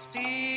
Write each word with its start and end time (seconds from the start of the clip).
Speak 0.00 0.49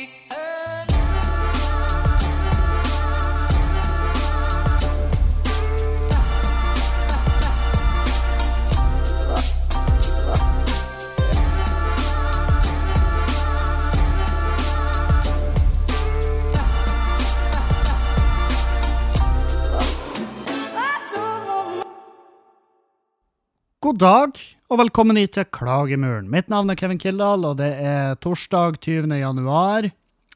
God 23.84 23.98
dag, 24.00 24.38
og 24.72 24.78
velkommen 24.80 25.18
hit 25.20 25.34
til 25.36 25.44
Klagemuren. 25.52 26.30
Mitt 26.32 26.46
navn 26.48 26.72
er 26.72 26.76
Kevin 26.80 26.96
Kildahl, 26.96 27.42
og 27.44 27.58
det 27.58 27.68
er 27.84 28.14
torsdag 28.16 28.78
20. 28.80 29.12
januar. 29.20 29.90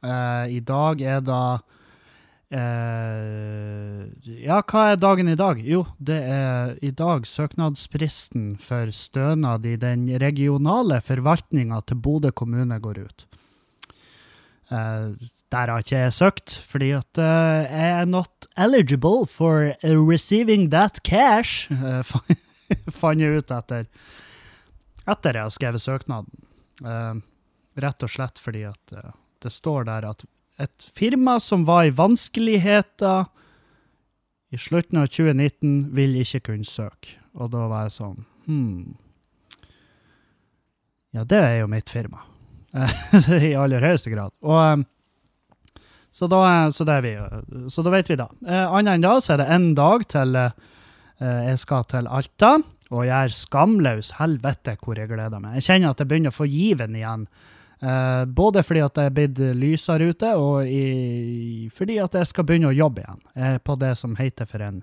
Eh, 0.04 0.50
I 0.52 0.58
dag 0.68 1.00
er 1.00 1.22
da 1.24 1.38
eh, 2.52 4.02
Ja, 4.44 4.58
hva 4.60 4.82
er 4.90 5.00
dagen 5.00 5.30
i 5.32 5.36
dag? 5.40 5.62
Jo, 5.64 5.86
det 5.96 6.18
er 6.28 6.74
i 6.84 6.90
dag 6.92 7.24
søknadspristen 7.24 8.50
for 8.60 8.92
stønad 8.92 9.64
i 9.64 9.78
den 9.80 10.04
regionale 10.20 10.98
forvaltninga 11.06 11.80
til 11.88 12.02
Bodø 12.04 12.34
kommune 12.36 12.76
går 12.84 13.00
ut. 13.06 13.24
Eh, 14.68 15.30
der 15.48 15.72
har 15.72 15.86
ikke 15.86 16.02
jeg 16.02 16.18
søkt, 16.18 16.58
fordi 16.68 16.90
at 16.98 17.22
eh, 17.24 17.64
jeg 17.64 17.96
er 18.02 18.12
not 18.12 18.50
eligible 18.60 19.24
for 19.24 19.72
receiving 19.80 20.68
that 20.68 21.00
cash. 21.00 21.72
eh, 21.72 22.04
fant 23.00 23.20
jeg 23.20 23.40
ut 23.40 23.54
etter 23.54 23.86
etter 25.08 25.38
jeg 25.38 25.46
har 25.46 25.54
skrevet 25.54 25.82
søknaden. 25.82 26.46
Uh, 26.84 27.16
rett 27.80 28.04
og 28.04 28.12
slett 28.12 28.40
fordi 28.42 28.66
at 28.68 28.94
uh, 28.94 29.14
det 29.42 29.52
står 29.54 29.88
der 29.88 30.06
at 30.10 30.24
et 30.58 30.88
firma 30.94 31.38
som 31.40 31.64
var 31.68 31.86
i 31.86 31.94
vanskeligheter 31.94 33.28
i 34.50 34.58
slutten 34.58 34.98
av 34.98 35.10
2019, 35.12 35.90
vil 35.94 36.16
ikke 36.22 36.40
kunne 36.50 36.66
søke. 36.66 37.18
Og 37.38 37.52
da 37.52 37.68
var 37.70 37.86
jeg 37.86 37.98
sånn 37.98 38.24
Hm. 38.48 38.94
Ja, 41.12 41.24
det 41.28 41.36
er 41.36 41.58
jo 41.58 41.66
mitt 41.68 41.90
firma. 41.92 42.22
I 43.44 43.52
aller 43.60 43.84
høyeste 43.84 44.08
grad. 44.08 44.32
Og 44.40 44.56
eh, 44.62 45.82
så 46.08 46.26
da, 46.32 46.40
så, 46.72 46.86
vi, 47.04 47.12
så 47.68 47.84
da 47.84 47.92
vet 47.92 48.08
vi 48.08 48.16
da. 48.16 48.30
Annet 48.48 48.96
enn 48.96 49.04
da, 49.04 49.12
så 49.20 49.34
er 49.34 49.42
det 49.42 49.50
én 49.52 49.66
dag 49.76 50.06
til 50.08 50.32
Jeg 51.18 51.58
skal 51.58 51.86
til 51.90 52.06
Alta, 52.06 52.52
og 52.94 53.04
er 53.04 53.32
skamløs. 53.34 54.12
Helvete 54.20 54.76
hvor 54.80 54.98
jeg 54.98 55.10
gleder 55.10 55.42
meg. 55.42 55.58
Jeg 55.58 55.66
kjenner 55.66 55.92
at 55.92 56.02
jeg 56.02 56.10
begynner 56.10 56.32
å 56.32 56.38
få 56.38 56.46
given 56.48 56.94
igjen. 56.96 57.26
Eh, 57.80 58.24
både 58.24 58.62
fordi 58.66 58.80
at 58.82 58.94
det 58.96 59.04
er 59.06 59.14
blitt 59.14 59.40
lysere 59.54 60.08
ute, 60.10 60.32
og 60.34 60.66
i, 60.66 61.68
fordi 61.74 62.00
at 62.02 62.16
jeg 62.18 62.30
skal 62.30 62.46
begynne 62.48 62.72
å 62.72 62.74
jobbe 62.74 63.04
igjen. 63.04 63.20
Jeg 63.36 63.58
er 63.58 63.62
på 63.62 63.76
det 63.78 63.92
som 64.00 64.16
heter 64.18 64.48
for 64.50 64.64
en 64.66 64.82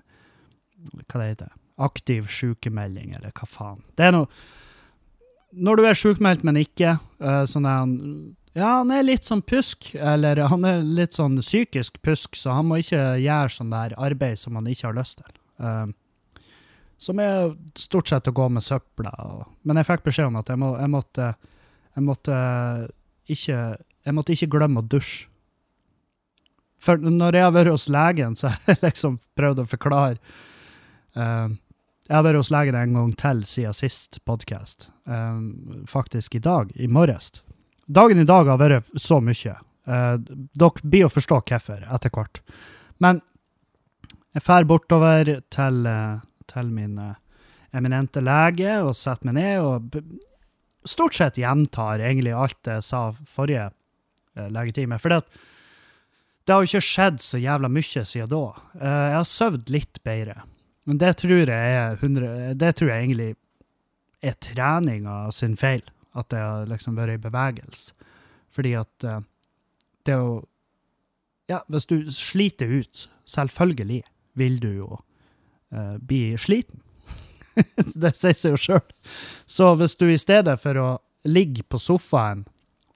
Hva 0.86 1.18
det 1.20 1.28
heter 1.32 1.52
Aktiv 1.82 2.30
sykemelding, 2.32 3.12
eller 3.18 3.34
hva 3.36 3.48
faen. 3.50 3.82
Det 3.98 4.06
er 4.06 4.14
noe 4.16 4.30
Når 5.52 5.76
du 5.76 5.84
er 5.84 5.98
sjukmeldt, 5.98 6.44
men 6.44 6.62
ikke 6.62 6.96
eh, 6.96 7.44
sånn 7.44 7.68
er 7.68 7.82
han 7.82 7.94
Ja, 8.56 8.78
han 8.78 8.94
er 8.94 9.04
litt 9.04 9.28
sånn 9.28 9.44
pusk, 9.44 9.90
eller 9.92 10.40
han 10.48 10.64
er 10.64 10.80
litt 10.80 11.12
sånn 11.12 11.36
psykisk 11.42 12.00
pusk, 12.00 12.38
så 12.40 12.56
han 12.56 12.70
må 12.70 12.80
ikke 12.80 13.18
gjøre 13.20 13.52
sånn 13.52 13.74
der 13.74 13.92
arbeid 14.00 14.40
som 14.40 14.56
han 14.56 14.68
ikke 14.72 14.88
har 14.88 14.96
lyst 14.96 15.20
til. 15.20 15.36
Eh, 15.60 15.86
som 16.98 17.20
er 17.20 17.52
stort 17.76 18.08
sett 18.08 18.28
å 18.28 18.34
gå 18.34 18.48
med 18.52 18.64
søpla. 18.64 19.12
Men 19.62 19.80
jeg 19.80 19.88
fikk 19.90 20.06
beskjed 20.06 20.30
om 20.30 20.38
at 20.40 20.50
jeg, 20.52 20.60
må, 20.60 20.72
jeg, 20.80 20.92
måtte, 20.92 21.30
jeg, 21.92 22.04
måtte 22.06 22.38
ikke, 23.32 23.60
jeg 24.06 24.16
måtte 24.16 24.36
ikke 24.36 24.52
glemme 24.56 24.82
å 24.82 24.88
dusje. 24.96 25.28
For 26.86 27.00
når 27.00 27.38
jeg 27.38 27.46
har 27.46 27.54
vært 27.56 27.72
hos 27.72 27.88
legen, 27.90 28.36
så 28.38 28.52
har 28.52 28.74
jeg 28.74 28.82
liksom 28.84 29.16
prøvd 29.38 29.62
å 29.62 29.68
forklare 29.68 30.18
uh, 31.16 31.48
Jeg 32.06 32.14
har 32.14 32.26
vært 32.26 32.38
hos 32.38 32.52
legen 32.54 32.76
en 32.78 32.98
gang 32.98 33.14
til 33.18 33.40
siden 33.48 33.74
sist 33.74 34.20
podkast. 34.24 34.88
faktisk 35.88 36.34
i 36.34 36.38
dag, 36.38 36.70
i 36.76 36.86
morges. 36.86 37.42
Dagen 37.86 38.18
i 38.18 38.28
dag 38.28 38.46
har 38.46 38.58
vært 38.58 38.92
så 39.00 39.20
mye. 39.20 39.56
Uh, 39.86 40.18
dere 40.54 40.82
blir 40.82 41.06
å 41.06 41.10
forstå 41.10 41.40
hvorfor 41.48 41.82
etter 41.82 42.12
hvert. 42.12 42.42
Men 43.02 43.20
jeg 44.36 44.44
drar 44.44 44.66
bortover 44.68 45.28
til 45.48 45.86
eh, 45.88 46.16
til 46.50 46.70
min 46.74 46.98
uh, 47.00 47.14
eminente 47.76 48.22
lege 48.24 48.78
og 48.84 48.94
setter 48.96 49.28
meg 49.28 49.38
ned 49.38 49.64
og 49.64 49.96
stort 50.86 51.16
sett 51.18 51.40
gjentar 51.40 52.02
egentlig 52.02 52.34
alt 52.36 52.70
jeg 52.70 52.84
sa 52.86 53.08
forrige 53.30 53.68
uh, 53.70 54.48
legetime. 54.54 54.98
For 55.02 55.14
det, 55.14 55.22
har 56.48 56.62
jo 56.62 56.70
ikke 56.70 56.88
skjedd 56.88 57.22
så 57.24 57.40
jævla 57.42 57.70
mye 57.72 58.04
siden 58.04 58.30
da. 58.32 58.44
Uh, 58.78 58.86
jeg 58.86 59.18
har 59.18 59.28
sovet 59.30 59.72
litt 59.72 60.02
bedre. 60.06 60.40
Men 60.86 61.02
det 61.02 61.16
tror 61.18 61.50
jeg 61.50 61.76
er 61.80 61.96
100, 61.98 62.54
det 62.60 62.74
tror 62.78 62.92
jeg 62.92 63.06
egentlig 63.08 63.32
er 64.22 64.36
treninga 64.42 65.24
sin 65.34 65.56
feil. 65.58 65.82
At 66.16 66.30
det 66.32 66.40
har 66.40 66.68
liksom 66.70 66.94
vært 66.96 67.18
i 67.18 67.24
bevegelse. 67.26 67.92
Fordi 68.54 68.70
at 68.78 69.06
det 70.06 70.14
å 70.16 70.44
Ja, 71.46 71.60
hvis 71.70 71.84
du 71.86 72.08
sliter 72.10 72.66
ut, 72.66 73.04
selvfølgelig 73.30 74.00
vil 74.34 74.56
du 74.58 74.70
jo 74.72 74.96
uh, 75.74 75.96
bli 75.98 76.36
sliten. 76.38 76.82
det 78.02 78.12
sier 78.16 78.36
seg 78.36 78.56
jo 78.56 78.60
sjøl. 78.60 78.88
Så 79.46 79.74
hvis 79.80 79.96
du 79.96 80.08
i 80.10 80.20
stedet 80.20 80.58
for 80.60 80.80
å 80.80 80.88
ligge 81.26 81.64
på 81.66 81.80
sofaen 81.80 82.44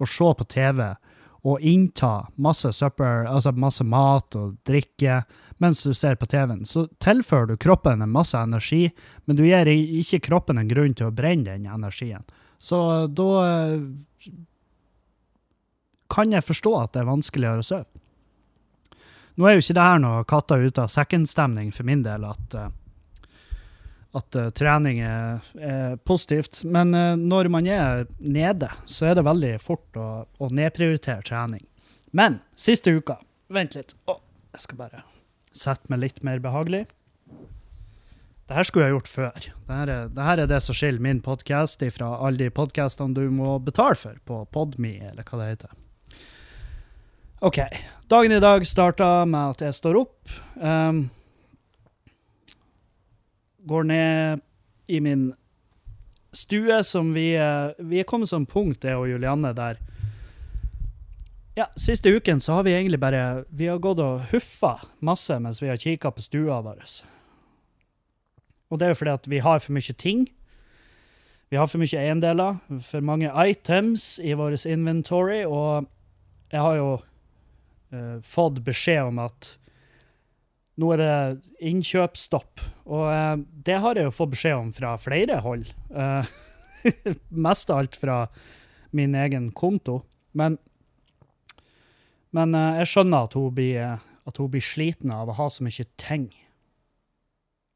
og 0.00 0.08
se 0.08 0.34
på 0.36 0.46
TV 0.48 0.84
og 1.40 1.62
innta 1.64 2.28
masse 2.36 2.68
supper, 2.76 3.24
altså 3.24 3.54
masse 3.56 3.84
mat 3.88 4.36
og 4.36 4.58
drikke 4.68 5.22
mens 5.62 5.80
du 5.86 5.94
ser 5.96 6.18
på 6.20 6.28
TV-en, 6.28 6.66
så 6.68 6.84
tilfører 7.00 7.48
du 7.48 7.56
kroppen 7.60 8.04
en 8.04 8.12
masse 8.12 8.36
energi, 8.36 8.90
men 9.24 9.38
du 9.38 9.46
gir 9.46 9.68
ikke 9.70 10.20
kroppen 10.28 10.60
en 10.60 10.68
grunn 10.68 10.92
til 10.96 11.08
å 11.08 11.14
brenne 11.16 11.48
den 11.48 11.68
energien. 11.70 12.26
Så 12.60 12.76
da 13.08 13.30
uh, 13.40 13.80
kan 16.12 16.34
jeg 16.34 16.44
forstå 16.44 16.74
at 16.76 16.92
det 16.92 17.02
er 17.02 17.08
vanskeligere 17.08 17.64
å 17.64 17.68
sove. 17.70 17.99
Nå 19.40 19.48
er 19.48 19.56
jo 19.56 19.62
ikke 19.62 19.76
det 19.78 19.84
her 19.88 20.00
noe 20.02 20.24
katta 20.28 20.58
ut 20.60 20.78
av 20.82 20.90
sekken-stemning 20.92 21.70
for 21.72 21.88
min 21.88 22.02
del, 22.04 22.26
at, 22.28 22.56
at 24.20 24.36
uh, 24.36 24.50
trening 24.52 25.00
er, 25.00 25.40
er, 25.56 25.94
positivt. 26.04 26.60
Men 26.68 26.92
uh, 26.92 27.14
når 27.16 27.48
man 27.48 27.64
er 27.64 28.04
nede, 28.20 28.68
så 28.84 29.08
er 29.08 29.16
det 29.16 29.24
veldig 29.24 29.54
fort 29.64 29.96
å, 29.96 30.10
å 30.28 30.50
nedprioritere 30.52 31.24
trening. 31.24 31.64
Men 32.12 32.42
siste 32.58 32.92
uka 32.92 33.16
Vent 33.50 33.72
litt. 33.74 33.96
Å, 34.06 34.20
jeg 34.54 34.62
skal 34.62 34.78
bare 34.78 35.00
sette 35.56 35.90
meg 35.90 36.04
litt 36.04 36.20
mer 36.22 36.38
behagelig. 36.44 36.84
Det 38.46 38.58
her 38.58 38.66
skulle 38.68 38.90
jeg 38.90 38.94
gjort 38.98 39.10
før. 39.10 39.48
Det 39.66 39.78
her 39.80 39.90
er 39.94 40.12
det, 40.12 40.26
er 40.26 40.46
det 40.52 40.60
som 40.62 40.76
skiller 40.76 41.02
min 41.02 41.22
podkast 41.24 41.82
fra 41.96 42.12
alle 42.20 42.44
de 42.44 42.52
podkastene 42.54 43.16
du 43.16 43.24
må 43.34 43.56
betale 43.64 43.98
for 43.98 44.20
på 44.28 44.44
Podme, 44.54 44.98
eller 45.10 45.24
hva 45.26 45.40
det 45.40 45.48
heter. 45.54 45.74
OK. 47.42 47.58
Dagen 48.08 48.32
i 48.32 48.40
dag 48.40 48.66
starta 48.66 49.24
med 49.24 49.54
at 49.54 49.62
jeg 49.64 49.72
står 49.72 49.96
opp. 49.96 50.32
Um, 50.60 51.06
går 53.64 53.86
ned 53.88 54.42
i 54.92 55.00
min 55.00 55.30
stue, 56.36 56.82
som 56.84 57.14
vi 57.16 57.32
Vi 57.78 58.00
er 58.00 58.04
kommet 58.04 58.28
som 58.28 58.44
punkt, 58.46 58.84
jeg 58.84 58.96
og 58.96 59.08
Julianne, 59.08 59.54
der 59.56 59.80
Ja, 61.56 61.66
siste 61.76 62.12
uken 62.12 62.40
så 62.40 62.60
har 62.60 62.62
vi 62.62 62.76
egentlig 62.76 63.00
bare 63.00 63.44
Vi 63.48 63.72
har 63.72 63.78
gått 63.78 64.04
og 64.04 64.28
huffa 64.34 64.76
masse 65.00 65.40
mens 65.40 65.62
vi 65.62 65.68
har 65.68 65.80
kikka 65.80 66.10
på 66.10 66.20
stua 66.20 66.60
vår. 66.60 66.84
Og 68.70 68.78
det 68.78 68.84
er 68.84 68.88
jo 68.90 69.00
fordi 69.00 69.16
at 69.16 69.28
vi 69.30 69.38
har 69.38 69.58
for 69.58 69.72
mye 69.72 69.96
ting. 69.96 70.28
Vi 71.48 71.56
har 71.56 71.66
for 71.66 71.78
mye 71.78 71.96
eiendeler, 71.96 72.60
for 72.80 73.00
mange 73.00 73.32
items 73.32 74.20
i 74.20 74.32
vår 74.32 74.66
inventory, 74.66 75.44
og 75.44 75.88
jeg 76.52 76.60
har 76.60 76.76
jo 76.76 76.98
uh, 77.94 78.18
fått 78.26 78.60
beskjed 78.66 79.10
om 79.10 79.20
at 79.22 79.54
nå 80.80 80.92
er 80.94 81.02
det 81.02 81.66
innkjøpsstopp. 81.70 82.62
Og 82.88 83.06
uh, 83.06 83.36
det 83.38 83.80
har 83.84 83.98
jeg 83.98 84.08
jo 84.08 84.16
fått 84.16 84.34
beskjed 84.36 84.58
om 84.58 84.72
fra 84.76 84.94
flere 85.00 85.40
hold. 85.44 85.68
Uh, 85.92 86.26
mest 87.46 87.70
av 87.70 87.82
alt 87.82 87.98
fra 88.00 88.22
min 88.96 89.14
egen 89.14 89.50
konto. 89.56 90.00
Men, 90.32 90.58
men 92.34 92.54
jeg 92.80 92.92
skjønner 92.92 93.26
at 93.26 93.34
hun, 93.38 93.50
blir, 93.54 93.98
at 94.26 94.38
hun 94.38 94.50
blir 94.52 94.64
sliten 94.64 95.12
av 95.14 95.30
å 95.30 95.36
ha 95.38 95.50
så 95.50 95.66
mye 95.66 95.86
ting. 96.00 96.30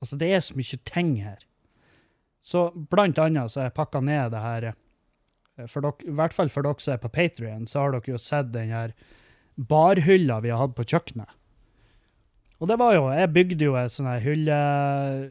Altså, 0.03 0.19
det 0.21 0.31
er 0.31 0.43
så 0.45 0.57
mye 0.59 0.79
ting 0.87 1.17
her. 1.25 1.45
Så 2.45 2.69
blant 2.77 3.19
annet 3.19 3.51
så 3.51 3.63
har 3.63 3.71
jeg 3.71 3.79
pakka 3.79 4.03
ned 4.05 4.35
det 4.35 4.43
her 4.45 4.67
for 5.71 5.85
dere, 5.85 6.09
I 6.09 6.15
hvert 6.19 6.35
fall 6.35 6.51
for 6.51 6.67
dere 6.67 6.83
som 6.83 6.97
er 6.97 7.03
på 7.03 7.13
Patrion, 7.15 7.67
så 7.71 7.85
har 7.85 7.95
dere 7.95 8.15
jo 8.15 8.21
sett 8.21 8.51
den 8.55 8.73
her 8.75 8.95
barhylla 9.55 10.41
vi 10.45 10.53
har 10.53 10.63
hatt 10.63 10.77
på 10.77 10.87
kjøkkenet. 10.87 11.31
Og 12.63 12.69
det 12.71 12.77
var 12.81 12.95
jo 12.95 13.09
Jeg 13.13 13.33
bygde 13.35 13.67
jo 13.67 13.75
et 13.77 13.93
sånt 13.93 14.23
hylle, 14.25 14.59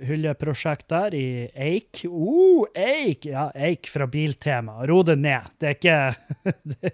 hylleprosjekt 0.06 0.90
der 0.92 1.16
i 1.18 1.28
Eik. 1.56 2.04
Uh, 2.06 2.68
Eik! 2.78 3.26
Ja, 3.26 3.48
Eik 3.56 3.88
fra 3.90 4.08
Biltema. 4.08 4.84
Ro 4.86 5.02
det 5.08 5.18
ned. 5.22 5.54
Det 5.58 5.70
er 5.70 5.78
ikke 5.78 6.00
det, 6.74 6.94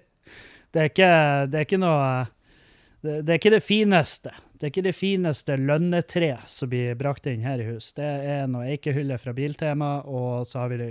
det, 0.71 0.79
er 0.79 0.91
ikke, 0.91 1.13
det 1.49 1.59
er 1.59 1.65
ikke 1.67 1.81
noe 1.81 2.05
det, 3.01 3.21
det 3.23 3.33
er 3.33 3.39
ikke 3.39 3.55
det 3.55 3.63
fineste. 3.65 4.35
Det 4.59 4.67
er 4.67 4.73
ikke 4.73 4.87
det 4.89 4.95
fineste 4.97 5.55
lønnetre 5.55 6.33
som 6.51 6.71
blir 6.71 6.97
brakt 6.99 7.29
inn 7.31 7.45
her 7.47 7.61
i 7.63 7.67
hus. 7.71 7.93
Det 7.95 8.07
er 8.07 8.47
noe 8.51 8.67
eikehylle 8.67 9.15
fra 9.21 9.33
Biltema, 9.35 10.01
og 10.03 10.47
så 10.47 10.65
har 10.65 10.73
vi 10.73 10.79
det 10.81 10.89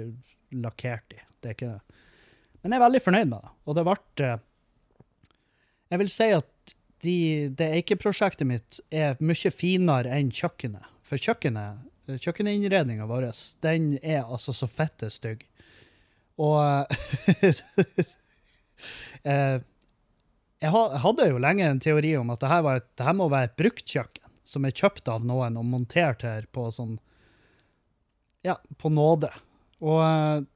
lakkert 0.57 1.13
i. 1.13 1.21
Det 1.39 1.51
er 1.51 1.57
ikke 1.57 1.73
det. 1.75 1.99
Men 2.63 2.73
jeg 2.75 2.81
er 2.81 2.85
veldig 2.87 3.03
fornøyd 3.05 3.29
med 3.29 3.45
det. 3.45 3.53
Og 3.69 3.77
det 3.77 3.85
ble 3.87 3.99
eh, 4.25 4.41
Jeg 5.89 6.03
vil 6.03 6.11
si 6.13 6.29
at 6.37 6.75
de, 7.05 7.19
det 7.55 7.69
eikeprosjektet 7.79 8.49
mitt 8.49 8.81
er 8.91 9.19
mye 9.23 9.53
finere 9.55 10.11
enn 10.17 10.33
kjøkkenet. 10.35 10.87
For 11.07 11.21
kjøkkenet, 11.23 11.85
kjøkkeninnredninga 12.19 13.07
vår, 13.09 13.31
den 13.65 13.95
er 14.03 14.27
altså 14.27 14.55
så 14.57 14.69
fette 14.71 15.11
stygg. 15.13 15.45
Og 16.39 16.59
eh, 19.31 19.57
jeg 20.59 20.75
hadde 20.75 21.31
jo 21.31 21.43
lenge 21.43 21.67
en 21.67 21.83
teori 21.83 22.15
om 22.19 22.31
at 22.35 22.43
det 22.43 22.51
det 22.99 23.07
her 23.07 23.17
må 23.17 23.29
være 23.31 23.51
et 23.51 23.59
brukt 23.59 23.87
kjøkken, 23.87 24.27
som 24.45 24.65
er 24.65 24.77
kjøpt 24.77 25.11
av 25.11 25.27
noen 25.27 25.59
og 25.61 25.67
montert 25.67 26.25
her 26.27 26.47
på 26.53 26.71
sånn 26.75 26.99
Ja, 28.47 28.55
på 28.79 28.91
nåde. 28.91 29.31
Og 29.83 30.01
eh, 30.03 30.47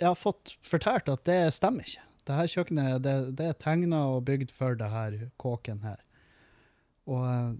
jeg 0.00 0.08
har 0.08 0.18
fått 0.18 0.56
fortalt 0.64 1.08
at 1.12 1.24
det 1.28 1.54
stemmer 1.56 1.84
ikke. 1.84 2.05
Det 2.26 2.34
her 2.34 2.50
kjøkkenet 2.50 3.04
det, 3.04 3.14
det 3.38 3.50
er 3.50 3.58
tegna 3.62 4.02
og 4.16 4.24
bygd 4.26 4.50
for 4.54 4.78
det 4.78 4.88
her 4.90 5.14
kåken 5.38 5.84
her. 5.86 6.00
Og 7.06 7.22
eh, 7.30 7.52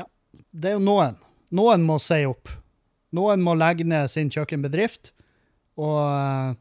ja, 0.00 0.06
det 0.56 0.70
er 0.70 0.78
jo 0.78 0.84
noen. 0.86 1.18
Noen 1.54 1.84
må 1.84 1.98
si 2.00 2.22
opp. 2.28 2.48
Noen 3.16 3.44
må 3.44 3.54
legge 3.56 3.84
ned 3.88 4.08
sin 4.12 4.32
kjøkkenbedrift. 4.32 5.12
Og 5.80 5.98
eh, 6.00 6.54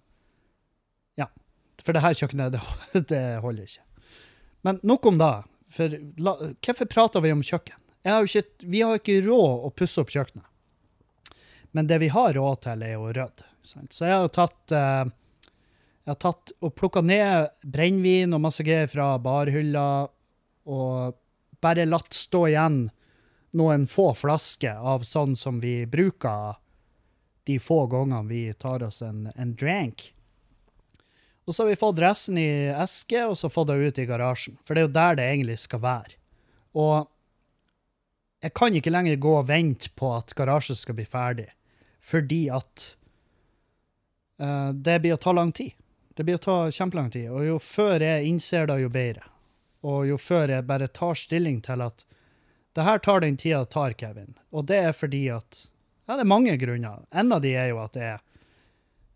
ja, 1.24 1.30
for 1.84 1.96
det 1.96 2.04
her 2.04 2.18
kjøkkenet, 2.20 2.58
det, 2.94 3.06
det 3.12 3.24
holder 3.44 3.70
ikke. 3.70 3.86
Men 4.68 4.82
nok 4.84 5.08
om 5.08 5.22
det. 5.22 5.36
For 5.72 5.96
la, 6.24 6.34
hvorfor 6.64 6.88
prater 6.92 7.24
vi 7.24 7.32
om 7.36 7.44
kjøkken? 7.44 7.80
Har 8.08 8.24
ikke, 8.24 8.68
vi 8.72 8.82
har 8.84 9.00
ikke 9.00 9.20
råd 9.26 9.68
å 9.68 9.72
pusse 9.76 10.00
opp 10.00 10.12
kjøkkenet. 10.12 10.46
Men 11.76 11.88
det 11.88 12.00
vi 12.00 12.08
har 12.12 12.36
råd 12.36 12.62
til, 12.64 12.84
er 12.84 12.96
jo 12.96 13.10
rødt. 13.16 13.44
Så 13.68 14.08
jeg 14.08 14.16
har 14.16 14.30
tatt 14.32 14.76
eh, 14.76 15.08
Jeg 16.08 16.14
har 16.14 16.20
tatt 16.24 16.54
og 16.64 16.72
plukka 16.72 17.02
ned 17.04 17.50
brennevin 17.68 18.32
og 18.32 18.40
masse 18.46 18.64
greier 18.64 18.88
fra 18.88 19.10
barhylla, 19.20 20.08
og 20.72 21.18
bare 21.60 21.84
latt 21.84 22.16
stå 22.16 22.46
igjen 22.48 22.78
noen 23.60 23.84
få 23.92 24.14
flasker 24.16 24.80
av 24.80 25.04
sånn 25.04 25.34
som 25.36 25.58
vi 25.60 25.82
bruker 25.84 26.56
de 27.44 27.58
få 27.60 27.82
gangene 27.92 28.24
vi 28.30 28.46
tar 28.56 28.86
oss 28.88 29.02
en, 29.04 29.26
en 29.36 29.52
drink. 29.60 30.06
Og 31.44 31.52
så 31.52 31.66
har 31.66 31.74
vi 31.74 31.80
fått 31.82 32.00
resten 32.00 32.40
i 32.40 32.48
eske, 32.72 33.26
og 33.28 33.36
så 33.40 33.52
fått 33.52 33.68
det 33.74 33.76
ut 33.76 34.00
i 34.00 34.06
garasjen. 34.08 34.56
For 34.64 34.76
det 34.76 34.86
er 34.86 34.88
jo 34.88 34.94
der 34.96 35.20
det 35.20 35.26
egentlig 35.32 35.58
skal 35.60 35.82
være. 35.84 36.16
Og 36.80 37.08
jeg 38.44 38.56
kan 38.56 38.80
ikke 38.80 38.94
lenger 38.96 39.20
gå 39.28 39.34
og 39.42 39.50
vente 39.52 39.92
på 40.00 40.14
at 40.16 40.32
garasjen 40.40 40.80
skal 40.80 40.96
bli 40.96 41.08
ferdig, 41.08 41.50
fordi 42.00 42.46
at 42.54 42.88
uh, 44.40 44.72
det 44.72 45.02
blir 45.04 45.16
å 45.16 45.22
ta 45.28 45.36
lang 45.36 45.52
tid. 45.52 45.76
Det 46.18 46.26
blir 46.26 46.40
å 46.40 46.42
ta 46.42 46.58
kjempelang 46.74 47.12
tid. 47.14 47.30
Og 47.30 47.44
jo 47.46 47.58
før 47.62 48.02
jeg 48.02 48.26
innser 48.26 48.66
det, 48.66 48.80
jo 48.82 48.90
bedre. 48.90 49.28
Og 49.86 50.08
jo 50.10 50.16
før 50.18 50.50
jeg 50.50 50.66
bare 50.66 50.90
tar 50.90 51.20
stilling 51.20 51.60
til 51.62 51.84
at 51.86 52.06
det 52.74 52.86
her 52.86 53.02
tar 53.06 53.22
den 53.22 53.38
tida 53.38 53.60
det 53.62 53.70
tar, 53.74 53.94
Kevin. 53.94 54.34
Og 54.50 54.66
det 54.70 54.80
er 54.90 54.96
fordi 54.98 55.28
at 55.34 55.68
Ja, 56.08 56.16
det 56.16 56.24
er 56.24 56.30
mange 56.30 56.56
grunner. 56.58 57.04
En 57.12 57.34
av 57.36 57.42
de 57.44 57.52
er 57.52 57.68
jo 57.70 57.82
at 57.84 57.98
jeg 58.00 58.20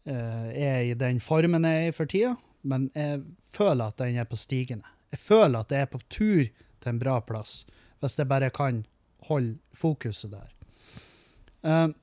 uh, 0.09 0.47
er 0.51 0.89
i 0.89 0.93
den 0.99 1.21
formen 1.23 1.63
jeg 1.63 1.85
er 1.85 1.87
i 1.87 1.95
for 1.95 2.09
tida, 2.11 2.33
men 2.67 2.89
jeg 2.93 3.21
føler 3.55 3.93
at 3.93 4.01
den 4.01 4.17
er 4.19 4.27
på 4.27 4.35
stigende. 4.35 4.89
Jeg 5.13 5.21
føler 5.23 5.63
at 5.63 5.71
jeg 5.71 5.85
er 5.85 5.91
på 5.93 6.01
tur 6.11 6.43
til 6.49 6.91
en 6.91 6.99
bra 6.99 7.15
plass, 7.23 7.63
hvis 8.03 8.17
jeg 8.19 8.27
bare 8.27 8.51
kan 8.51 8.83
holde 9.29 9.55
fokuset 9.73 10.35
der. 10.35 10.51
Uh, 11.63 11.95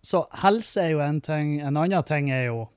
så 0.00 0.24
helse 0.44 0.80
er 0.80 0.94
jo 0.94 1.02
en 1.02 1.20
ting. 1.20 1.58
En 1.60 1.76
annen 1.76 2.06
ting 2.06 2.30
er 2.30 2.46
jo 2.46 2.68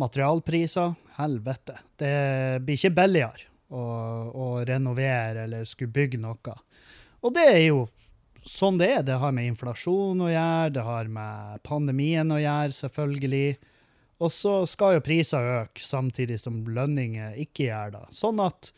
materialpriser. 0.00 0.96
Helvete. 1.20 1.76
Det 2.00 2.16
blir 2.64 2.78
ikke 2.78 2.96
billigere 2.96 3.48
å, 3.68 3.84
å 4.32 4.46
renovere 4.66 5.44
eller 5.44 5.68
skulle 5.68 5.92
bygge 5.94 6.20
noe. 6.20 6.54
Og 7.20 7.34
det 7.36 7.46
er 7.52 7.64
jo 7.68 7.84
sånn 8.46 8.78
det 8.80 8.90
er. 8.94 9.02
Det 9.06 9.18
har 9.20 9.34
med 9.36 9.50
inflasjon 9.52 10.24
å 10.24 10.30
gjøre, 10.30 10.74
det 10.76 10.84
har 10.86 11.10
med 11.12 11.60
pandemien 11.66 12.32
å 12.32 12.40
gjøre, 12.40 12.76
selvfølgelig. 12.76 13.48
Og 14.20 14.32
så 14.32 14.54
skal 14.68 14.98
jo 14.98 15.04
priser 15.04 15.50
øke, 15.62 15.82
samtidig 15.84 16.40
som 16.40 16.62
lønninger 16.68 17.36
ikke 17.40 17.68
gjør 17.70 17.96
det. 17.96 18.04
Sånn 18.16 18.40
at 18.44 18.72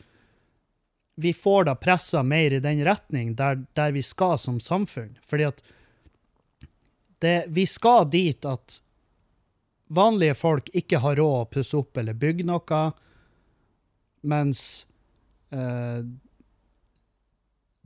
vi 1.19 1.33
får 1.35 1.67
da 1.69 1.75
pressa 1.77 2.23
mer 2.25 2.55
i 2.55 2.61
den 2.63 2.81
retning 2.85 3.35
der, 3.37 3.61
der 3.77 3.93
vi 3.93 4.01
skal 4.05 4.39
som 4.41 4.59
samfunn. 4.63 5.13
Fordi 5.27 5.49
at 5.51 5.61
det, 7.23 7.35
vi 7.53 7.67
skal 7.69 8.07
dit 8.11 8.47
at 8.49 8.79
vanlige 9.95 10.35
folk 10.37 10.69
ikke 10.75 11.01
har 11.03 11.17
råd 11.19 11.39
å 11.41 11.49
pusse 11.53 11.77
opp 11.77 11.97
eller 12.01 12.17
bygge 12.17 12.45
noe, 12.47 12.81
mens 14.23 14.61
eh, 15.53 16.01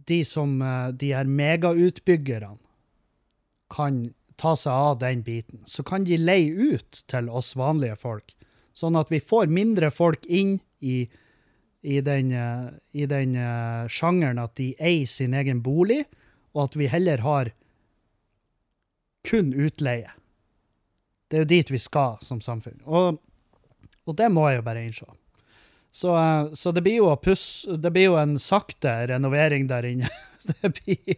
de 0.08 0.20
som 0.26 0.62
eh, 0.62 0.90
de 0.94 1.12
her 1.16 1.28
megautbyggerne 1.28 2.56
kan 3.74 4.08
ta 4.38 4.54
seg 4.56 4.72
av 4.72 5.00
den 5.02 5.24
biten. 5.26 5.64
Så 5.66 5.84
kan 5.84 6.06
de 6.08 6.20
leie 6.20 6.52
ut 6.52 7.04
til 7.10 7.30
oss 7.30 7.56
vanlige 7.58 7.98
folk, 8.00 8.36
sånn 8.78 8.98
at 9.00 9.12
vi 9.12 9.20
får 9.20 9.50
mindre 9.52 9.90
folk 9.92 10.26
inn 10.30 10.60
i, 10.80 11.08
i 11.82 12.02
den, 12.06 12.32
eh, 12.32 12.70
i 12.94 13.08
den 13.10 13.36
uh, 13.36 13.90
sjangeren 13.90 14.40
at 14.42 14.56
de 14.60 14.74
eier 14.78 15.10
sin 15.10 15.34
egen 15.38 15.64
bolig, 15.66 16.04
og 16.54 16.68
at 16.68 16.78
vi 16.80 16.90
heller 16.90 17.26
har 17.26 17.52
kun 19.28 19.52
utleie. 19.58 20.14
Det 21.28 21.38
er 21.38 21.44
jo 21.44 21.52
dit 21.52 21.72
vi 21.72 21.80
skal 21.82 22.18
som 22.24 22.40
samfunn. 22.44 22.80
Og, 22.86 23.18
og 24.08 24.18
det 24.20 24.30
må 24.32 24.48
jeg 24.50 24.62
jo 24.62 24.68
bare 24.68 24.84
innse. 24.88 25.08
Så, 25.92 26.14
så 26.54 26.72
det 26.76 26.84
blir 26.86 27.02
å 27.02 27.16
Det 27.18 27.92
blir 27.92 28.12
jo 28.12 28.18
en 28.20 28.38
sakte 28.40 29.08
renovering 29.10 29.68
der 29.68 29.88
inne. 29.94 30.10
Det 30.48 30.70
blir, 30.78 31.16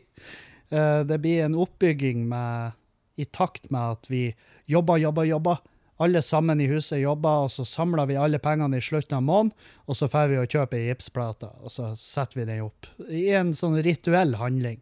eh, 0.73 1.01
det 1.05 1.17
blir 1.21 1.43
en 1.45 1.53
oppbygging 1.53 2.23
med, 2.31 2.71
i 3.13 3.25
takt 3.25 3.67
med 3.69 3.99
at 3.99 4.07
vi 4.09 4.23
jobber, 4.65 4.97
jobber, 4.97 5.27
jobber. 5.29 5.59
Alle 6.01 6.21
sammen 6.25 6.61
i 6.63 6.65
huset 6.65 6.97
jobber, 7.03 7.43
og 7.45 7.51
så 7.53 7.65
samler 7.67 8.09
vi 8.09 8.17
alle 8.17 8.39
pengene 8.41 8.79
i 8.79 8.81
slutten 8.81 9.19
av 9.19 9.27
måneden, 9.27 9.51
og 9.85 9.99
så 9.99 10.09
får 10.09 10.31
vi 10.31 10.39
og 10.41 10.49
kjøpe 10.49 10.81
gipsplater, 10.81 11.51
og 11.61 11.69
så 11.69 11.91
setter 11.93 12.39
vi 12.39 12.47
den 12.49 12.63
opp. 12.65 12.89
I 13.05 13.27
en 13.37 13.53
sånn 13.53 13.77
rituell 13.85 14.33
handling. 14.39 14.79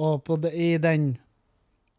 Og 0.00 0.32
det, 0.40 0.54
i, 0.56 0.70
den, 0.80 1.18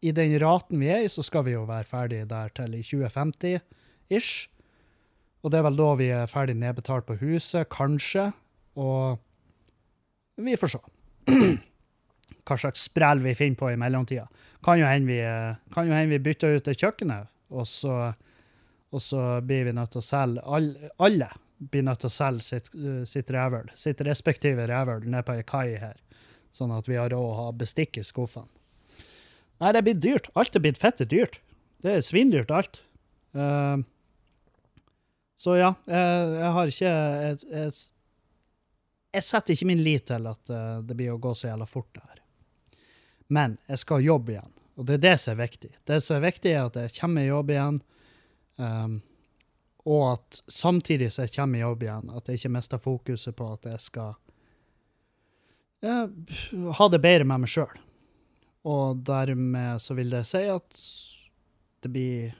i 0.00 0.12
den 0.14 0.34
raten 0.40 0.78
vi 0.80 0.90
er 0.92 1.04
i, 1.04 1.10
så 1.10 1.24
skal 1.26 1.44
vi 1.46 1.56
jo 1.56 1.64
være 1.68 1.88
ferdig 1.88 2.22
der 2.30 2.52
til 2.54 2.76
i 2.78 2.82
2050-ish. 2.86 4.48
Og 5.42 5.52
det 5.52 5.58
er 5.58 5.66
vel 5.68 5.78
da 5.78 5.88
vi 5.98 6.10
er 6.14 6.30
ferdig 6.30 6.56
nedbetalt 6.58 7.06
på 7.06 7.18
huset, 7.22 7.68
kanskje. 7.72 8.30
Og 8.78 9.18
vi 10.38 10.54
får 10.58 10.74
se. 10.74 10.82
Hva 12.48 12.56
slags 12.58 12.86
sprell 12.88 13.22
vi 13.22 13.34
finner 13.38 13.58
på 13.58 13.72
i 13.72 13.80
mellomtida. 13.80 14.26
Kan 14.64 14.80
jo 14.80 14.86
hende 14.88 15.10
vi, 15.10 16.06
vi 16.14 16.22
bytter 16.22 16.58
ut 16.58 16.66
det 16.66 16.78
kjøkkenet, 16.78 17.28
og 17.54 17.66
så, 17.68 18.12
og 18.90 19.02
så 19.02 19.26
blir 19.44 19.68
vi 19.68 19.76
nødt 19.76 19.92
til 19.94 20.02
å 20.02 20.08
selge 20.08 20.42
Alle, 20.42 20.90
alle 20.98 21.28
blir 21.58 21.84
nødt 21.86 22.02
til 22.02 22.10
å 22.10 22.14
selge 22.14 22.46
sitt, 22.46 22.70
sitt 23.08 23.30
revøl, 23.34 23.70
sitt 23.74 24.00
respektive 24.06 24.66
revøl, 24.70 25.06
ned 25.10 25.26
på 25.26 25.34
ei 25.38 25.46
kai 25.46 25.78
her. 25.78 25.98
Sånn 26.54 26.72
at 26.72 26.88
vi 26.88 26.96
har 26.96 27.10
råd 27.12 27.30
å 27.30 27.38
ha 27.42 27.48
bestikk 27.52 27.98
i 28.00 28.06
skuffene. 28.06 28.48
Nei, 29.58 29.72
det 29.74 29.84
blir 29.86 29.98
dyrt. 29.98 30.30
Alt 30.38 30.56
er 30.56 30.62
blitt 30.62 30.80
fette 30.80 31.06
dyrt. 31.08 31.40
Det 31.82 31.98
er 31.98 32.04
svindyrt, 32.04 32.50
alt. 32.54 32.80
Uh, 33.36 33.82
så 35.38 35.54
ja, 35.58 35.72
jeg, 35.86 36.30
jeg 36.34 36.52
har 36.56 36.72
ikke 36.72 36.92
jeg, 36.92 37.40
jeg, 37.52 37.74
jeg 39.14 39.24
setter 39.24 39.54
ikke 39.54 39.68
min 39.70 39.82
lit 39.86 40.08
til 40.10 40.26
at 40.28 40.50
eh, 40.52 40.80
det 40.84 40.96
blir 40.98 41.14
å 41.14 41.20
gå 41.22 41.30
så 41.38 41.52
jævla 41.52 41.66
fort, 41.68 41.88
det 41.94 42.02
her. 42.04 42.22
Men 43.32 43.54
jeg 43.68 43.82
skal 43.84 44.04
jobbe 44.04 44.34
igjen, 44.34 44.52
og 44.76 44.88
det 44.88 44.98
er 44.98 45.04
det 45.04 45.14
som 45.22 45.34
er 45.34 45.40
viktig. 45.44 45.70
Det 45.88 46.00
som 46.04 46.18
er 46.18 46.26
viktig, 46.26 46.52
er 46.52 46.66
at 46.66 46.78
jeg 46.80 46.94
kommer 46.98 47.24
i 47.24 47.30
jobb 47.30 47.52
igjen, 47.54 47.80
um, 48.56 48.98
og 49.88 50.04
at 50.10 50.40
samtidig 50.52 51.10
som 51.14 51.26
jeg 51.26 51.36
kommer 51.36 51.60
i 51.60 51.62
jobb 51.62 51.84
igjen, 51.86 52.12
at 52.18 52.28
jeg 52.28 52.40
ikke 52.40 52.54
mister 52.58 52.82
fokuset 52.82 53.36
på 53.38 53.52
at 53.54 53.68
jeg 53.70 53.84
skal 53.86 54.16
ja, 55.86 56.00
ha 56.80 56.88
det 56.90 57.02
bedre 57.04 57.28
med 57.28 57.44
meg 57.44 57.52
sjøl. 57.52 57.78
Og 58.68 59.00
dermed 59.06 59.80
så 59.82 59.96
vil 59.96 60.12
det 60.12 60.26
si 60.28 60.44
at 60.50 60.82
det 61.82 61.90
blir 61.94 62.36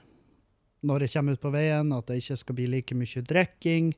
når 0.85 1.03
jeg 1.03 1.13
kommer 1.17 1.35
ut 1.35 1.43
på 1.43 1.51
veien, 1.51 1.91
at 1.91 2.07
det 2.07 2.21
ikke 2.21 2.37
skal 2.39 2.55
bli 2.55 2.69
like 2.71 2.95
mye 2.95 3.23
drikking, 3.27 3.91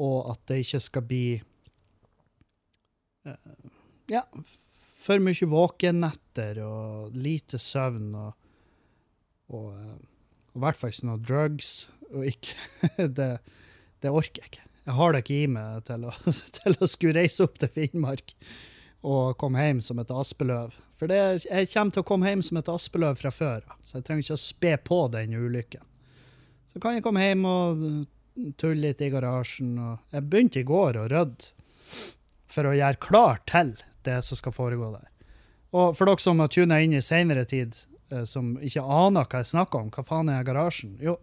og 0.00 0.30
at 0.32 0.40
det 0.48 0.62
ikke 0.64 0.80
skal 0.80 1.04
bli 1.04 1.24
eh, 3.28 3.50
ja, 4.08 4.22
for 5.00 5.20
mye 5.22 5.48
våkenetter 5.50 6.62
og 6.64 7.16
lite 7.16 7.60
søvn 7.60 8.14
og, 8.16 8.32
og, 9.52 9.68
eh, 9.76 9.94
og 10.54 10.56
i 10.56 10.64
hvert 10.64 10.80
fall 10.80 10.94
ikke 10.94 11.10
noe 11.10 11.24
drugs. 11.24 11.70
Og 12.10 12.26
ikke 12.32 13.06
det, 13.18 13.30
det 14.02 14.10
orker 14.10 14.40
jeg 14.40 14.54
ikke. 14.54 14.66
Jeg 14.88 14.96
har 14.96 15.12
det 15.12 15.20
ikke 15.22 15.42
i 15.42 15.48
meg 15.52 15.84
til 15.86 16.08
å, 16.08 16.16
til 16.58 16.78
å 16.80 16.88
skulle 16.88 17.20
reise 17.20 17.44
opp 17.44 17.60
til 17.60 17.72
Finnmark 17.76 18.32
og 19.06 19.36
komme 19.40 19.62
hjem 19.64 19.84
som 19.84 20.00
et 20.00 20.12
aspeløv. 20.12 20.72
For 21.00 21.08
det, 21.08 21.46
jeg 21.46 21.68
kommer 21.72 21.94
til 21.94 22.02
å 22.02 22.08
komme 22.10 22.28
hjem 22.28 22.42
som 22.44 22.58
et 22.60 22.68
aspeløv 22.68 23.16
fra 23.16 23.30
før 23.32 23.62
av, 23.64 23.76
så 23.80 23.96
jeg 23.96 24.04
trenger 24.04 24.26
ikke 24.26 24.36
å 24.36 24.42
spe 24.42 24.72
på 24.84 24.98
den 25.14 25.32
ulykken. 25.32 25.86
Så 26.68 26.80
kan 26.82 26.98
jeg 26.98 27.04
komme 27.06 27.24
hjem 27.24 27.46
og 27.48 27.84
tulle 28.60 28.90
litt 28.90 29.00
i 29.00 29.08
garasjen. 29.10 29.72
Og 29.80 30.14
jeg 30.14 30.26
begynte 30.28 30.60
i 30.60 30.66
går 30.68 31.00
å 31.00 31.06
rydde 31.10 31.48
for 32.50 32.68
å 32.68 32.74
gjøre 32.76 33.00
klar 33.02 33.40
til 33.48 33.72
det 34.06 34.18
som 34.26 34.38
skal 34.38 34.54
foregå 34.54 34.90
der. 34.92 35.08
Og 35.72 35.96
for 35.96 36.10
dere 36.10 36.22
som 36.22 36.42
har 36.42 36.50
tuna 36.52 36.80
inn 36.82 36.96
i 36.98 37.02
seinere 37.04 37.46
tid, 37.48 37.78
eh, 38.10 38.26
som 38.26 38.56
ikke 38.58 38.82
aner 38.84 39.24
hva 39.24 39.42
jeg 39.42 39.52
snakker 39.52 39.80
om, 39.80 39.90
hva 39.94 40.04
faen 40.06 40.32
er 40.32 40.46
garasjen? 40.46 40.96
Jo, 41.02 41.16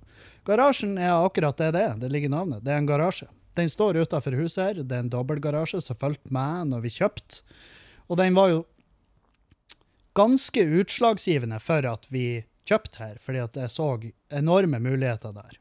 garasjen 0.47 0.95
er 0.97 1.13
akkurat 1.15 1.59
det 1.59 1.73
det 1.75 1.83
er. 1.83 1.97
Det 2.01 2.11
ligger 2.11 2.31
i 2.31 2.35
navnet. 2.37 2.63
Det 2.63 2.73
er 2.73 2.81
en 2.81 2.89
garasje. 2.89 3.27
Den 3.57 3.69
står 3.69 4.01
utafor 4.03 4.37
huset 4.37 4.63
her. 4.63 4.81
Det 4.83 4.95
er 4.95 5.05
en 5.05 5.11
dobbeltgarasje 5.11 5.81
som 5.83 5.99
fulgte 5.99 6.31
med 6.33 6.71
når 6.71 6.85
vi 6.85 6.95
kjøpte. 6.99 7.43
Og 8.07 8.19
den 8.21 8.37
var 8.37 8.53
jo 8.53 8.65
ganske 10.17 10.63
utslagsgivende 10.81 11.59
for 11.61 11.85
at 11.87 12.07
vi 12.13 12.43
kjøpte 12.67 13.03
her, 13.03 13.21
fordi 13.21 13.43
at 13.45 13.57
jeg 13.61 13.71
så 13.71 13.87
enorme 14.33 14.79
muligheter 14.83 15.35
der. 15.35 15.59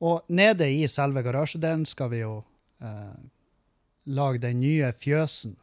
Og 0.00 0.24
nede 0.32 0.70
i 0.72 0.86
selve 0.88 1.22
garasjedelen 1.26 1.84
skal 1.88 2.10
vi 2.14 2.22
jo 2.22 2.40
eh, 2.80 3.18
lage 4.08 4.40
den 4.46 4.62
nye 4.62 4.92
fjøsen, 4.96 5.58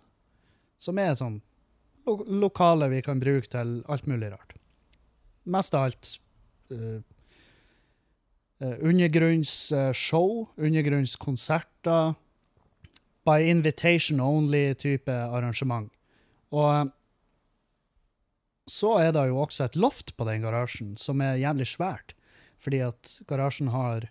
som 0.77 0.99
er 1.01 1.15
sånn 1.17 1.41
lo 2.07 2.21
lokale 2.29 2.87
vi 2.91 3.01
kan 3.03 3.19
bruke 3.19 3.49
til 3.51 3.81
alt 3.91 4.05
mulig 4.07 4.29
rart. 4.31 4.53
Mest 5.43 5.75
av 5.75 5.89
alt 5.89 6.11
eh, 6.71 7.01
uh, 8.61 8.77
undergrunnsshow, 8.79 10.45
undergrunnskonserter, 10.55 12.15
by 13.27 13.43
invitation 13.43 14.21
only-type 14.23 15.11
arrangement. 15.11 15.91
Og 16.55 16.93
så 18.67 18.97
er 18.99 19.13
det 19.15 19.27
jo 19.29 19.39
også 19.41 19.67
et 19.67 19.77
loft 19.79 20.13
på 20.17 20.27
den 20.27 20.43
garasjen, 20.43 20.95
som 20.99 21.21
er 21.23 21.39
jævlig 21.39 21.69
svært, 21.71 22.13
fordi 22.59 22.83
at 22.85 23.13
garasjen 23.29 23.71
har 23.73 24.09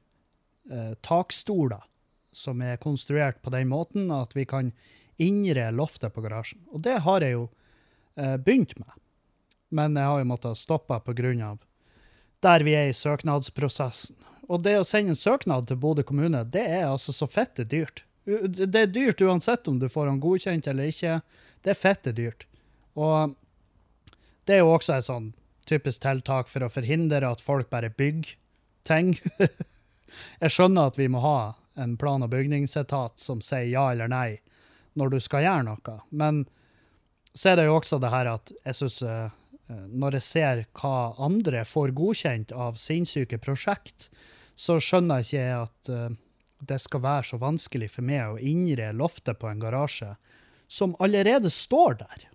takstoler 1.06 1.84
som 2.36 2.62
er 2.62 2.76
konstruert 2.76 3.42
på 3.42 3.50
den 3.50 3.68
måten 3.68 4.10
at 4.12 4.36
vi 4.36 4.44
kan 4.48 4.72
innre 5.16 5.70
loftet 5.72 6.14
på 6.14 6.20
garasjen. 6.20 6.60
Og 6.68 6.82
det 6.84 6.98
har 7.06 7.24
jeg 7.24 7.36
jo 7.36 7.46
eh, 8.20 8.36
begynt 8.36 8.76
med. 8.78 8.92
Men 9.72 9.96
jeg 9.96 10.10
har 10.10 10.20
jo 10.20 10.28
måttet 10.28 10.60
stoppe 10.60 10.98
pga. 11.00 11.56
der 12.40 12.60
vi 12.60 12.74
er 12.74 12.88
i 12.88 12.92
søknadsprosessen. 12.92 14.16
Og 14.48 14.62
det 14.62 14.76
å 14.78 14.84
sende 14.84 15.10
en 15.10 15.18
søknad 15.18 15.66
til 15.66 15.76
Bodø 15.76 16.02
kommune, 16.02 16.44
det 16.44 16.66
er 16.68 16.86
altså 16.86 17.12
så 17.12 17.26
fette 17.26 17.64
dyrt. 17.64 18.04
Det 18.26 18.76
er 18.76 18.86
dyrt 18.86 19.20
uansett 19.20 19.66
om 19.68 19.78
du 19.78 19.88
får 19.88 20.06
den 20.06 20.20
godkjent 20.20 20.66
eller 20.66 20.92
ikke. 20.92 21.20
Det 21.62 21.72
er 21.72 21.80
fette 21.80 22.12
dyrt. 22.12 22.46
Og 22.94 23.34
det 24.46 24.56
er 24.56 24.64
jo 24.64 24.74
også 24.74 24.96
et 24.96 25.08
sånn 25.08 25.30
typisk 25.66 26.04
tiltak 26.04 26.50
for 26.50 26.62
å 26.62 26.70
forhindre 26.70 27.26
at 27.26 27.42
folk 27.42 27.70
bare 27.72 27.90
bygger 27.90 28.36
ting. 28.86 29.16
jeg 30.42 30.54
skjønner 30.54 30.92
at 30.92 30.98
vi 30.98 31.08
må 31.10 31.22
ha 31.24 31.38
en 31.76 31.96
plan- 32.00 32.22
og 32.24 32.30
bygningsetat 32.32 33.18
som 33.20 33.42
sier 33.44 33.68
ja 33.68 33.88
eller 33.92 34.08
nei 34.08 34.38
når 34.96 35.16
du 35.16 35.18
skal 35.20 35.44
gjøre 35.44 35.66
noe. 35.66 35.96
Men 36.10 36.44
så 37.36 37.52
er 37.52 37.60
det 37.60 37.66
jo 37.66 37.76
også 37.76 37.98
det 38.00 38.12
her 38.14 38.30
at 38.30 38.52
jeg 38.64 38.78
syns 38.78 39.02
uh, 39.04 39.28
Når 39.66 40.14
jeg 40.16 40.22
ser 40.22 40.60
hva 40.78 41.16
andre 41.26 41.64
får 41.66 41.90
godkjent 41.98 42.52
av 42.54 42.78
sinnssyke 42.78 43.40
prosjekt, 43.42 44.06
så 44.54 44.78
skjønner 44.80 45.20
jeg 45.20 45.42
ikke 45.42 45.58
at 45.58 45.90
uh, 45.90 46.14
det 46.70 46.78
skal 46.80 47.02
være 47.02 47.26
så 47.32 47.40
vanskelig 47.42 47.90
for 47.92 48.06
meg 48.06 48.30
å 48.30 48.38
innre 48.38 48.92
loftet 48.96 49.40
på 49.42 49.50
en 49.50 49.60
garasje 49.60 50.14
som 50.70 50.94
allerede 51.02 51.50
står 51.52 51.98
der. 52.00 52.28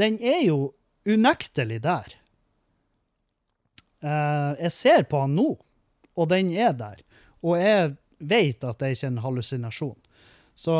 Den 0.00 0.18
er 0.22 0.42
jo 0.44 0.58
unektelig 1.06 1.80
der. 1.84 2.16
Uh, 4.04 4.52
jeg 4.60 4.72
ser 4.74 5.04
på 5.08 5.22
han 5.24 5.36
nå, 5.36 5.50
og 6.14 6.30
den 6.32 6.50
er 6.52 6.74
der. 6.76 7.00
Og 7.44 7.58
jeg 7.60 7.94
vet 8.18 8.64
at 8.64 8.80
det 8.80 8.88
er 8.88 8.96
ikke 8.96 9.08
er 9.08 9.12
en 9.12 9.24
hallusinasjon. 9.24 9.98
Så 10.54 10.76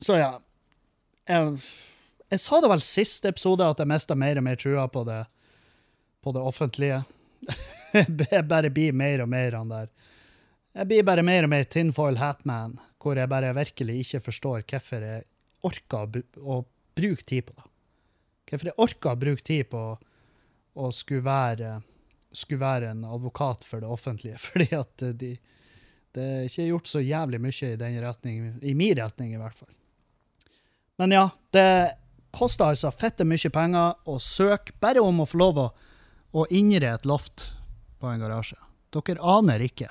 så 0.00 0.18
ja. 0.18 0.32
Jeg, 1.28 1.58
jeg, 2.30 2.40
sa 2.40 2.60
det 2.62 2.70
vel 2.72 2.84
siste 2.86 3.32
episode 3.32 3.66
at 3.66 3.80
jeg 3.82 3.90
mista 3.90 4.16
mer 4.16 4.38
og 4.40 4.46
mer 4.46 4.60
trua 4.60 4.86
på 4.88 5.02
det, 5.08 5.22
på 6.24 6.32
det 6.32 6.44
offentlige. 6.50 7.02
jeg 7.92 8.44
bare 8.48 8.70
blir 8.72 8.96
mer 8.96 9.24
og 9.24 9.30
mer 9.32 9.58
han 9.58 9.72
der. 9.72 9.90
Jeg 10.78 10.88
blir 10.88 11.04
bare 11.08 11.24
mer 11.26 11.48
og 11.48 11.52
mer 11.52 11.66
Tinfoil 11.66 12.20
Hatman, 12.20 12.78
hvor 13.02 13.18
jeg 13.18 13.30
bare 13.30 13.50
virkelig 13.56 13.98
ikke 14.04 14.22
forstår 14.28 14.64
hvorfor 14.70 15.04
jeg 15.04 15.26
orker 15.66 16.06
å, 16.06 16.22
å 16.38 16.62
bruke 16.98 17.24
tid 17.24 17.48
på 17.48 17.56
det. 17.56 17.66
For 18.48 18.70
jeg 18.70 18.80
orker 18.80 19.12
å 19.12 19.20
bruke 19.20 19.44
tid 19.44 19.68
på 19.72 19.82
å 20.78 20.90
skulle 20.94 21.26
være, 21.26 21.72
skulle 22.32 22.62
være 22.62 22.92
en 22.92 23.04
advokat 23.08 23.66
for 23.68 23.82
det 23.82 23.90
offentlige. 23.92 24.40
Fordi 24.46 24.68
at 24.78 25.06
de, 25.20 25.32
det 26.16 26.26
er 26.26 26.46
ikke 26.48 26.68
gjort 26.70 26.90
så 26.90 27.02
jævlig 27.04 27.42
mye 27.44 27.72
i 27.72 27.80
den 27.80 27.98
retning, 28.04 28.52
i 28.62 28.74
min 28.78 28.96
retning 28.98 29.34
i 29.34 29.40
hvert 29.40 29.58
fall. 29.58 29.72
Men 30.98 31.14
ja, 31.14 31.28
det 31.54 31.68
koster 32.34 32.72
altså 32.72 32.90
fette 32.94 33.26
mye 33.26 33.50
penger 33.54 34.10
å 34.10 34.18
søke 34.22 34.74
bare 34.82 35.02
om 35.04 35.22
å 35.22 35.28
få 35.28 35.38
lov 35.38 35.60
å, 35.62 35.68
å 36.34 36.46
innre 36.54 36.90
et 36.96 37.06
loft 37.08 37.52
på 37.98 38.10
en 38.10 38.20
garasje. 38.22 38.58
Dere 38.94 39.22
aner 39.22 39.62
ikke. 39.62 39.90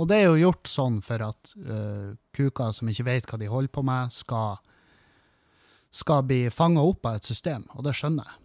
Og 0.00 0.08
det 0.08 0.20
er 0.20 0.30
jo 0.30 0.40
gjort 0.40 0.70
sånn 0.70 1.00
for 1.04 1.20
at 1.26 1.52
uh, 1.60 2.16
kuker 2.36 2.72
som 2.72 2.88
ikke 2.88 3.08
vet 3.08 3.26
hva 3.28 3.38
de 3.40 3.50
holder 3.50 3.72
på 3.74 3.84
med, 3.84 4.14
skal, 4.14 4.60
skal 5.90 6.22
bli 6.26 6.44
fanga 6.54 6.82
opp 6.86 7.06
av 7.06 7.18
et 7.18 7.26
system, 7.26 7.66
og 7.74 7.84
det 7.86 7.96
skjønner 7.98 8.28
jeg. 8.28 8.38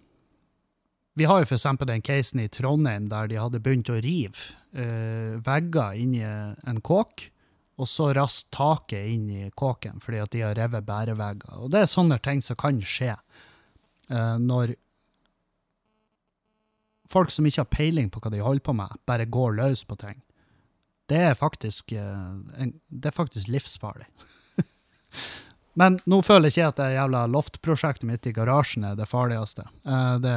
Vi 1.16 1.28
har 1.30 1.40
jo 1.40 1.48
f.eks. 1.48 1.68
den 1.88 2.04
casen 2.04 2.42
i 2.44 2.50
Trondheim 2.52 3.06
der 3.08 3.30
de 3.32 3.40
hadde 3.40 3.62
begynt 3.64 3.92
å 3.94 4.02
rive 4.04 4.52
uh, 4.76 5.38
vegger 5.40 5.96
i 5.96 6.08
en 6.26 6.82
kåk 6.84 7.30
og 7.76 7.88
så 7.88 8.10
rast 8.16 8.48
taket 8.56 9.08
inn 9.12 9.30
i 9.32 9.46
kåken 9.56 10.02
fordi 10.04 10.20
at 10.24 10.34
de 10.34 10.44
har 10.44 10.58
revet 10.60 10.88
bærevegger. 10.88 11.62
Og 11.64 11.72
det 11.72 11.84
er 11.84 11.92
sånne 11.92 12.20
ting 12.24 12.44
som 12.44 12.60
kan 12.60 12.82
skje 12.84 13.14
uh, 13.16 14.36
når 14.42 14.76
folk 17.12 17.32
som 17.32 17.48
ikke 17.48 17.64
har 17.64 17.72
peiling 17.72 18.12
på 18.12 18.20
hva 18.20 18.32
de 18.34 18.44
holder 18.44 18.66
på 18.66 18.76
med, 18.76 19.00
bare 19.08 19.28
går 19.32 19.60
løs 19.62 19.86
på 19.88 19.96
ting. 20.02 20.20
Det 21.08 21.22
er 21.30 21.38
faktisk, 21.38 21.96
uh, 21.96 22.36
en, 22.60 22.76
det 22.90 23.12
er 23.12 23.16
faktisk 23.16 23.52
livsfarlig. 23.56 24.08
Men 25.76 26.00
nå 26.08 26.22
føler 26.24 26.50
jeg 26.50 26.56
ikke 26.56 26.72
at 26.72 26.80
det 26.80 26.94
jævla 26.96 27.26
loftprosjektet 27.34 28.08
mitt 28.08 28.28
i 28.30 28.34
garasjen 28.36 28.88
er 28.88 28.96
det 29.00 29.10
farligste. 29.12 29.68
Uh, 29.84 30.16
det, 30.24 30.36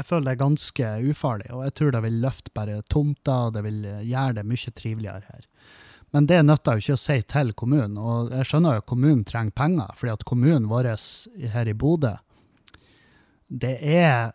jeg 0.00 0.08
føler 0.08 0.26
det 0.26 0.34
er 0.34 0.42
ganske 0.42 0.90
ufarlig, 1.12 1.48
og 1.54 1.64
jeg 1.66 1.76
tror 1.78 1.94
det 1.94 2.02
vil 2.06 2.20
løfte 2.24 2.54
bare 2.56 2.82
tomta, 2.90 3.38
og 3.46 3.56
det 3.56 3.64
vil 3.66 3.80
gjøre 4.08 4.40
det 4.40 4.46
mye 4.48 4.74
triveligere 4.74 5.24
her. 5.28 5.48
Men 6.12 6.28
det 6.28 6.42
nytter 6.44 6.76
jo 6.76 6.84
ikke 6.84 6.98
å 6.98 7.00
si 7.00 7.16
til 7.24 7.54
kommunen. 7.56 7.96
Og 7.96 8.32
jeg 8.36 8.48
skjønner 8.48 8.76
jo 8.76 8.82
at 8.82 8.88
kommunen 8.90 9.24
trenger 9.28 9.56
penger, 9.56 9.94
fordi 9.96 10.12
at 10.12 10.26
kommunen 10.28 10.68
vår 10.68 10.90
her 11.54 11.70
i 11.70 11.76
Bodø, 11.76 12.12
det 13.48 13.76
er 13.80 14.32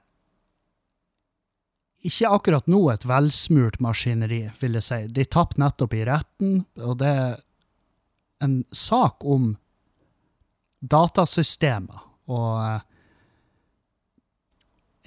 ikke 2.08 2.32
akkurat 2.34 2.70
nå 2.70 2.80
et 2.94 3.06
velsmurt 3.10 3.80
maskineri, 3.84 4.46
vil 4.62 4.78
jeg 4.78 4.86
si. 4.86 5.00
De 5.14 5.26
tapte 5.26 5.62
nettopp 5.62 5.94
i 5.98 6.06
retten, 6.08 6.62
og 6.82 6.98
det 7.02 7.14
en 8.44 8.60
sak 8.72 9.26
om 9.26 9.56
datasystemer. 10.80 12.04
Og 12.28 12.52
eh, 12.62 12.86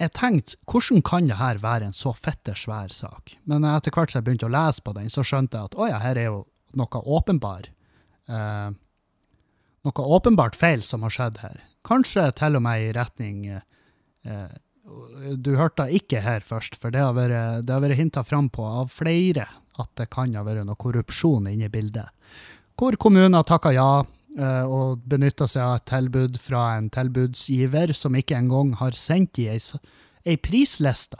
jeg 0.01 0.13
tenkte, 0.17 0.57
hvordan 0.65 1.03
kan 1.05 1.29
det 1.29 1.37
her 1.39 1.61
være 1.61 1.89
en 1.89 1.95
så 1.95 2.13
fette 2.17 2.55
svær 2.57 2.93
sak? 2.95 3.35
Men 3.45 3.67
etter 3.69 3.93
hvert 3.93 4.11
som 4.11 4.21
jeg 4.21 4.29
begynte 4.29 4.49
å 4.49 4.55
lese 4.55 4.83
på 4.83 4.95
den, 4.97 5.11
så 5.13 5.23
skjønte 5.25 5.59
jeg 5.59 5.71
at 5.71 5.77
å 5.77 5.91
ja, 5.91 6.01
her 6.01 6.17
er 6.17 6.31
jo 6.31 6.39
noe 6.79 7.03
åpenbar 7.17 7.67
eh, 8.31 8.71
noe 9.81 10.09
åpenbart 10.17 10.57
feil 10.57 10.83
som 10.85 11.05
har 11.05 11.13
skjedd 11.13 11.39
her. 11.41 11.61
Kanskje 11.87 12.27
til 12.37 12.57
og 12.59 12.65
med 12.65 12.83
i 12.83 12.91
retning 12.95 13.47
eh, 13.49 14.51
Du 15.41 15.55
hørte 15.57 15.87
ikke 15.93 16.21
her 16.21 16.45
først, 16.45 16.77
for 16.77 16.93
det 16.93 17.01
har 17.01 17.15
vært, 17.17 17.65
det 17.65 17.81
vært 17.81 17.99
hinta 17.99 18.23
fram 18.25 18.49
på 18.53 18.65
av 18.65 18.91
flere 18.93 19.47
at 19.81 19.91
det 19.97 20.09
kan 20.13 20.33
ha 20.35 20.43
vært 20.45 20.67
noe 20.67 20.77
korrupsjon 20.77 21.47
inne 21.49 21.69
i 21.69 21.73
bildet. 21.73 22.09
Hvor 22.81 22.95
kommunen 22.97 23.35
har 23.37 23.43
takka 23.45 23.69
ja 23.75 23.89
eh, 24.01 24.63
og 24.65 25.03
benytta 25.05 25.45
seg 25.45 25.61
av 25.61 25.75
et 25.77 25.83
tilbud 25.91 26.39
fra 26.41 26.63
en 26.79 26.87
tilbudsgiver 26.89 27.93
som 27.93 28.15
ikke 28.17 28.39
engang 28.39 28.71
har 28.79 28.97
sendt 28.97 29.37
i 29.37 29.45
ei, 29.53 29.59
ei 30.25 30.33
prisliste. 30.41 31.19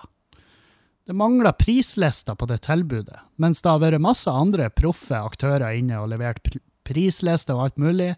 Det 1.06 1.14
mangler 1.14 1.54
prislister 1.54 2.34
på 2.34 2.48
det 2.50 2.64
tilbudet, 2.66 3.20
mens 3.38 3.62
det 3.62 3.70
har 3.70 3.84
vært 3.84 4.02
masse 4.02 4.34
andre 4.34 4.72
proffe 4.74 5.22
aktører 5.22 5.78
inne 5.78 6.02
og 6.02 6.10
levert 6.16 6.42
pr 6.42 6.58
prislister 6.82 7.54
og 7.54 7.68
alt 7.68 7.78
mulig. 7.78 8.16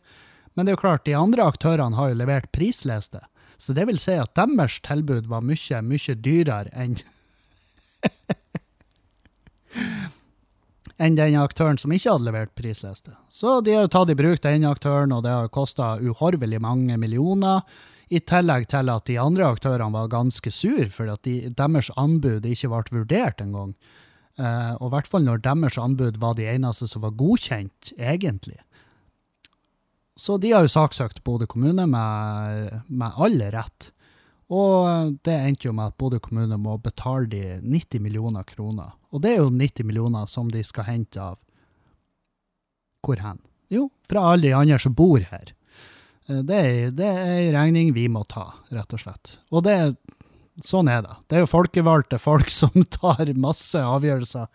Men 0.55 0.63
det 0.63 0.71
er 0.71 0.77
jo 0.77 0.83
klart, 0.85 1.03
de 1.03 1.17
andre 1.19 1.43
aktørene 1.51 1.99
har 1.99 2.13
jo 2.13 2.21
levert 2.21 2.47
prislister, 2.55 3.27
så 3.59 3.75
det 3.75 3.89
vil 3.91 3.99
si 3.99 4.15
at 4.15 4.31
deres 4.39 4.79
tilbud 4.87 5.27
var 5.27 5.43
mye, 5.43 5.83
mye 5.83 6.15
dyrere 6.15 6.71
enn 6.71 6.95
enn 11.01 11.17
den 11.17 11.37
aktøren 11.41 11.79
som 11.81 11.93
ikke 11.93 12.11
hadde 12.13 12.27
levert 12.27 12.53
prisliste. 12.57 13.15
Så 13.29 13.59
de 13.65 13.73
har 13.75 13.87
jo 13.87 13.93
tatt 13.95 14.11
i 14.13 14.17
bruk 14.17 14.41
den 14.43 14.67
aktøren, 14.69 15.13
og 15.15 15.23
det 15.25 15.33
har 15.33 15.51
kosta 15.53 15.95
uhorvelig 16.01 16.61
mange 16.61 16.97
millioner. 17.01 17.63
I 18.13 18.21
tillegg 18.21 18.67
til 18.69 18.91
at 18.93 19.07
de 19.09 19.17
andre 19.21 19.47
aktørene 19.55 19.93
var 19.95 20.11
ganske 20.11 20.51
sur 20.53 20.85
for 20.93 21.09
at 21.09 21.23
de, 21.25 21.49
deres 21.49 21.89
anbud 21.97 22.45
ikke 22.45 22.69
ble 22.69 22.99
vurdert 22.99 23.41
engang. 23.41 23.73
Uh, 24.33 24.73
og 24.81 24.87
i 24.87 24.93
hvert 24.95 25.09
fall 25.09 25.25
når 25.25 25.43
deres 25.45 25.77
anbud 25.77 26.17
var 26.21 26.37
de 26.37 26.47
eneste 26.49 26.87
som 26.89 27.03
var 27.05 27.17
godkjent, 27.17 27.93
egentlig. 27.97 28.59
Så 30.17 30.37
de 30.37 30.51
har 30.53 30.65
jo 30.65 30.73
saksøkt 30.73 31.23
Bodø 31.25 31.47
kommune 31.49 31.85
med, 31.89 32.81
med 32.89 33.17
all 33.17 33.41
rett. 33.53 33.89
Og 34.53 35.15
det 35.25 35.33
endte 35.33 35.69
jo 35.69 35.73
med 35.75 35.93
at 35.93 35.97
Bodø 35.97 36.19
kommune 36.21 36.57
må 36.61 36.75
betale 36.83 37.29
de 37.31 37.41
90 37.63 38.03
millioner 38.03 38.45
kroner. 38.45 38.93
Og 39.13 39.23
det 39.23 39.33
er 39.33 39.41
jo 39.41 39.49
90 39.49 39.87
millioner 39.89 40.29
som 40.29 40.51
de 40.51 40.61
skal 40.65 40.89
hente 40.89 41.21
av 41.21 41.39
Hvor 43.03 43.19
hen? 43.19 43.41
Jo, 43.73 43.89
fra 44.07 44.29
alle 44.31 44.47
de 44.47 44.53
andre 44.55 44.77
som 44.79 44.93
bor 44.95 45.19
her. 45.19 45.53
Eh, 46.29 46.39
det 46.45 46.59
er, 46.59 46.91
det 46.95 47.07
en 47.09 47.55
regning 47.57 47.91
vi 47.95 48.07
må 48.11 48.23
ta, 48.29 48.45
rett 48.71 48.93
og 48.95 49.01
slett. 49.01 49.33
Og 49.51 49.65
det, 49.65 49.75
sånn 50.63 50.91
er 50.91 51.01
det. 51.03 51.17
Det 51.27 51.37
er 51.37 51.43
jo 51.43 51.51
folkevalgte 51.51 52.21
folk 52.21 52.51
som 52.61 52.71
tar 52.93 53.33
masse 53.35 53.79
avgjørelser 53.79 54.47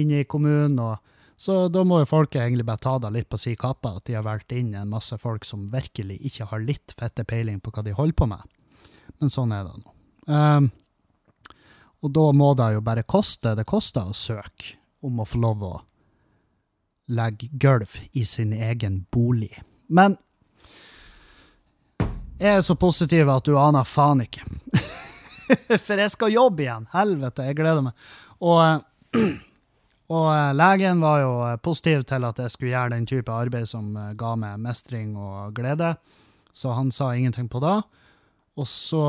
inne 0.00 0.22
i 0.22 0.28
kommunen. 0.28 0.80
og 0.80 0.98
så 1.42 1.66
da 1.72 1.82
må 1.82 1.98
jo 2.02 2.06
folket 2.06 2.44
egentlig 2.44 2.66
bare 2.68 2.82
ta 2.84 2.96
det 3.02 3.10
litt 3.14 3.28
på 3.30 3.38
si 3.40 3.56
kappe, 3.58 3.90
at 3.90 4.04
de 4.06 4.14
har 4.14 4.26
valgt 4.26 4.52
inn 4.54 4.74
en 4.78 4.90
masse 4.92 5.16
folk 5.18 5.46
som 5.46 5.64
virkelig 5.72 6.20
ikke 6.28 6.46
har 6.52 6.62
litt 6.62 6.94
fette 6.94 7.24
peiling 7.26 7.58
på 7.58 7.72
hva 7.74 7.82
de 7.82 7.94
holder 7.98 8.18
på 8.18 8.28
med. 8.30 8.44
Men 9.22 9.30
sånn 9.30 9.52
er 9.54 9.68
det 9.68 9.76
nå. 9.78 9.92
Um, 10.26 10.64
og 12.02 12.10
da 12.10 12.24
må 12.34 12.48
det 12.58 12.72
jo 12.74 12.80
bare 12.82 13.04
koste 13.06 13.54
det 13.54 13.64
koster 13.70 14.08
å 14.10 14.16
søke 14.16 14.74
om 15.06 15.20
å 15.22 15.26
få 15.26 15.38
lov 15.44 15.62
å 15.62 15.72
legge 17.14 17.46
gulv 17.62 17.94
i 18.18 18.24
sin 18.26 18.50
egen 18.52 19.04
bolig. 19.14 19.52
Men 19.86 20.16
jeg 22.42 22.56
er 22.56 22.66
så 22.66 22.74
positiv 22.74 23.30
at 23.30 23.46
du 23.46 23.54
aner 23.54 23.86
faen 23.86 24.24
ikke. 24.24 24.42
For 25.86 26.00
jeg 26.00 26.10
skal 26.10 26.34
jobbe 26.34 26.64
igjen. 26.64 26.90
Helvete, 26.90 27.46
jeg 27.46 27.60
gleder 27.60 27.86
meg. 27.86 28.10
Og, 28.42 28.82
og 30.16 30.28
eh, 30.34 30.52
legen 30.58 31.02
var 31.04 31.22
jo 31.22 31.32
eh, 31.46 31.58
positiv 31.62 32.02
til 32.10 32.26
at 32.26 32.42
jeg 32.42 32.56
skulle 32.56 32.74
gjøre 32.74 32.96
den 32.96 33.06
type 33.06 33.30
arbeid 33.30 33.70
som 33.70 33.94
eh, 33.94 34.14
ga 34.18 34.34
meg 34.34 34.58
mestring 34.66 35.14
og 35.14 35.54
glede, 35.54 35.94
så 36.50 36.74
han 36.74 36.90
sa 36.90 37.12
ingenting 37.14 37.46
på 37.52 37.62
det. 37.62 37.78
Og 38.60 38.68
så 38.68 39.02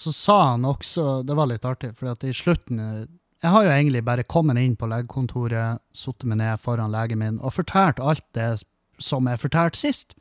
så 0.00 0.12
sa 0.12 0.42
han 0.50 0.64
også 0.64 1.22
Det 1.22 1.36
var 1.36 1.50
litt 1.50 1.66
artig, 1.68 1.92
for 1.98 2.24
i 2.24 2.34
slutten 2.34 2.80
Jeg 2.80 3.52
har 3.54 3.64
jo 3.64 3.72
egentlig 3.72 4.04
bare 4.04 4.24
kommet 4.24 4.60
inn 4.60 4.76
på 4.76 4.88
legekontoret, 4.88 5.80
satt 5.96 6.24
meg 6.28 6.40
ned 6.40 6.60
foran 6.60 6.92
legen 6.92 7.20
min 7.22 7.40
og 7.40 7.54
fortalt 7.56 8.00
alt 8.00 8.24
det 8.36 8.62
som 9.00 9.28
jeg 9.28 9.40
fortalte 9.40 9.80
sist 9.80 10.12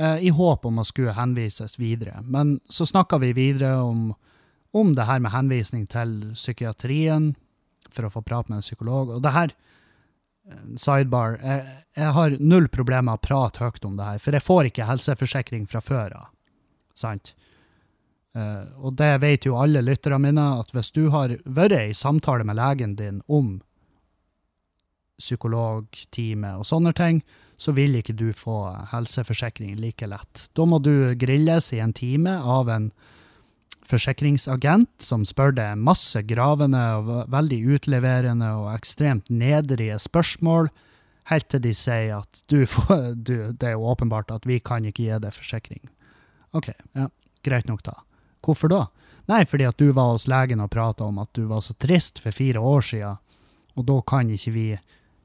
eh, 0.00 0.24
i 0.24 0.30
håp 0.32 0.64
om 0.64 0.80
å 0.80 0.86
skulle 0.88 1.12
henvises 1.12 1.76
videre. 1.76 2.22
Men 2.24 2.54
så 2.64 2.86
snakka 2.88 3.18
vi 3.20 3.34
videre 3.36 3.74
om, 3.84 4.14
om 4.72 4.94
det 4.96 5.04
her 5.04 5.20
med 5.20 5.34
henvisning 5.34 5.84
til 5.84 6.32
psykiatrien, 6.32 7.34
for 7.92 8.08
å 8.08 8.12
få 8.14 8.24
prate 8.24 8.48
med 8.48 8.62
en 8.62 8.64
psykolog. 8.64 9.12
Og 9.12 9.20
det 9.20 9.34
her, 9.36 9.52
eh, 9.52 9.81
sidebar, 10.76 11.38
jeg, 11.42 11.76
jeg 11.96 12.14
har 12.16 12.36
null 12.40 12.68
problemer 12.72 13.10
med 13.10 13.20
å 13.20 13.22
prate 13.22 13.62
høyt 13.62 13.84
om 13.86 13.96
det 13.98 14.08
her, 14.08 14.22
for 14.22 14.36
jeg 14.36 14.46
får 14.46 14.70
ikke 14.70 14.88
helseforsikring 14.88 15.66
fra 15.70 15.82
før 15.84 16.16
av. 16.18 16.30
Sant? 16.94 17.34
Uh, 18.36 18.64
og 18.80 18.96
det 18.96 19.10
vet 19.20 19.46
jo 19.46 19.58
alle 19.60 19.82
lytterne 19.84 20.20
mine, 20.22 20.46
at 20.62 20.72
hvis 20.72 20.92
du 20.96 21.06
har 21.12 21.36
vært 21.44 21.76
i 21.78 21.96
samtale 21.96 22.46
med 22.48 22.56
legen 22.56 22.96
din 22.96 23.20
om 23.28 23.58
psykologtime 25.20 26.56
og 26.58 26.66
sånne 26.66 26.94
ting, 26.96 27.20
så 27.60 27.74
vil 27.76 27.94
ikke 28.00 28.16
du 28.18 28.32
få 28.34 28.72
helseforsikring 28.90 29.76
like 29.78 30.08
lett. 30.08 30.48
Da 30.56 30.64
må 30.66 30.80
du 30.82 31.14
grilles 31.20 31.70
i 31.76 31.82
en 31.84 31.92
time 31.94 32.34
av 32.40 32.72
en 32.72 32.88
forsikringsagent 33.92 35.04
som 35.04 35.26
spør 35.28 35.54
deg 35.56 35.80
masse 35.80 36.22
gravende 36.28 36.82
og 36.98 37.10
veldig 37.32 37.60
utleverende 37.76 38.48
og 38.58 38.70
ekstremt 38.72 39.30
nedrige 39.30 39.98
spørsmål, 40.02 40.70
helt 41.30 41.48
til 41.52 41.62
de 41.62 41.74
sier 41.76 42.16
at 42.18 42.42
du 42.50 42.64
du, 43.28 43.36
det 43.52 43.68
er 43.68 43.76
jo 43.76 43.90
åpenbart 43.92 44.32
at 44.34 44.48
vi 44.48 44.58
kan 44.60 44.88
ikke 44.88 45.06
gi 45.06 45.20
deg 45.22 45.36
forsikring. 45.36 45.84
OK, 46.52 46.72
ja, 46.98 47.08
greit 47.44 47.68
nok 47.68 47.84
da. 47.86 48.00
Hvorfor 48.42 48.72
da? 48.72 48.86
Nei, 49.30 49.44
fordi 49.46 49.68
at 49.68 49.78
du 49.78 49.92
var 49.94 50.16
hos 50.16 50.26
legen 50.28 50.60
og 50.64 50.72
prata 50.72 51.06
om 51.06 51.20
at 51.22 51.30
du 51.36 51.44
var 51.50 51.62
så 51.62 51.76
trist 51.78 52.18
for 52.20 52.34
fire 52.34 52.60
år 52.60 52.82
siden, 52.88 53.20
og 53.78 53.86
da 53.88 54.00
kan 54.04 54.30
ikke 54.32 54.52
vi 54.52 54.66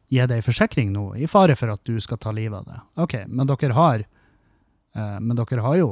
gi 0.08 0.28
deg 0.30 0.44
forsikring 0.46 0.94
nå, 0.94 1.10
i 1.20 1.28
fare 1.28 1.58
for 1.60 1.74
at 1.74 1.82
du 1.88 1.98
skal 2.04 2.20
ta 2.22 2.32
livet 2.32 2.62
av 2.62 2.68
deg. 2.70 2.84
OK, 3.04 3.16
men 3.28 3.50
dere 3.50 3.76
har 3.76 4.04
eh, 4.04 5.18
Men 5.20 5.36
dere 5.36 5.66
har 5.66 5.76
jo 5.76 5.90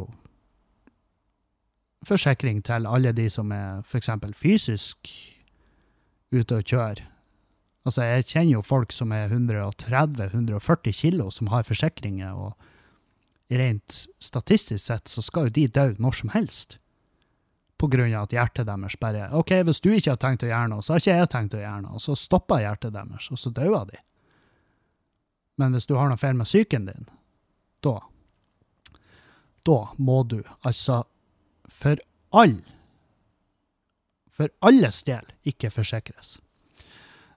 forsikring 2.07 2.61
til 2.65 2.87
alle 2.87 3.11
de 3.15 3.27
som 3.31 3.51
er 3.55 3.81
f.eks. 3.85 4.09
fysisk 4.37 5.11
ute 6.33 6.59
og 6.59 6.63
kjører. 6.65 7.03
Altså, 7.85 8.01
jeg 8.01 8.25
kjenner 8.31 8.55
jo 8.55 8.63
folk 8.65 8.93
som 8.95 9.11
er 9.13 9.29
130-140 9.29 10.95
kilo, 10.97 11.29
som 11.29 11.51
har 11.53 11.67
forsikringer, 11.67 12.33
og 12.33 13.53
rent 13.53 14.07
statistisk 14.23 14.87
sett 14.87 15.11
så 15.11 15.21
skal 15.21 15.47
jo 15.47 15.55
de 15.59 15.67
dø 15.69 15.85
når 16.01 16.17
som 16.21 16.33
helst. 16.33 16.79
På 17.77 17.89
grunn 17.91 18.13
av 18.15 18.25
at 18.25 18.33
hjertet 18.33 18.65
deres 18.69 18.95
bare 18.97 19.27
OK, 19.35 19.51
hvis 19.67 19.83
du 19.83 19.91
ikke 19.91 20.15
har 20.15 20.21
tenkt 20.21 20.47
å 20.47 20.49
gjøre 20.49 20.71
noe, 20.71 20.81
så 20.81 20.95
har 20.95 21.03
ikke 21.03 21.17
jeg 21.19 21.31
tenkt 21.33 21.57
å 21.57 21.61
gjøre 21.61 21.83
noe. 21.83 21.99
Og 21.99 22.01
så 22.01 22.15
stopper 22.17 22.63
hjertet 22.63 22.95
deres, 22.95 23.29
og 23.29 23.41
så 23.41 23.51
dauer 23.53 23.85
de. 23.91 23.99
Men 25.61 25.75
hvis 25.75 25.85
du 25.87 25.93
har 25.99 26.09
noe 26.09 26.19
feil 26.19 26.37
med 26.39 26.49
psyken 26.49 26.89
din, 26.89 27.09
da 27.85 27.99
Da 29.65 29.79
må 29.97 30.23
du 30.29 30.43
altså 30.61 31.03
for 31.75 31.99
all 32.35 32.57
For 34.35 34.51
alles 34.67 35.03
del 35.07 35.23
ikke 35.47 35.69
forsikres. 35.71 36.35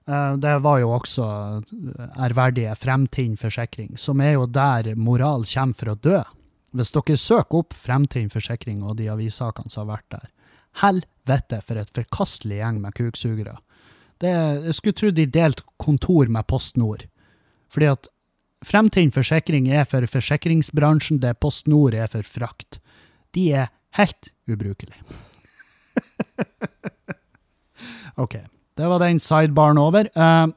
Eh, 0.09 0.33
det 0.43 0.57
var 0.65 0.81
jo 0.81 0.91
også 0.97 1.27
ærverdige 2.19 2.75
Fremtind 2.75 3.39
forsikring, 3.39 3.95
som 3.97 4.19
er 4.21 4.35
jo 4.35 4.47
der 4.47 4.95
moral 4.99 5.45
kommer 5.47 5.77
for 5.79 5.93
å 5.93 5.95
dø. 5.95 6.19
Hvis 6.75 6.91
dere 6.93 7.17
søker 7.17 7.63
opp 7.63 7.73
Fremtind 7.77 8.33
forsikring 8.33 8.83
og 8.83 8.97
de 8.99 9.07
avissakene 9.09 9.71
som 9.71 9.87
har 9.87 9.97
vært 9.97 10.17
der, 10.17 10.27
helvete 10.83 11.61
for 11.65 11.79
et 11.81 11.95
forkastelig 11.95 12.59
gjeng 12.59 12.81
med 12.83 12.95
kuksugere. 12.97 13.57
Det, 14.19 14.29
jeg 14.67 14.75
skulle 14.75 14.99
tro 14.99 15.09
de 15.15 15.25
delte 15.25 15.63
kontor 15.79 16.27
med 16.27 16.47
Post 16.51 16.77
Nord. 16.77 17.07
Fordi 17.71 17.93
at 17.93 18.09
Fremtind 18.65 19.15
forsikring 19.15 19.69
er 19.71 19.85
for 19.87 20.03
forsikringsbransjen, 20.03 21.21
det 21.23 21.37
Post 21.39 21.69
Nord 21.71 21.95
er 21.95 22.09
for 22.11 22.27
frakt. 22.27 22.81
De 23.31 23.53
er 23.55 23.69
helt 23.97 24.33
ubrukelig. 24.47 24.95
OK. 28.23 28.35
Det 28.75 28.87
var 28.87 28.99
den 28.99 29.19
sidebaren 29.19 29.77
over. 29.77 30.09
Uh, 30.15 30.47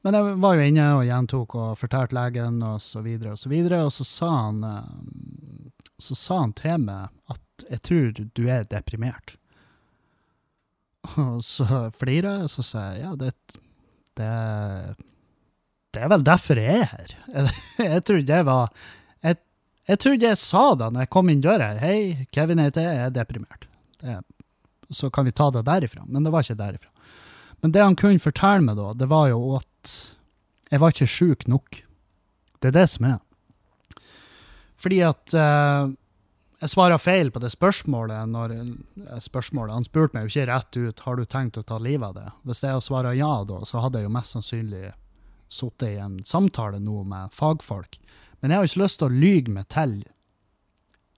men 0.00 0.16
jeg 0.16 0.36
var 0.40 0.56
jo 0.56 0.64
inne 0.64 0.86
og 0.96 1.04
gjentok 1.04 1.54
og 1.58 1.78
fortalte 1.78 2.16
legen 2.16 2.62
og 2.64 2.80
så 2.82 3.02
videre 3.04 3.34
og 3.34 3.40
så 3.40 3.48
videre, 3.52 3.82
og 3.84 3.92
så 3.92 4.04
sa 4.06 4.30
han, 4.46 4.64
uh, 4.64 5.70
så 6.00 6.16
sa 6.16 6.40
han 6.44 6.54
til 6.56 6.86
meg 6.86 7.10
at 7.32 7.66
jeg 7.70 7.82
tror 7.86 8.22
du 8.38 8.42
er 8.48 8.68
deprimert. 8.70 9.36
Og 11.16 11.40
så 11.44 11.88
flirer 11.96 12.40
jeg, 12.40 12.46
og 12.46 12.52
så 12.52 12.64
sa 12.64 12.86
jeg 12.90 13.04
ja, 13.04 13.12
det, 13.18 13.32
det, 14.20 14.32
det 15.94 16.04
er 16.04 16.10
vel 16.12 16.26
derfor 16.26 16.60
jeg 16.60 16.80
er 16.80 16.90
her. 16.94 17.14
Jeg, 17.34 17.54
jeg 17.92 18.04
trodde 18.04 18.32
det 18.32 18.42
var 18.48 18.72
jeg, 19.90 20.00
trodde 20.02 20.28
jeg 20.28 20.38
sa 20.38 20.64
det 20.78 20.90
når 20.94 21.04
jeg 21.04 21.12
kom 21.16 21.32
inn 21.32 21.42
døra 21.44 21.72
hei, 21.82 22.26
Kevin 22.34 22.62
heter 22.62 22.86
jeg, 22.86 22.98
jeg 22.98 23.10
er 23.10 23.16
deprimert. 23.16 23.66
Det, 24.00 24.20
så 24.90 25.10
kan 25.10 25.26
vi 25.26 25.34
ta 25.34 25.50
det 25.54 25.66
derifra. 25.66 26.04
Men 26.06 26.26
det 26.26 26.32
var 26.34 26.46
ikke 26.46 26.58
derifra. 26.58 26.90
Men 27.60 27.74
det 27.74 27.82
han 27.84 27.98
kunne 27.98 28.22
fortelle 28.22 28.64
meg 28.64 28.78
da, 28.78 28.92
det 28.96 29.10
var 29.10 29.28
jo 29.30 29.56
at 29.58 29.96
jeg 30.70 30.80
var 30.80 30.94
ikke 30.94 31.10
sjuk 31.10 31.48
nok. 31.50 31.82
Det 32.60 32.70
er 32.70 32.76
det 32.76 32.86
som 32.92 33.08
er. 33.10 33.18
Fordi 34.80 35.00
at 35.04 35.34
uh, 35.36 35.90
jeg 36.60 36.72
svarer 36.72 37.00
feil 37.00 37.30
på 37.32 37.42
det 37.42 37.52
spørsmålet 37.52 38.28
når 38.28 38.54
spørsmålet, 39.24 39.74
Han 39.74 39.84
spurte 39.84 40.16
meg 40.16 40.26
jo 40.26 40.32
ikke 40.32 40.48
rett 40.50 40.76
ut 40.76 41.04
har 41.06 41.16
du 41.16 41.24
tenkt 41.24 41.60
å 41.60 41.64
ta 41.64 41.78
livet 41.78 42.08
av 42.08 42.16
det. 42.16 42.28
Hvis 42.48 42.62
jeg 42.64 42.82
svart 42.84 43.14
ja 43.16 43.32
da, 43.48 43.60
så 43.64 43.80
hadde 43.84 44.00
jeg 44.00 44.08
jo 44.08 44.16
mest 44.16 44.36
sannsynlig 44.36 44.92
sittet 45.50 45.88
i 45.88 46.00
en 46.00 46.20
samtale 46.24 46.78
nå 46.78 47.02
med 47.08 47.32
fagfolk. 47.34 47.98
Men 48.40 48.52
jeg 48.52 48.60
har 48.60 48.68
ikke 48.68 48.82
lyst 48.82 49.00
til 49.00 49.08
å 49.08 49.20
lyge 49.22 49.54
meg 49.54 49.68
til 49.72 49.94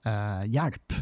uh, 0.06 0.42
hjelp. 0.50 0.96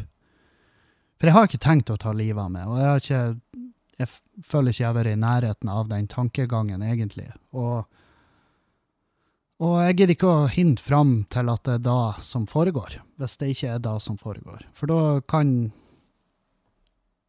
For 1.17 1.29
jeg 1.29 1.37
har 1.37 1.49
ikke 1.49 1.61
tenkt 1.61 1.93
å 1.93 1.99
ta 2.01 2.13
livet 2.17 2.41
av 2.41 2.51
meg, 2.53 2.69
og 2.69 2.81
jeg, 2.81 3.01
ikke, 3.03 3.65
jeg 4.01 4.45
føler 4.45 4.73
ikke 4.73 4.81
jeg 4.81 4.89
har 4.89 4.97
vært 4.97 5.13
i 5.13 5.21
nærheten 5.21 5.73
av 5.73 5.89
den 5.91 6.07
tankegangen, 6.09 6.85
egentlig. 6.85 7.27
Og, 7.53 7.83
og 9.61 9.75
jeg 9.85 9.99
gidder 9.99 10.15
ikke 10.15 10.31
å 10.31 10.47
hinte 10.49 10.85
fram 10.85 11.13
til 11.33 11.53
at 11.53 11.67
det 11.67 11.77
er 11.77 11.85
da 11.85 11.99
som 12.25 12.47
foregår, 12.49 12.97
hvis 13.21 13.37
det 13.37 13.51
ikke 13.53 13.75
er 13.75 13.85
da 13.85 13.99
som 14.01 14.17
foregår. 14.21 14.65
For 14.77 14.89
da 14.89 15.21
kan 15.29 15.53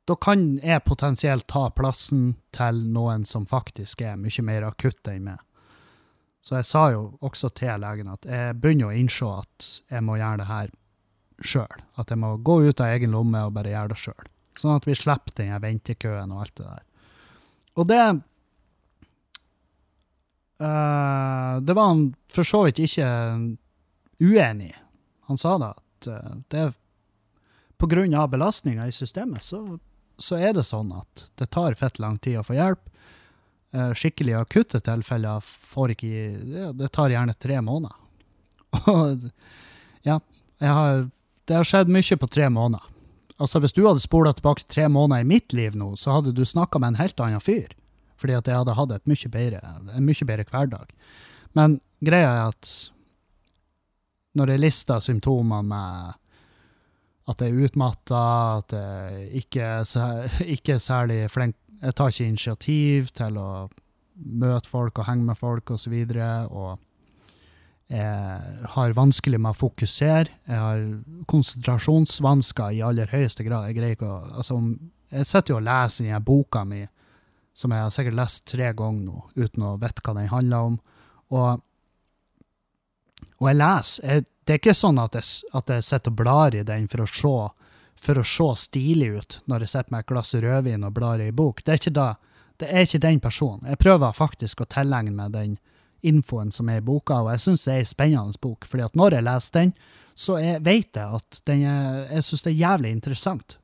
da 0.09 0.17
kan 0.19 0.57
jeg 0.59 0.83
potensielt 0.83 1.47
ta 1.47 1.69
plassen 1.71 2.33
til 2.55 2.81
noen 2.91 3.23
som 3.29 3.45
faktisk 3.47 4.03
er 4.03 4.19
mye 4.19 4.43
mer 4.45 4.67
akutt 4.67 5.09
enn 5.13 5.29
meg. 5.29 5.39
Så 6.43 6.59
jeg 6.59 6.67
sa 6.67 6.89
jo 6.91 7.03
også 7.23 7.53
til 7.55 7.79
legen 7.83 8.11
at 8.11 8.27
jeg 8.27 8.57
begynner 8.59 8.91
å 8.91 8.97
innse 8.99 9.29
at 9.31 9.69
jeg 9.93 10.03
må 10.03 10.19
gjøre 10.19 10.41
det 10.43 10.49
her 10.49 10.73
sjøl. 11.43 11.85
At 11.99 12.11
jeg 12.11 12.19
må 12.19 12.35
gå 12.43 12.59
ut 12.67 12.83
av 12.83 12.95
egen 12.97 13.15
lomme 13.15 13.45
og 13.47 13.55
bare 13.55 13.71
gjøre 13.71 13.95
det 13.95 14.01
sjøl. 14.03 14.27
Sånn 14.59 14.75
at 14.77 14.87
vi 14.89 14.97
slipper 14.99 15.37
den 15.39 15.55
ventekøen 15.63 16.35
og 16.35 16.43
alt 16.45 16.57
det 16.59 16.67
der. 16.67 16.85
Og 17.79 17.89
det 17.89 18.03
uh, 20.61 21.55
Det 21.63 21.77
var 21.79 21.89
han 21.89 22.05
for 22.35 22.49
så 22.49 22.65
vidt 22.67 22.83
ikke 22.83 23.09
uenig 24.23 24.73
i. 24.73 24.77
Han 25.31 25.39
sa 25.41 25.57
da 25.63 25.73
at 25.73 26.11
uh, 26.11 26.35
det 26.53 26.67
er 26.67 26.75
på 27.83 27.89
grunn 27.91 28.15
av 28.15 28.31
belastninga 28.31 28.85
i 28.87 28.95
systemet, 28.95 29.43
så, 29.43 29.79
så 30.15 30.37
er 30.39 30.53
det 30.55 30.63
sånn 30.69 30.93
at 30.95 31.25
det 31.41 31.49
tar 31.51 31.75
fett 31.75 31.99
lang 31.99 32.19
tid 32.23 32.39
å 32.39 32.45
få 32.47 32.55
hjelp. 32.55 32.92
Eh, 33.73 33.93
skikkelig 33.97 34.35
akutte 34.37 34.83
tilfeller 34.85 35.41
får 35.41 35.95
ikke 35.95 36.09
det, 36.45 36.71
det 36.77 36.91
tar 36.93 37.13
gjerne 37.13 37.35
tre 37.41 37.61
måneder. 37.65 37.97
Og 38.93 39.29
ja, 40.05 40.19
har, 40.61 41.07
det 41.49 41.57
har 41.57 41.69
skjedd 41.69 41.93
mye 41.93 42.19
på 42.21 42.29
tre 42.29 42.51
måneder. 42.53 42.89
Altså, 43.41 43.63
hvis 43.65 43.73
du 43.73 43.87
hadde 43.87 44.03
spola 44.05 44.35
tilbake 44.37 44.69
tre 44.69 44.91
måneder 44.93 45.25
i 45.25 45.29
mitt 45.29 45.55
liv 45.57 45.77
nå, 45.79 45.95
så 45.97 46.19
hadde 46.19 46.35
du 46.37 46.45
snakka 46.45 46.79
med 46.83 46.93
en 46.93 47.01
helt 47.01 47.21
annen 47.25 47.43
fyr. 47.43 47.73
Fordi 48.21 48.37
at 48.37 48.49
jeg 48.49 48.61
hadde 48.61 48.77
hatt 48.77 48.93
et 48.95 49.09
mye 49.11 49.31
bedre, 49.33 49.77
en 49.97 50.07
mye 50.07 50.29
bedre 50.29 50.47
hverdag. 50.53 50.93
Men 51.57 51.81
greia 52.05 52.29
er 52.29 52.53
at 52.53 52.73
når 54.39 54.53
jeg 54.53 54.63
lister 54.63 55.01
symptomer 55.05 55.65
med 55.65 56.21
at 57.33 57.43
jeg 57.43 57.55
er 57.55 57.67
utmatta, 57.67 58.23
at 58.61 58.77
jeg 58.77 59.43
ikke 59.43 60.77
er 60.77 60.79
særlig 60.91 61.25
flink 61.33 61.57
Jeg 61.83 61.95
tar 61.99 62.13
ikke 62.13 62.31
initiativ 62.31 63.11
til 63.17 63.39
å 63.43 63.51
møte 64.23 64.71
folk 64.71 65.01
og 65.01 65.09
henge 65.09 65.27
med 65.27 65.39
folk 65.39 65.73
osv. 65.75 65.95
Og, 65.99 66.13
så 66.13 66.49
og 66.53 66.81
jeg 67.93 68.69
har 68.73 68.95
vanskelig 68.97 69.41
med 69.43 69.53
å 69.53 69.59
fokusere. 69.59 70.31
Jeg 70.49 70.61
har 70.61 70.85
konsentrasjonsvansker 71.29 72.79
i 72.79 72.83
aller 72.87 73.11
høyeste 73.13 73.45
grad. 73.45 73.69
Jeg 73.69 73.77
greier 73.77 73.99
ikke 73.99 74.09
å 74.09 74.21
altså, 74.41 74.61
Jeg 75.13 75.29
sitter 75.29 75.53
jo 75.53 75.59
og 75.59 75.67
leser 75.67 76.07
i 76.07 76.09
den 76.09 76.25
boka 76.25 76.63
mi, 76.65 76.87
som 77.53 77.73
jeg 77.75 77.85
har 77.85 77.91
sikkert 77.93 78.17
lest 78.17 78.47
tre 78.49 78.71
ganger 78.73 79.03
nå, 79.05 79.19
uten 79.37 79.67
å 79.69 79.75
vite 79.77 80.01
hva 80.07 80.15
den 80.17 80.31
handler 80.31 80.71
om. 80.71 80.79
Og, 81.37 81.61
og 83.43 83.51
jeg 83.51 83.59
leser. 83.59 84.07
Jeg, 84.07 84.25
det 84.47 84.55
er 84.55 84.63
ikke 84.63 84.75
sånn 84.79 85.03
at 85.03 85.19
jeg, 85.19 85.51
at 85.53 85.75
jeg 85.75 85.85
sitter 85.85 86.15
og 86.15 86.23
blar 86.23 86.57
i 86.57 86.65
den 86.65 86.89
for 86.89 87.05
å 87.05 87.11
se 87.11 87.35
for 87.97 88.19
å 88.19 88.25
se 88.27 88.47
stilig 88.67 89.11
ut 89.19 89.41
når 89.47 89.61
jeg 89.67 89.69
sitter 89.75 89.93
med 89.95 90.01
et 90.05 90.11
glass 90.11 90.35
rødvin 90.35 90.85
og 90.85 90.95
blar 90.97 91.21
i 91.23 91.29
en 91.31 91.37
bok. 91.39 91.63
Det 91.65 91.73
er 91.75 91.81
ikke 91.83 91.95
da. 91.99 92.09
Det 92.59 92.69
er 92.71 92.87
ikke 92.87 93.01
den 93.03 93.21
personen. 93.21 93.67
Jeg 93.69 93.79
prøver 93.83 94.13
faktisk 94.15 94.61
å 94.63 94.69
tilegne 94.71 95.15
meg 95.17 95.33
den 95.35 95.57
infoen 96.03 96.51
som 96.51 96.69
er 96.69 96.81
i 96.81 96.85
boka, 96.85 97.21
og 97.23 97.31
jeg 97.31 97.41
syns 97.45 97.65
det 97.65 97.75
er 97.75 97.83
en 97.85 97.91
spennende 97.93 98.41
bok. 98.43 98.65
fordi 98.67 98.85
at 98.85 98.95
når 98.99 99.17
jeg 99.17 99.23
leser 99.29 99.53
den, 99.59 99.73
så 100.15 100.37
jeg 100.43 100.63
vet 100.67 100.99
jeg 100.99 101.19
at 101.19 101.41
den 101.47 101.63
er, 101.65 102.07
jeg 102.13 102.23
syns 102.27 102.43
det 102.43 102.51
er 102.53 102.59
jævlig 102.61 102.91
interessant. 102.91 103.57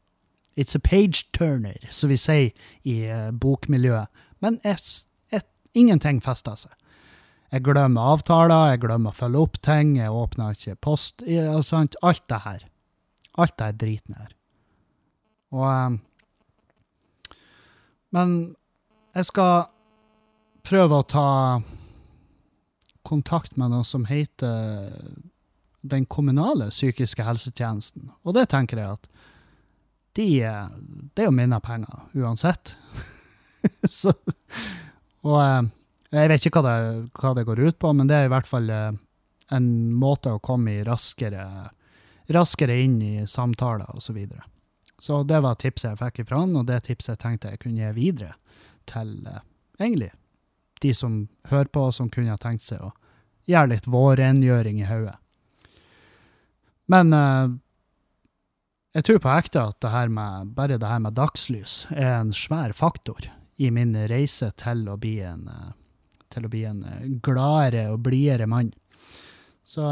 It's 0.57 0.75
a 0.75 0.81
page 0.83 1.27
turner, 1.33 1.77
som 1.91 2.11
vi 2.11 2.17
sier 2.17 2.51
i 2.85 3.05
eh, 3.07 3.31
bokmiljøet. 3.31 4.09
Men 4.43 4.61
jeg, 4.65 4.79
jeg, 5.31 5.43
ingenting 5.75 6.21
fester 6.23 6.57
seg. 6.59 6.73
Jeg 7.53 7.63
glemmer 7.65 8.15
avtaler, 8.15 8.73
jeg 8.75 8.81
glemmer 8.83 9.15
å 9.15 9.19
følge 9.19 9.39
opp 9.47 9.61
ting, 9.65 9.97
jeg 9.97 10.11
åpner 10.13 10.53
ikke 10.57 10.75
post, 10.85 11.23
i- 11.27 11.39
sant, 11.63 11.95
alt 12.03 12.27
det 12.29 12.41
her. 12.45 12.65
Alt 13.39 13.57
det 13.59 13.71
her 13.71 13.81
driten 13.81 14.19
her. 14.19 14.35
Og 15.55 15.65
um, 15.65 15.99
Men 18.11 18.33
jeg 19.17 19.29
skal 19.29 19.69
prøve 20.65 21.01
å 21.01 21.07
ta 21.09 21.29
kontakt 23.09 23.57
med 23.57 23.73
noe 23.73 23.87
som 23.89 24.05
heter 24.09 24.93
den 25.89 26.05
kommunale 26.07 26.69
psykiske 26.73 27.25
helsetjenesten. 27.25 28.11
Og 28.25 28.37
det 28.37 28.49
tenker 28.53 28.81
jeg 28.81 28.99
at 28.99 29.09
de, 30.19 30.27
eh, 30.45 30.69
det 31.15 31.25
er 31.25 31.29
jo 31.29 31.37
mine 31.37 31.61
penger, 31.65 32.09
uansett. 32.19 32.75
Så, 34.01 34.13
og 35.25 35.39
eh, 35.43 35.71
jeg 36.19 36.33
vet 36.33 36.49
ikke 36.49 36.63
hva 36.63 36.69
det, 36.69 36.93
hva 37.21 37.35
det 37.37 37.47
går 37.49 37.65
ut 37.69 37.79
på, 37.81 37.93
men 37.95 38.11
det 38.11 38.19
er 38.19 38.29
i 38.29 38.33
hvert 38.33 38.49
fall 38.51 38.69
eh, 38.73 38.91
en 39.55 39.69
måte 39.97 40.35
å 40.35 40.43
komme 40.45 40.79
i 40.79 40.87
raskere, 40.87 41.45
raskere 42.35 42.77
inn 42.83 43.01
i 43.03 43.27
samtaler 43.27 43.89
og 43.95 44.03
så 44.05 44.15
videre. 44.17 44.45
Så 44.99 45.23
det 45.23 45.41
var 45.45 45.59
tipset 45.61 45.93
jeg 45.93 46.01
fikk 46.01 46.25
ifra 46.25 46.43
han, 46.43 46.57
og 46.59 46.67
det 46.67 46.83
tipset 46.89 47.15
jeg 47.15 47.23
tenkte 47.23 47.53
jeg 47.53 47.63
kunne 47.63 47.79
gi 47.79 47.93
videre 47.97 48.35
til 48.91 49.15
eh, 49.27 49.45
egentlig 49.79 50.13
de 50.83 50.95
som 50.95 51.29
hører 51.51 51.71
på, 51.75 51.89
som 51.93 52.11
kunne 52.11 52.35
ha 52.35 52.41
tenkt 52.41 52.67
seg 52.67 52.83
å 52.83 52.93
gjøre 53.49 53.73
litt 53.73 53.89
vårrengjøring 53.91 54.83
i 54.83 54.89
hodet. 54.89 55.17
Men 56.89 57.13
eh, 57.13 57.57
jeg 58.99 59.07
tror 59.07 59.21
på 59.25 59.35
ekte 59.35 59.65
at 59.71 59.81
det 59.85 59.93
her 59.93 60.13
med, 60.13 60.55
bare 60.57 60.79
det 60.81 60.89
her 60.89 61.03
med 61.05 61.17
dagslys 61.19 61.83
er 61.95 62.21
en 62.21 62.33
svær 62.35 62.73
faktor 62.77 63.29
i 63.59 63.71
min 63.75 63.95
reise 64.11 64.51
til 64.61 64.87
å 64.89 64.97
bli 65.01 65.19
en, 65.27 65.49
eh, 65.53 65.75
til 66.33 66.47
å 66.47 66.53
bli 66.53 66.65
en 66.69 66.85
eh, 66.89 67.09
gladere 67.25 67.89
og 67.93 68.03
blidere 68.07 68.49
mann. 68.51 68.73
Så, 69.69 69.85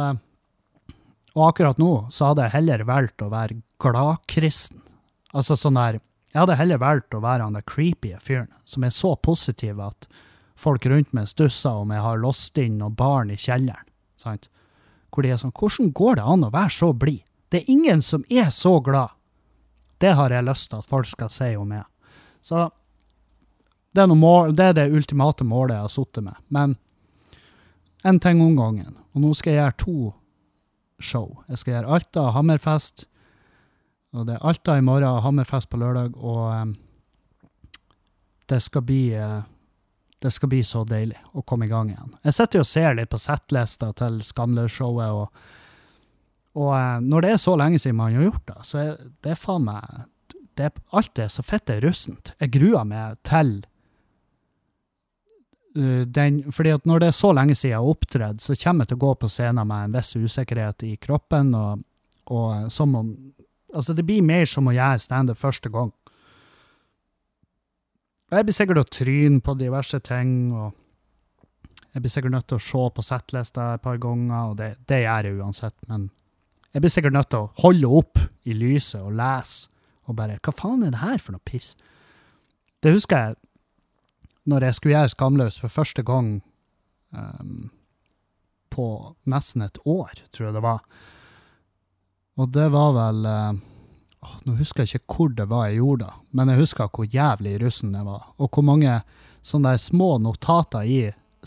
og 1.37 1.51
akkurat 1.51 1.79
nå 1.81 1.93
så 2.15 2.31
hadde 2.31 2.47
jeg 2.47 2.57
heller 2.57 2.85
valgt 2.89 3.23
å 3.23 3.31
være 3.33 3.61
gladkristen. 3.83 4.81
Altså 5.37 5.57
sånn 5.59 5.77
der, 5.77 5.99
jeg 6.33 6.41
hadde 6.41 6.57
heller 6.57 6.81
valgt 6.81 7.17
å 7.17 7.21
være 7.21 7.45
han 7.45 7.57
der 7.59 7.67
creepy 7.69 8.15
fyren 8.25 8.49
som 8.65 8.87
er 8.87 8.95
så 8.95 9.13
positiv 9.21 9.83
at 9.85 10.09
folk 10.57 10.87
rundt 10.89 11.13
meg 11.17 11.29
stusser 11.29 11.83
om 11.83 11.93
jeg 11.93 12.05
har 12.05 12.23
låst 12.23 12.57
inn 12.61 12.79
noen 12.81 12.97
barn 12.97 13.31
i 13.35 13.37
kjelleren. 13.37 13.85
Sant? 14.17 14.49
Hvor 15.13 15.25
de 15.25 15.33
er 15.33 15.41
sånn, 15.41 15.53
hvordan 15.53 15.93
går 15.97 16.17
det 16.19 16.25
an 16.25 16.49
å 16.49 16.53
være 16.55 16.73
så 16.73 16.91
blid? 16.97 17.23
Det 17.53 17.61
er 17.61 17.71
ingen 17.73 18.03
som 18.03 18.25
er 18.33 18.49
så 18.51 18.79
glad. 18.81 19.13
Det 20.01 20.17
har 20.17 20.33
jeg 20.33 20.45
lyst 20.45 20.71
til 20.73 20.81
at 20.81 20.89
folk 20.89 21.09
skal 21.09 21.31
si 21.33 21.53
om 21.57 21.69
meg. 21.69 21.85
Så 22.45 22.67
det 23.97 24.03
er, 24.05 24.13
mål, 24.13 24.53
det, 24.57 24.65
er 24.65 24.77
det 24.77 24.93
ultimate 24.93 25.45
målet 25.45 25.77
jeg 25.77 25.85
har 25.85 25.93
sittet 25.93 26.25
med. 26.25 26.41
Men 26.53 26.77
en 28.05 28.21
ting 28.21 28.41
om 28.45 28.57
gangen. 28.57 28.97
Og 29.15 29.25
nå 29.25 29.33
skal 29.37 29.55
jeg 29.55 29.63
gjøre 29.63 29.79
to 29.81 29.99
show. 31.03 31.43
Jeg 31.51 31.61
skal 31.61 31.75
gjøre 31.75 31.99
Alta 31.99 32.31
Hammerfest. 32.37 33.07
Og 34.17 34.27
det 34.29 34.37
er 34.37 34.47
Alta 34.49 34.79
i 34.79 34.85
morgen 34.85 35.23
Hammerfest 35.25 35.69
på 35.73 35.81
lørdag. 35.81 36.17
Og 36.17 36.49
um, 36.53 36.75
det 38.49 38.63
skal 38.63 38.85
bli 38.87 39.03
uh, 39.19 39.43
det 40.23 40.33
skal 40.33 40.51
bli 40.51 40.63
så 40.65 40.83
deilig 40.89 41.19
å 41.37 41.45
komme 41.47 41.69
i 41.69 41.71
gang 41.71 41.91
igjen. 41.93 42.17
Jeg 42.25 42.37
sitter 42.39 42.63
og 42.63 42.69
ser 42.69 42.97
litt 42.97 43.13
på 43.13 43.21
settlista 43.21 43.93
til 43.99 44.19
Skamløs-showet, 44.25 45.13
og, 45.13 46.57
og 46.57 46.73
eh, 46.75 46.99
når 47.05 47.27
det 47.27 47.33
er 47.35 47.43
så 47.43 47.57
lenge 47.61 47.81
siden 47.83 47.99
man 48.01 48.17
har 48.17 48.31
gjort 48.31 48.49
det, 48.49 48.57
så 48.67 48.81
er 48.83 48.93
det 49.27 49.37
faen 49.39 49.67
meg 49.69 50.07
det, 50.57 50.71
Alt 50.97 51.21
er 51.21 51.29
så 51.29 51.45
fitte 51.45 51.77
russent. 51.85 52.33
Jeg 52.41 52.55
gruer 52.55 52.87
meg 52.89 53.19
til 53.29 53.59
den 55.77 56.39
Fordi 56.53 56.73
at 56.73 56.87
når 56.89 57.03
det 57.03 57.09
er 57.11 57.17
så 57.17 57.33
lenge 57.37 57.55
siden 57.55 57.75
jeg 57.75 57.83
har 57.83 57.91
opptredd, 57.91 58.41
så 58.41 58.57
kommer 58.61 58.85
jeg 58.85 58.93
til 58.93 58.99
å 58.99 59.05
gå 59.05 59.13
på 59.21 59.29
scenen 59.29 59.69
med 59.69 59.85
en 59.85 59.97
viss 59.99 60.17
usikkerhet 60.17 60.87
i 60.89 60.95
kroppen, 60.97 61.53
og, 61.55 61.85
og 62.33 62.47
eh, 62.55 62.69
som 62.73 62.95
om 62.97 63.17
Altså, 63.77 63.93
det 63.93 64.07
blir 64.09 64.23
mer 64.25 64.47
som 64.49 64.71
å 64.71 64.73
gjøre 64.73 65.03
standup 65.03 65.37
første 65.37 65.69
gang. 65.69 65.91
Jeg 68.33 68.47
blir 68.47 68.55
sikkert 68.57 68.79
å 68.81 68.85
tryne 68.89 69.43
på 69.45 69.53
diverse 69.59 69.99
ting, 70.07 70.31
og 70.55 70.71
jeg 71.93 72.05
blir 72.05 72.13
sikkert 72.15 72.33
nødt 72.33 72.47
til 72.49 72.57
å 72.57 72.65
se 72.65 72.85
på 72.97 73.05
settlista 73.05 73.67
et 73.75 73.83
par 73.85 73.99
ganger, 74.01 74.53
og 74.53 74.55
det, 74.63 74.71
det 74.89 75.03
gjør 75.03 75.29
jeg 75.29 75.39
uansett, 75.43 75.77
men 75.91 76.07
jeg 76.73 76.85
blir 76.85 76.95
sikkert 76.95 77.17
nødt 77.19 77.31
til 77.35 77.45
å 77.45 77.53
holde 77.67 77.91
opp 78.01 78.23
i 78.49 78.57
lyset 78.57 79.03
og 79.03 79.15
lese, 79.19 79.69
og 80.07 80.17
bare, 80.23 80.39
hva 80.41 80.55
faen 80.55 80.87
er 80.87 80.95
det 80.95 81.03
her 81.03 81.21
for 81.21 81.37
noe 81.37 81.45
piss? 81.45 81.75
Det 82.81 82.95
husker 82.95 83.17
jeg 83.17 83.39
når 84.47 84.69
jeg 84.69 84.79
skulle 84.79 84.95
gjøre 84.95 85.13
Skamløs 85.13 85.59
for 85.61 85.73
første 85.73 86.05
gang 86.07 86.31
um, 87.11 87.71
på 88.71 88.87
nesten 89.31 89.65
et 89.67 89.79
år, 89.85 90.13
tror 90.33 90.49
jeg 90.49 90.57
det 90.57 90.65
var. 90.65 90.83
Og 92.37 92.53
det 92.55 92.69
var 92.75 92.95
vel 92.97 93.27
uh, 93.31 93.65
Nå 94.47 94.57
husker 94.59 94.83
jeg 94.83 94.99
ikke 94.99 95.15
hvor 95.15 95.35
det 95.39 95.45
var 95.51 95.69
jeg 95.69 95.79
gjorde 95.79 96.07
det, 96.09 96.15
men 96.35 96.51
jeg 96.51 96.59
husker 96.65 96.89
hvor 96.91 97.07
jævlig 97.07 97.61
russen 97.63 97.95
jeg 97.95 98.07
var, 98.09 98.25
og 98.43 98.49
hvor 98.51 98.65
mange 98.67 98.97
sånne 99.47 99.77
små 99.79 100.17
notater 100.19 100.83
i 100.83 100.97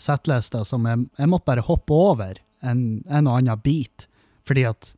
settlista 0.00 0.62
som 0.64 0.86
jeg, 0.88 1.02
jeg 1.20 1.28
måtte 1.28 1.50
bare 1.50 1.66
hoppe 1.66 1.92
over 1.92 2.40
en, 2.64 3.02
en 3.04 3.28
og 3.28 3.36
annen 3.36 3.60
bit, 3.60 4.06
fordi 4.48 4.64
at 4.70 4.94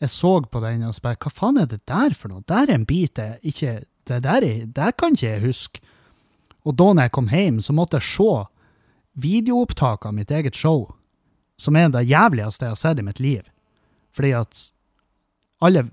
jeg 0.00 0.12
så 0.14 0.32
på 0.46 0.62
den 0.62 0.86
og 0.86 0.94
spurte 0.96 1.26
hva 1.26 1.34
faen 1.34 1.58
er 1.60 1.66
det 1.68 1.82
der 1.90 2.14
for 2.16 2.32
noe? 2.32 2.44
Der 2.48 2.68
er 2.68 2.78
en 2.78 2.86
bit 2.88 3.18
jeg 3.18 3.40
ikke, 3.42 3.74
det 4.08 4.22
der, 4.24 4.46
er, 4.46 4.62
der 4.70 4.94
kan 4.96 5.18
ikke 5.18 5.26
jeg 5.26 5.42
huske. 5.44 5.82
Og 6.66 6.76
da 6.76 6.90
når 6.92 7.08
jeg 7.08 7.14
kom 7.16 7.30
hjem, 7.32 7.60
så 7.64 7.74
måtte 7.76 8.00
jeg 8.00 8.08
se 8.10 8.32
videoopptak 9.20 10.06
av 10.06 10.14
mitt 10.16 10.30
eget 10.30 10.56
show, 10.56 10.88
som 11.60 11.76
er 11.76 11.90
det 11.92 12.06
jævligste 12.08 12.66
jeg 12.66 12.76
har 12.76 12.80
sett 12.80 13.00
i 13.00 13.06
mitt 13.06 13.20
liv. 13.20 13.42
Fordi 14.16 14.32
at 14.36 14.66
alle, 15.60 15.86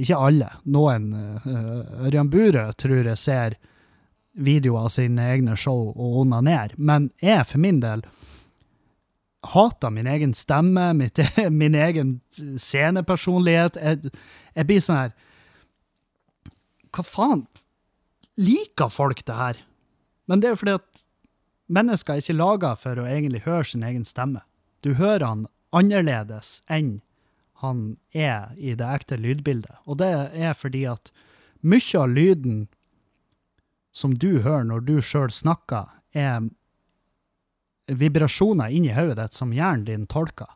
ikke 0.00 0.18
alle. 0.18 0.50
Noen 0.64 1.10
uh, 1.14 2.04
Ørjan 2.08 2.30
Burøe 2.32 2.72
tror 2.80 3.10
jeg 3.10 3.20
ser 3.20 3.58
videoer 4.34 4.88
av 4.88 4.94
sine 4.94 5.28
egne 5.34 5.56
show 5.60 5.92
og 5.92 6.22
onanerer. 6.24 6.74
Men 6.76 7.10
jeg 7.22 7.44
for 7.50 7.62
min 7.62 7.82
del 7.84 8.04
hater 9.52 9.92
min 9.92 10.08
egen 10.08 10.32
stemme, 10.34 10.92
mitt, 11.00 11.20
min 11.50 11.74
egen 11.74 12.16
scenepersonlighet. 12.32 13.78
Jeg, 13.80 14.14
jeg 14.54 14.68
blir 14.70 14.82
sånn 14.84 15.02
her 15.04 15.14
Hva 16.94 17.04
faen? 17.06 17.46
Liker 18.40 18.90
folk 18.90 19.22
det 19.26 19.36
her? 19.38 19.60
Men 20.26 20.40
det 20.40 20.48
er 20.48 20.54
jo 20.54 20.60
fordi 20.62 20.76
at 20.80 21.04
mennesker 21.74 22.14
er 22.14 22.22
ikke 22.22 22.36
laga 22.36 22.74
for 22.78 23.00
å 23.00 23.08
egentlig 23.08 23.44
høre 23.44 23.64
sin 23.68 23.84
egen 23.86 24.04
stemme. 24.08 24.44
Du 24.84 24.94
hører 24.98 25.26
han 25.26 25.46
annerledes 25.74 26.60
enn 26.70 27.00
han 27.64 27.96
er 28.12 28.52
i 28.56 28.74
det 28.76 28.86
ekte 28.86 29.16
lydbildet. 29.20 29.76
Og 29.88 29.98
det 30.02 30.10
er 30.36 30.56
fordi 30.58 30.84
at 30.90 31.12
mye 31.64 32.00
av 32.00 32.10
lyden 32.12 32.66
som 33.94 34.16
du 34.18 34.42
hører 34.44 34.66
når 34.68 34.84
du 34.88 34.96
sjøl 35.00 35.30
snakker, 35.32 35.86
er 36.14 36.50
vibrasjoner 37.88 38.72
inni 38.72 38.92
hodet 38.94 39.18
ditt 39.20 39.36
som 39.38 39.52
hjernen 39.54 39.86
din 39.88 40.06
tolker 40.10 40.50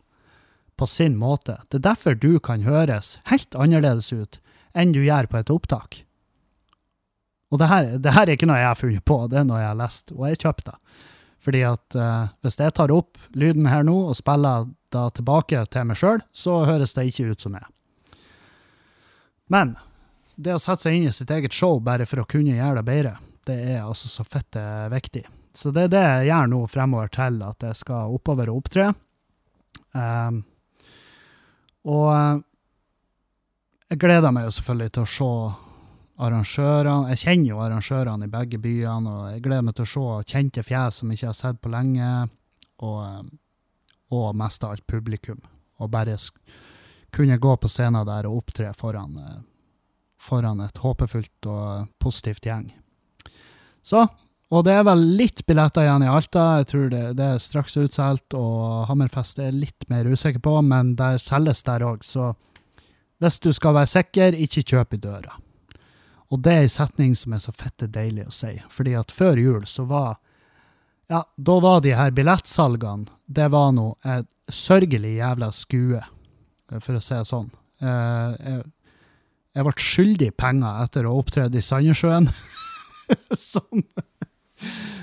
på 0.78 0.86
sin 0.86 1.16
måte. 1.18 1.58
Det 1.68 1.80
er 1.80 1.88
derfor 1.90 2.18
du 2.18 2.38
kan 2.42 2.62
høres 2.66 3.16
helt 3.30 3.54
annerledes 3.58 4.12
ut 4.12 4.38
enn 4.78 4.94
du 4.94 5.00
gjør 5.02 5.26
på 5.30 5.40
et 5.40 5.50
opptak. 5.50 6.02
Og 7.48 7.60
det 7.60 7.68
her, 7.70 7.92
det 7.96 8.12
her 8.12 8.26
er 8.26 8.36
ikke 8.36 8.48
noe 8.48 8.58
jeg 8.60 8.68
har 8.68 8.78
funnet 8.78 9.04
på, 9.08 9.22
det 9.30 9.40
er 9.40 9.46
noe 9.48 9.62
jeg 9.62 9.70
har 9.70 9.78
lest, 9.78 10.12
og 10.12 10.26
jeg 10.28 10.40
kjøpte 10.42 10.72
det. 10.72 11.06
Fordi 11.38 11.62
at 11.64 11.96
uh, 11.96 12.30
hvis 12.44 12.58
jeg 12.60 12.74
tar 12.76 12.92
opp 12.92 13.18
lyden 13.38 13.68
her 13.70 13.86
nå 13.86 13.94
og 14.10 14.16
spiller 14.18 14.66
da 14.92 15.06
tilbake 15.14 15.62
til 15.70 15.86
meg 15.88 16.00
sjøl, 16.00 16.22
så 16.34 16.62
høres 16.68 16.96
det 16.96 17.06
ikke 17.08 17.30
ut 17.32 17.44
som 17.44 17.56
jeg. 17.56 17.68
Men 19.48 19.76
det 20.36 20.54
å 20.54 20.60
sette 20.62 20.86
seg 20.86 20.98
inn 20.98 21.08
i 21.08 21.14
sitt 21.14 21.30
eget 21.34 21.54
show 21.56 21.80
bare 21.82 22.06
for 22.06 22.22
å 22.22 22.28
kunne 22.28 22.56
gjøre 22.56 22.82
det 22.82 22.88
bedre, 22.88 23.14
det 23.48 23.56
er 23.76 23.86
altså 23.86 24.10
så 24.12 24.26
fette 24.28 24.62
viktig. 24.92 25.24
Så 25.56 25.72
det 25.74 25.88
er 25.88 25.94
det 25.94 26.04
jeg 26.04 26.28
gjør 26.28 26.50
nå 26.52 26.60
fremover 26.70 27.08
til 27.14 27.40
at 27.46 27.64
jeg 27.64 27.78
skal 27.80 28.12
oppover 28.14 28.50
og 28.52 28.60
opptre. 28.60 28.90
Um, 29.96 30.42
og 31.88 32.04
eh, 32.12 32.42
jeg 33.88 34.00
gleder 34.02 34.34
meg 34.34 34.44
jo 34.44 34.52
selvfølgelig 34.58 34.92
til 34.94 35.06
å 35.06 35.10
se 35.14 35.30
arrangørene. 36.18 37.12
Jeg 37.12 37.22
kjenner 37.24 37.52
jo 37.52 37.60
arrangørene 37.62 38.26
i 38.26 38.32
begge 38.32 38.60
byene, 38.62 39.12
og 39.12 39.32
jeg 39.32 39.42
gleder 39.44 39.66
meg 39.66 39.76
til 39.78 39.86
å 39.86 39.90
se 39.92 40.32
kjente 40.34 40.64
fjes 40.66 41.00
som 41.00 41.10
jeg 41.10 41.20
ikke 41.20 41.30
har 41.30 41.38
sett 41.38 41.60
på 41.62 41.72
lenge, 41.72 42.10
og, 42.82 43.00
eh, 43.06 43.22
og 44.18 44.36
mest 44.36 44.64
av 44.64 44.76
alt 44.76 44.86
publikum. 44.86 45.40
Og 45.78 45.90
bare 45.90 46.16
kunne 47.14 47.38
gå 47.38 47.56
på 47.56 47.70
scenen 47.70 48.06
der 48.06 48.26
og 48.26 48.42
opptre 48.42 48.72
foran, 48.74 49.16
eh, 49.20 49.42
foran 50.18 50.60
et 50.60 50.78
håpefullt 50.82 51.46
og 51.46 51.88
positivt 51.98 52.42
gjeng. 52.42 52.72
Så 53.82 54.08
og 54.48 54.64
det 54.64 54.72
er 54.72 54.84
vel 54.86 55.02
litt 55.18 55.42
billetter 55.44 55.84
igjen 55.84 56.06
i 56.06 56.08
Alta. 56.08 56.44
Jeg 56.60 56.68
tror 56.70 56.86
det, 56.88 57.02
det 57.18 57.24
er 57.34 57.42
straks 57.42 57.76
utsolgt. 57.76 58.32
Og 58.32 58.86
Hammerfest 58.88 59.42
er 59.44 59.52
litt 59.52 59.84
mer 59.90 60.08
usikker 60.08 60.40
på, 60.40 60.54
men 60.64 60.94
der 60.96 61.20
selges 61.20 61.60
der 61.66 61.84
òg. 61.84 62.00
Så 62.00 62.30
hvis 63.20 63.36
du 63.44 63.52
skal 63.52 63.76
være 63.76 63.92
sikker, 63.92 64.32
ikke 64.32 64.64
kjøp 64.64 64.96
i 64.96 65.02
døra. 65.04 65.36
Og 66.28 66.42
det 66.44 66.54
er 66.54 66.66
en 66.66 66.72
setning 66.72 67.14
som 67.16 67.32
er 67.32 67.42
så 67.42 67.54
fette 67.56 67.88
deilig 67.88 68.26
å 68.28 68.34
si. 68.34 68.54
Fordi 68.72 68.96
at 68.98 69.14
før 69.14 69.40
jul 69.40 69.68
så 69.68 69.86
var 69.88 70.18
Ja, 71.08 71.22
da 71.36 71.54
var 71.64 71.80
de 71.80 71.94
her 71.96 72.10
billettsalgene 72.12 73.08
Det 73.24 73.46
var 73.48 73.72
nå 73.72 73.94
et 74.04 74.28
sørgelig 74.52 75.14
jævla 75.18 75.48
skue, 75.52 76.02
for 76.80 76.96
å 76.96 77.00
si 77.04 77.14
det 77.16 77.28
sånn. 77.28 77.50
Eh, 77.80 78.30
jeg, 78.40 78.62
jeg 79.56 79.66
ble 79.66 79.74
skyldig 79.84 80.28
penger 80.40 80.84
etter 80.84 81.04
å 81.04 81.12
ha 81.12 81.20
opptredd 81.20 81.56
i 81.56 81.64
Sandnessjøen. 81.64 82.30
som 83.50 83.84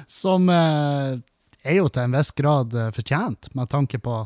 som 0.07 0.49
eh, 0.49 1.17
er 1.65 1.79
jo 1.79 1.89
til 1.89 2.05
en 2.05 2.15
viss 2.15 2.31
grad 2.37 2.75
eh, 2.77 2.91
fortjent, 2.95 3.51
med 3.57 3.71
tanke 3.71 3.99
på 3.99 4.21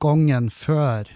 gangen 0.00 0.48
før 0.50 1.10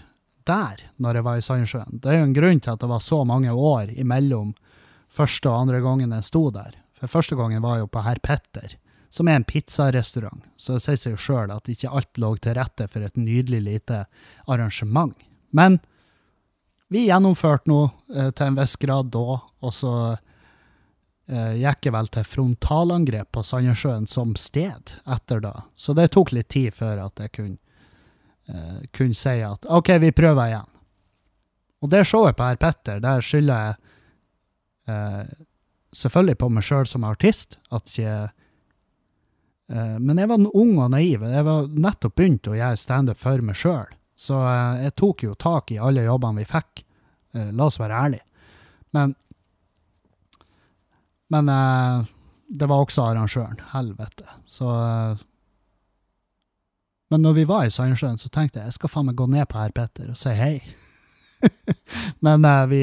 der, 0.49 0.85
når 1.01 1.19
jeg 1.19 1.27
var 1.27 1.41
i 1.41 1.45
Sandsjøen. 1.45 2.01
Det 2.03 2.11
er 2.11 2.21
jo 2.21 2.29
en 2.29 2.37
grunn 2.37 2.63
til 2.63 2.75
at 2.75 2.83
det 2.83 2.91
var 2.91 3.03
så 3.05 3.21
mange 3.29 3.53
år 3.53 3.93
imellom 3.95 4.55
første 5.15 5.51
og 5.51 5.65
andre 5.65 5.81
gangen 5.85 6.15
jeg 6.17 6.27
sto 6.27 6.49
der. 6.55 6.77
For 6.99 7.11
første 7.11 7.39
gangen 7.39 7.63
var 7.63 7.79
jeg 7.79 7.87
jo 7.87 7.93
på 7.95 8.03
Herr 8.07 8.21
Petter, 8.23 8.77
som 9.15 9.29
er 9.29 9.39
en 9.39 9.47
pizzarestaurant. 9.47 10.43
Så 10.57 10.77
det 10.77 10.85
sier 10.85 11.01
seg 11.01 11.17
jo 11.17 11.23
sjøl 11.23 11.55
at 11.55 11.71
ikke 11.71 11.93
alt 11.93 12.21
lå 12.21 12.35
til 12.43 12.57
rette 12.59 12.89
for 12.91 13.07
et 13.07 13.19
nydelig 13.21 13.63
lite 13.63 14.05
arrangement. 14.51 15.15
Men 15.55 15.79
vi 16.95 17.07
gjennomførte 17.07 17.71
nå 17.71 17.81
eh, 18.15 18.31
til 18.31 18.47
en 18.51 18.59
viss 18.59 18.77
grad 18.81 19.11
da, 19.15 19.39
og 19.65 19.73
så 19.75 19.95
eh, 21.29 21.55
gikk 21.63 21.89
jeg 21.89 21.95
vel 21.95 22.11
til 22.13 22.27
frontalangrep 22.29 23.31
på 23.35 23.45
Sandnessjøen 23.47 24.09
som 24.11 24.35
sted 24.39 24.97
etter 25.03 25.43
da. 25.43 25.55
Så 25.75 25.95
det 25.97 26.11
tok 26.15 26.35
litt 26.37 26.51
tid 26.55 26.75
før 26.77 27.07
at 27.07 27.23
jeg 27.23 27.35
kunne, 27.35 27.59
eh, 28.49 28.85
kunne 28.95 29.17
si 29.17 29.41
at 29.45 29.67
OK, 29.69 29.91
vi 30.03 30.13
prøver 30.15 30.53
igjen. 30.53 30.71
Og 31.85 31.91
det 31.93 32.07
showet 32.09 32.37
på 32.37 32.47
Herr 32.49 32.61
Petter, 32.61 33.01
der 33.03 33.25
skylder 33.25 33.67
jeg 33.67 33.75
eh, 34.95 35.35
selvfølgelig 35.95 36.39
på 36.41 36.49
meg 36.53 36.65
sjøl 36.65 36.89
som 36.89 37.05
artist. 37.05 37.59
at 37.71 37.91
ikke 37.93 38.15
eh, 39.69 39.99
Men 39.99 40.19
jeg 40.19 40.29
var 40.29 40.47
ung 40.55 40.79
og 40.79 40.91
naiv. 40.91 41.27
Jeg 41.29 41.45
var 41.45 41.69
nettopp 41.69 42.17
begynt 42.17 42.49
å 42.49 42.57
gjøre 42.57 42.81
standup 42.81 43.21
for 43.21 43.45
meg 43.45 43.59
sjøl. 43.61 43.93
Så 44.17 44.39
eh, 44.41 44.85
jeg 44.87 44.97
tok 44.97 45.27
jo 45.27 45.35
tak 45.35 45.73
i 45.75 45.79
alle 45.83 46.07
jobbene 46.07 46.41
vi 46.41 46.49
fikk. 46.49 46.85
Eh, 47.35 47.53
la 47.53 47.69
oss 47.69 47.81
være 47.81 48.01
ærlige. 48.07 48.25
Men 48.95 49.15
men 51.35 51.49
eh, 51.49 52.05
det 52.49 52.67
var 52.71 52.85
også 52.85 53.09
arrangøren. 53.11 53.61
Helvete. 53.73 54.27
Så 54.47 54.69
Men 57.15 57.23
når 57.23 57.35
vi 57.37 57.43
var 57.47 57.63
i 57.63 57.71
Sandnessjøen, 57.71 58.17
så 58.19 58.27
tenkte 58.27 58.59
jeg 58.59 58.73
jeg 58.73 58.75
skal 58.75 58.91
faen 58.91 59.05
meg 59.07 59.15
gå 59.15 59.29
ned 59.31 59.47
på 59.47 59.61
herr 59.61 59.71
Petter 59.71 60.09
og 60.11 60.17
si 60.19 60.33
hei. 60.35 60.57
men 62.27 62.43
eh, 62.49 62.63
vi, 62.67 62.81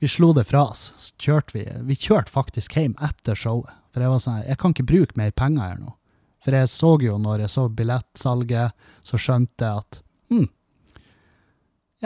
vi 0.00 0.08
slo 0.08 0.30
det 0.32 0.46
fra 0.48 0.62
oss. 0.70 0.86
Så 0.96 1.10
kjørte 1.20 1.52
vi, 1.52 1.66
vi 1.90 1.96
kjørte 2.00 2.32
faktisk 2.32 2.78
hjem 2.78 2.94
etter 3.04 3.36
showet. 3.36 3.74
For 3.92 4.00
jeg 4.00 4.14
var 4.14 4.22
sånn 4.24 4.38
Jeg 4.46 4.56
kan 4.62 4.72
ikke 4.72 4.86
bruke 4.88 5.20
mer 5.20 5.34
penger 5.36 5.66
her 5.66 5.82
nå. 5.82 5.92
For 6.40 6.56
jeg 6.56 6.70
så 6.72 6.94
jo, 7.04 7.18
når 7.20 7.44
jeg 7.44 7.52
så 7.58 7.66
billettsalget, 7.68 8.88
så 9.04 9.20
skjønte 9.20 9.68
jeg 9.68 9.84
at 9.84 10.00
hm, 10.32 10.48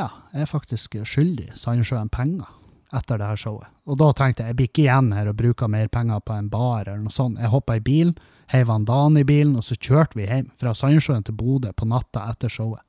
ja, 0.02 0.08
jeg 0.34 0.42
er 0.42 0.50
faktisk 0.50 0.98
skyldig 1.06 1.52
Sandnessjøen 1.62 2.10
penger 2.10 2.50
etter 2.92 3.18
det 3.18 3.28
her 3.30 3.40
showet. 3.40 3.70
Og 3.88 3.98
da 4.00 4.10
tenkte 4.16 4.44
jeg 4.44 4.52
jeg 4.52 4.58
blir 4.58 4.70
ikke 4.70 4.84
igjen 4.84 5.10
her 5.16 5.30
og 5.30 5.38
bruker 5.38 5.70
mer 5.72 5.88
penger 5.92 6.20
på 6.20 6.36
en 6.36 6.50
bar 6.52 6.86
eller 6.86 7.02
noe 7.02 7.14
sånt. 7.14 7.40
Jeg 7.40 7.52
hoppa 7.52 7.78
i 7.78 7.84
bilen, 7.84 8.14
heiv 8.52 8.70
han 8.72 8.86
Dan 8.88 9.16
i 9.16 9.24
bilen, 9.24 9.56
og 9.56 9.64
så 9.64 9.76
kjørte 9.78 10.18
vi 10.18 10.28
hjem 10.28 10.50
fra 10.58 10.74
Sandsjøen 10.76 11.24
til 11.26 11.36
Bodø 11.38 11.72
på 11.72 11.88
natta 11.88 12.26
etter 12.30 12.52
showet. 12.52 12.84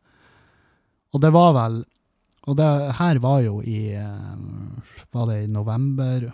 Og 1.14 1.22
det 1.22 1.34
var 1.34 1.52
vel 1.58 1.84
Og 2.44 2.58
det 2.58 2.66
her 2.98 3.20
var 3.24 3.40
jo 3.40 3.62
i 3.62 3.94
eh, 3.96 5.12
Var 5.16 5.28
det 5.30 5.44
i 5.44 5.48
november? 5.48 6.26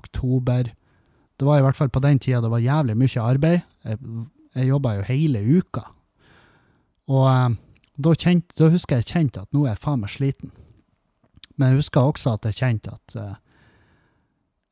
Oktober? 0.00 0.72
Det 1.38 1.46
var 1.46 1.58
i 1.58 1.62
hvert 1.62 1.76
fall 1.76 1.90
på 1.90 2.02
den 2.02 2.18
tida 2.18 2.40
det 2.40 2.50
var 2.50 2.58
jævlig 2.58 2.96
mye 2.98 3.22
arbeid. 3.22 3.60
Jeg, 3.84 3.98
jeg 4.54 4.66
jobba 4.66 4.96
jo 4.96 5.06
hele 5.06 5.44
uka. 5.58 5.84
Og 7.14 7.28
eh, 7.30 7.54
da, 7.94 8.14
kjent, 8.14 8.56
da 8.58 8.72
husker 8.72 8.98
jeg 8.98 9.10
kjente 9.12 9.44
at 9.44 9.52
nå 9.54 9.64
er 9.64 9.74
jeg 9.74 9.82
faen 9.84 10.02
meg 10.02 10.10
sliten. 10.10 10.50
Men 11.56 11.70
jeg 11.70 11.84
husker 11.84 12.10
også 12.10 12.34
at 12.34 12.48
jeg 12.48 12.58
kjente 12.58 12.94
at 12.94 13.16
uh, 13.20 13.34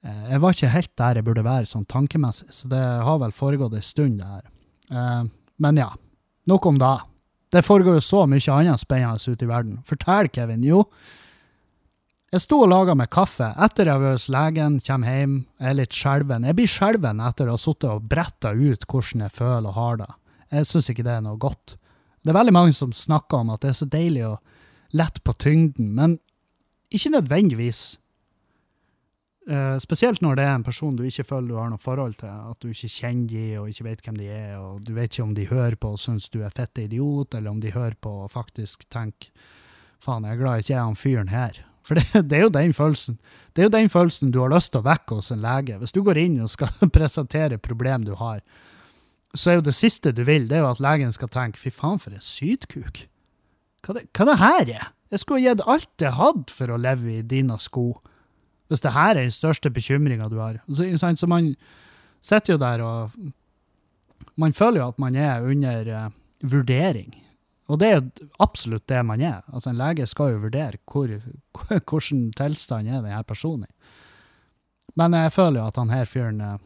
jeg 0.02 0.42
var 0.42 0.56
ikke 0.56 0.72
helt 0.72 0.92
der 0.98 1.20
jeg 1.20 1.26
burde 1.26 1.46
være 1.46 1.68
sånn 1.70 1.86
tankemessig, 1.86 2.48
så 2.50 2.70
det 2.72 2.82
har 3.06 3.20
vel 3.22 3.34
foregått 3.34 3.76
en 3.78 3.86
stund, 3.86 4.18
det 4.18 4.26
her. 4.26 4.46
Uh, 4.90 5.30
men 5.62 5.78
ja, 5.78 5.92
nok 6.50 6.66
om 6.72 6.80
det. 6.82 6.94
Det 7.52 7.62
foregår 7.62 8.00
jo 8.00 8.04
så 8.04 8.24
mye 8.26 8.54
annet 8.56 8.80
spennende 8.80 9.34
ute 9.34 9.46
i 9.46 9.50
verden. 9.50 9.76
Fortell, 9.86 10.30
Kevin. 10.32 10.64
Jo, 10.66 10.86
jeg 12.32 12.40
sto 12.40 12.62
og 12.64 12.70
laga 12.72 12.94
meg 12.96 13.10
kaffe 13.12 13.50
etter 13.60 13.90
jeg 13.90 14.00
var 14.00 14.14
hos 14.16 14.30
legen, 14.32 14.78
kommer 14.80 15.18
hjem, 15.18 15.34
jeg 15.60 15.68
er 15.68 15.76
litt 15.76 15.96
skjelven. 15.96 16.46
Jeg 16.48 16.56
blir 16.56 16.70
skjelven 16.72 17.20
etter 17.20 17.50
å 17.50 17.58
ha 17.58 17.60
sittet 17.60 17.90
og 17.92 18.06
bretta 18.08 18.54
ut 18.56 18.86
hvordan 18.88 19.26
jeg 19.26 19.34
føler 19.36 19.68
og 19.68 19.76
har 19.76 19.98
det. 20.00 20.08
Jeg 20.56 20.68
syns 20.70 20.88
ikke 20.88 21.04
det 21.04 21.12
er 21.18 21.26
noe 21.26 21.36
godt. 21.40 21.76
Det 22.24 22.32
er 22.32 22.38
veldig 22.38 22.54
mange 22.56 22.72
som 22.76 22.94
snakker 22.96 23.42
om 23.42 23.52
at 23.52 23.60
det 23.60 23.74
er 23.74 23.76
så 23.76 23.88
deilig 23.92 24.24
å 24.30 24.38
lette 24.96 25.20
på 25.20 25.36
tyngden, 25.44 25.92
men 25.92 26.16
ikke 26.92 27.12
nødvendigvis. 27.16 27.82
Uh, 29.42 29.74
spesielt 29.82 30.20
når 30.22 30.36
det 30.38 30.44
er 30.46 30.54
en 30.54 30.62
person 30.62 30.94
du 30.94 31.02
ikke 31.02 31.24
føler 31.26 31.48
du 31.50 31.56
har 31.58 31.70
noe 31.72 31.82
forhold 31.82 32.14
til, 32.20 32.30
at 32.30 32.62
du 32.62 32.68
ikke 32.70 32.90
kjenner 32.92 33.26
de 33.32 33.46
og 33.58 33.72
ikke 33.72 33.86
vet 33.88 34.04
hvem 34.06 34.20
de 34.20 34.28
er, 34.30 34.52
og 34.60 34.84
du 34.86 34.92
vet 34.94 35.10
ikke 35.10 35.24
om 35.24 35.34
de 35.34 35.48
hører 35.50 35.74
på 35.74 35.90
og 35.96 35.98
syns 35.98 36.30
du 36.30 36.44
er 36.46 36.54
fette 36.54 36.84
idiot, 36.84 37.34
eller 37.34 37.50
om 37.50 37.58
de 37.60 37.74
hører 37.74 37.98
på 37.98 38.12
og 38.22 38.30
faktisk 38.30 38.86
tenker 38.86 39.32
faen, 40.02 40.26
jeg 40.26 40.36
er 40.36 40.40
glad 40.40 40.62
ikke 40.62 40.72
jeg 40.72 40.78
er 40.78 40.86
han 40.86 40.98
fyren 40.98 41.32
her. 41.32 41.58
For 41.82 41.98
det, 41.98 42.06
det, 42.30 42.38
er 42.38 42.44
jo 42.46 42.52
den 42.54 42.72
følelsen 42.72 43.18
Det 43.50 43.62
er 43.62 43.66
jo 43.66 43.74
den 43.74 43.90
følelsen 43.90 44.30
du 44.30 44.38
har 44.44 44.52
lyst 44.52 44.70
til 44.70 44.82
å 44.82 44.86
vekke 44.86 45.18
hos 45.18 45.32
en 45.34 45.42
lege. 45.42 45.80
Hvis 45.80 45.94
du 45.94 46.02
går 46.06 46.20
inn 46.22 46.38
og 46.44 46.52
skal 46.52 46.70
presentere 46.96 47.58
problem 47.58 48.06
du 48.06 48.14
har, 48.20 48.42
så 49.34 49.50
er 49.50 49.58
jo 49.58 49.66
det 49.66 49.74
siste 49.74 50.12
du 50.14 50.22
vil, 50.28 50.46
det 50.46 50.58
er 50.58 50.66
jo 50.66 50.70
at 50.70 50.82
legen 50.84 51.12
skal 51.14 51.30
tenke 51.32 51.58
fy 51.58 51.72
faen, 51.74 51.98
for 51.98 52.14
en 52.14 52.22
sytkuk. 52.22 53.06
Hva 53.82 53.98
hva 53.98 54.26
det 54.28 54.38
her 54.38 54.74
er? 54.76 54.90
Jeg 55.12 55.20
skulle 55.20 55.44
gitt 55.44 55.62
alt 55.68 56.00
jeg 56.00 56.16
hadde 56.16 56.52
for 56.54 56.72
å 56.72 56.80
leve 56.80 57.18
i 57.18 57.22
dine 57.28 57.58
sko. 57.60 57.90
Hvis 58.72 58.80
det 58.80 58.94
her 58.94 59.12
er 59.12 59.26
den 59.26 59.34
største 59.34 59.68
bekymringa 59.72 60.30
du 60.32 60.38
har. 60.40 60.62
Så, 60.72 60.88
så 60.96 61.28
man 61.28 61.52
sitter 62.24 62.54
jo 62.54 62.62
der 62.62 62.84
og 62.86 63.32
Man 64.40 64.54
føler 64.56 64.80
jo 64.80 64.86
at 64.88 64.98
man 65.02 65.16
er 65.18 65.44
under 65.44 65.88
uh, 65.92 66.10
vurdering. 66.40 67.12
Og 67.68 67.78
det 67.78 67.88
er 67.88 67.98
jo 67.98 68.28
absolutt 68.40 68.86
det 68.88 69.02
man 69.04 69.20
er. 69.20 69.42
Altså 69.52 69.70
En 69.70 69.76
lege 69.76 70.06
skal 70.08 70.32
jo 70.32 70.42
vurdere 70.46 70.80
hvor, 70.88 71.10
hvordan 71.90 72.30
tilstand 72.36 72.88
er 72.88 73.02
denne 73.04 73.22
personen 73.28 73.66
i. 73.68 73.74
Men 74.96 75.12
jeg 75.16 75.32
føler 75.32 75.60
jo 75.60 75.66
at 75.66 75.78
han 75.80 75.92
her 75.92 76.08
fyren 76.08 76.40
eh, 76.44 76.56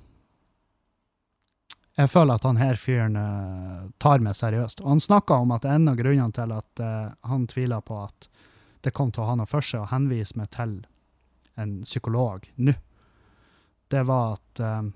Jeg 1.96 2.10
føler 2.12 2.36
at 2.36 2.44
han 2.44 2.58
her 2.60 2.76
fyren 2.76 3.16
uh, 3.16 3.86
tar 4.02 4.20
meg 4.24 4.36
seriøst. 4.36 4.82
Og 4.84 4.90
han 4.94 5.00
snakka 5.00 5.40
om 5.40 5.54
at 5.56 5.64
en 5.64 5.88
av 5.88 5.96
grunnene 5.96 6.34
til 6.36 6.52
at 6.52 6.82
uh, 6.84 7.14
han 7.24 7.46
tviler 7.48 7.80
på 7.80 8.02
at 8.04 8.28
det 8.84 8.92
kom 8.94 9.10
til 9.12 9.24
å 9.24 9.30
ha 9.30 9.38
noe 9.40 9.48
for 9.48 9.64
seg 9.64 9.82
å 9.82 9.90
henvise 9.90 10.36
meg 10.36 10.52
til 10.54 10.78
en 11.56 11.78
psykolog 11.86 12.44
nå, 12.60 12.74
det 13.88 14.02
var 14.04 14.36
at 14.36 14.60
uh, 14.60 14.90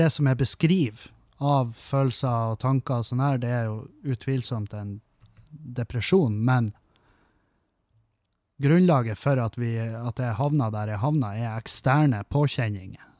det 0.00 0.08
som 0.14 0.30
jeg 0.30 0.40
beskriver 0.40 1.10
av 1.42 1.74
følelser 1.76 2.54
og 2.54 2.60
tanker 2.62 3.02
og 3.02 3.08
sånn 3.10 3.20
her, 3.20 3.40
det 3.42 3.50
er 3.52 3.66
jo 3.68 3.82
utvilsomt 4.14 4.72
en 4.78 4.94
depresjon, 5.50 6.38
men 6.40 6.70
grunnlaget 8.62 9.18
for 9.18 9.40
at, 9.42 9.58
vi, 9.60 9.74
at 9.76 10.22
jeg 10.22 10.38
havna 10.38 10.70
der 10.72 10.94
jeg 10.94 11.02
havna, 11.02 11.34
er 11.36 11.58
eksterne 11.58 12.22
påkjenninger. 12.32 13.11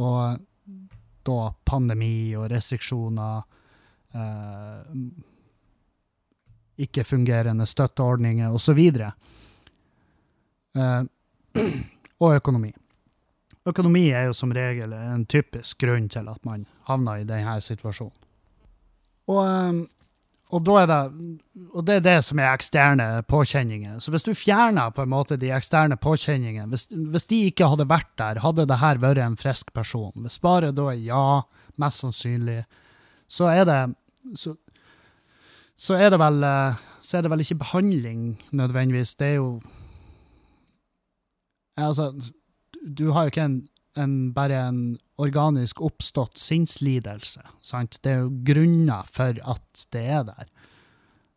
Og 0.00 0.38
da 1.22 1.54
pandemi 1.64 2.34
og 2.36 2.50
restriksjoner, 2.50 3.42
eh, 4.14 4.80
ikke-fungerende 6.82 7.66
støtteordninger 7.66 8.50
osv. 8.52 8.78
Eh, 10.74 11.02
og 12.22 12.34
økonomi. 12.34 12.72
Økonomi 13.66 14.08
er 14.10 14.26
jo 14.26 14.34
som 14.34 14.52
regel 14.54 14.92
en 14.96 15.26
typisk 15.26 15.78
grunn 15.84 16.08
til 16.10 16.28
at 16.28 16.44
man 16.44 16.66
havner 16.88 17.22
i 17.22 17.28
denne 17.28 17.60
situasjonen. 17.62 18.16
Og, 19.30 19.42
eh, 19.46 19.86
og, 20.52 20.66
det, 20.66 20.96
og 21.72 21.86
det 21.88 21.94
er 21.96 22.04
det 22.04 22.18
som 22.26 22.40
er 22.42 22.50
eksterne 22.52 23.06
påkjenninger. 23.28 23.96
Så 24.04 24.12
hvis 24.12 24.26
du 24.26 24.34
fjerner 24.36 24.92
på 24.92 25.06
en 25.06 25.12
måte 25.12 25.38
de 25.40 25.48
eksterne 25.54 25.96
påkjenningene, 25.96 26.68
hvis, 26.68 26.86
hvis 26.92 27.28
de 27.30 27.38
ikke 27.48 27.70
hadde 27.72 27.88
vært 27.88 28.10
der, 28.20 28.42
hadde 28.44 28.66
det 28.68 28.80
her 28.82 29.00
vært 29.00 29.22
en 29.24 29.38
frisk 29.40 29.72
person. 29.72 30.12
Hvis 30.20 30.36
bare 30.42 30.74
da 30.76 30.90
er 30.92 31.00
ja, 31.00 31.24
mest 31.80 32.04
sannsynlig, 32.04 32.62
så 33.32 33.48
er 33.48 33.64
det 33.68 33.80
så, 34.38 34.52
så 35.76 35.96
er 35.96 36.12
det 36.12 36.20
vel 36.20 36.44
eh, 36.46 36.82
så 37.02 37.18
er 37.18 37.24
det 37.24 37.32
vel 37.32 37.42
ikke 37.42 37.60
behandling 37.64 38.42
nødvendigvis. 38.52 39.14
Det 39.14 39.26
er 39.26 39.34
jo 39.40 39.60
Altså, 41.76 42.12
du 42.98 43.10
har 43.10 43.22
jo 43.22 43.26
ikke 43.32 43.44
en, 43.44 43.68
en, 43.96 44.34
bare 44.34 44.68
en 44.68 44.98
organisk 45.22 45.80
oppstått 45.84 46.40
sinnslidelse, 46.40 47.44
sant? 47.64 47.98
Det 48.02 48.12
er 48.12 48.24
jo 48.24 48.32
grunner 48.46 49.08
for 49.10 49.38
at 49.54 49.86
det 49.94 50.02
er 50.18 50.26
der. 50.28 50.50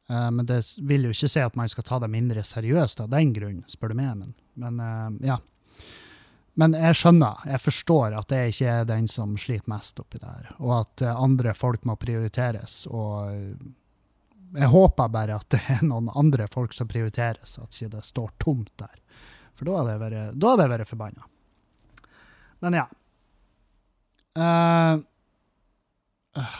Uh, 0.09 0.29
men 0.31 0.45
det 0.45 0.61
vil 0.85 1.07
jo 1.07 1.13
ikke 1.15 1.29
si 1.31 1.41
at 1.41 1.55
man 1.57 1.69
skal 1.71 1.85
ta 1.87 1.99
det 2.03 2.11
mindre 2.13 2.43
seriøst 2.45 3.01
av 3.01 3.13
den 3.13 3.33
grunn, 3.33 3.63
spør 3.71 3.93
du 3.93 3.99
meg. 4.01 4.17
Men, 4.21 4.33
men 4.61 4.81
uh, 4.81 5.21
ja. 5.25 5.39
Men 6.55 6.75
jeg 6.77 6.95
skjønner, 6.95 7.41
jeg 7.51 7.59
forstår 7.59 8.13
at 8.15 8.29
det 8.31 8.43
ikke 8.53 8.75
er 8.77 8.85
den 8.87 9.09
som 9.11 9.33
sliter 9.39 9.67
mest 9.67 9.99
oppi 9.99 10.21
det 10.21 10.29
her, 10.29 10.53
og 10.61 10.71
at 10.77 11.01
eh, 11.03 11.17
andre 11.19 11.51
folk 11.51 11.83
må 11.83 11.97
prioriteres. 11.99 12.85
Og 12.87 13.33
jeg 14.55 14.69
håper 14.71 15.11
bare 15.11 15.35
at 15.35 15.49
det 15.51 15.59
er 15.73 15.83
noen 15.83 16.07
andre 16.15 16.47
folk 16.47 16.71
som 16.71 16.87
prioriteres, 16.87 17.57
at 17.59 17.75
ikke 17.75 17.97
det 17.97 18.05
står 18.07 18.31
tomt 18.39 18.71
der. 18.79 18.95
For 19.55 19.67
da 19.67 19.81
hadde 19.81 19.97
jeg 19.97 20.03
vært, 20.05 20.71
vært 20.71 20.93
forbanna. 20.93 21.27
Men 22.63 22.79
ja. 22.79 22.85
Uh, 24.35 25.01
uh, 26.37 26.57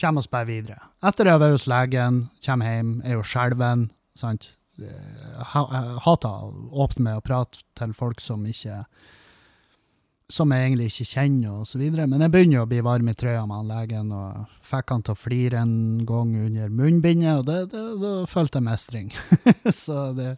kommer 0.00 0.24
oss 0.24 0.30
bare 0.30 0.48
videre. 0.48 0.80
Etter 1.04 1.26
det 1.26 1.34
har 1.34 1.42
vært 1.42 1.58
hos 1.58 1.68
legen, 1.70 2.24
kommer 2.44 2.74
hjem, 2.74 2.96
er 3.04 3.16
jo 3.18 3.26
skjelven. 3.26 3.88
sant? 4.18 4.52
Hater 4.80 6.28
å 6.46 6.84
åpne 6.84 7.04
med 7.04 7.18
å 7.18 7.24
prate 7.24 7.60
til 7.76 7.92
folk 7.96 8.22
som 8.24 8.46
ikke 8.48 8.84
som 10.30 10.52
jeg 10.54 10.66
egentlig 10.68 10.88
ikke 10.90 11.06
kjenner, 11.10 11.60
og 11.60 11.68
så 11.68 11.80
videre. 11.80 12.06
Men 12.06 12.22
jeg 12.24 12.32
begynner 12.34 12.60
jo 12.60 12.64
å 12.64 12.70
bli 12.70 12.82
varm 12.86 13.08
i 13.10 13.14
trøya 13.18 13.42
med 13.48 13.60
han 13.60 13.70
legen, 13.70 14.12
og 14.14 14.58
fikk 14.66 14.92
han 14.94 15.04
til 15.06 15.16
å 15.16 15.18
flire 15.18 15.62
en 15.64 16.04
gang 16.08 16.34
under 16.44 16.74
munnbindet, 16.80 17.40
og 17.40 18.02
da 18.02 18.12
følte 18.30 18.60
jeg 18.60 18.68
mestring. 18.68 19.10
så, 19.82 20.10
det, 20.16 20.36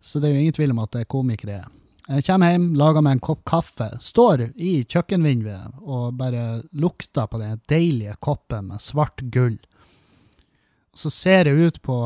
så, 0.00 0.20
det, 0.20 0.28
er 0.28 0.34
jo 0.34 0.42
ingen 0.42 0.58
tvil 0.58 0.74
om 0.76 0.82
at 0.84 0.92
det 0.94 1.04
er 1.04 1.14
komikere 1.16 1.62
er. 1.62 1.70
Jeg 2.12 2.26
kommer 2.26 2.52
hjem, 2.52 2.68
lager 2.76 3.04
meg 3.04 3.16
en 3.16 3.24
kopp 3.24 3.40
kaffe, 3.48 3.88
står 4.04 4.48
i 4.60 4.82
kjøkkenvinduet 4.84 5.80
og 5.80 6.18
bare 6.18 6.62
lukter 6.76 7.28
på 7.30 7.40
den 7.40 7.60
deilige 7.72 8.18
koppen 8.20 8.68
med 8.72 8.82
svart 8.84 9.22
gull. 9.32 9.56
Så 10.92 11.08
ser 11.08 11.48
jeg 11.48 11.72
ut 11.72 11.80
på 11.82 11.96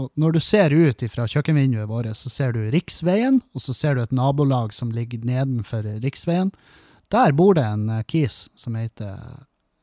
og 0.00 0.08
når 0.16 0.32
du 0.32 0.40
ser 0.40 0.72
ut 0.72 1.02
fra 1.12 1.26
kjøkkenvinduet 1.28 1.88
vårt, 1.90 2.08
så 2.16 2.30
ser 2.32 2.54
du 2.56 2.62
riksveien, 2.72 3.42
og 3.52 3.60
så 3.60 3.74
ser 3.76 3.96
du 3.96 4.02
et 4.02 4.14
nabolag 4.16 4.72
som 4.72 4.92
ligger 4.94 5.24
nedenfor 5.28 5.84
riksveien. 6.00 6.52
Der 7.12 7.34
bor 7.36 7.58
det 7.58 7.66
en 7.68 7.90
uh, 7.92 8.00
kis 8.08 8.46
som 8.56 8.78
heter 8.78 9.18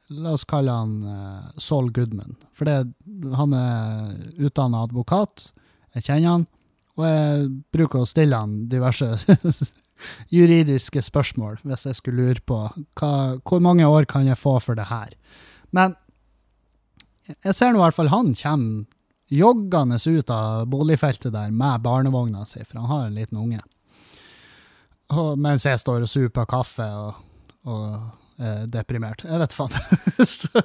La 0.10 0.32
oss 0.34 0.48
kalle 0.50 0.74
han 0.74 1.04
uh, 1.06 1.52
Saul 1.62 1.92
Goodman. 1.94 2.34
For 2.58 2.66
han 2.66 3.52
er 3.54 4.16
utdanna 4.42 4.82
advokat. 4.88 5.52
Jeg 5.94 6.08
kjenner 6.08 6.32
han. 6.32 6.48
Og 7.00 7.06
jeg 7.08 7.48
bruker 7.72 8.04
å 8.04 8.10
stille 8.10 8.36
han 8.36 8.66
diverse 8.72 9.08
juridiske 10.36 11.04
spørsmål 11.06 11.62
hvis 11.64 11.88
jeg 11.88 12.00
skulle 12.00 12.28
lure 12.28 12.44
på 12.44 12.60
hva, 13.00 13.12
hvor 13.40 13.64
mange 13.64 13.88
år 13.88 14.08
kan 14.10 14.28
jeg 14.28 14.40
få 14.40 14.58
for 14.64 14.80
det 14.80 14.90
her. 14.92 15.16
Men 15.76 15.96
jeg 17.46 17.56
ser 17.56 17.72
nå 17.72 17.80
i 17.80 17.86
hvert 17.86 17.98
fall 17.98 18.12
han 18.12 18.34
kommer 18.36 18.88
joggende 19.30 20.00
ut 20.02 20.32
av 20.34 20.64
boligfeltet 20.66 21.34
der 21.36 21.52
med 21.54 21.84
barnevogna 21.86 22.48
si, 22.50 22.64
for 22.66 22.82
han 22.82 22.90
har 22.90 23.04
en 23.06 23.20
liten 23.20 23.38
unge. 23.38 23.60
Og, 25.14 25.36
mens 25.42 25.66
jeg 25.66 25.78
står 25.82 26.06
og 26.06 26.10
super 26.10 26.48
kaffe 26.50 26.86
og, 26.86 27.20
og 27.70 28.42
er 28.42 28.66
deprimert. 28.72 29.22
Jeg 29.26 29.42
vet 29.42 29.54
faen. 29.54 29.76
så, 30.40 30.64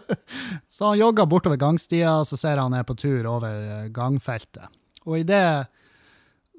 så, 0.68 0.88
han 0.88 1.00
jogger 1.00 1.28
bortover 1.28 1.60
gangstia, 1.60 2.20
og 2.22 2.28
så 2.28 2.38
ser 2.40 2.60
han 2.62 2.76
er 2.76 2.86
på 2.88 2.96
tur 2.96 3.28
over 3.28 3.88
gangfeltet. 3.92 4.68
Og 5.04 5.20
idet 5.20 5.68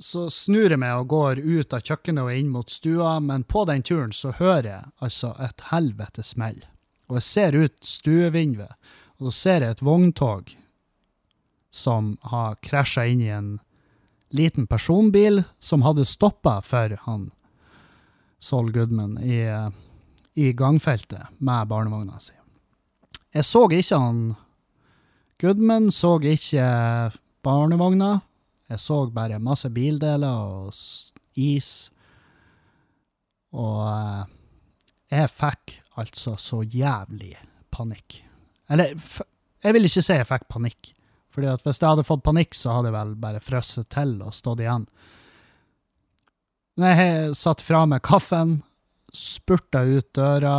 så 0.02 0.28
snur 0.30 0.74
jeg 0.74 0.80
meg 0.82 1.00
og 1.00 1.10
går 1.14 1.40
ut 1.40 1.74
av 1.74 1.84
kjøkkenet 1.86 2.26
og 2.26 2.36
inn 2.36 2.52
mot 2.52 2.72
stua, 2.72 3.18
men 3.24 3.46
på 3.48 3.64
den 3.70 3.84
turen 3.86 4.12
så 4.16 4.34
hører 4.36 4.68
jeg 4.70 4.92
altså 5.06 5.32
et 5.44 5.68
helvete 5.72 6.24
smell. 6.26 6.60
Og 7.08 7.20
jeg 7.20 7.28
ser 7.30 7.58
ut 7.58 7.76
stuevinduet, 7.86 8.76
og 9.20 9.30
så 9.30 9.36
ser 9.38 9.64
jeg 9.64 9.76
et 9.76 9.86
vogntog 9.86 10.56
som 11.76 12.16
har 12.32 12.58
krasja 12.64 13.06
inn 13.08 13.24
i 13.24 13.32
en 13.32 13.50
liten 14.36 14.68
personbil 14.68 15.44
som 15.60 15.84
hadde 15.86 16.08
stoppa 16.08 16.60
for 16.66 16.96
han 17.06 17.30
Saul 18.44 18.72
Goodman 18.72 19.18
i, 19.24 19.42
i 20.36 20.52
gangfeltet 20.54 21.32
med 21.40 21.70
barnevogna 21.72 22.20
si. 22.20 22.36
Jeg 23.36 23.48
så 23.48 23.66
ikke 23.72 24.00
han 24.00 24.20
Goodman, 25.42 25.90
så 25.92 26.16
ikke 26.24 26.66
barnevogna. 27.44 28.22
Jeg 28.72 28.82
så 28.82 29.04
bare 29.14 29.42
masse 29.44 29.70
bildeler 29.70 30.26
og 30.26 30.74
is. 31.38 31.72
Og 33.56 33.82
eh, 33.88 34.24
jeg 35.14 35.32
fikk 35.32 35.78
altså 36.02 36.36
så 36.42 36.64
jævlig 36.64 37.36
panikk. 37.74 38.22
Eller, 38.72 38.96
jeg 39.64 39.76
vil 39.76 39.88
ikke 39.88 40.04
si 40.04 40.18
jeg 40.18 40.30
fikk 40.30 40.48
panikk. 40.52 40.92
Fordi 41.36 41.52
at 41.52 41.66
Hvis 41.66 41.82
jeg 41.82 41.92
hadde 41.92 42.08
fått 42.08 42.24
panikk, 42.24 42.56
så 42.56 42.78
hadde 42.78 42.90
jeg 42.90 42.96
vel 42.96 43.16
bare 43.20 43.44
frosset 43.44 43.90
til 43.92 44.18
og 44.24 44.34
stått 44.34 44.64
igjen. 44.64 44.88
Når 46.80 47.00
jeg 47.00 47.36
satt 47.40 47.64
fra 47.64 47.84
meg 47.88 48.04
kaffen, 48.04 48.58
spurta 49.16 49.84
ut 49.88 50.08
døra, 50.16 50.56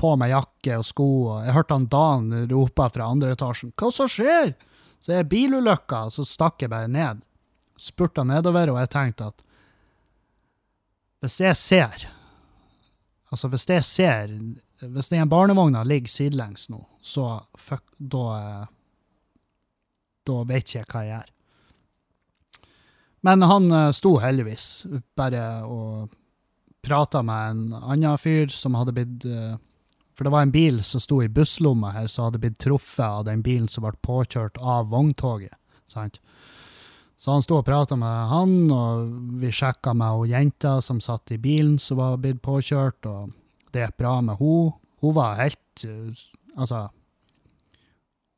på 0.00 0.10
meg 0.20 0.32
jakke 0.34 0.78
og 0.80 0.86
sko, 0.88 1.08
og 1.32 1.46
jeg 1.46 1.54
hørte 1.56 1.76
han 1.78 1.86
Dan 1.92 2.32
rope 2.50 2.88
fra 2.92 3.08
andre 3.08 3.32
etasjen 3.32 3.72
'Hva 3.72 3.92
som 3.92 4.08
skjer?' 4.08 4.54
Så 5.00 5.12
er 5.12 5.28
bilulykka, 5.28 6.06
og 6.08 6.12
så 6.12 6.24
stakk 6.24 6.62
jeg 6.62 6.70
bare 6.72 6.88
ned. 6.88 7.24
Spurta 7.80 8.24
nedover, 8.26 8.70
og 8.72 8.78
jeg 8.82 8.92
tenkte 8.94 9.30
at 9.32 9.44
hvis 11.24 11.40
jeg 11.40 11.56
ser 11.56 12.10
Altså, 13.32 13.48
hvis 13.48 13.64
jeg 13.66 13.84
ser 13.84 14.32
Hvis 14.84 15.08
den 15.08 15.28
barnevogna 15.28 15.82
ligger 15.82 16.12
sidelengs 16.12 16.68
nå, 16.68 16.82
så 17.02 17.40
fuck, 17.56 17.82
da 17.98 18.66
da 20.24 20.42
vet 20.48 20.64
ikke 20.64 20.78
jeg 20.78 20.88
hva 20.88 21.00
jeg 21.04 21.10
gjør. 21.12 21.30
Men 23.28 23.44
han 23.48 23.66
uh, 23.72 23.90
sto 23.96 24.14
heldigvis 24.20 24.68
bare 25.16 25.42
og 25.68 26.14
prata 26.84 27.22
med 27.24 27.50
en 27.50 27.74
annen 27.80 28.20
fyr 28.20 28.52
som 28.52 28.76
hadde 28.76 28.94
blitt 28.96 29.26
uh, 29.28 29.56
For 30.16 30.24
det 30.24 30.32
var 30.32 30.46
en 30.46 30.54
bil 30.54 30.82
som 30.84 31.02
sto 31.02 31.22
i 31.24 31.28
busslomma 31.28 31.92
her, 31.96 32.08
som 32.08 32.28
hadde 32.28 32.40
blitt 32.40 32.60
truffet 32.62 33.04
av 33.04 33.24
den 33.28 33.42
bilen 33.44 33.68
som 33.68 33.84
ble 33.84 33.96
påkjørt 34.04 34.60
av 34.60 34.92
vogntoget. 34.92 35.56
sant? 35.90 36.20
Så 37.16 37.32
han 37.32 37.44
sto 37.44 37.60
og 37.60 37.66
prata 37.66 37.96
med 37.96 38.28
han, 38.30 38.54
og 38.74 39.38
vi 39.40 39.52
sjekka 39.54 39.94
med 39.96 40.18
hun 40.18 40.32
jenta 40.32 40.78
som 40.84 41.00
satt 41.02 41.32
i 41.34 41.38
bilen 41.40 41.78
som 41.80 42.00
var 42.00 42.18
blitt 42.22 42.42
påkjørt, 42.44 43.06
og 43.06 43.32
det 43.74 43.86
gikk 43.86 43.96
bra 44.02 44.18
med 44.24 44.40
hun. 44.40 44.74
Hun 45.04 45.16
var 45.16 45.40
helt 45.42 45.84
eh, 45.86 46.24
Altså 46.54 46.84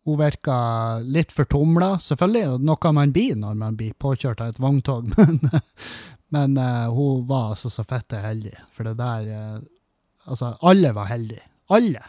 Hun 0.09 0.17
virka 0.17 0.57
litt 1.05 1.35
fortumla, 1.35 1.99
selvfølgelig, 2.01 2.63
noe 2.65 2.93
man 2.97 3.11
blir 3.13 3.35
når 3.37 3.57
man 3.61 3.77
blir 3.77 3.93
påkjørt 4.01 4.41
av 4.41 4.55
et 4.55 4.61
vogntog, 4.63 5.11
men, 5.19 5.41
men 6.33 6.57
uh, 6.57 6.87
hun 6.95 7.27
var 7.29 7.51
altså 7.53 7.69
så 7.75 7.85
fitte 7.85 8.23
heldig, 8.23 8.55
for 8.73 8.89
det 8.89 8.95
der 9.03 9.33
uh, 9.33 9.65
Altså, 10.27 10.57
alle 10.67 10.91
var 10.91 11.07
heldige. 11.07 11.45
Alle. 11.71 12.03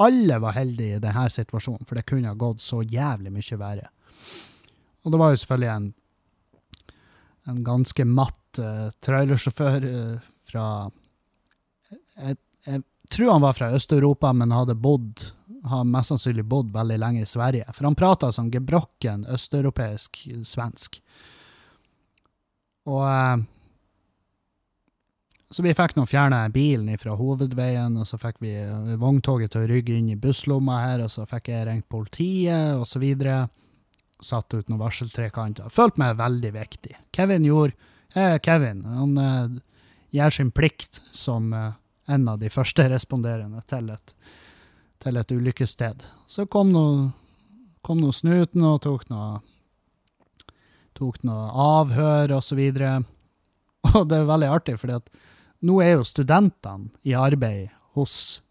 Alle 0.00 0.38
var 0.40 0.56
heldige 0.56 0.96
i 0.96 1.00
denne 1.02 1.26
situasjonen, 1.28 1.84
for 1.84 1.98
det 1.98 2.06
kunne 2.08 2.30
ha 2.30 2.38
gått 2.38 2.62
så 2.64 2.80
jævlig 2.80 3.32
mye 3.34 3.58
verre. 3.60 3.90
Og 5.04 5.12
det 5.12 5.20
var 5.20 5.32
jo 5.32 5.40
selvfølgelig 5.42 5.70
en, 5.74 5.90
en 7.48 7.60
ganske 7.64 8.04
matt 8.04 8.60
uh, 8.60 8.88
trailersjåfør 9.04 9.86
uh, 9.86 10.30
fra 10.50 10.64
jeg, 11.90 12.36
jeg 12.66 12.82
tror 13.10 13.32
han 13.32 13.44
var 13.44 13.56
fra 13.56 13.70
Øst-Europa, 13.74 14.32
men 14.36 14.52
hadde 14.54 14.76
bodd 14.78 15.30
har 15.64 15.84
mest 15.84 16.08
sannsynlig 16.12 16.44
bodd 16.48 16.70
veldig 16.72 16.96
lenge 17.00 17.22
i 17.24 17.28
Sverige. 17.28 17.66
For 17.76 17.84
han 17.84 17.96
prata 17.98 18.30
sånn 18.32 18.52
gebrokken 18.52 19.26
østeuropeisk 19.28 20.22
svensk. 20.48 21.00
Og 22.88 23.04
uh, 23.04 23.42
så 25.50 25.64
vi 25.66 25.74
fikk 25.74 25.96
nå 25.98 26.04
fjerna 26.06 26.44
bilen 26.54 26.94
fra 26.98 27.16
hovedveien, 27.18 27.96
og 27.98 28.06
så 28.06 28.20
fikk 28.22 28.36
vi 28.44 28.52
vogntoget 29.02 29.50
til 29.50 29.64
å 29.64 29.70
rygge 29.72 29.96
inn 29.98 30.12
i 30.12 30.18
busslomma 30.18 30.76
her, 30.84 31.02
og 31.02 31.10
så 31.10 31.26
fikk 31.26 31.50
jeg 31.50 31.66
ringt 31.66 31.88
politiet, 31.90 32.76
og 32.78 32.86
så 32.86 33.02
videre. 33.02 33.48
Satt 34.22 34.54
ut 34.54 34.68
noen 34.68 34.80
varseltrekanter. 34.82 35.70
Følte 35.72 36.02
meg 36.02 36.18
veldig 36.18 36.52
viktig. 36.54 36.96
Kevin 37.16 37.46
gjorde 37.48 37.76
eh, 38.14 38.36
Kevin 38.44 38.84
han 38.84 39.16
eh, 39.18 39.60
gjør 40.16 40.36
sin 40.36 40.50
plikt 40.52 41.00
som 41.16 41.52
eh, 41.56 41.72
en 42.10 42.28
av 42.28 42.40
de 42.40 42.50
første 42.52 42.88
responderende 42.90 43.62
til 43.70 43.90
et, 43.94 44.14
til 45.00 45.16
et 45.16 45.32
ulykkessted. 45.32 46.04
Så 46.28 46.46
kom 46.50 46.72
nå 46.74 48.12
snuten 48.12 48.66
og 48.66 48.82
tok 48.84 49.08
noe 49.12 49.40
tok 51.00 51.22
noe 51.24 51.48
avhør 51.64 52.36
og 52.36 52.44
så 52.44 52.58
videre. 52.58 53.00
Og 53.96 54.04
det 54.10 54.18
er 54.18 54.26
veldig 54.28 54.48
artig, 54.52 54.74
at 54.92 55.06
nå 55.64 55.78
er 55.80 55.94
jo 55.94 56.04
studentene 56.04 56.90
i 57.06 57.14
arbeid 57.16 57.70
hos 57.96 58.42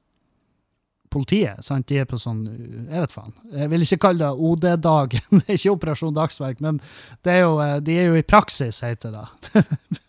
politiet. 1.12 1.64
sant? 1.66 1.88
De 1.90 2.00
er 2.00 2.06
på 2.10 2.20
sånn 2.22 2.44
Jeg 2.90 3.02
vet 3.02 3.16
faen. 3.16 3.34
Jeg 3.54 3.72
vil 3.72 3.86
ikke 3.86 4.02
kalle 4.08 4.26
det 4.26 4.50
OD-dagen, 4.50 5.26
det 5.40 5.46
er 5.48 5.58
ikke 5.58 5.76
Operasjon 5.78 6.18
Dagsverk, 6.18 6.62
men 6.66 6.82
det 7.26 7.38
er 7.38 7.42
jo, 7.46 7.58
de 7.86 7.98
er 7.98 8.12
jo 8.12 8.20
i 8.20 8.28
praksis, 8.28 8.84
heter 8.86 9.16
det. 9.16 9.26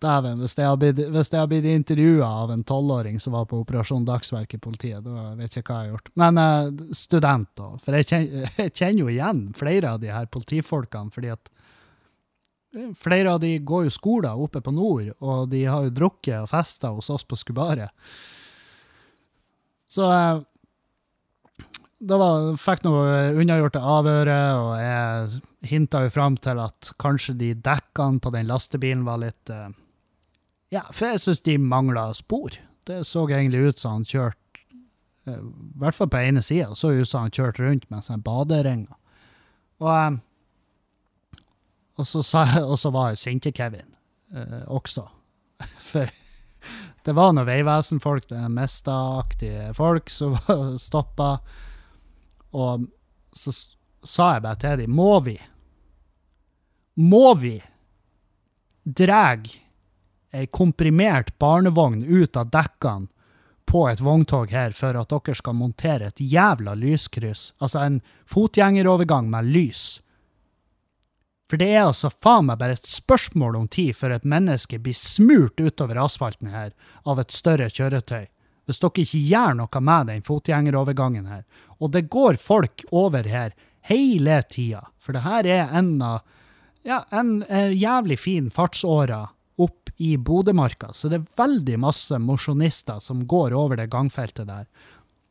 Dæven, 0.00 0.42
hvis 0.42 0.58
jeg 0.58 0.68
har 0.68 0.76
blitt, 0.76 0.98
blitt 1.48 1.68
intervjua 1.70 2.26
av 2.42 2.50
en 2.52 2.64
tolvåring 2.68 3.16
som 3.20 3.32
var 3.32 3.46
på 3.48 3.62
Operasjon 3.62 4.04
Dagsverk 4.04 4.54
i 4.54 4.60
politiet, 4.60 5.04
da 5.04 5.30
vet 5.38 5.56
jeg 5.56 5.64
ikke 5.64 5.72
hva 5.72 5.78
jeg 5.78 5.88
har 5.88 5.94
gjort. 5.94 6.10
Men 6.20 6.40
uh, 6.40 6.92
student, 6.96 7.48
da. 7.56 7.70
For 7.84 7.96
jeg 7.96 8.08
kjenner, 8.10 8.50
jeg 8.60 8.74
kjenner, 8.74 9.00
jo 9.00 9.12
igjen 9.14 9.42
flere 9.56 9.94
av 9.94 10.02
de 10.02 10.12
her 10.12 10.28
politifolkene, 10.32 11.12
fordi 11.14 11.32
at 11.32 11.52
flere 12.98 13.32
av 13.32 13.40
de 13.42 13.54
går 13.58 13.86
jo 13.86 13.94
skoler 13.94 14.42
oppe 14.46 14.60
på 14.64 14.74
nord, 14.74 15.12
og 15.24 15.48
de 15.52 15.64
har 15.64 15.86
jo 15.86 15.94
drukket 15.94 16.42
og 16.42 16.50
festa 16.52 16.92
hos 16.94 17.10
oss 17.12 17.24
på 17.24 17.38
Skubaret. 17.40 17.90
Så 19.86 20.06
uh, 20.10 20.42
da 21.96 22.18
var, 22.20 22.52
fikk 22.60 22.84
noe 22.84 23.32
unnagjort 23.38 23.78
avhøret, 23.80 24.60
og 24.60 24.72
jeg 24.82 25.70
hinta 25.72 26.04
jo 26.04 26.12
fram 26.12 26.36
til 26.42 26.60
at 26.60 26.92
kanskje 27.02 27.36
de 27.40 27.54
dekkene 27.56 28.20
på 28.20 28.32
den 28.34 28.50
lastebilen 28.50 29.06
var 29.06 29.22
litt 29.22 29.54
uh, 29.54 29.70
ja, 30.74 30.82
for 30.90 31.12
jeg 31.12 31.22
syns 31.22 31.44
de 31.46 31.56
mangla 31.62 32.08
spor. 32.16 32.56
Det 32.86 33.04
så 33.06 33.24
egentlig 33.28 33.70
ut 33.70 33.80
som 33.82 33.98
han 33.98 34.06
kjørte 34.06 34.62
eh, 35.26 35.38
I 35.38 35.80
hvert 35.82 35.96
fall 35.96 36.10
på 36.10 36.22
ene 36.22 36.42
sida 36.42 36.74
så 36.78 36.92
ut 36.94 37.08
som 37.08 37.26
han 37.26 37.34
kjørte 37.34 37.64
rundt 37.64 37.88
med 37.90 38.06
sånne 38.06 38.26
baderinger. 38.26 38.98
Og, 39.82 39.90
eh, 39.92 40.18
og, 41.96 42.06
så, 42.06 42.22
sa, 42.22 42.44
og 42.62 42.78
så 42.78 42.92
var 42.94 43.12
jo 43.12 43.20
Sinte-Kevin 43.20 43.88
eh, 44.34 44.62
også. 44.66 45.06
For 45.90 46.10
det 47.06 47.14
var 47.14 47.32
noen 47.32 47.46
Vegvesen-folk, 47.46 48.32
Mesta-aktige 48.50 49.70
folk, 49.76 50.10
som 50.10 50.36
stoppa. 50.88 51.36
Og 52.56 52.86
så 53.36 53.54
sa 54.06 54.32
jeg 54.34 54.44
bare 54.46 54.60
til 54.62 54.82
dem 54.82 54.96
Må 54.96 55.20
vi? 55.26 55.36
Må 56.96 57.34
vi 57.38 57.56
drege 58.86 59.62
ei 60.36 60.46
komprimert 60.52 61.32
barnevogn 61.40 62.04
ut 62.04 62.36
av 62.36 62.50
dekkene 62.52 63.08
på 63.66 63.86
et 63.90 64.00
vogntog 64.00 64.52
her 64.54 64.74
for 64.78 64.96
at 64.98 65.10
dere 65.10 65.34
skal 65.34 65.56
montere 65.58 66.10
et 66.10 66.20
jævla 66.22 66.76
lyskryss, 66.78 67.50
altså 67.58 67.82
en 67.82 67.96
fotgjengerovergang 68.30 69.30
med 69.30 69.48
lys. 69.50 69.86
For 71.46 71.60
det 71.60 71.68
er 71.72 71.84
altså 71.86 72.10
faen 72.10 72.48
meg 72.48 72.58
bare 72.58 72.74
et 72.74 72.88
spørsmål 72.90 73.58
om 73.60 73.68
tid 73.70 73.94
før 73.94 74.16
et 74.16 74.26
menneske 74.26 74.80
blir 74.82 74.96
smurt 74.98 75.60
utover 75.62 76.00
asfalten 76.02 76.50
her 76.50 76.72
av 77.06 77.20
et 77.22 77.34
større 77.34 77.68
kjøretøy, 77.70 78.26
hvis 78.66 78.82
dere 78.82 79.04
ikke 79.04 79.22
gjør 79.30 79.54
noe 79.60 79.82
med 79.88 80.10
den 80.10 80.24
fotgjengerovergangen 80.26 81.28
her. 81.30 81.44
Og 81.78 81.92
det 81.94 82.08
går 82.10 82.40
folk 82.42 82.82
over 82.90 83.28
her 83.30 83.54
hele 83.86 84.40
tida, 84.50 84.82
for 84.98 85.14
det 85.14 85.22
her 85.22 85.46
er 85.46 85.78
en 85.78 85.94
av 86.02 86.24
ja, 86.86 87.04
en, 87.14 87.40
en 87.46 87.72
jævlig 87.74 88.18
fin 88.18 88.50
fartsåre 88.50 89.24
opp 89.62 89.90
i 90.02 90.16
Bodømarka, 90.20 90.90
så 90.92 91.08
det 91.08 91.20
er 91.20 91.30
veldig 91.38 91.78
masse 91.80 92.18
mosjonister 92.20 92.98
som 93.00 93.24
går 93.26 93.54
over 93.56 93.78
det 93.78 93.88
gangfeltet 93.90 94.50
der. 94.50 94.66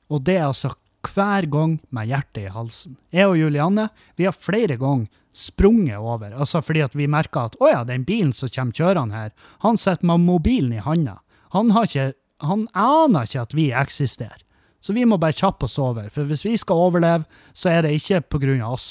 Og 0.10 0.24
det 0.26 0.40
er 0.40 0.48
altså 0.48 0.72
hver 1.12 1.48
gang 1.52 1.78
med 1.94 2.10
hjertet 2.10 2.48
i 2.48 2.52
halsen. 2.54 2.98
Jeg 3.14 3.30
og 3.30 3.38
Julianne 3.40 3.90
vi 4.18 4.28
har 4.28 4.36
flere 4.36 4.78
ganger 4.82 5.08
sprunget 5.36 6.00
over, 6.00 6.32
altså 6.32 6.62
fordi 6.64 6.82
at 6.86 6.96
vi 6.96 7.10
merker 7.12 7.50
at 7.50 7.58
å 7.60 7.68
ja, 7.68 7.82
den 7.84 8.06
bilen 8.08 8.32
som 8.34 8.52
kommer 8.56 8.78
kjørende 8.78 9.18
her, 9.18 9.34
han 9.66 9.78
sitter 9.78 10.08
med 10.08 10.24
mobilen 10.24 10.78
i 10.78 10.84
handa. 10.84 11.18
Han, 11.52 11.74
ikke, 11.84 12.14
han 12.44 12.68
aner 12.72 13.28
ikke 13.28 13.44
at 13.44 13.56
vi 13.58 13.68
eksisterer. 13.76 14.42
Så 14.80 14.94
vi 14.94 15.04
må 15.08 15.18
bare 15.18 15.36
kjappe 15.36 15.66
oss 15.68 15.80
over, 15.82 16.08
for 16.14 16.30
hvis 16.30 16.46
vi 16.46 16.56
skal 16.62 16.88
overleve, 16.88 17.26
så 17.58 17.72
er 17.74 17.84
det 17.84 17.96
ikke 17.98 18.22
på 18.30 18.42
grunn 18.44 18.64
av 18.64 18.78
oss. 18.78 18.90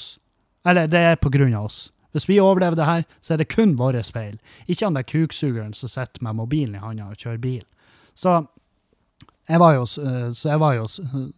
Eller 0.67 0.89
det 0.91 1.01
er 1.01 1.21
på 1.21 1.31
grunn 1.33 1.55
av 1.55 1.69
oss. 1.69 1.79
Hvis 2.15 2.27
vi 2.29 2.41
overlever 2.43 2.77
det 2.79 2.87
her, 2.87 3.05
så 3.23 3.33
er 3.33 3.41
det 3.41 3.51
kun 3.51 3.73
vår 3.79 3.97
feil. 4.13 4.35
Ikke 4.67 4.85
han 4.85 4.97
der 4.97 5.07
kuksugeren 5.07 5.73
som 5.73 5.91
sitter 5.91 6.23
med 6.23 6.37
mobilen 6.37 6.77
i 6.77 6.83
handa 6.83 7.09
og 7.11 7.19
kjører 7.19 7.41
bil. 7.43 7.63
Så 8.15 8.45
jeg 9.45 9.61
var 9.61 9.75
jo, 9.77 9.83
eh, 9.83 10.29
så 10.33 10.51
jeg 10.53 10.61
var 10.61 10.77
jo 10.77 10.85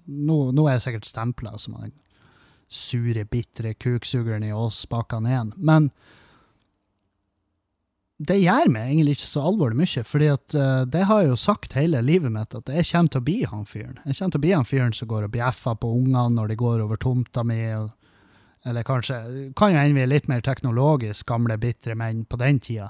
Nå, 0.05 0.37
nå 0.55 0.67
er 0.67 0.77
jeg 0.77 0.85
sikkert 0.87 1.09
stempla 1.09 1.57
som 1.59 1.79
den 1.81 1.95
sure, 2.67 3.23
bitre 3.23 3.73
kuksugeren 3.79 4.43
i 4.43 4.51
oss 4.51 4.81
bak 4.91 5.13
han 5.15 5.27
igjen. 5.27 5.53
Men 5.55 5.89
det 8.17 8.39
gjør 8.41 8.71
meg 8.73 8.89
egentlig 8.89 9.17
ikke 9.17 9.27
så 9.27 9.43
alvorlig 9.51 9.77
mye, 9.79 10.03
fordi 10.09 10.29
at 10.33 10.55
uh, 10.57 10.81
det 10.89 11.03
har 11.07 11.21
jeg 11.21 11.29
jo 11.29 11.37
sagt 11.39 11.77
hele 11.77 12.01
livet 12.03 12.33
mitt, 12.33 12.55
at 12.57 12.71
jeg 12.73 12.89
kommer 12.89 13.13
til 13.13 13.21
å 13.21 13.27
bli 13.27 13.37
han 13.51 13.67
fyren. 13.69 13.99
Jeg 14.03 14.17
kommer 14.17 14.33
til 14.33 14.41
å 14.41 14.45
bli 14.47 14.55
han 14.55 14.67
fyren 14.67 14.97
som 14.97 15.11
går 15.11 15.27
og 15.27 15.35
bjeffer 15.37 15.77
på 15.79 15.93
ungene 15.99 16.33
når 16.33 16.51
de 16.51 16.59
går 16.59 16.83
over 16.83 16.99
tomta 16.99 17.45
mi, 17.47 17.61
og 17.77 17.93
eller 18.67 18.83
kanskje 18.83 19.17
kan 19.55 19.71
jo 19.71 19.79
hende 19.79 19.95
vi 19.95 20.03
er 20.03 20.09
litt 20.11 20.25
mer 20.27 20.41
teknologisk 20.43 21.29
gamle, 21.29 21.55
bitre 21.61 21.95
menn 21.95 22.25
på 22.27 22.39
den 22.41 22.57
tida. 22.59 22.89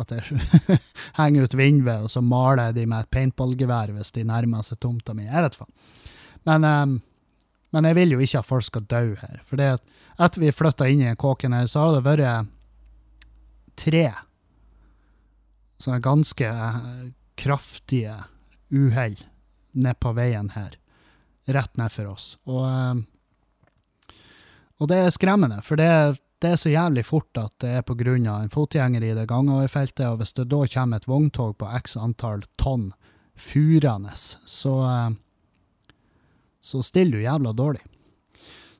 At 0.00 0.12
jeg 0.12 0.40
henger 1.20 1.46
ut 1.46 1.56
vinduet, 1.56 2.04
og 2.04 2.12
så 2.12 2.22
maler 2.24 2.70
jeg 2.70 2.78
de 2.80 2.86
med 2.90 3.06
et 3.06 3.12
paintballgevær 3.16 3.94
hvis 3.96 4.12
de 4.16 4.26
nærmer 4.28 4.64
seg 4.66 4.80
tomta 4.82 5.14
mi. 5.16 5.24
Jeg 5.28 5.46
vet 5.46 5.58
faen. 5.58 5.72
Men, 6.46 6.66
um, 6.68 6.96
men, 7.74 7.88
jeg 7.88 7.98
vil 7.98 8.14
jo 8.14 8.22
ikke 8.22 8.42
at 8.42 8.48
folk 8.48 8.66
skal 8.68 8.86
dø 8.90 9.04
her. 9.22 9.40
For 9.46 9.60
etter 9.60 10.42
vi 10.42 10.52
flytta 10.54 10.88
inn 10.92 11.02
i 11.06 11.16
kåken 11.18 11.56
her, 11.56 11.66
så 11.70 11.86
har 11.86 11.96
det 11.96 12.04
vært 12.06 12.52
tre 13.76 14.06
sånne 15.82 16.00
ganske 16.04 16.48
uh, 16.48 17.08
kraftige 17.36 18.22
uhell 18.72 19.18
ned 19.76 19.98
på 20.00 20.12
veien 20.16 20.52
her. 20.54 20.78
Rett 21.52 21.76
ned 21.78 21.92
for 21.92 22.14
oss. 22.14 22.30
Og 22.48 22.64
um, 22.64 23.04
og 24.76 24.90
det 24.90 24.98
er 25.00 25.14
skremmende, 25.14 25.62
for 25.64 25.80
det, 25.80 26.18
det, 26.46 26.52
er 26.54 26.60
så 26.60 26.70
jævlig 26.70 27.02
fort 27.06 27.40
at 27.40 27.52
det 27.62 27.72
er 27.74 27.82
av 27.82 28.42
en 28.42 28.52
fotgjenger 28.52 29.02
i 29.02 29.14
det 29.18 29.26
gangoverfeltet, 29.28 30.06
og 30.06 30.20
hvis 30.20 30.32
det 30.38 30.48
da 30.52 30.62
kommer 30.76 31.02
et 31.02 31.08
vogntog 31.10 31.56
på 31.58 31.70
x 31.82 31.96
antall 31.96 32.46
tonn 32.56 32.92
furende, 33.36 34.14
så, 34.14 34.74
eh, 34.86 35.10
så 36.60 36.82
stiller 36.82 37.18
du 37.18 37.26
jævla 37.26 37.52
dårlig. 37.52 37.82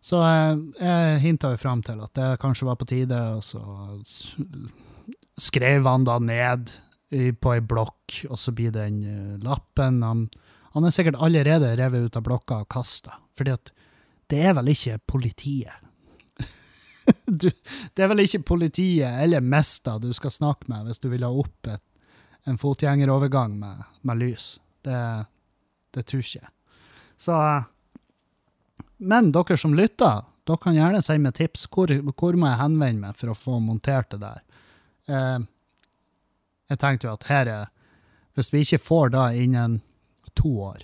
Så 0.00 0.22
jeg, 0.22 0.58
eh, 0.78 1.18
hinta 1.18 1.50
jo 1.50 1.58
fram 1.58 1.82
til 1.82 2.00
at 2.00 2.14
det 2.14 2.38
kanskje 2.38 2.66
var 2.66 2.76
på 2.76 2.86
tide, 2.86 3.18
og 3.36 3.42
så 3.42 3.60
skrev 5.36 5.86
han 5.86 6.04
da 6.04 6.18
ned 6.18 6.70
på 7.10 7.54
ei 7.54 7.60
blokk, 7.60 8.26
og 8.30 8.38
så 8.38 8.54
blir 8.54 8.70
den 8.74 9.02
eh, 9.04 9.38
lappen 9.42 10.02
han, 10.02 10.28
han 10.74 10.84
er 10.84 10.94
sikkert 10.94 11.18
allerede 11.22 11.76
revet 11.78 12.06
ut 12.06 12.16
av 12.18 12.24
blokka 12.26 12.60
og 12.64 12.70
kasta, 12.72 13.18
fordi 13.36 13.54
at 13.54 13.72
det 14.30 14.42
er 14.42 14.56
vel 14.58 14.72
ikke 14.72 14.98
politiet. 15.06 15.85
du, 17.26 17.50
det 17.94 18.02
er 18.02 18.10
vel 18.10 18.24
ikke 18.24 18.44
politiet 18.54 19.20
eller 19.22 19.44
Mesta 19.44 19.96
du 20.02 20.10
skal 20.16 20.34
snakke 20.34 20.70
med 20.70 20.88
hvis 20.88 21.02
du 21.02 21.08
vil 21.12 21.26
ha 21.26 21.30
opp 21.30 21.70
et, 21.70 21.82
en 22.46 22.58
fotgjengerovergang 22.58 23.56
med, 23.58 23.82
med 24.06 24.20
lys. 24.22 24.56
Det, 24.86 24.98
det 25.94 26.06
tror 26.06 26.22
ikke 26.22 26.42
jeg. 26.44 26.52
Så 27.16 27.36
Men 28.98 29.32
dere 29.34 29.56
som 29.58 29.74
lytter, 29.74 30.24
dere 30.46 30.62
kan 30.62 30.76
gjerne 30.76 31.02
si 31.02 31.16
meg 31.18 31.34
tips. 31.36 31.66
Hvor, 31.72 31.90
hvor 31.90 32.38
må 32.38 32.50
jeg 32.50 32.60
henvende 32.60 33.08
meg 33.08 33.18
for 33.18 33.32
å 33.32 33.38
få 33.38 33.58
montert 33.60 34.12
det 34.14 34.20
der? 34.22 34.44
Eh, 35.10 35.38
jeg 36.70 36.82
tenkte 36.82 37.08
jo 37.08 37.14
at 37.14 37.26
her 37.30 37.50
er 37.50 37.72
Hvis 38.36 38.52
vi 38.52 38.60
ikke 38.64 38.82
får 38.82 39.10
det 39.14 39.26
innen 39.40 39.80
to 40.36 40.50
år, 40.60 40.82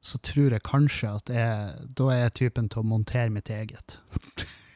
så 0.00 0.20
tror 0.22 0.54
jeg 0.54 0.62
kanskje 0.62 1.10
at 1.10 1.32
jeg, 1.34 1.88
da 1.98 2.04
er 2.14 2.20
jeg 2.20 2.34
typen 2.38 2.68
til 2.70 2.84
å 2.84 2.86
montere 2.86 3.32
mitt 3.34 3.50
eget. 3.50 3.98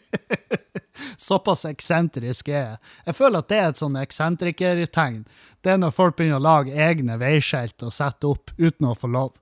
Såpass 1.22 1.64
eksentrisk 1.68 2.48
er 2.48 2.58
jeg. 2.58 2.78
Jeg 3.06 3.16
føler 3.18 3.42
at 3.42 3.50
det 3.50 3.58
er 3.58 3.70
et 3.70 3.80
sånn 3.80 3.98
eksentrikertegn. 4.00 5.22
Det 5.62 5.74
er 5.74 5.78
når 5.80 5.94
folk 5.96 6.18
begynner 6.18 6.40
å 6.40 6.46
lage 6.46 6.74
egne 6.74 7.18
veiskilt 7.20 7.82
og 7.86 7.94
sette 7.94 8.28
opp 8.28 8.52
uten 8.58 8.90
å 8.90 8.96
få 8.98 9.10
lov. 9.12 9.36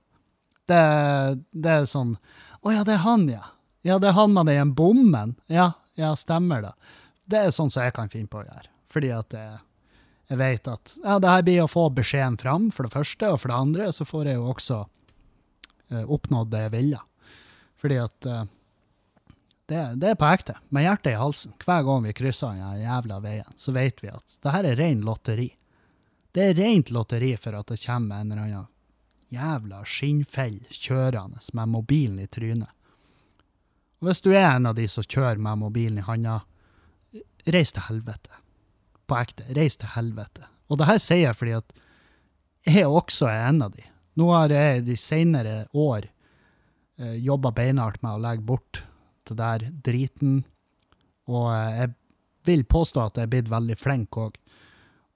Det, 0.69 0.81
det 1.51 1.71
er 1.73 1.87
sånn 1.89 2.13
Å 2.61 2.71
ja, 2.71 2.83
det 2.85 2.93
er 2.93 3.03
han, 3.03 3.25
ja. 3.29 3.47
Ja, 3.81 3.97
det 3.97 4.11
er 4.11 4.17
han 4.19 4.35
med 4.35 4.45
den 4.51 4.75
bommen. 4.77 5.33
Ja, 5.49 5.71
ja, 5.97 6.13
stemmer 6.15 6.61
det. 6.61 6.75
Det 7.25 7.39
er 7.39 7.53
sånn 7.55 7.71
som 7.73 7.87
jeg 7.87 7.95
kan 7.97 8.11
finne 8.11 8.29
på 8.29 8.43
å 8.43 8.45
gjøre. 8.45 8.69
Fordi 8.91 9.09
at 9.15 9.33
jeg, 9.33 9.59
jeg 10.29 10.39
vet 10.41 10.69
at 10.69 10.93
ja, 11.01 11.17
det 11.17 11.31
her 11.33 11.45
blir 11.47 11.63
å 11.63 11.71
få 11.71 11.87
beskjeden 11.97 12.37
fram, 12.37 12.69
for 12.75 12.85
det 12.85 12.93
første, 12.93 13.31
og 13.33 13.41
for 13.41 13.51
det 13.51 13.57
andre 13.57 13.89
så 13.95 14.05
får 14.05 14.29
jeg 14.29 14.37
jo 14.37 14.49
også 14.53 14.79
eh, 15.89 16.03
oppnådd 16.05 16.51
det 16.53 16.65
jeg 16.67 16.73
ville. 16.75 17.01
Fordi 17.81 17.97
at 18.03 18.29
eh, 18.29 18.43
det, 19.71 19.85
det 20.03 20.11
er 20.11 20.19
på 20.19 20.27
ekte, 20.27 20.57
med 20.69 20.83
hjertet 20.83 21.13
i 21.13 21.19
halsen. 21.19 21.55
Hver 21.63 21.85
gang 21.87 22.03
vi 22.03 22.13
krysser 22.17 22.57
den 22.57 22.83
jævla 22.83 23.21
veien, 23.23 23.55
så 23.55 23.71
vet 23.75 24.03
vi 24.03 24.11
at 24.11 24.37
det 24.43 24.53
her 24.55 24.67
er 24.67 24.77
ren 24.79 25.05
lotteri. 25.07 25.47
Det 26.35 26.43
er 26.49 26.59
rent 26.59 26.91
lotteri 26.91 27.31
for 27.39 27.55
at 27.55 27.71
det 27.71 27.79
kommer 27.85 28.19
en 28.19 28.33
eller 28.33 28.43
annen 28.43 28.69
jævla 29.31 29.81
skinnfell 29.87 30.59
kjørende 30.69 31.39
med 31.55 31.71
mobilen 31.71 32.19
i 32.19 32.27
trynet. 32.27 32.69
Og 34.01 34.09
hvis 34.09 34.23
du 34.25 34.31
er 34.33 34.49
en 34.49 34.67
av 34.67 34.75
de 34.75 34.87
som 34.89 35.05
kjører 35.05 35.39
med 35.39 35.61
mobilen 35.61 36.01
i 36.01 36.05
handa, 36.05 36.41
reis 37.45 37.71
til 37.71 37.85
helvete. 37.87 38.33
På 39.07 39.19
ekte. 39.21 39.45
Reis 39.55 39.77
til 39.77 39.91
helvete. 39.95 40.47
Og 40.71 40.79
det 40.79 40.87
her 40.89 40.99
sier 41.03 41.29
jeg 41.29 41.37
fordi 41.37 41.57
at 41.59 41.75
jeg 42.67 42.87
også 42.87 43.29
er 43.29 43.47
en 43.49 43.65
av 43.67 43.75
de. 43.75 43.85
Nå 44.19 44.31
har 44.33 44.51
jeg 44.51 44.85
de 44.87 44.97
senere 44.99 45.55
år 45.71 46.07
eh, 46.07 47.17
jobba 47.23 47.53
beinhardt 47.55 48.01
med 48.03 48.17
å 48.17 48.23
legge 48.23 48.47
bort 48.47 48.83
det 49.31 49.39
der 49.39 49.65
driten, 49.85 50.41
og 51.31 51.49
eh, 51.53 51.81
jeg 51.81 51.93
vil 52.49 52.63
påstå 52.65 53.03
at 53.05 53.19
jeg 53.19 53.27
er 53.27 53.33
blitt 53.35 53.51
veldig 53.51 53.77
flink 53.79 54.17
òg. 54.19 54.37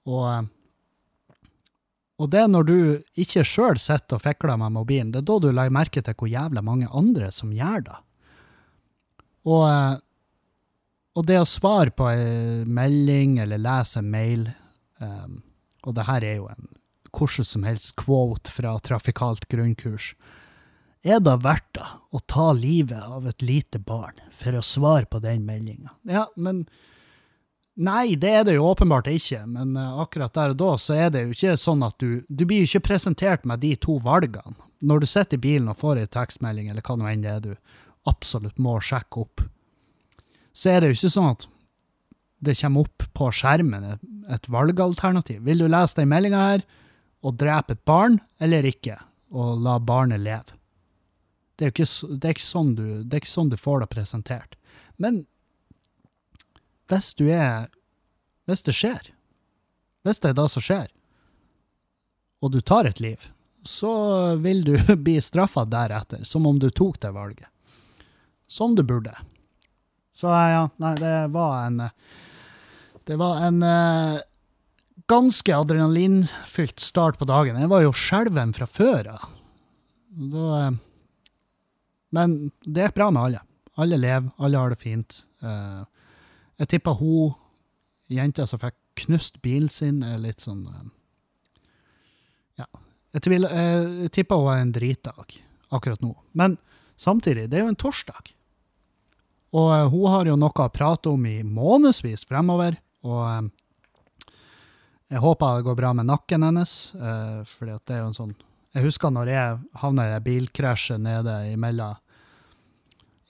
Og, 0.06 0.26
eh, 0.32 1.38
og 2.22 2.32
det 2.32 2.42
er 2.44 2.52
når 2.52 2.68
du 2.70 2.78
ikke 3.20 3.46
sjøl 3.48 3.80
sitter 3.82 4.18
og 4.18 4.24
fikler 4.24 4.60
med 4.62 4.76
mobilen, 4.78 5.12
det 5.12 5.24
er 5.24 5.30
da 5.30 5.40
du 5.42 5.50
legger 5.52 5.78
merke 5.78 6.04
til 6.06 6.18
hvor 6.18 6.32
jævla 6.32 6.64
mange 6.66 6.90
andre 6.94 7.32
som 7.34 7.54
gjør 7.56 7.88
det. 7.90 8.00
Og, 9.46 9.64
eh, 9.70 9.96
og 11.16 11.28
det 11.30 11.40
å 11.40 11.48
svare 11.48 11.94
på 11.96 12.08
en 12.12 12.72
melding 12.76 13.38
eller 13.44 13.62
lese 13.62 14.02
en 14.02 14.10
mail, 14.12 14.50
um, 15.00 15.38
og 15.88 15.94
det 15.96 16.04
her 16.10 16.26
er 16.28 16.42
jo 16.42 16.50
en 16.52 16.66
hvordan 17.16 17.48
som 17.48 17.64
helst 17.64 17.94
quote 17.96 18.52
fra 18.52 18.74
trafikalt 18.84 19.48
grunnkurs, 19.48 20.14
er 21.06 21.22
det 21.22 21.38
verdt 21.44 21.78
det 21.78 21.86
å 22.16 22.20
ta 22.26 22.50
livet 22.58 23.04
av 23.04 23.28
et 23.30 23.46
lite 23.46 23.80
barn 23.80 24.18
for 24.34 24.58
å 24.58 24.66
svare 24.66 25.06
på 25.06 25.22
den 25.24 25.46
meldinga? 25.46 25.94
Ja, 26.10 26.28
men 26.36 26.66
Nei, 27.76 28.16
det 28.16 28.30
er 28.32 28.46
det 28.48 28.54
jo 28.56 28.70
åpenbart 28.70 29.10
ikke, 29.12 29.42
men 29.52 29.74
uh, 29.76 29.98
akkurat 30.00 30.32
der 30.32 30.54
og 30.54 30.60
da 30.62 30.70
så 30.80 30.96
er 30.96 31.10
det 31.12 31.26
jo 31.26 31.34
ikke 31.34 31.58
sånn 31.60 31.84
at 31.84 31.98
du 32.00 32.24
Du 32.30 32.46
blir 32.48 32.64
jo 32.64 32.70
ikke 32.70 32.88
presentert 32.88 33.44
med 33.44 33.60
de 33.60 33.74
to 33.76 33.98
valgene. 34.00 34.56
Når 34.80 35.04
du 35.04 35.08
sitter 35.12 35.36
i 35.36 35.44
bilen 35.44 35.68
og 35.68 35.82
får 35.82 36.00
ei 36.00 36.08
tekstmelding, 36.08 36.70
eller 36.72 36.86
hva 36.86 36.96
nå 36.96 37.10
enn 37.10 37.26
det 37.26 37.34
er 37.34 37.44
du 37.44 37.52
absolutt 38.08 38.62
må 38.62 38.78
sjekke 38.80 39.26
opp, 39.26 39.44
så 40.56 40.72
er 40.72 40.82
det 40.82 40.92
jo 40.92 41.00
ikke 41.02 41.14
sånn 41.18 41.32
at 41.34 41.48
det 42.46 42.56
kommer 42.62 42.88
opp 42.88 43.08
på 43.18 43.30
skjermen 43.34 43.88
et 44.32 44.50
valgalternativ. 44.52 45.42
Vil 45.44 45.64
du 45.64 45.68
lese 45.68 46.00
den 46.00 46.12
meldinga 46.12 46.44
her 46.52 46.66
og 47.26 47.40
drepe 47.42 47.76
et 47.76 47.84
barn, 47.84 48.22
eller 48.40 48.68
ikke, 48.70 49.00
og 49.36 49.60
la 49.66 49.80
barnet 49.84 50.24
leve? 50.24 50.56
Det 51.56 51.66
er 51.66 51.72
jo 51.72 51.76
ikke, 51.76 52.30
ikke, 52.32 52.44
sånn, 52.44 52.74
du, 52.76 52.86
ikke 53.16 53.32
sånn 53.32 53.52
du 53.52 53.58
får 53.60 53.84
det 53.84 53.92
presentert. 53.94 54.58
Men 55.02 55.24
hvis 56.92 57.14
du 57.18 57.28
er 57.32 57.72
Hvis 58.46 58.62
det 58.62 58.76
skjer, 58.78 59.08
hvis 60.06 60.20
det 60.22 60.30
er 60.30 60.36
det 60.38 60.44
som 60.54 60.62
skjer, 60.62 60.92
og 62.46 62.52
du 62.54 62.60
tar 62.62 62.86
et 62.86 63.00
liv, 63.02 63.24
så 63.66 64.36
vil 64.38 64.62
du 64.68 64.76
bli 65.08 65.16
straffa 65.18 65.64
deretter, 65.66 66.22
som 66.30 66.46
om 66.46 66.60
du 66.62 66.70
tok 66.70 67.00
det 67.02 67.10
valget. 67.16 67.50
Som 68.46 68.76
du 68.78 68.84
burde. 68.86 69.16
Så 70.14 70.30
ja, 70.30 70.68
nei, 70.78 70.94
det 71.02 71.16
var 71.34 71.66
en 71.66 71.82
Det 73.06 73.18
var 73.18 73.42
en 73.48 73.64
uh, 73.64 74.22
ganske 75.08 75.56
adrenalinfylt 75.58 76.80
start 76.80 77.18
på 77.20 77.26
dagen. 77.26 77.60
Jeg 77.60 77.70
var 77.70 77.84
jo 77.84 77.94
skjelven 77.94 78.54
fra 78.54 78.66
før 78.70 79.12
av. 79.18 79.26
Da, 80.16 80.46
eh, 80.60 80.78
Men 82.16 82.36
det 82.64 82.88
er 82.88 82.96
bra 82.96 83.10
med 83.12 83.24
alle. 83.28 83.42
Alle 83.82 83.98
lever, 84.00 84.30
alle 84.40 84.60
har 84.62 84.72
det 84.72 84.80
fint. 84.82 85.18
Eh, 85.44 85.82
jeg 86.64 86.70
tipper 86.72 86.96
hun 87.02 87.34
jenta 88.16 88.46
som 88.48 88.62
fikk 88.62 88.78
knust 89.06 89.42
bilen 89.44 89.68
sin, 89.74 89.98
er 90.08 90.22
litt 90.24 90.44
sånn 90.46 90.62
eh, 90.72 90.86
Ja. 92.62 92.68
Jeg, 93.16 93.26
tvil- 93.28 93.50
eh, 93.50 93.90
jeg 94.06 94.12
tipper 94.16 94.40
hun 94.40 94.54
er 94.54 94.62
en 94.64 94.72
dritdag 94.76 95.36
akkurat 95.76 96.02
nå. 96.04 96.14
Men 96.34 96.58
samtidig, 96.96 97.50
det 97.52 97.60
er 97.60 97.66
jo 97.66 97.74
en 97.74 97.80
torsdag. 97.84 98.32
Og 99.56 99.92
hun 99.92 100.08
har 100.12 100.28
jo 100.32 100.36
noe 100.40 100.52
å 100.66 100.72
prate 100.72 101.12
om 101.12 101.26
i 101.28 101.42
månedsvis 101.44 102.24
fremover. 102.28 102.78
Og 103.08 103.50
jeg 105.12 105.22
håper 105.24 105.60
det 105.60 105.68
går 105.68 105.78
bra 105.80 105.92
med 105.96 106.08
nakken 106.10 106.44
hennes, 106.44 106.72
uh, 106.96 107.44
fordi 107.48 107.76
det 107.86 107.96
er 107.96 108.02
jo 108.04 108.08
en 108.10 108.18
sånn 108.18 108.36
Jeg 108.76 108.84
husker 108.84 109.12
når 109.14 109.30
jeg 109.32 109.60
havna 109.80 110.06
i 110.12 110.20
bilkrasjet 110.26 111.00
nede 111.00 111.36
imellom 111.54 111.96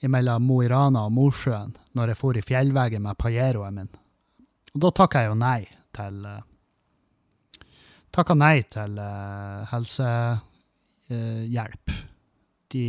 imellom 0.06 0.44
Mo 0.46 0.62
i 0.64 0.68
Rana 0.70 1.06
og 1.06 1.14
Mosjøen, 1.16 1.72
når 1.98 2.12
jeg 2.12 2.20
for 2.20 2.38
i 2.38 2.44
fjellveggen 2.44 3.02
med 3.04 3.18
Pajeroen 3.20 3.74
min. 3.80 3.90
Og 4.74 4.82
da 4.84 4.88
takka 4.94 5.22
jeg 5.24 5.30
jo 5.32 5.38
nei 5.40 5.62
til 5.96 6.14
uh, 6.28 6.42
Takka 8.16 8.32
nei 8.38 8.62
til 8.72 8.96
uh, 8.96 9.66
helsehjelp. 9.68 10.40
De, 12.72 12.84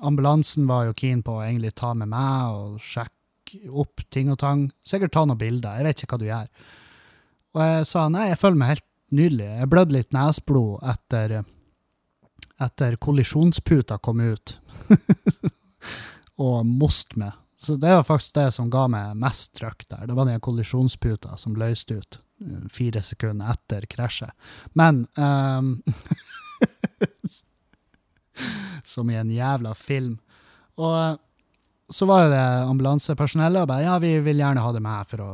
ambulansen 0.00 0.64
var 0.68 0.86
jo 0.88 0.94
keen 0.96 1.20
på 1.24 1.34
å 1.36 1.42
egentlig 1.44 1.74
ta 1.76 1.90
med 1.92 2.08
meg 2.08 2.54
og 2.54 2.80
sjekke 2.80 3.68
opp 3.68 4.00
ting 4.08 4.32
og 4.32 4.38
tang. 4.40 4.72
Sikkert 4.88 5.12
ta 5.12 5.26
noen 5.28 5.42
bilder, 5.42 5.76
jeg 5.76 5.84
vet 5.84 5.98
ikke 6.00 6.14
hva 6.14 6.22
du 6.22 6.28
gjør. 6.30 6.48
Og 7.50 7.60
jeg 7.66 7.86
sa 7.90 8.00
nei, 8.08 8.30
jeg 8.30 8.40
føler 8.40 8.58
meg 8.62 8.72
helt 8.72 8.88
nydelig. 9.20 9.50
Jeg 9.60 9.70
blødde 9.74 9.96
litt 9.98 10.12
nesblod 10.16 10.72
etter, 10.94 11.28
etter 12.62 12.96
kollisjonsputa 13.04 14.00
kom 14.00 14.18
ut. 14.24 14.56
og 16.40 16.66
most 16.66 17.16
med. 17.20 17.36
Så 17.60 17.76
det 17.76 17.92
var 17.92 18.02
faktisk 18.06 18.34
det 18.38 18.48
som 18.56 18.70
ga 18.72 18.86
meg 18.88 19.16
mest 19.20 19.52
trøkk 19.58 19.84
der. 19.90 20.06
Det 20.08 20.16
var 20.16 20.28
den 20.28 20.40
kollisjonsputa 20.40 21.36
som 21.36 21.58
løste 21.60 21.98
ut 22.00 22.20
eh, 22.40 22.62
fire 22.72 23.02
sekunder 23.04 23.52
etter 23.52 23.84
krasjet. 23.90 24.32
Men 24.72 25.06
um, 25.16 25.82
Som 28.84 29.10
i 29.12 29.18
en 29.20 29.30
jævla 29.30 29.74
film. 29.76 30.16
Og 30.80 30.94
eh, 30.96 31.18
så 31.90 32.06
var 32.06 32.22
jo 32.22 32.30
det 32.30 32.42
ambulansepersonellet 32.70 33.64
og 33.64 33.68
bare 33.68 33.82
ja, 33.82 33.96
vi 33.98 34.12
vil 34.22 34.38
gjerne 34.38 34.62
ha 34.62 34.70
det 34.72 34.82
med 34.84 35.08
for 35.10 35.22
å 35.24 35.30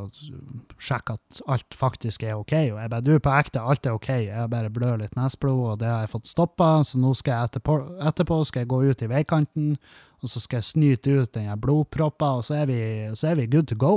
sjekke 0.80 1.16
at 1.18 1.40
alt 1.52 1.76
faktisk 1.76 2.24
er 2.24 2.38
OK. 2.38 2.54
Og 2.72 2.78
jeg 2.80 2.92
bare 2.92 3.04
du, 3.04 3.12
på 3.20 3.34
ekte, 3.36 3.60
alt 3.60 3.86
er 3.86 3.96
OK. 3.96 4.08
Jeg 4.24 4.48
bare 4.52 4.72
blør 4.72 5.02
litt 5.02 5.16
nesblod, 5.18 5.62
og 5.74 5.82
det 5.82 5.90
har 5.90 6.06
jeg 6.06 6.14
fått 6.14 6.32
stoppa, 6.32 6.70
så 6.88 7.00
nå 7.02 7.12
skal 7.18 7.34
jeg 7.34 7.50
etterpå, 7.50 7.76
etterpå 8.08 8.40
skal 8.48 8.64
jeg 8.64 8.72
gå 8.72 8.80
ut 8.88 9.04
i 9.04 9.10
veikanten, 9.12 9.74
og 10.22 10.32
så 10.32 10.42
skal 10.42 10.60
jeg 10.60 10.70
snyte 10.70 11.16
ut 11.22 11.32
den 11.36 11.50
blodproppa, 11.60 12.36
og 12.38 12.46
så 12.46 12.62
er, 12.62 12.70
vi, 12.70 12.80
så 13.14 13.32
er 13.32 13.40
vi 13.40 13.50
good 13.52 13.68
to 13.70 13.78
go. 13.78 13.94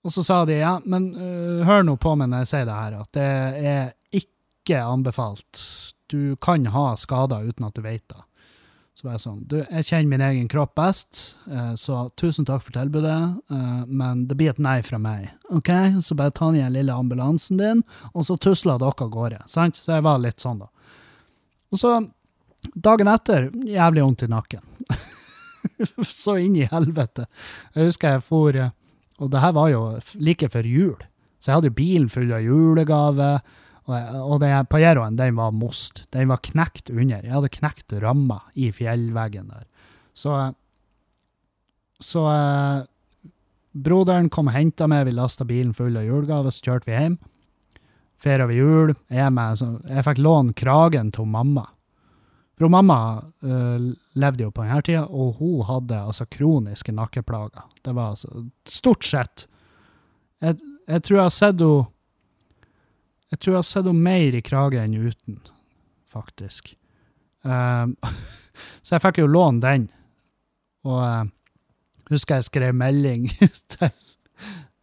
Og 0.00 0.14
så 0.14 0.24
sa 0.24 0.44
de 0.48 0.56
ja, 0.62 0.78
men 0.88 1.10
uh, 1.16 1.66
hør 1.68 1.84
nå 1.84 1.96
på 2.00 2.14
meg 2.16 2.30
når 2.32 2.44
jeg 2.44 2.52
sier 2.54 2.66
det 2.68 2.78
her, 2.78 2.98
at 3.02 3.12
det 3.16 3.28
er 3.74 3.92
ikke 4.16 4.80
anbefalt. 4.80 5.62
Du 6.10 6.36
kan 6.42 6.64
ha 6.72 6.94
skader 6.98 7.50
uten 7.50 7.68
at 7.68 7.76
du 7.76 7.84
vet 7.84 8.06
det. 8.08 8.24
Så 9.00 9.06
var 9.06 9.14
jeg 9.14 9.22
sånn 9.22 9.44
Du, 9.48 9.54
jeg 9.62 9.86
kjenner 9.88 10.10
min 10.10 10.22
egen 10.26 10.48
kropp 10.50 10.74
best, 10.76 11.20
eh, 11.48 11.72
så 11.80 12.02
tusen 12.20 12.44
takk 12.44 12.64
for 12.66 12.74
tilbudet, 12.74 13.16
eh, 13.48 13.78
men 13.88 14.26
det 14.28 14.36
blir 14.36 14.52
et 14.52 14.60
nei 14.60 14.80
fra 14.84 14.98
meg. 15.00 15.30
OK? 15.48 15.70
Så 16.04 16.16
bare 16.18 16.34
ta 16.36 16.50
ned 16.50 16.66
den 16.66 16.74
lille 16.74 16.96
ambulansen 16.96 17.60
din, 17.60 17.80
og 18.12 18.26
så 18.28 18.36
tusler 18.36 18.80
dere 18.82 19.06
av 19.06 19.12
gårde. 19.14 19.40
Sant? 19.48 19.80
Så 19.80 19.94
jeg 19.94 20.04
var 20.04 20.20
litt 20.20 20.44
sånn, 20.44 20.60
da. 20.60 20.68
Og 21.72 21.80
så, 21.80 21.94
dagen 22.74 23.10
etter, 23.10 23.48
jævlig 23.66 24.04
vondt 24.04 24.26
i 24.26 24.30
nakken. 24.30 24.64
så 26.22 26.36
inn 26.40 26.58
i 26.58 26.68
helvete. 26.70 27.26
Jeg 27.74 27.90
husker 27.90 28.16
jeg 28.16 28.26
for 28.26 28.56
eh, 28.56 28.74
Og 29.20 29.30
det 29.32 29.42
her 29.42 29.52
var 29.52 29.68
jo 29.68 29.80
like 30.16 30.48
før 30.48 30.64
jul, 30.68 31.00
så 31.38 31.50
jeg 31.50 31.58
hadde 31.58 31.70
jo 31.70 31.76
bilen 31.76 32.08
full 32.12 32.30
av 32.32 32.44
julegave. 32.44 33.32
Og, 33.88 34.14
og 34.22 34.38
den 34.40 34.68
Pajeroen, 34.70 35.18
den 35.18 35.36
var 35.36 35.52
most. 35.56 36.04
Den 36.14 36.30
var 36.30 36.40
knekt 36.44 36.92
under. 36.92 37.24
Jeg 37.24 37.34
hadde 37.34 37.52
knekt 37.52 37.92
ramma 38.00 38.38
i 38.54 38.70
fjellveggen 38.72 39.50
der. 39.52 39.66
Så 40.14 40.54
Så 42.00 42.24
eh, 42.24 42.86
broderen 43.72 44.30
kom 44.32 44.48
og 44.48 44.56
henta 44.56 44.86
meg, 44.88 45.04
vi 45.06 45.12
lasta 45.12 45.44
bilen 45.44 45.74
full 45.76 45.96
av 45.96 46.06
julegaver, 46.06 46.50
så 46.50 46.64
kjørte 46.64 46.88
vi 46.88 46.96
hjem. 46.96 47.18
Feira 48.20 48.46
vi 48.48 48.56
jul. 48.56 48.94
Jeg, 49.08 49.32
med, 49.32 49.60
jeg 49.88 50.04
fikk 50.04 50.20
låne 50.20 50.56
kragen 50.56 51.12
til 51.12 51.28
mamma. 51.28 51.66
For 52.60 52.68
mamma 52.68 53.24
uh, 53.40 53.92
levde 54.20 54.44
jo 54.44 54.50
på 54.52 54.66
denne 54.66 54.82
tida, 54.84 55.06
og 55.08 55.38
hun 55.38 55.62
hadde 55.64 55.96
altså 55.96 56.26
kroniske 56.28 56.92
nakkeplager. 56.92 57.64
Det 57.80 57.94
var 57.96 58.12
altså 58.12 58.44
stort 58.68 59.06
sett 59.08 59.46
Jeg, 60.44 60.58
jeg 60.88 61.02
tror 61.06 61.16
jeg 61.16 61.24
har 61.24 61.32
sett 61.32 61.64
henne 61.64 61.86
Jeg 63.32 63.40
tror 63.40 63.54
jeg 63.54 63.62
har 63.62 63.68
sett 63.70 63.88
henne 63.88 64.04
mer 64.04 64.36
i 64.36 64.44
krage 64.44 64.82
enn 64.82 64.98
uten, 64.98 65.40
faktisk. 66.12 66.74
Um, 67.48 67.96
så 68.84 68.98
jeg 68.98 69.04
fikk 69.06 69.22
jo 69.22 69.30
låne 69.30 69.64
den. 69.64 69.88
Og 70.84 71.00
uh, 71.00 71.24
husker 72.12 72.42
jeg 72.42 72.50
skrev 72.50 72.76
melding 72.76 73.30
til, 73.72 73.88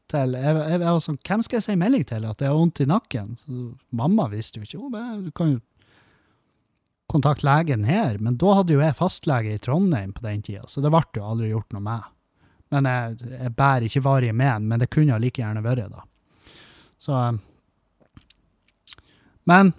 til 0.10 0.34
jeg, 0.34 0.58
jeg, 0.58 0.82
var 0.82 1.02
sånn, 1.06 1.22
Hvem 1.22 1.46
skal 1.46 1.60
jeg 1.60 1.68
si 1.68 1.78
melding 1.78 2.10
til? 2.10 2.26
At 2.26 2.42
jeg 2.42 2.50
har 2.50 2.58
vondt 2.58 2.82
i 2.82 2.90
nakken? 2.90 3.36
Så 3.46 3.70
mamma 4.02 4.32
visste 4.34 4.58
jo 4.58 4.66
ikke. 4.66 4.82
Hun 4.82 5.28
du 5.30 5.34
kan 5.36 5.54
jo 5.60 5.62
kontakte 7.08 7.48
legen 7.48 7.88
her. 7.88 8.18
Men 8.20 8.38
da 8.40 8.60
hadde 8.60 8.76
jo 8.76 8.84
jeg 8.84 8.98
fastlege 8.98 9.56
i 9.56 9.64
Trondheim 9.64 10.14
på 10.14 10.26
den 10.26 10.44
tida, 10.46 10.68
så 10.68 10.84
det 10.84 10.92
ble 10.94 11.04
jo 11.16 11.26
aldri 11.26 11.52
gjort 11.52 11.76
noe 11.76 11.86
med. 11.88 12.14
Men 12.76 12.88
jeg, 12.92 13.18
jeg 13.32 13.56
bærer 13.56 13.88
ikke 13.88 14.04
varige 14.04 14.36
men, 14.36 14.68
men 14.68 14.82
det 14.82 14.92
kunne 14.92 15.20
like 15.24 15.42
gjerne 15.42 15.64
vært 15.64 15.92
da. 15.94 16.04
Så 17.00 17.20
Men 19.48 19.72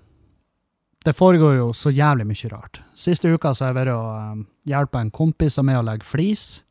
det 1.05 1.13
foregår 1.13 1.59
jo 1.59 1.73
så 1.77 1.91
jævlig 1.93 2.25
mye 2.27 2.49
rart. 2.53 2.81
Siste 2.97 3.29
uka 3.29 3.53
så 3.55 3.67
har 3.67 3.75
jeg 3.75 3.79
vært 3.83 3.95
og 3.95 4.47
hjelpa 4.69 5.03
en 5.03 5.13
kompis 5.15 5.59
av 5.61 5.67
meg 5.69 5.79
å 5.81 5.85
legge 5.85 6.09
flis. 6.09 6.63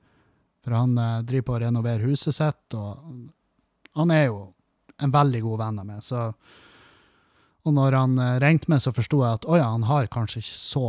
For 0.66 0.76
han 0.76 0.98
eh, 1.00 1.22
driver 1.24 1.46
på 1.48 1.56
å 1.56 1.60
renovere 1.64 2.10
huset 2.10 2.36
sitt, 2.36 2.76
og 2.76 2.98
han 3.98 4.12
er 4.12 4.26
jo 4.28 4.42
en 5.00 5.14
veldig 5.14 5.42
god 5.46 5.62
venn 5.62 5.80
av 5.80 5.88
meg. 5.88 6.02
Så, 6.04 6.26
og 7.68 7.76
når 7.76 7.98
han 7.98 8.18
eh, 8.24 8.40
ringte 8.44 8.72
meg, 8.72 8.82
så 8.84 8.94
forsto 8.96 9.20
jeg 9.24 9.42
at 9.42 9.48
å 9.48 9.60
ja, 9.60 9.68
han 9.74 9.88
har 9.90 10.08
kanskje 10.14 10.40
ikke 10.40 10.60
så, 10.60 10.88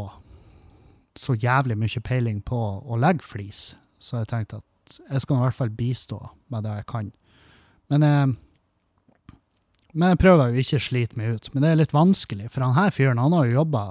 så 1.18 1.35
jævlig 1.35 1.79
mye 1.81 2.03
peiling 2.07 2.43
på 2.47 2.59
å 2.87 2.99
legge 3.03 3.26
flis. 3.26 3.72
Så 3.99 4.20
jeg 4.20 4.31
tenkte 4.31 4.61
at 4.62 4.99
jeg 5.09 5.24
skal 5.24 5.41
i 5.41 5.43
hvert 5.43 5.59
fall 5.59 5.72
bistå 5.74 6.20
med 6.53 6.64
det 6.64 6.76
jeg 6.79 6.89
kan. 6.93 7.11
Men 7.91 8.05
jeg, 8.07 8.37
men 9.93 10.12
jeg 10.12 10.20
prøver 10.22 10.53
jo 10.53 10.62
ikke 10.62 10.79
å 10.79 10.87
slite 10.87 11.18
meg 11.18 11.35
ut. 11.35 11.51
Men 11.53 11.64
det 11.64 11.72
er 11.72 11.81
litt 11.81 11.97
vanskelig, 11.97 12.53
for 12.55 12.64
han 12.64 12.76
her 12.79 12.95
fyren 12.95 13.20
han 13.20 13.35
har 13.35 13.49
jo 13.49 13.59
jobba 13.59 13.85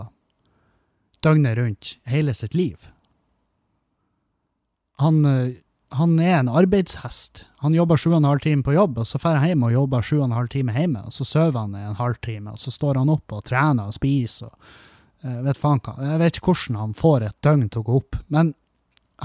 døgnet 1.25 1.57
rundt 1.59 1.95
hele 2.07 2.35
sitt 2.37 2.55
liv. 2.55 2.87
Han, 5.03 5.19
eh, 5.25 5.57
han 5.95 6.17
er 6.19 6.39
en 6.39 6.49
arbeidshest. 6.51 7.45
Han 7.63 7.75
jobber 7.75 7.99
sju 7.99 8.09
og 8.11 8.19
en 8.19 8.27
halv 8.27 8.43
time 8.43 8.65
på 8.65 8.75
jobb, 8.75 8.99
og 9.01 9.07
så 9.07 9.19
drar 9.21 9.39
han 9.39 9.51
hjem 9.51 9.63
og 9.69 9.75
jobber 9.75 10.03
sju 10.03 10.17
og 10.17 10.25
en 10.27 10.35
halv 10.35 10.51
time 10.51 10.75
hjemme, 10.75 11.05
og 11.07 11.15
så 11.15 11.25
sover 11.27 11.61
han 11.61 11.77
en 11.79 11.97
halvtime, 11.99 12.51
og 12.51 12.59
så 12.59 12.73
står 12.75 12.99
han 12.99 13.13
opp 13.13 13.33
og 13.37 13.45
trener 13.47 13.87
og 13.87 13.95
spiser 13.95 14.51
og 14.51 14.75
jeg 15.25 15.43
vet 15.47 15.57
faen. 15.59 15.81
Jeg 15.81 16.21
vet 16.21 16.37
ikke 16.37 16.53
hvordan 16.53 16.79
han 16.79 16.95
får 16.97 17.25
et 17.25 17.37
døgn 17.45 17.67
til 17.73 17.81
å 17.81 17.87
gå 17.87 17.99
opp, 17.99 18.17
men 18.33 18.53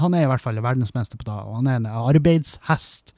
han 0.01 0.15
er 0.17 0.25
i 0.25 0.29
hvert 0.31 0.41
fall 0.41 0.57
verdensmester 0.57 1.19
på 1.19 1.27
det, 1.27 1.35
og 1.37 1.59
han 1.59 1.69
er 1.69 1.79
en 1.79 1.89
arbeidshest. 1.91 3.13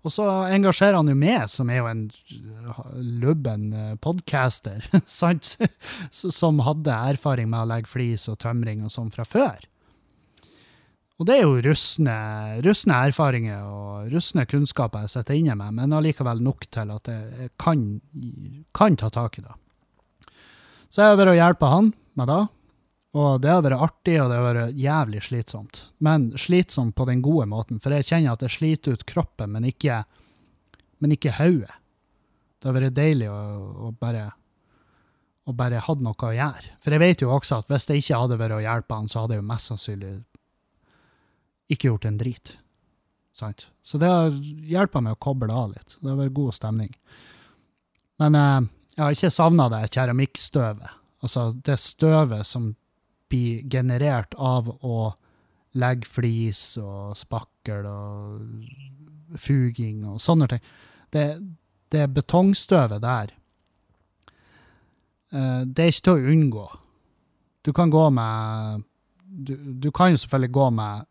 Og 0.00 0.14
så 0.14 0.24
engasjerer 0.48 0.96
han 0.96 1.10
jo 1.10 1.16
meg, 1.18 1.42
som 1.52 1.68
er 1.68 1.82
jo 1.82 1.88
en 1.90 2.06
uh, 2.08 2.78
lubben 2.96 3.66
uh, 3.74 3.96
podcaster, 4.00 4.86
sant? 5.20 5.56
Som 6.14 6.62
hadde 6.64 6.94
erfaring 6.94 7.50
med 7.50 7.66
å 7.66 7.68
legge 7.68 7.90
flis 7.90 8.24
og 8.32 8.38
tømring 8.40 8.86
og 8.86 8.94
sånn 8.94 9.12
fra 9.12 9.26
før. 9.28 9.58
Og 11.20 11.26
det 11.28 11.34
er 11.36 11.42
jo 11.44 11.58
rustne, 11.66 12.14
rustne 12.64 12.98
erfaringer 13.10 13.66
og 13.68 14.06
rustne 14.08 14.46
kunnskaper 14.48 15.04
jeg 15.04 15.12
sitter 15.12 15.36
inne 15.36 15.56
med, 15.58 15.74
men 15.76 15.92
allikevel 15.92 16.40
nok 16.40 16.64
til 16.72 16.94
at 16.94 17.10
jeg 17.12 17.50
kan, 17.60 17.82
kan 18.72 18.96
ta 18.96 19.10
tak 19.12 19.36
i 19.36 19.44
det. 19.44 19.52
Så 20.88 21.02
jeg 21.02 21.12
har 21.12 21.20
vært 21.20 21.34
og 21.34 21.36
hjulpet 21.36 21.74
han 21.74 21.92
med 22.16 22.32
det, 22.32 22.40
og 23.20 23.42
det 23.44 23.52
har 23.52 23.66
vært 23.66 23.84
artig, 23.84 24.16
og 24.22 24.30
det 24.30 24.38
har 24.38 24.48
vært 24.48 24.80
jævlig 24.80 25.20
slitsomt. 25.26 25.82
Men 26.00 26.30
slitsomt 26.40 26.96
på 26.96 27.06
den 27.10 27.20
gode 27.26 27.50
måten, 27.52 27.82
for 27.84 27.92
jeg 27.92 28.08
kjenner 28.08 28.38
at 28.38 28.46
jeg 28.46 28.56
sliter 28.56 28.96
ut 28.96 29.04
kroppen, 29.04 29.52
men 29.52 29.68
ikke, 29.68 30.00
men 31.04 31.14
ikke 31.18 31.36
hodet. 31.36 31.76
Det 32.60 32.68
har 32.70 32.76
vært 32.76 32.96
deilig 32.96 33.28
å, 33.28 33.40
å 33.88 33.92
bare 34.00 34.30
og 35.48 35.56
bare 35.58 35.80
hatt 35.82 36.02
noe 36.04 36.14
å 36.14 36.34
gjøre. 36.34 36.76
For 36.84 36.94
jeg 36.94 37.02
vet 37.02 37.22
jo 37.24 37.30
også 37.34 37.60
at 37.60 37.70
hvis 37.70 37.88
jeg 37.90 38.04
ikke 38.04 38.18
hadde 38.22 38.36
vært 38.38 38.54
å 38.54 38.62
hjelpe 38.62 38.96
han, 38.96 39.08
så 39.10 39.24
hadde 39.24 39.36
jeg 39.36 39.42
jo 39.42 39.48
mest 39.50 39.70
sannsynlig 39.70 40.12
ikke 41.70 41.90
gjort 41.90 42.08
en 42.08 42.18
drit. 42.20 42.56
Sant? 43.36 43.68
Så 43.82 43.98
det 43.98 44.10
har 44.10 44.34
hjulpet 44.34 45.04
meg 45.04 45.16
å 45.16 45.22
koble 45.22 45.54
av 45.54 45.72
litt. 45.72 45.96
Det 46.00 46.10
har 46.10 46.18
vært 46.18 46.36
god 46.36 46.56
stemning. 46.56 46.92
Men 48.20 48.36
eh, 48.36 48.68
jeg 48.96 49.04
har 49.04 49.16
ikke 49.16 49.32
savna 49.32 49.68
det 49.72 49.86
keramikkstøvet. 49.94 50.98
Altså 51.24 51.50
det 51.64 51.78
støvet 51.80 52.48
som 52.48 52.72
blir 53.30 53.62
generert 53.70 54.34
av 54.36 54.68
å 54.68 55.12
legge 55.78 56.08
flis 56.10 56.74
og 56.82 57.14
spakkel 57.18 57.86
og 57.86 59.38
fuging 59.38 60.02
og 60.10 60.18
sånne 60.22 60.48
ting. 60.50 60.62
Det, 61.14 61.24
det 61.94 62.08
betongstøvet 62.16 63.02
der, 63.04 63.34
eh, 65.30 65.62
det 65.64 65.84
er 65.84 65.92
ikke 65.94 66.06
til 66.08 66.16
å 66.16 66.34
unngå. 66.34 66.66
Du 67.62 67.72
kan 67.76 67.92
gå 67.92 68.08
med 68.10 68.86
du, 69.30 69.54
du 69.56 69.90
kan 69.94 70.10
jo 70.10 70.18
selvfølgelig 70.18 70.52
gå 70.52 70.66
med 70.74 71.06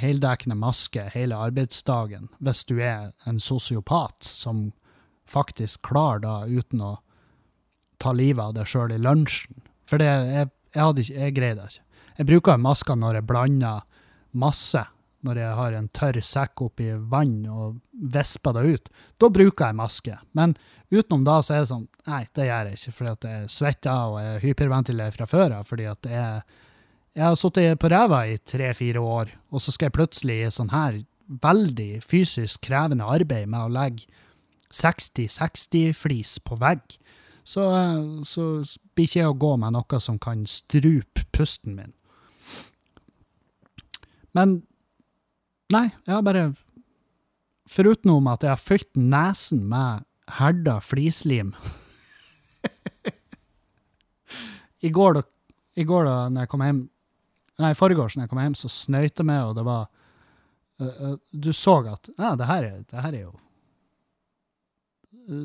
heldekkende 0.00 0.56
maske 0.56 1.04
hele 1.12 1.36
arbeidsdagen 1.36 2.30
hvis 2.40 2.64
du 2.68 2.78
er 2.80 3.12
en 3.28 3.40
sosiopat 3.40 4.24
som 4.24 4.70
faktisk 5.28 5.82
klarer 5.88 6.22
da 6.24 6.36
uten 6.46 6.82
å 6.84 6.94
ta 8.02 8.12
livet 8.16 8.42
av 8.42 8.56
deg 8.56 8.66
sjøl 8.68 8.94
i 8.94 8.98
lunsjen. 9.00 9.62
For 9.86 10.00
det, 10.02 10.08
jeg, 10.08 10.50
jeg, 10.74 11.04
ikke, 11.04 11.20
jeg 11.20 11.36
greide 11.36 11.60
det 11.60 11.74
ikke. 11.74 11.86
Jeg 12.18 12.28
bruker 12.28 12.60
masker 12.60 12.98
når 12.98 13.18
jeg 13.18 13.28
blander 13.28 13.84
masse, 14.32 14.82
når 15.22 15.38
jeg 15.38 15.56
har 15.58 15.76
en 15.78 15.88
tørr 15.94 16.18
sekk 16.26 16.64
oppi 16.66 16.88
vann 17.12 17.36
og 17.46 17.78
visper 18.12 18.56
det 18.56 18.64
ut. 18.66 18.90
Da 19.22 19.30
bruker 19.32 19.70
jeg 19.70 19.78
maske. 19.78 20.16
Men 20.36 20.56
utenom 20.90 21.24
da 21.28 21.38
så 21.44 21.56
er 21.56 21.62
det 21.62 21.70
sånn, 21.70 21.86
nei, 22.10 22.24
det 22.34 22.48
gjør 22.48 22.70
jeg 22.70 22.80
ikke, 22.80 22.94
fordi 22.98 23.12
at 23.12 23.28
jeg 23.30 23.54
svetter 23.54 24.10
og 24.10 24.18
jeg 24.24 24.42
hyperventilerer 24.48 25.14
fra 25.14 25.28
før 25.30 25.58
av, 25.60 25.68
fordi 25.68 25.88
at 25.92 26.10
jeg, 26.10 26.58
jeg 27.12 27.24
har 27.24 27.36
sittet 27.36 27.80
på 27.80 27.90
ræva 27.92 28.24
i 28.30 28.38
tre-fire 28.38 29.00
år, 29.00 29.32
og 29.52 29.60
så 29.60 29.74
skal 29.74 29.90
jeg 29.90 29.96
plutselig 29.98 30.38
i 30.40 30.52
sånn 30.52 30.72
her 30.72 31.02
veldig 31.42 32.02
fysisk 32.04 32.64
krevende 32.66 33.06
arbeid 33.08 33.50
med 33.52 33.66
å 33.66 33.72
legge 33.72 34.08
60-60-flis 34.72 36.38
på 36.46 36.56
vegg. 36.60 36.96
Så, 37.44 37.64
så 38.24 38.46
blir 38.94 39.08
ikke 39.08 39.20
jeg 39.20 39.32
å 39.32 39.40
gå 39.44 39.52
med 39.60 39.74
noe 39.74 40.00
som 40.00 40.20
kan 40.22 40.46
strupe 40.48 41.26
pusten 41.34 41.76
min. 41.76 41.92
Men 44.32 44.62
nei, 45.72 45.90
jeg 46.06 46.14
har 46.14 46.24
bare 46.24 46.52
Foruten 47.72 48.26
at 48.28 48.42
jeg 48.44 48.52
har 48.52 48.60
fylt 48.60 48.98
nesen 48.98 49.62
med 49.68 50.04
herda 50.36 50.74
flislim 50.84 51.54
I 54.86 54.90
går, 54.92 55.16
da, 55.16 55.22
I 55.80 55.86
går 55.88 56.04
da 56.04 56.16
når 56.28 56.44
jeg 56.44 56.50
kom 56.52 56.64
hjem 56.66 56.82
Nei, 57.60 57.74
foregårs 57.76 58.16
når 58.16 58.24
jeg 58.24 58.32
kom 58.32 58.40
hjem, 58.40 58.56
så 58.56 58.70
snøyte 58.72 59.20
jeg 59.20 59.28
meg, 59.28 59.42
og 59.50 59.56
det 59.58 59.64
var 59.66 59.88
øh, 60.80 60.92
øh, 60.92 61.16
Du 61.32 61.52
så 61.52 61.76
at 61.92 62.08
Ja, 62.16 62.34
det 62.38 62.48
her 62.48 62.68
er, 62.68 62.78
det 62.88 63.04
her 63.04 63.12
er 63.12 63.24
jo 63.26 63.34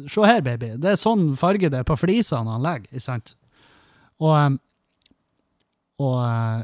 Se 0.10 0.24
her, 0.26 0.42
baby. 0.42 0.72
Det 0.82 0.90
er 0.90 0.98
sånn 0.98 1.36
farge 1.38 1.70
det 1.70 1.84
er 1.84 1.86
på 1.86 1.96
flisene 2.00 2.50
han 2.50 2.64
legger, 2.66 2.90
ikke 2.90 3.04
sant? 3.04 3.36
Og, 4.18 4.56
og 6.02 6.16
eh, 6.26 6.64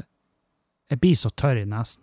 jeg 0.90 1.00
blir 1.00 1.20
så 1.20 1.30
tørr 1.30 1.60
i 1.62 1.68
nesen. 1.70 2.02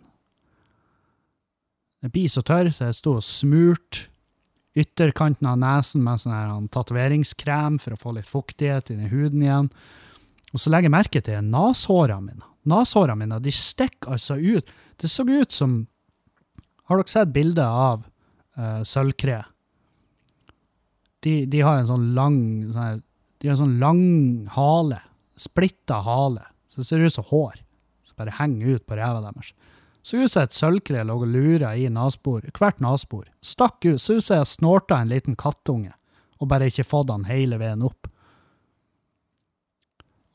Jeg 2.02 2.14
blir 2.14 2.32
så 2.32 2.42
tørr, 2.42 2.70
så 2.72 2.88
jeg 2.88 2.96
sto 2.98 3.18
og 3.18 3.26
smurte 3.26 4.08
ytterkanten 4.72 5.50
av 5.50 5.60
nesen 5.60 6.00
med 6.04 6.22
sånn 6.22 6.32
her 6.32 6.54
tatoveringskrem 6.72 7.76
for 7.82 7.94
å 7.94 8.00
få 8.00 8.14
litt 8.16 8.30
fuktighet 8.30 8.90
inn 8.94 9.04
i 9.04 9.10
huden 9.12 9.44
igjen. 9.44 9.68
Og 10.52 10.60
så 10.60 10.72
legger 10.72 10.88
jeg 10.88 10.96
merke 10.96 11.22
til 11.24 11.44
nashårene 11.52 12.24
mine. 12.24 12.51
Neshårene 12.68 13.18
mine 13.18 13.40
de 13.42 13.52
stikker 13.54 14.14
altså 14.14 14.36
ut. 14.38 14.68
Det 15.00 15.10
så 15.10 15.24
ut 15.26 15.52
som 15.52 15.86
Har 16.86 16.98
dere 16.98 17.10
sett 17.10 17.32
bildet 17.34 17.64
av 17.64 18.04
uh, 18.58 18.82
sølvkre? 18.86 19.40
De, 21.22 21.44
de 21.46 21.60
har 21.62 21.78
en 21.78 21.88
sånn 21.88 22.08
lang 22.14 22.38
sånn 22.74 23.02
De 23.40 23.48
har 23.48 23.56
en 23.56 23.62
sånn 23.64 23.78
lang 23.82 24.04
hale. 24.54 25.00
Splitta 25.38 26.02
hale. 26.06 26.44
Så 26.70 26.82
det 26.82 26.88
ser 26.88 27.02
ut 27.02 27.14
som 27.14 27.26
hår. 27.30 27.62
Som 28.06 28.18
bare 28.22 28.34
henger 28.38 28.76
ut 28.76 28.86
på 28.86 28.98
ræva 28.98 29.22
deres. 29.24 29.54
Så 30.02 30.18
ut 30.18 30.32
som 30.32 30.42
et 30.42 30.54
sølvkre 30.54 31.04
lå 31.06 31.16
og 31.22 31.28
lura 31.30 31.76
i 31.78 31.86
nasbor, 31.90 32.42
hvert 32.58 32.80
nasbor. 32.82 33.26
Stakk 33.42 33.84
ut. 33.86 34.02
Så 34.02 34.18
ut 34.18 34.26
som 34.26 34.40
jeg 34.40 34.50
snorta 34.50 34.98
en 34.98 35.12
liten 35.12 35.38
kattunge, 35.38 35.94
og 36.42 36.50
bare 36.50 36.70
ikke 36.70 36.86
fått 36.86 37.12
han 37.14 37.28
hele 37.28 37.58
veien 37.60 37.84
opp. 37.86 38.10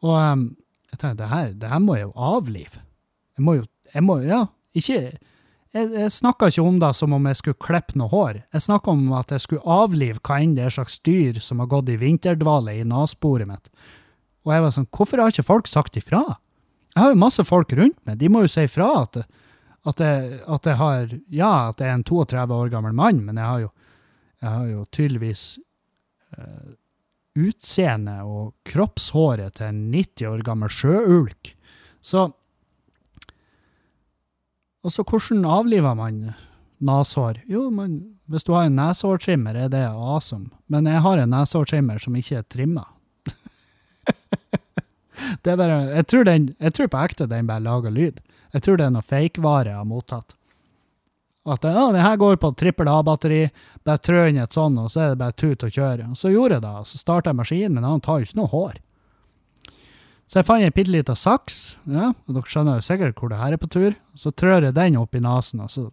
Og 0.07 0.15
um, 0.15 0.45
jeg 0.91 0.99
tenkte, 1.01 1.23
det 1.23 1.31
her, 1.31 1.49
det 1.61 1.71
her 1.71 1.81
må 1.83 1.97
jeg 1.97 2.07
jo 2.07 2.13
avlive. 2.33 2.83
Jeg 3.37 3.45
må 3.45 3.57
jo, 3.59 3.65
jeg 3.93 4.05
må, 4.05 4.19
ja, 4.25 4.45
ikke, 4.77 5.01
jeg, 5.75 5.91
jeg 5.93 6.13
snakka 6.15 6.49
ikke 6.49 6.65
om 6.65 6.79
det 6.81 6.93
som 6.97 7.13
om 7.15 7.29
jeg 7.29 7.39
skulle 7.41 7.61
klippe 7.61 7.97
noe 7.99 8.11
hår. 8.11 8.41
Jeg 8.55 8.65
snakka 8.65 8.93
om 8.93 9.05
at 9.17 9.33
jeg 9.35 9.43
skulle 9.43 9.77
avlive 9.77 10.21
hva 10.23 10.39
enn 10.41 10.55
det 10.57 10.67
er 10.67 10.75
slags 10.77 10.97
dyr 11.05 11.39
som 11.43 11.61
har 11.63 11.69
gått 11.71 11.91
i 11.93 11.99
vinterdvale 12.01 12.77
i 12.79 12.85
nasbordet 12.87 13.49
mitt. 13.49 13.71
Og 14.47 14.55
jeg 14.55 14.63
var 14.63 14.73
sånn, 14.73 14.89
hvorfor 14.95 15.21
har 15.21 15.33
ikke 15.33 15.49
folk 15.49 15.69
sagt 15.69 15.99
ifra? 15.99 16.23
Jeg 16.95 17.03
har 17.03 17.13
jo 17.13 17.19
masse 17.19 17.43
folk 17.45 17.73
rundt 17.77 17.99
meg, 18.07 18.17
de 18.21 18.31
må 18.31 18.45
jo 18.45 18.49
si 18.49 18.63
ifra 18.65 18.87
at, 19.03 19.19
at, 19.85 20.01
jeg, 20.01 20.39
at 20.47 20.69
jeg 20.71 20.79
har, 20.79 21.11
ja, 21.29 21.51
at 21.67 21.83
jeg 21.83 21.91
er 21.91 21.99
en 21.99 22.07
32 22.07 22.55
år 22.57 22.71
gammel 22.73 22.95
mann, 22.97 23.19
men 23.27 23.37
jeg 23.37 23.45
har 23.45 23.65
jo, 23.67 23.69
jeg 24.41 24.49
har 24.49 24.71
jo 24.71 24.85
tydeligvis 24.95 25.43
uh, 26.37 26.73
utseende 27.37 28.17
og 28.25 28.55
kroppshåret 28.67 29.59
til 29.59 29.69
en 29.69 29.81
90 29.93 30.29
år 30.31 30.43
gammel 30.47 30.73
sjøulk. 30.73 31.53
Så 32.01 32.31
Og 34.85 34.93
så 34.93 35.03
hvordan 35.03 35.43
avliver 35.43 35.95
man 35.99 36.19
neshår? 36.79 37.41
Jo, 37.49 37.65
man, 37.73 37.97
hvis 38.31 38.45
du 38.47 38.53
har 38.53 38.69
en 38.69 38.77
neshårtrimmer, 38.77 39.57
er 39.57 39.71
det 39.73 39.81
awesome. 39.89 40.47
Men 40.71 40.87
jeg 40.87 41.01
har 41.03 41.17
en 41.17 41.33
neshårtrimmer 41.33 41.99
som 41.99 42.15
ikke 42.15 42.37
er 42.39 42.45
trimma. 42.47 42.85
det 45.43 45.51
er 45.51 45.59
bare, 45.59 45.81
jeg 45.97 46.07
tror, 46.07 46.23
den, 46.29 46.47
jeg 46.55 46.77
tror 46.77 46.93
på 46.93 47.01
ekte 47.03 47.27
den 47.27 47.49
bare 47.49 47.65
lager 47.65 47.91
lyd. 47.91 48.21
Jeg 48.53 48.63
tror 48.63 48.79
det 48.79 48.87
er 48.87 48.95
noe 48.95 49.03
fake-vare 49.03 49.73
jeg 49.73 49.81
har 49.81 49.89
mottatt. 49.89 50.36
At 51.47 51.63
ja, 51.63 51.85
det 51.95 52.03
her 52.03 52.17
går 52.19 52.35
på 52.41 52.51
trippel 52.59 52.89
A-batteri, 52.91 53.45
bare 53.87 54.01
trø 54.03 54.25
inn 54.27 54.39
et 54.41 54.55
sånn, 54.55 54.75
og 54.81 54.89
så 54.91 55.05
er 55.05 55.13
det 55.13 55.21
bare 55.21 55.35
tut 55.39 55.63
og 55.63 55.71
kjøre. 55.71 56.09
Og 56.11 56.19
så 56.19 56.31
gjorde 56.33 56.57
jeg 56.57 56.65
det, 56.65 56.73
så 56.89 56.99
starta 56.99 57.31
jeg 57.31 57.39
maskinen, 57.39 57.77
men 57.77 57.87
han 57.87 58.03
tar 58.03 58.19
jo 58.19 58.27
ikke 58.27 58.39
noe 58.41 58.51
hår. 58.51 58.81
Så 60.27 60.41
jeg 60.41 60.47
fant 60.49 60.65
en 60.65 60.75
bitte 60.75 60.91
lita 60.91 61.15
saks, 61.15 61.77
ja, 61.87 62.09
og 62.11 62.35
dere 62.35 62.51
skjønner 62.51 62.81
jo 62.81 62.83
sikkert 62.89 63.21
hvor 63.21 63.31
det 63.31 63.39
her 63.39 63.55
er 63.55 63.61
på 63.61 63.69
tur. 63.71 63.95
Så 64.19 64.33
trør 64.35 64.67
jeg 64.67 64.75
den 64.75 64.99
opp 64.99 65.15
i 65.15 65.23
nesen, 65.23 65.63
og 65.63 65.71
så 65.71 65.85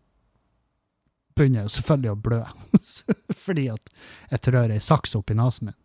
begynner 1.38 1.62
jeg 1.62 1.68
jo 1.68 1.74
selvfølgelig 1.76 2.10
å 2.10 2.18
blø. 2.24 2.40
Fordi 3.46 3.68
at 3.76 3.94
jeg 4.34 4.44
trør 4.48 4.74
ei 4.74 4.82
saks 4.82 5.14
opp 5.18 5.30
i 5.30 5.38
nesen 5.38 5.70
min. 5.70 5.78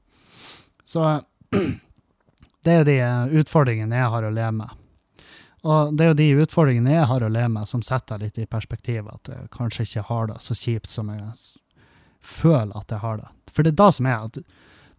Så 0.82 1.06
det 2.66 2.74
er 2.80 2.90
de 2.90 2.98
utfordringene 3.38 4.02
jeg 4.02 4.14
har 4.16 4.26
å 4.26 4.34
leve 4.34 4.56
med. 4.64 4.79
Og 5.68 5.96
det 5.98 6.06
er 6.06 6.12
jo 6.12 6.20
de 6.20 6.46
utfordringene 6.46 6.94
jeg 6.94 7.08
har 7.10 7.24
å 7.26 7.32
leve 7.32 7.52
med, 7.52 7.68
som 7.68 7.84
setter 7.84 8.22
litt 8.22 8.38
i 8.40 8.48
perspektiv, 8.48 9.10
at 9.12 9.32
jeg 9.32 9.50
kanskje 9.56 9.86
ikke 9.88 10.06
har 10.08 10.30
det 10.32 10.40
så 10.46 10.56
kjipt 10.56 10.88
som 10.92 11.12
jeg 11.12 11.26
føler 12.24 12.76
at 12.78 12.92
jeg 12.94 13.04
har 13.04 13.20
det. 13.20 13.30
For 13.52 13.66
det 13.66 13.74
er 13.74 13.82
da 13.82 13.90
som 13.96 14.08
er 14.08 14.28
at 14.30 14.40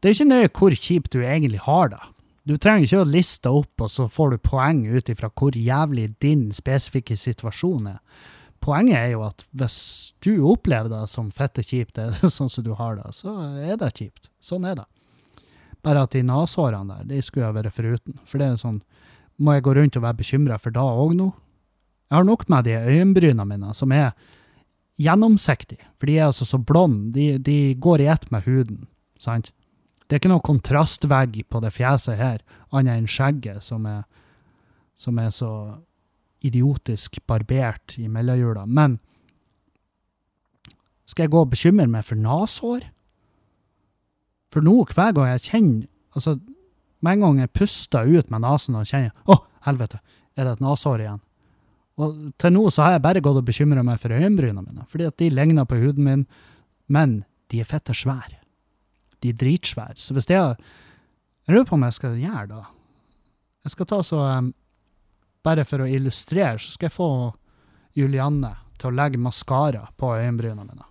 det 0.01 0.09
er 0.09 0.17
ikke 0.17 0.31
nøye 0.31 0.51
hvor 0.57 0.77
kjipt 0.77 1.13
du 1.13 1.21
egentlig 1.23 1.63
har 1.65 1.93
det. 1.93 2.03
Du 2.49 2.57
trenger 2.57 2.87
ikke 2.87 3.03
å 3.05 3.09
liste 3.09 3.53
opp, 3.53 3.73
og 3.85 3.91
så 3.93 4.07
får 4.09 4.33
du 4.33 4.45
poeng 4.49 4.85
ut 4.89 5.11
ifra 5.13 5.29
hvor 5.37 5.57
jævlig 5.57 6.07
din 6.25 6.49
spesifikke 6.57 7.17
situasjon 7.21 7.91
er. 7.93 7.99
Poenget 8.65 8.97
er 8.97 9.11
jo 9.15 9.25
at 9.25 9.45
hvis 9.57 9.77
du 10.25 10.33
opplever 10.49 10.91
det 10.93 11.05
som 11.09 11.31
fette 11.33 11.65
kjipt, 11.65 11.97
det 11.97 12.09
er 12.09 12.33
sånn 12.39 12.53
som 12.53 12.65
du 12.65 12.73
har 12.77 12.97
det, 13.01 13.13
så 13.17 13.35
er 13.61 13.77
det 13.81 13.93
kjipt. 13.97 14.33
Sånn 14.45 14.67
er 14.69 14.81
det. 14.81 14.89
Bare 15.85 16.05
at 16.05 16.13
de 16.13 16.25
neshårene 16.27 16.99
der, 16.99 17.07
de 17.09 17.21
skulle 17.25 17.47
jeg 17.47 17.57
vært 17.57 17.77
foruten. 17.77 18.19
For 18.29 18.41
det 18.41 18.49
er 18.49 18.61
sånn 18.61 18.83
må 19.41 19.57
jeg 19.57 19.65
gå 19.65 19.75
rundt 19.77 19.97
og 19.97 20.05
være 20.05 20.21
bekymra 20.21 20.59
for 20.61 20.75
da 20.75 20.85
òg 20.85 21.15
nå? 21.17 21.31
Jeg 22.11 22.19
har 22.19 22.27
nok 22.27 22.49
med 22.51 22.67
de 22.67 22.77
øyenbrynene 22.77 23.47
mine, 23.47 23.75
som 23.75 23.93
er 23.95 24.13
gjennomsiktige, 25.01 25.87
for 25.97 26.11
de 26.11 26.19
er 26.19 26.27
altså 26.27 26.45
så 26.45 26.59
blonde. 26.59 27.13
De, 27.15 27.39
de 27.39 27.75
går 27.81 28.03
i 28.03 28.09
ett 28.13 28.27
med 28.35 28.45
huden, 28.45 28.85
sant? 29.19 29.53
Det 30.11 30.17
er 30.17 30.23
ikke 30.25 30.33
noe 30.33 30.43
kontrastvegg 30.43 31.45
på 31.47 31.61
det 31.63 31.71
fjeset 31.77 32.19
her, 32.19 32.41
annet 32.75 32.99
enn 32.99 33.07
skjegget, 33.09 33.63
som 33.63 33.87
er, 33.87 34.03
som 34.99 35.21
er 35.23 35.31
så 35.31 35.53
idiotisk 36.43 37.21
barbert 37.31 37.95
i 38.01 38.09
mellomjula. 38.11 38.65
Men 38.67 38.99
skal 41.07 41.29
jeg 41.29 41.33
gå 41.35 41.45
og 41.45 41.53
bekymre 41.53 41.87
meg 41.91 42.07
for 42.09 42.19
nashår? 42.19 42.89
For 44.51 44.67
nå, 44.67 44.75
hver 44.91 45.15
gang 45.15 45.31
jeg 45.31 45.47
kjenner 45.47 45.87
altså 46.19 46.41
med 47.01 47.17
en 47.17 47.25
gang 47.25 47.41
jeg 47.43 47.53
puster 47.57 48.09
ut 48.09 48.31
med 48.31 48.45
nesen 48.45 48.77
og 48.79 48.89
kjenner 48.89 49.13
Å, 49.31 49.41
helvete, 49.67 50.01
er 50.37 50.47
det 50.47 50.57
et 50.57 50.65
nesehår 50.65 51.05
igjen? 51.05 51.23
Og 52.01 52.21
til 52.41 52.55
nå 52.55 52.63
så 52.73 52.87
har 52.87 52.97
jeg 52.97 53.05
bare 53.05 53.23
gått 53.25 53.41
og 53.41 53.47
bekymra 53.49 53.83
meg 53.85 54.01
for 54.01 54.15
øyenbrynene 54.17 54.65
mine, 54.65 54.87
fordi 54.89 55.09
at 55.09 55.19
de 55.21 55.29
ligner 55.33 55.67
på 55.69 55.81
huden 55.81 56.07
min, 56.07 56.23
men 56.89 57.21
de 57.53 57.61
er 57.61 57.69
fette 57.69 57.95
svære. 57.97 58.39
De 59.21 59.33
er 59.33 59.37
dritsvære. 59.37 59.99
Så 60.01 60.15
hvis 60.15 60.31
er 60.31 60.57
Jeg 61.47 61.57
lurer 61.57 61.65
på 61.65 61.75
om 61.75 61.83
jeg 61.83 61.93
skal 61.93 62.17
gjøre 62.17 62.47
det. 62.47 62.65
Jeg 63.65 63.71
skal 63.71 63.87
ta 63.87 64.03
så 64.03 64.17
um, 64.17 64.55
Bare 65.43 65.65
for 65.65 65.81
å 65.81 65.89
illustrere, 65.89 66.59
så 66.61 66.73
skal 66.73 66.91
jeg 66.91 66.93
få 66.93 67.33
Julianne 67.97 68.53
til 68.77 68.91
å 68.91 68.97
legge 68.97 69.19
maskara 69.19 69.87
på 69.97 70.13
øyenbrynene 70.13 70.67
mine. 70.69 70.85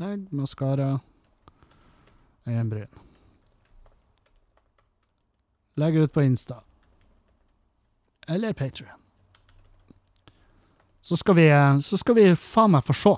Legg 0.00 0.32
maskara, 0.32 0.94
øyenbryn. 2.48 3.07
Legg 5.78 5.96
ut 5.96 6.12
på 6.12 6.22
Insta. 6.22 6.60
Eller 8.28 8.52
Patrion. 8.52 8.98
Så 11.00 11.16
skal 11.16 11.34
vi, 11.34 11.48
så 11.82 11.96
skal 11.96 12.14
vi 12.18 12.24
faen 12.36 12.74
meg 12.74 12.84
få 12.84 12.96
se. 12.98 13.14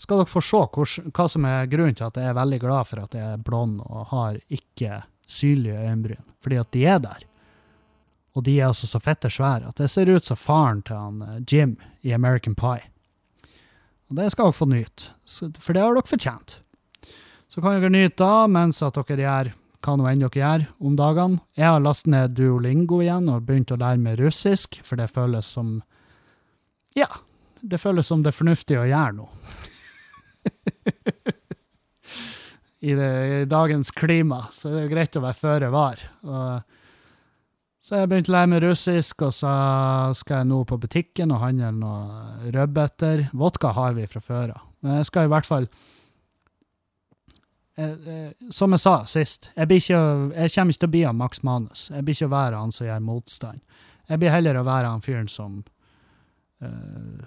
Skal 0.00 0.22
dere 0.22 0.30
få 0.30 0.40
se 0.42 0.62
hvor, 0.74 0.94
hva 1.14 1.26
som 1.30 1.44
er 1.46 1.68
grunnen 1.70 1.94
til 1.94 2.08
at 2.08 2.18
jeg 2.18 2.32
er 2.32 2.38
veldig 2.40 2.58
glad 2.64 2.88
for 2.88 3.04
at 3.04 3.14
jeg 3.14 3.36
er 3.36 3.44
blond 3.46 3.78
og 3.84 4.08
har 4.10 4.40
ikke 4.48 5.04
synlige 5.30 5.84
øyenbryn. 5.84 6.24
Fordi 6.42 6.58
at 6.60 6.72
de 6.74 6.84
er 6.90 6.98
der. 7.04 7.22
Og 8.34 8.44
de 8.48 8.56
er 8.58 8.72
altså 8.72 8.88
så 8.90 8.98
fette 8.98 9.30
svære 9.30 9.70
at 9.70 9.78
det 9.78 9.90
ser 9.92 10.10
ut 10.10 10.26
som 10.26 10.40
faren 10.40 10.82
til 10.82 10.98
han 10.98 11.22
eh, 11.22 11.40
Jim 11.46 11.76
i 12.02 12.12
American 12.16 12.56
Pie. 12.58 12.88
Og 14.10 14.18
det 14.18 14.32
skal 14.32 14.48
dere 14.48 14.58
få 14.58 14.66
nyte, 14.68 15.12
for 15.60 15.72
det 15.76 15.82
har 15.84 15.94
dere 15.94 16.10
fortjent. 16.10 16.58
Så 17.48 17.62
kan 17.62 17.78
dere 17.78 17.92
nyte 17.92 18.18
da 18.18 18.48
mens 18.50 18.82
at 18.82 18.98
dere 18.98 19.22
gjør 19.22 19.52
hva 19.84 19.96
nå 19.98 20.08
enn 20.08 20.22
dere 20.24 20.40
gjør 20.40 20.64
om 20.80 20.96
dagene. 20.98 21.40
Jeg 21.58 21.68
har 21.68 21.82
lastet 21.84 22.12
ned 22.14 22.34
Duolingo 22.38 23.00
igjen 23.04 23.28
og 23.32 23.44
begynt 23.48 23.74
å 23.74 23.80
lære 23.80 24.00
meg 24.00 24.18
russisk, 24.20 24.80
for 24.86 25.00
det 25.00 25.12
føles 25.12 25.46
som 25.56 25.76
Ja, 26.96 27.08
det 27.60 27.80
føles 27.82 28.06
som 28.08 28.22
det 28.22 28.30
er 28.32 28.38
fornuftig 28.38 28.78
å 28.78 28.86
gjøre 28.88 29.16
nå. 29.18 29.28
I, 32.84 32.92
det, 32.92 33.10
I, 33.40 33.44
dagens 33.48 33.90
klima, 33.96 34.44
så 34.52 34.68
det 34.72 34.84
er 34.84 34.92
greit 34.92 35.16
å 35.16 35.24
være 35.24 35.40
føre 35.40 35.70
var. 35.72 36.02
Og, 36.28 36.74
så 37.84 38.00
jeg 38.00 38.10
begynte 38.12 38.32
å 38.32 38.36
lære 38.36 38.50
meg 38.52 38.62
russisk, 38.64 39.24
og 39.24 39.32
så 39.36 39.52
skal 40.16 40.42
jeg 40.42 40.50
nå 40.50 40.58
på 40.68 40.78
butikken 40.80 41.32
og 41.32 41.42
handle 41.44 41.72
noe 41.76 42.52
rødbeter. 42.52 43.26
Vodka 43.36 43.72
har 43.76 43.96
vi 43.96 44.06
fra 44.08 44.20
før 44.24 44.54
av, 44.56 44.62
men 44.84 45.00
jeg 45.00 45.08
skal 45.08 45.28
i 45.28 45.32
hvert 45.32 45.48
fall 45.48 45.68
som 48.54 48.74
jeg 48.74 48.82
sa 48.84 48.94
sist, 49.10 49.48
jeg, 49.56 49.66
ikke, 49.66 49.98
jeg, 50.36 50.50
kommer 50.54 50.74
ikke 50.74 50.82
til 50.84 50.88
å 50.88 50.92
bli 50.92 51.00
av 51.08 51.16
Max 51.18 51.42
Manus. 51.42 51.88
Jeg 51.90 52.06
blir 52.06 52.14
ikke 52.14 52.28
å 52.28 52.34
være 52.34 52.60
han 52.60 52.74
som 52.74 52.86
gjør 52.86 53.00
motstand. 53.02 53.62
Jeg 54.06 54.20
blir 54.20 54.34
heller 54.34 54.58
å 54.60 54.66
være 54.66 54.92
han 54.92 55.02
fyren 55.02 55.30
som 55.32 55.56
uh, 56.62 57.24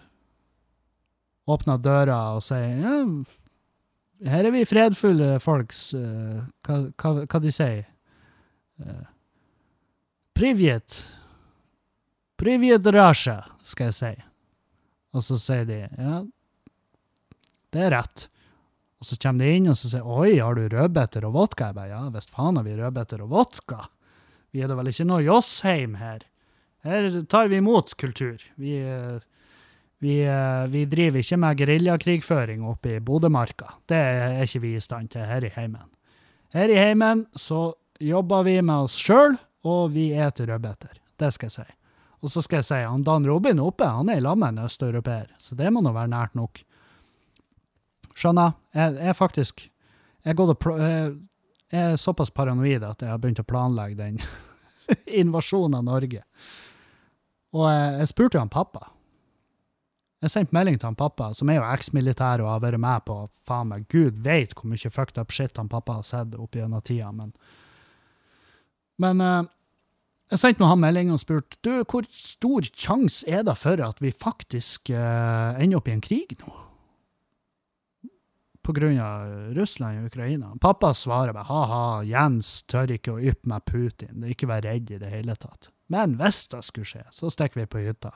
åpner 1.52 1.82
døra 1.82 2.20
og 2.38 2.45
sier 2.45 2.80
ja, 2.84 2.95
her 4.28 4.48
er 4.48 4.54
vi 4.54 4.64
fredfulle 4.66 5.36
folks 5.43 5.91
uh, 5.98 6.45
hva, 6.66 6.80
hva, 6.95 7.14
hva, 7.26 7.41
de 7.41 7.54
sier? 7.54 7.84
Uh, 8.82 9.06
Privjet. 10.38 11.02
Privjet 12.38 12.88
Rasha, 12.93 13.39
skal 13.66 13.89
jeg 13.89 13.98
si. 13.98 14.16
Og 15.18 15.26
så 15.26 15.38
sier 15.41 15.66
de 15.66 15.80
ja, 15.84 16.22
det 17.74 17.88
er 17.88 17.95
rett. 17.98 18.28
Og 18.98 19.06
så 19.06 19.18
kommer 19.22 19.45
de 19.45 19.58
inn 19.60 19.70
og 19.70 19.78
så 19.78 19.91
sier 19.91 20.06
oi, 20.06 20.39
har 20.41 20.58
du 20.58 20.66
rødbeter 20.74 21.28
og 21.28 21.36
vodka? 21.36 21.70
Jeg 21.70 21.78
bare 21.78 21.91
ja, 21.91 22.02
visst 22.14 22.34
faen 22.34 22.58
har 22.58 22.66
vi 22.66 22.78
rødbeter 22.80 23.22
og 23.26 23.30
vodka. 23.36 23.84
Vi 24.56 24.64
er 24.64 24.72
da 24.72 24.78
vel 24.80 24.89
ikke 24.89 25.06
noe 25.06 25.26
Jåssheim 25.26 25.98
her. 26.00 26.24
Her 26.88 27.10
tar 27.30 27.52
vi 27.52 27.60
imot 27.62 27.93
kultur. 28.00 28.41
Vi, 28.56 28.74
vi, 30.02 30.16
vi 30.74 30.86
driver 30.89 31.22
ikke 31.22 31.39
med 31.43 31.62
geriljakrigføring 31.62 32.64
oppe 32.66 32.95
i 32.95 33.04
Bodømarka. 33.04 33.76
Det 33.89 34.00
er 34.00 34.41
ikke 34.45 34.64
vi 34.66 34.76
i 34.78 34.84
stand 34.84 35.12
til 35.14 35.28
her 35.30 35.45
i 35.45 35.54
heimen. 35.54 35.89
Her 36.56 36.72
i 36.72 36.80
heimen 36.80 37.26
så 37.38 37.74
jobber 38.00 38.45
vi 38.48 38.60
med 38.62 38.88
oss 38.88 38.98
sjøl, 38.98 39.36
og 39.68 39.91
vi 39.93 40.10
eter 40.16 40.48
rødbeter. 40.50 40.98
Det 41.20 41.34
skal 41.36 41.52
jeg 41.52 41.58
si. 41.58 41.78
Og 42.24 42.32
så 42.34 42.41
skal 42.41 42.62
jeg 42.62 42.68
si 42.70 42.80
han 42.82 43.04
Dan 43.06 43.28
Robin 43.30 43.60
oppe, 43.62 43.86
han 43.86 44.10
er 44.10 44.22
i 44.22 44.24
lag 44.24 44.38
med 44.39 44.56
en 44.56 44.66
østeuropeer, 44.66 45.30
så 45.41 45.58
det 45.60 45.70
må 45.74 45.84
nå 45.86 45.93
være 45.93 46.14
nært 46.14 46.38
nok. 46.38 46.64
Skjønner. 48.18 48.55
Jeg 48.74 48.97
er 48.97 49.18
faktisk 49.18 49.68
Jeg 50.26 50.34
er, 50.34 50.39
og 50.41 50.80
jeg 50.82 51.15
jeg 51.68 51.93
er 51.93 51.97
såpass 51.99 52.32
paranoid 52.32 52.84
at 52.88 53.01
jeg 53.03 53.11
har 53.11 53.20
begynt 53.20 53.41
å 53.43 53.47
planlegge 53.47 53.99
den 53.99 54.22
invasjonen 55.22 55.82
av 55.82 55.88
Norge. 55.88 56.22
Og 57.55 57.65
jeg, 57.68 57.89
jeg 58.01 58.11
spurte 58.13 58.38
jo 58.38 58.43
han 58.45 58.53
pappa. 58.53 58.88
Jeg 60.24 60.34
sendte 60.34 60.55
melding 60.55 60.80
til 60.80 60.89
han 60.89 60.97
pappa, 60.97 61.30
som 61.38 61.51
er 61.51 61.59
jo 61.59 61.68
eksmilitær 61.68 62.41
og 62.41 62.49
har 62.53 62.63
vært 62.63 62.82
med 62.82 63.03
på 63.05 63.20
faen 63.47 63.70
meg, 63.70 63.86
Gud 63.91 64.24
vet 64.26 64.55
hvor 64.55 64.72
mye 64.72 64.91
fucked 64.93 65.20
up 65.22 65.36
shit 65.36 65.59
han 65.59 65.70
pappa 65.70 65.99
har 65.99 66.07
sett 66.07 66.34
opp 66.39 66.55
gjennom 66.55 66.84
tida, 66.84 67.11
men 67.11 67.36
Men 68.97 69.22
eh, 69.22 69.43
jeg 70.32 70.39
sendte 70.41 70.65
han 70.65 70.80
melding 70.82 71.11
og 71.13 71.20
spurte 71.22 71.59
du, 71.61 71.84
hvor 71.86 72.07
stor 72.09 72.65
sjanse 72.74 73.28
er 73.30 73.43
det 73.45 73.53
for 73.59 73.84
at 73.84 74.01
vi 74.01 74.09
faktisk 74.11 74.89
uh, 74.89 75.53
ender 75.61 75.78
opp 75.78 75.88
i 75.88 75.93
en 75.93 76.01
krig 76.01 76.34
nå? 76.41 76.55
Av 78.68 79.53
Russland 79.55 80.01
og 80.01 80.09
Ukraina. 80.11 80.51
Pappa 80.59 80.91
svarer 80.93 81.32
bare 81.36 81.47
ha-ha, 81.47 82.03
Jens 82.03 82.63
tør 82.68 82.91
ikke 82.97 83.15
å 83.15 83.22
yppe 83.22 83.47
med 83.47 83.63
Putin, 83.63 84.26
ikke 84.28 84.49
vær 84.49 84.65
redd 84.65 84.91
i 84.91 84.99
det 84.99 85.11
hele 85.11 85.38
tatt. 85.39 85.70
Men 85.88 86.18
hvis 86.20 86.47
det 86.51 86.65
skulle 86.68 86.89
skje, 86.89 87.05
så 87.15 87.32
stikker 87.32 87.61
vi 87.61 87.70
på 87.72 87.84
hytta. 87.86 88.11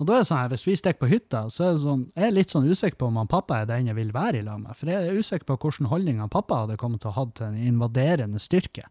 Og 0.00 0.08
da 0.08 0.16
er 0.16 0.22
det 0.22 0.28
sånn 0.30 0.40
her, 0.40 0.48
Hvis 0.48 0.66
vi 0.66 0.76
stikker 0.76 1.04
på 1.04 1.10
hytta, 1.12 1.42
så 1.52 1.66
er 1.66 1.74
det 1.76 1.82
sånn, 1.84 2.06
jeg 2.16 2.26
er 2.26 2.34
litt 2.34 2.50
sånn 2.50 2.66
usikker 2.66 2.98
på 2.98 3.10
om 3.12 3.20
han 3.20 3.28
pappa 3.30 3.60
er 3.60 3.68
den 3.68 3.86
jeg 3.86 3.98
vil 4.00 4.14
være 4.14 4.40
i 4.40 4.46
lag 4.46 4.58
med. 4.58 4.74
For 4.76 4.90
jeg 4.90 5.10
er 5.10 5.20
usikker 5.20 5.46
på 5.46 5.58
hvilken 5.60 5.90
holdning 5.92 6.18
han 6.18 6.32
pappa 6.32 6.64
hadde 6.64 6.78
kommet 6.80 7.04
til 7.04 7.12
å 7.12 7.16
ha 7.18 7.26
til 7.30 7.46
en 7.50 7.60
invaderende 7.60 8.40
styrke. 8.40 8.88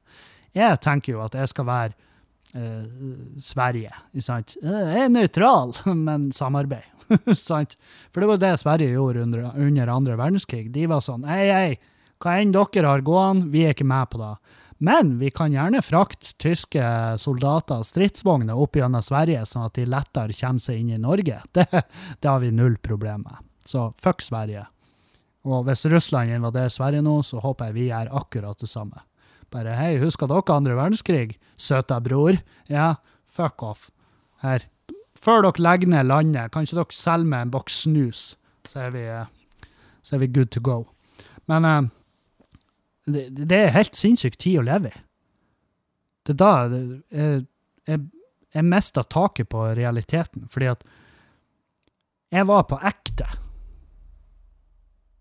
Jeg 0.54 0.80
tenker 0.86 1.16
jo 1.16 1.26
at 1.26 1.36
jeg 1.36 1.50
skal 1.52 1.68
være 1.68 1.98
Sverige. 3.42 3.92
sant? 4.20 4.58
Jeg 4.62 5.04
er 5.06 5.12
nøytral, 5.12 5.76
men 6.08 6.32
samarbeid. 6.36 6.88
sant? 7.38 7.78
For 8.12 8.24
det 8.24 8.32
var 8.32 8.42
det 8.42 8.54
Sverige 8.62 8.96
gjorde 8.96 9.26
under, 9.26 9.52
under 9.56 9.94
andre 9.94 10.18
verdenskrig. 10.20 10.70
De 10.72 10.88
var 10.92 11.04
sånn 11.06 11.28
Hei, 11.28 11.46
hei, 11.52 11.78
hva 12.22 12.38
enn 12.40 12.54
dere 12.56 12.88
har 12.88 13.06
gående, 13.06 13.50
vi 13.54 13.66
er 13.66 13.76
ikke 13.76 13.88
med 13.88 14.12
på 14.12 14.22
det. 14.22 14.36
Men 14.82 15.18
vi 15.22 15.30
kan 15.30 15.54
gjerne 15.54 15.84
frakte 15.86 16.34
tyske 16.42 16.82
soldater 17.22 17.84
og 17.84 17.86
stridsvogner 17.86 18.58
opp 18.58 18.80
gjennom 18.80 19.04
Sverige, 19.06 19.44
sånn 19.46 19.68
at 19.68 19.76
de 19.78 19.86
lettere 19.86 20.34
kommer 20.34 20.64
seg 20.64 20.82
inn 20.82 20.96
i 20.96 21.02
Norge. 21.02 21.38
Det, 21.54 21.68
det 22.18 22.30
har 22.30 22.42
vi 22.42 22.50
null 22.56 22.80
problem 22.82 23.28
med. 23.28 23.46
Så 23.66 23.92
fuck 24.02 24.24
Sverige. 24.26 24.66
Og 25.46 25.66
hvis 25.68 25.86
Russland 25.90 26.34
invaderer 26.34 26.74
Sverige 26.74 27.06
nå, 27.06 27.20
så 27.26 27.42
håper 27.42 27.70
jeg 27.70 27.78
vi 27.78 27.88
gjør 27.92 28.10
akkurat 28.22 28.58
det 28.58 28.70
samme. 28.70 29.06
Bare 29.52 29.76
hei, 29.76 29.96
husker 30.00 30.30
dere 30.32 30.56
andre 30.56 30.78
verdenskrig? 30.78 31.36
Søta 31.60 32.00
bror. 32.04 32.38
Ja, 32.72 32.96
fuck 33.28 33.64
off. 33.68 33.90
Her. 34.46 34.64
Før 35.22 35.44
dere 35.46 35.62
legger 35.62 35.92
ned 35.92 36.08
landet, 36.08 36.52
kan 36.54 36.66
ikke 36.66 36.80
dere 36.80 36.96
selge 36.96 37.30
meg 37.34 37.46
en 37.46 37.54
boks 37.54 37.82
snus? 37.84 38.24
Så 38.70 38.86
er 38.88 38.94
vi, 38.96 39.04
eh, 39.12 39.68
så 40.02 40.16
er 40.16 40.24
vi 40.24 40.32
good 40.32 40.54
to 40.56 40.64
go. 40.64 40.86
Men 41.52 41.68
uh, 41.68 41.90
det, 43.12 43.28
det 43.36 43.58
er 43.58 43.76
helt 43.76 43.98
sinnssyk 43.98 44.38
tid 44.40 44.62
å 44.62 44.66
leve 44.70 44.94
i. 44.94 45.04
Det 46.26 46.36
er 46.36 46.40
da 46.40 46.52
jeg, 46.70 47.46
jeg, 47.90 48.02
jeg 48.54 48.68
mista 48.70 49.04
taket 49.04 49.50
på 49.50 49.66
realiteten, 49.78 50.46
fordi 50.54 50.70
at 50.72 50.84
jeg 52.32 52.48
var 52.48 52.68
på 52.70 52.78
ekte. 52.88 53.28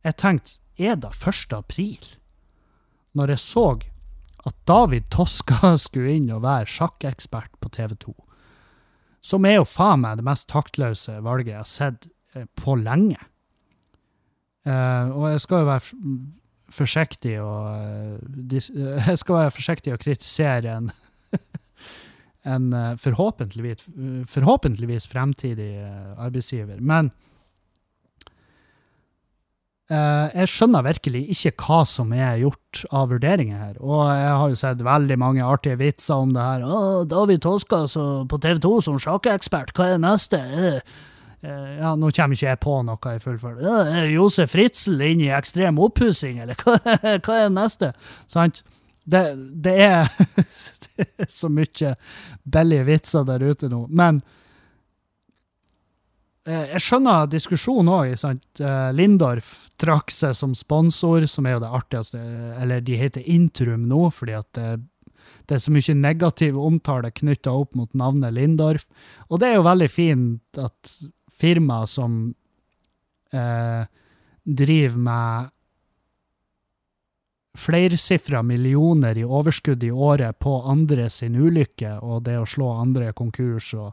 Jeg 0.04 0.16
tenkte, 0.20 0.58
er 0.78 0.96
det 1.00 1.10
1. 1.16 1.56
april? 1.56 2.04
Når 3.16 3.34
jeg 3.34 3.42
så 3.42 3.64
at 4.46 4.56
David 4.68 5.08
Toska 5.12 5.74
skulle 5.84 6.16
inn 6.16 6.30
og 6.34 6.44
være 6.46 6.68
sjakkekspert 6.70 7.56
på 7.60 7.72
TV 7.74 7.96
2, 8.06 8.14
som 9.32 9.46
er 9.48 9.58
jo 9.58 9.68
faen 9.68 10.04
meg 10.04 10.20
det 10.20 10.26
mest 10.26 10.48
taktløse 10.52 11.18
valget 11.24 11.54
jeg 11.54 11.60
har 11.60 11.70
sett 11.70 12.08
eh, 12.34 12.48
på 12.56 12.78
lenge. 12.80 13.20
Uh, 14.68 15.08
og 15.16 15.22
jeg 15.32 15.40
skal 15.40 15.62
jo 15.62 15.68
være 15.70 16.08
forsiktig 16.70 17.30
og 17.40 17.62
uh, 17.80 18.18
dis 18.50 18.66
Jeg 19.08 19.16
skal 19.22 19.38
være 19.38 19.54
forsiktig 19.56 19.94
og 19.94 20.02
kritisere 20.02 20.74
en 20.76 20.90
en 22.48 22.72
uh, 22.72 22.96
forhåpentligvis, 22.96 23.84
forhåpentligvis 24.28 25.06
fremtidig 25.06 25.74
eh, 25.76 26.12
arbeidsgiver. 26.18 26.80
Men 26.80 27.06
eh, 27.06 27.29
jeg 29.90 30.50
skjønner 30.52 30.84
virkelig 30.86 31.20
ikke 31.34 31.50
hva 31.64 31.80
som 31.88 32.12
er 32.14 32.38
gjort 32.38 32.84
av 32.94 33.10
vurderinger 33.10 33.58
her. 33.58 33.78
Og 33.82 34.04
jeg 34.06 34.32
har 34.38 34.52
jo 34.52 34.58
sett 34.60 34.84
veldig 34.86 35.16
mange 35.18 35.42
artige 35.46 35.80
vitser 35.80 36.22
om 36.22 36.34
det 36.36 36.44
her. 36.44 36.62
Å, 36.62 36.80
David 37.10 37.42
Toska 37.42 37.82
på 38.30 38.40
TV 38.42 38.60
2 38.62 38.72
som 38.86 39.00
sjakkekspert, 39.02 39.74
hva 39.74 39.88
er 39.94 40.02
neste? 40.02 40.38
Eh, 40.38 40.78
eh, 41.42 41.70
ja, 41.80 41.96
nå 41.98 42.12
kommer 42.14 42.38
ikke 42.38 42.52
jeg 42.52 42.62
på 42.62 42.76
noe 42.86 43.14
i 43.16 43.22
full 43.22 43.38
fart. 43.42 43.62
Er 43.66 44.06
Josef 44.12 44.54
Fritzel 44.54 45.02
inne 45.08 45.26
i 45.26 45.32
ekstrem 45.34 45.80
oppussing, 45.82 46.38
eller 46.44 46.58
hva, 46.62 46.78
hva 47.26 47.40
er 47.40 47.54
neste? 47.54 47.90
Sant? 48.30 48.62
Det, 49.10 49.24
det, 49.64 49.74
er, 49.74 50.06
det 50.86 51.08
er 51.18 51.32
så 51.34 51.50
mye 51.50 51.96
billige 52.46 52.86
vitser 52.86 53.26
der 53.26 53.42
ute 53.42 53.72
nå. 53.72 53.88
Men 53.90 54.22
eh, 54.22 54.36
jeg 56.48 56.80
skjønner 56.80 57.28
diskusjonen 57.28 57.90
òg. 57.92 58.14
Lindorf 58.96 59.52
trakk 59.80 60.12
seg 60.14 60.32
som 60.38 60.54
sponsor, 60.56 61.26
som 61.28 61.46
er 61.46 61.58
jo 61.58 61.64
det 61.64 61.72
artigste. 61.80 62.20
Eller 62.60 62.80
de 62.84 62.96
heter 62.96 63.26
Intrum 63.28 63.84
nå, 63.90 64.06
fordi 64.14 64.38
at 64.38 64.48
det, 64.56 64.68
det 65.46 65.58
er 65.58 65.62
så 65.62 65.74
mye 65.74 65.96
negativ 65.98 66.58
omtale 66.58 67.12
knytta 67.12 67.52
opp 67.52 67.76
mot 67.78 67.92
navnet 67.98 68.34
Lindorf. 68.36 68.88
Og 69.28 69.42
det 69.42 69.50
er 69.50 69.58
jo 69.58 69.68
veldig 69.68 69.90
fint 69.92 70.60
at 70.60 70.94
firmaer 71.40 71.88
som 71.88 72.20
eh, 73.32 73.84
driver 74.44 75.00
med 75.00 75.50
flersifra 77.58 78.42
millioner 78.46 79.18
i 79.18 79.26
overskudd 79.26 79.82
i 79.84 79.90
året 79.90 80.38
på 80.38 80.54
andre 80.70 81.08
sin 81.10 81.36
ulykke, 81.36 81.98
og 82.00 82.24
det 82.28 82.38
å 82.38 82.48
slå 82.48 82.70
andre 82.78 83.12
konkurs 83.16 83.72
og 83.74 83.90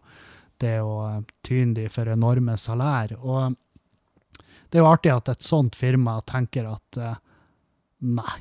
det 0.63 0.79
å 0.81 1.23
tyne 1.45 1.75
de 1.77 1.87
for 1.91 2.09
enorme 2.11 2.57
salær. 2.57 3.13
Og 3.19 3.55
det 4.69 4.79
er 4.79 4.83
jo 4.83 4.91
artig 4.91 5.13
at 5.13 5.31
et 5.31 5.45
sånt 5.45 5.77
firma 5.77 6.19
tenker 6.27 6.67
at 6.69 6.99
eh, 7.01 7.19
nei, 8.07 8.39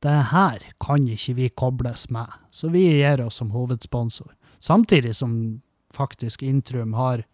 det 0.00 0.16
her 0.32 0.64
kan 0.80 1.04
ikke 1.08 1.36
vi 1.36 1.48
kobles 1.52 2.08
med, 2.14 2.28
så 2.50 2.70
vi 2.72 2.86
gir 2.88 3.20
oss 3.26 3.40
som 3.42 3.50
hovedsponsor. 3.52 4.32
Samtidig 4.60 5.16
som 5.16 5.60
faktisk 5.92 6.42
Intrum 6.42 6.94
har 6.94 7.24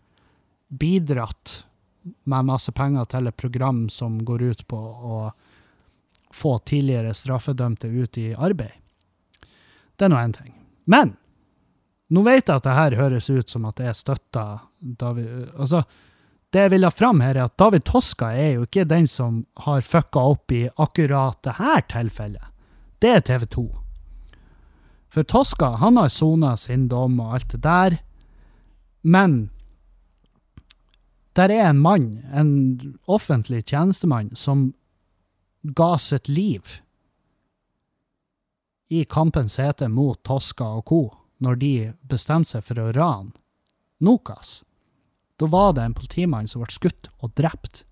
bidratt 0.68 1.64
med 2.24 2.45
masse 2.45 2.72
penger 2.72 3.07
til 3.11 3.31
et 3.31 3.37
program 3.37 3.87
som 3.91 4.18
går 4.24 4.43
ut 4.43 4.66
på 4.68 4.79
å 4.79 5.20
få 6.35 6.59
tidligere 6.59 7.14
straffedømte 7.14 7.87
ut 7.87 8.18
i 8.18 8.33
arbeid. 8.35 8.74
Det 9.97 10.07
er 10.07 10.12
nå 10.12 10.18
én 10.20 10.35
ting. 10.37 10.53
Men 10.85 11.14
nå 12.09 12.23
vet 12.23 12.47
jeg 12.47 12.61
at 12.61 12.67
det 12.67 12.75
her 12.77 12.99
høres 13.01 13.31
ut 13.31 13.51
som 13.51 13.65
at 13.67 13.81
jeg 13.83 13.99
støtter 13.99 14.61
David 14.79 15.49
Altså, 15.57 15.83
det 16.55 16.63
jeg 16.63 16.73
vil 16.77 16.87
ha 16.87 16.93
fram 16.95 17.21
her, 17.25 17.35
er 17.35 17.49
at 17.49 17.57
David 17.59 17.85
Toska 17.89 18.31
er 18.33 18.53
jo 18.55 18.67
ikke 18.69 18.87
den 18.89 19.09
som 19.11 19.43
har 19.67 19.83
fucka 19.83 20.23
opp 20.35 20.55
i 20.55 20.69
akkurat 20.71 21.41
det 21.45 21.57
her 21.59 21.83
tilfellet. 21.91 22.55
Det 23.03 23.11
er 23.11 23.27
TV 23.27 23.45
2. 23.51 23.67
For 25.13 25.27
Toska, 25.27 25.75
han 25.83 25.99
har 25.99 26.09
sona 26.09 26.55
sin 26.57 26.87
dom 26.89 27.19
og 27.21 27.35
alt 27.37 27.53
det 27.53 27.63
der, 27.67 27.99
men 29.03 29.51
der 31.37 31.53
er 31.53 31.69
en 31.69 31.83
mann, 31.83 32.25
en 32.33 32.99
offentlig 33.05 33.67
tjenestemann, 33.67 34.33
som 34.37 34.71
ga 35.63 35.97
sitt 35.99 36.29
liv 36.29 36.79
i 38.89 39.05
kampens 39.05 39.59
hete 39.61 39.89
mot 39.91 40.23
Toska 40.25 40.65
og 40.79 40.85
co. 40.89 41.01
når 41.43 41.59
de 41.61 41.72
bestemte 42.09 42.57
seg 42.57 42.64
for 42.64 42.80
å 42.80 42.93
rane 42.97 43.34
Nokas. 44.05 44.61
Da 45.37 45.47
var 45.49 45.72
det 45.72 45.84
en 45.84 45.97
politimann 45.97 46.49
som 46.49 46.62
ble 46.62 46.72
skutt 46.72 47.09
og 47.24 47.32
drept. 47.37 47.84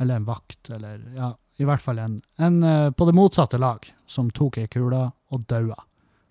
Eller 0.00 0.20
en 0.20 0.28
vakt, 0.28 0.70
eller 0.70 1.02
ja, 1.16 1.32
i 1.60 1.68
hvert 1.68 1.82
fall 1.82 2.00
en, 2.00 2.18
en 2.36 2.62
eh, 2.62 2.90
på 2.90 3.06
det 3.08 3.16
motsatte 3.16 3.60
lag, 3.60 3.84
som 4.06 4.30
tok 4.32 4.58
ei 4.62 4.68
kule 4.72 5.04
og 5.32 5.44
daua. 5.48 5.76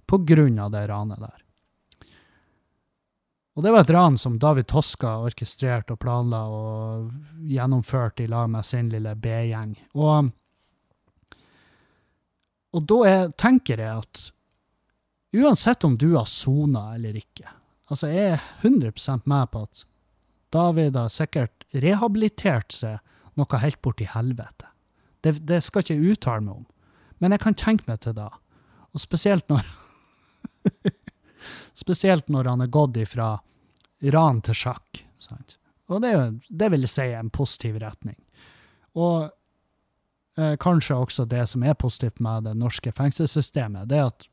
På 0.06 0.20
grunn 0.26 0.60
av 0.60 0.74
det 0.74 0.88
ranet 0.89 1.22
der. 1.22 1.38
Og 3.56 3.66
det 3.66 3.72
var 3.74 3.84
et 3.84 3.93
ran 3.93 4.18
som 4.18 4.38
David 4.39 4.70
Toska 4.72 5.18
orkestrerte 5.26 5.95
og 5.95 6.02
planla 6.02 6.41
og 6.47 7.47
gjennomførte 7.52 8.24
i 8.24 8.30
lag 8.32 8.49
med 8.49 8.66
sin 8.66 8.89
lille 8.91 9.12
B-gjeng. 9.16 9.74
Og, 9.99 10.30
og 12.72 12.86
da 12.88 12.99
er, 13.10 13.34
tenker 13.36 13.84
jeg 13.84 14.06
at 14.06 14.24
uansett 15.34 15.84
om 15.88 15.98
du 15.98 16.14
har 16.16 16.28
sona 16.30 16.92
eller 16.96 17.16
ikke, 17.18 17.48
altså 17.92 18.12
jeg 18.12 18.36
er 18.36 18.44
100% 18.62 19.28
med 19.30 19.52
på 19.52 19.64
at 19.68 19.86
David 20.52 20.98
har 21.00 21.12
sikkert 21.12 21.64
rehabilitert 21.72 22.76
seg 22.76 23.00
noe 23.40 23.60
helt 23.64 23.80
borti 23.82 24.08
helvete. 24.12 24.68
Det, 25.24 25.38
det 25.48 25.62
skal 25.64 25.86
ikke 25.86 25.96
jeg 25.96 26.16
uttale 26.16 26.44
meg 26.44 26.58
om. 26.58 26.66
Men 27.22 27.36
jeg 27.36 27.44
kan 27.44 27.56
tenke 27.56 27.88
meg 27.88 28.02
til 28.04 28.18
da. 28.18 28.28
Og 28.92 29.04
spesielt 29.04 29.48
når 29.52 29.64
Spesielt 31.82 32.28
når 32.30 32.50
han 32.52 32.62
er 32.62 32.70
gått 32.74 32.98
ifra 33.00 33.30
ran 34.14 34.42
til 34.46 34.58
sjakk. 34.58 35.04
Sant? 35.22 35.56
Og 35.92 36.02
det, 36.04 36.12
det 36.50 36.70
vil 36.74 36.88
si 36.90 37.08
en 37.16 37.32
positiv 37.34 37.80
retning. 37.82 38.18
Og 39.00 39.30
eh, 40.38 40.58
kanskje 40.62 40.98
også 40.98 41.26
det 41.30 41.46
som 41.50 41.64
er 41.64 41.80
positivt 41.80 42.22
med 42.24 42.50
det 42.50 42.56
norske 42.60 42.92
fengselssystemet, 42.96 43.90
det 43.90 44.02
er 44.02 44.12
at 44.12 44.28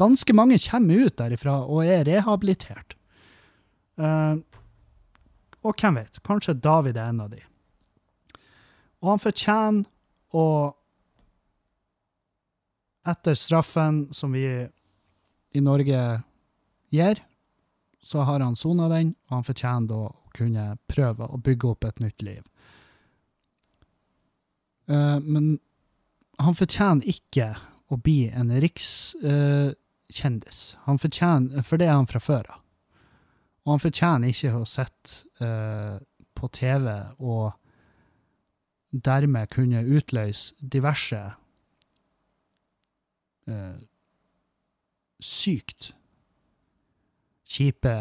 ganske 0.00 0.34
mange 0.36 0.58
kommer 0.64 1.06
ut 1.06 1.18
derifra 1.20 1.60
og 1.66 1.84
er 1.84 2.06
rehabilitert. 2.08 2.96
Uh, 4.00 4.40
og 5.60 5.76
hvem 5.76 6.00
vet, 6.00 6.20
kanskje 6.24 6.56
David 6.56 6.96
er 6.96 7.12
en 7.12 7.24
av 7.26 7.32
de. 7.34 7.40
Og 9.00 9.14
han 9.14 9.22
fortjener 9.22 10.36
å 10.36 10.46
Etter 13.10 13.32
straffen 13.34 14.10
som 14.12 14.34
vi 14.36 14.44
i 14.44 15.60
Norge 15.64 16.00
gir, 16.92 17.22
så 18.04 18.26
har 18.28 18.44
han 18.44 18.58
sona 18.60 18.90
den, 18.92 19.14
og 19.24 19.38
han 19.38 19.46
fortjener 19.46 19.88
da 19.88 20.00
å 20.04 20.34
kunne 20.36 20.66
prøve 20.86 21.26
å 21.26 21.40
bygge 21.40 21.70
opp 21.70 21.86
et 21.88 22.02
nytt 22.04 22.22
liv. 22.22 22.42
Uh, 24.92 25.16
men 25.24 25.54
han 26.44 26.58
fortjener 26.60 27.08
ikke 27.08 27.48
å 27.90 27.98
bli 27.98 28.28
en 28.28 28.52
rikskjendis. 30.10 30.76
han 30.84 30.98
fortjener, 30.98 31.62
for 31.62 31.78
det 31.78 31.86
er 31.86 31.96
han 31.96 32.10
fra 32.10 32.20
før 32.20 32.50
av. 32.50 32.60
Og 33.64 33.74
han 33.74 33.82
fortjener 33.82 34.28
ikke 34.28 34.54
å 34.56 34.66
sitte 34.66 35.44
eh, 35.44 35.98
på 36.34 36.48
TV 36.48 36.88
og 37.18 37.52
dermed 38.90 39.50
kunne 39.52 39.84
utløse 39.86 40.54
diverse 40.60 41.20
eh, 43.46 43.78
sykt 45.20 45.92
kjipe, 47.50 47.92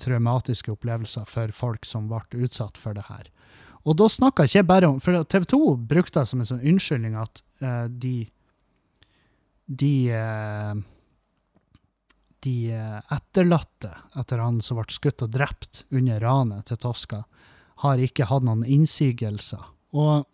traumatiske 0.00 0.72
opplevelser 0.72 1.28
for 1.28 1.52
folk 1.52 1.84
som 1.88 2.08
ble 2.08 2.44
utsatt 2.46 2.80
for 2.80 2.96
det 2.96 3.06
her. 3.10 3.28
Og 3.84 3.98
da 4.00 4.08
snakker 4.08 4.48
jeg 4.48 4.62
ikke 4.64 4.70
bare 4.70 4.88
om 4.88 5.00
For 5.04 5.26
TV 5.28 5.44
2 5.52 5.58
brukte 5.90 6.22
det 6.22 6.30
som 6.30 6.40
en 6.40 6.48
sånn 6.48 6.62
unnskyldning 6.64 7.18
at 7.20 7.42
eh, 7.60 7.84
de 7.88 8.14
De 9.68 9.92
eh, 10.12 10.72
De 12.44 12.56
eh, 12.74 13.00
etterlatte 13.14 13.90
etter 14.20 14.42
han 14.42 14.60
som 14.64 14.78
ble 14.78 14.86
skutt 14.92 15.24
og 15.24 15.32
drept 15.32 15.84
under 15.94 16.20
ranet 16.20 16.68
til 16.68 16.80
Tosca, 16.82 17.24
har 17.84 18.00
ikke 18.00 18.28
hatt 18.30 18.46
noen 18.46 18.64
innsigelser. 18.66 19.64
Og 19.96 20.30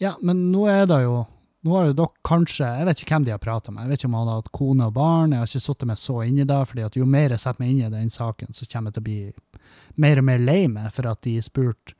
Ja, 0.00 0.14
men 0.24 0.46
nå 0.48 0.64
er 0.72 0.86
det 0.88 1.02
jo 1.04 1.26
nå 1.60 1.74
har 1.76 1.90
jo 1.90 1.96
dere 1.98 2.24
kanskje 2.24 2.64
Jeg 2.64 2.86
vet 2.88 3.02
ikke 3.02 3.14
hvem 3.18 3.24
de 3.26 3.32
har 3.34 3.42
prata 3.42 3.72
med. 3.72 3.84
Jeg 3.84 3.90
vet 3.90 4.00
ikke 4.00 4.08
om 4.08 4.14
han 4.16 4.28
har 4.30 4.38
hatt 4.40 4.52
kone 4.56 4.86
og 4.88 4.94
barn. 4.96 5.34
Jeg 5.34 5.42
har 5.42 5.50
ikke 5.50 5.60
sittet 5.66 5.90
meg 5.90 5.98
så 6.00 6.14
inn 6.24 6.38
i 6.40 6.48
det. 6.48 6.60
fordi 6.68 6.86
at 6.86 6.96
jo 6.96 7.04
mer 7.04 7.34
jeg 7.34 7.42
setter 7.42 7.60
meg 7.60 7.70
inn 7.70 7.82
i 7.84 7.90
den 7.92 8.10
saken, 8.10 8.54
så 8.56 8.68
kommer 8.72 8.88
jeg 8.88 8.94
til 8.94 9.02
å 9.02 9.08
bli 9.08 9.64
mer 10.00 10.22
og 10.22 10.24
mer 10.24 10.38
lei 10.40 10.62
meg 10.72 10.88
for 10.94 11.10
at 11.10 11.20
de 11.26 11.36
spurte 11.44 11.96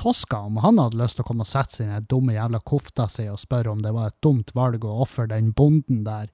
Tosca 0.00 0.38
om 0.46 0.56
han 0.64 0.80
hadde 0.80 0.96
lyst 0.96 1.18
til 1.18 1.26
å 1.26 1.28
komme 1.28 1.44
og 1.44 1.50
sette 1.50 1.82
seg 1.82 2.06
dumme 2.08 2.32
jævla 2.32 2.62
kofta 2.64 3.04
si 3.12 3.26
og 3.28 3.38
spørre 3.38 3.74
om 3.74 3.82
det 3.84 3.92
var 3.92 4.08
et 4.08 4.22
dumt 4.24 4.54
valg 4.56 4.86
å 4.88 5.02
ofre 5.04 5.28
den 5.28 5.52
bonden 5.52 6.00
der. 6.06 6.30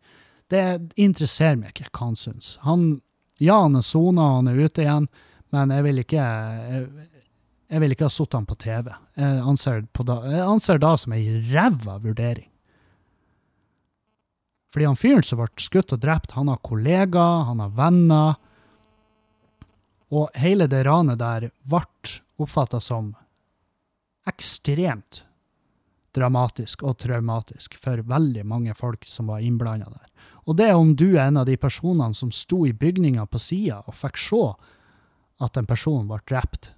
Det 0.49 0.65
interesserer 0.97 1.59
meg 1.61 1.75
ikke 1.75 1.91
hva 1.91 2.09
han 2.09 2.19
syns. 2.19 2.57
Han, 2.65 3.01
ja, 3.37 3.61
han 3.67 3.77
er 3.77 3.85
sona, 3.85 4.35
han 4.39 4.49
er 4.49 4.61
ute 4.65 4.85
igjen, 4.85 5.09
men 5.55 5.73
jeg 5.73 5.85
vil 5.85 6.03
ikke 6.03 6.19
jeg, 6.19 6.87
jeg 7.69 7.83
vil 7.83 7.93
ikke 7.93 8.09
ha 8.09 8.13
satt 8.13 8.37
han 8.37 8.49
på 8.49 8.57
TV. 8.61 8.89
Jeg 9.19 9.43
anser, 9.53 9.83
på 9.93 10.07
da, 10.09 10.23
jeg 10.33 10.45
anser 10.45 10.81
da 10.81 10.95
som 10.97 11.15
ei 11.17 11.27
ræva 11.51 11.99
vurdering. 12.01 12.49
Fordi 14.73 14.89
han 14.89 15.01
fyren 15.01 15.25
som 15.25 15.41
ble 15.41 15.49
skutt 15.61 15.95
og 15.97 16.01
drept, 16.01 16.35
han 16.37 16.49
har 16.53 16.61
kollegaer, 16.65 17.45
han 17.49 17.61
har 17.65 17.73
venner. 17.77 18.37
Og 20.13 20.29
hele 20.41 20.69
det 20.69 20.85
ranet 20.89 21.21
der 21.21 21.51
ble 21.69 21.85
oppfatta 22.39 22.81
som 22.81 23.13
ekstremt 24.29 25.23
dramatisk 26.17 26.83
og 26.89 26.97
traumatisk 27.01 27.77
for 27.81 28.01
veldig 28.05 28.45
mange 28.49 28.75
folk 28.77 29.05
som 29.09 29.29
var 29.33 29.45
innblanda 29.45 29.91
der. 29.93 30.09
Og 30.49 30.57
det 30.57 30.71
er 30.71 30.79
om 30.81 30.95
du 30.97 31.11
er 31.11 31.27
en 31.27 31.43
av 31.43 31.47
de 31.49 31.59
personene 31.61 32.17
som 32.17 32.33
sto 32.33 32.63
i 32.67 32.73
bygninga 32.73 33.27
på 33.29 33.41
sida 33.43 33.83
og 33.85 33.97
fikk 33.99 34.21
se 34.23 34.45
at 35.45 35.61
en 35.61 35.69
person 35.69 36.09
ble 36.09 36.19
drept. 36.29 36.71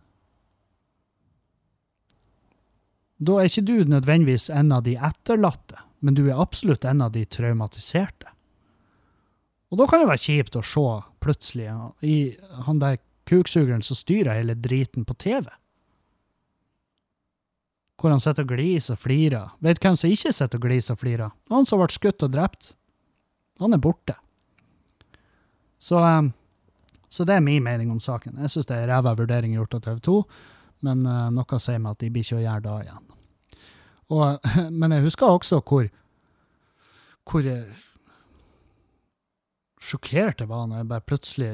Da 3.21 3.37
er 3.39 3.51
ikke 3.51 3.67
du 3.69 3.77
nødvendigvis 3.87 4.49
en 4.51 4.73
av 4.73 4.83
de 4.87 4.97
etterlatte, 4.97 5.79
men 6.01 6.17
du 6.17 6.25
er 6.27 6.41
absolutt 6.41 6.87
en 6.89 7.05
av 7.05 7.13
de 7.15 7.23
traumatiserte. 7.29 8.33
Og 9.71 9.79
da 9.79 9.87
kan 9.87 10.03
det 10.03 10.09
være 10.11 10.25
kjipt 10.25 10.59
å 10.59 10.67
se 10.67 10.87
plutselig 11.23 11.69
i 12.03 12.17
han 12.67 12.81
der 12.83 12.99
kuksugeren 13.29 13.85
som 13.87 13.99
styrer 13.99 14.41
hele 14.41 14.57
driten 14.59 15.07
på 15.07 15.15
TV. 15.15 15.47
Hvor 18.01 18.11
han 18.11 18.23
sitter 18.25 18.49
og 18.49 18.57
gliser 18.57 18.97
og 18.97 19.03
flirer. 19.05 19.53
Vet 19.63 19.79
hvem 19.85 19.99
som 20.01 20.11
ikke 20.11 20.33
sitter 20.33 20.59
og 20.59 20.65
gliser 20.65 20.97
og 20.97 21.03
flirer? 21.05 21.35
Han 21.53 21.69
som 21.69 21.79
ble 21.79 21.93
skutt 21.93 22.25
og 22.27 22.33
drept. 22.35 22.73
Han 23.61 23.77
er 23.77 23.83
borte. 23.83 24.17
Så, 25.81 26.01
eh, 26.01 26.23
så 27.09 27.25
det 27.29 27.37
er 27.37 27.45
min 27.45 27.65
mening 27.65 27.91
om 27.93 28.01
saken. 28.01 28.39
Jeg 28.41 28.53
syns 28.53 28.69
det 28.69 28.77
er 28.77 28.91
ræva 28.91 29.15
vurdering 29.19 29.57
gjort 29.57 29.79
av 29.79 29.85
TV 29.87 30.01
2, 30.09 30.17
men 30.89 31.07
eh, 31.07 31.29
noe 31.37 31.61
sier 31.61 31.81
meg 31.81 31.97
at 31.97 32.05
de 32.05 32.11
blir 32.13 32.27
ikke 32.27 32.41
å 32.41 32.45
gjøre 32.45 32.65
det 32.67 32.77
igjen. 32.87 33.07
Og, 34.11 34.51
men 34.81 34.97
jeg 34.97 35.07
husker 35.07 35.33
også 35.33 35.61
hvor, 35.65 35.89
hvor 37.29 37.49
eh, 37.49 37.85
sjokkert 39.81 40.45
jeg 40.45 40.51
var 40.51 40.69
når 40.69 40.83
jeg 40.83 40.91
bare 40.93 41.09
plutselig 41.09 41.53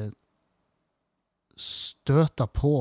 støta 1.57 2.45
på 2.51 2.73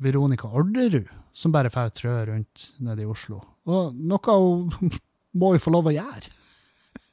Veronica 0.00 0.48
Orderud, 0.48 1.06
som 1.36 1.52
bare 1.52 1.70
får 1.70 1.92
trø 1.94 2.16
rundt 2.30 2.70
nede 2.80 3.04
i 3.04 3.08
Oslo. 3.08 3.42
Og 3.68 3.94
noe 3.94 4.36
hun 4.40 4.96
må 5.40 5.54
jo 5.54 5.62
få 5.62 5.76
lov 5.76 5.90
å 5.90 5.94
gjøre. 5.94 6.36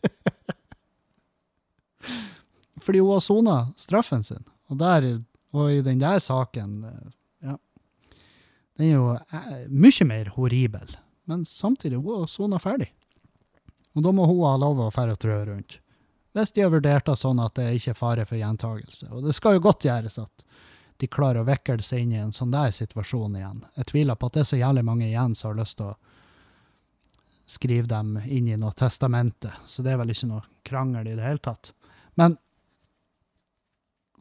Fordi 2.88 3.02
hun 3.04 3.18
har 3.18 3.24
sona 3.26 3.56
straffen 3.76 4.24
sin. 4.24 4.46
Og, 4.72 4.78
der, 4.80 5.08
og 5.52 5.72
i 5.74 5.82
den 5.84 6.00
der 6.00 6.22
saken 6.24 6.80
Ja. 7.44 7.58
Den 8.78 8.86
er 8.86 8.94
jo 8.94 9.10
eh, 9.18 9.66
mye 9.68 10.08
mer 10.08 10.32
horribel. 10.38 10.96
Men 11.28 11.44
samtidig, 11.46 12.00
hun 12.00 12.22
har 12.22 12.32
sona 12.32 12.60
ferdig. 12.64 12.94
Og 13.98 14.06
da 14.06 14.14
må 14.16 14.24
hun 14.30 14.46
ha 14.46 14.56
lov 14.62 14.80
å 14.80 14.92
fære 14.94 15.18
trø 15.20 15.42
rundt. 15.50 15.80
Hvis 16.38 16.54
de 16.56 16.64
har 16.64 16.72
vurdert 16.72 17.10
det 17.10 17.18
sånn 17.20 17.42
at 17.44 17.58
det 17.58 17.72
ikke 17.76 17.92
er 17.92 17.98
fare 17.98 18.26
for 18.30 18.40
gjentagelse. 18.40 19.10
Og 19.12 19.26
det 19.26 19.36
skal 19.36 19.58
jo 19.58 19.66
godt 19.68 19.88
gjøres 19.90 20.20
at 20.22 20.46
de 21.02 21.10
klarer 21.12 21.42
å 21.42 21.48
vikle 21.48 21.82
seg 21.84 22.06
inn 22.06 22.14
i 22.14 22.22
en 22.22 22.32
sånn 22.32 22.54
der 22.54 22.72
situasjon 22.72 23.36
igjen. 23.36 23.64
Jeg 23.76 23.90
tviler 23.92 24.16
på 24.16 24.30
at 24.30 24.38
det 24.38 24.44
er 24.46 24.50
så 24.54 24.62
jævlig 24.62 24.86
mange 24.88 25.08
igjen 25.10 25.36
som 25.36 25.52
har 25.52 25.60
lyst 25.60 25.82
til 25.82 25.92
å 25.92 25.98
skrive 27.48 27.88
dem 27.92 28.18
inn 28.26 28.48
i 28.48 28.58
noe 28.60 28.76
testamente, 28.76 29.52
så 29.66 29.84
det 29.84 29.94
er 29.94 30.02
vel 30.02 30.12
ikke 30.12 30.30
noe 30.30 30.44
krangel 30.68 31.08
i 31.08 31.16
det 31.16 31.24
hele 31.24 31.44
tatt. 31.44 31.72
Men 32.20 32.36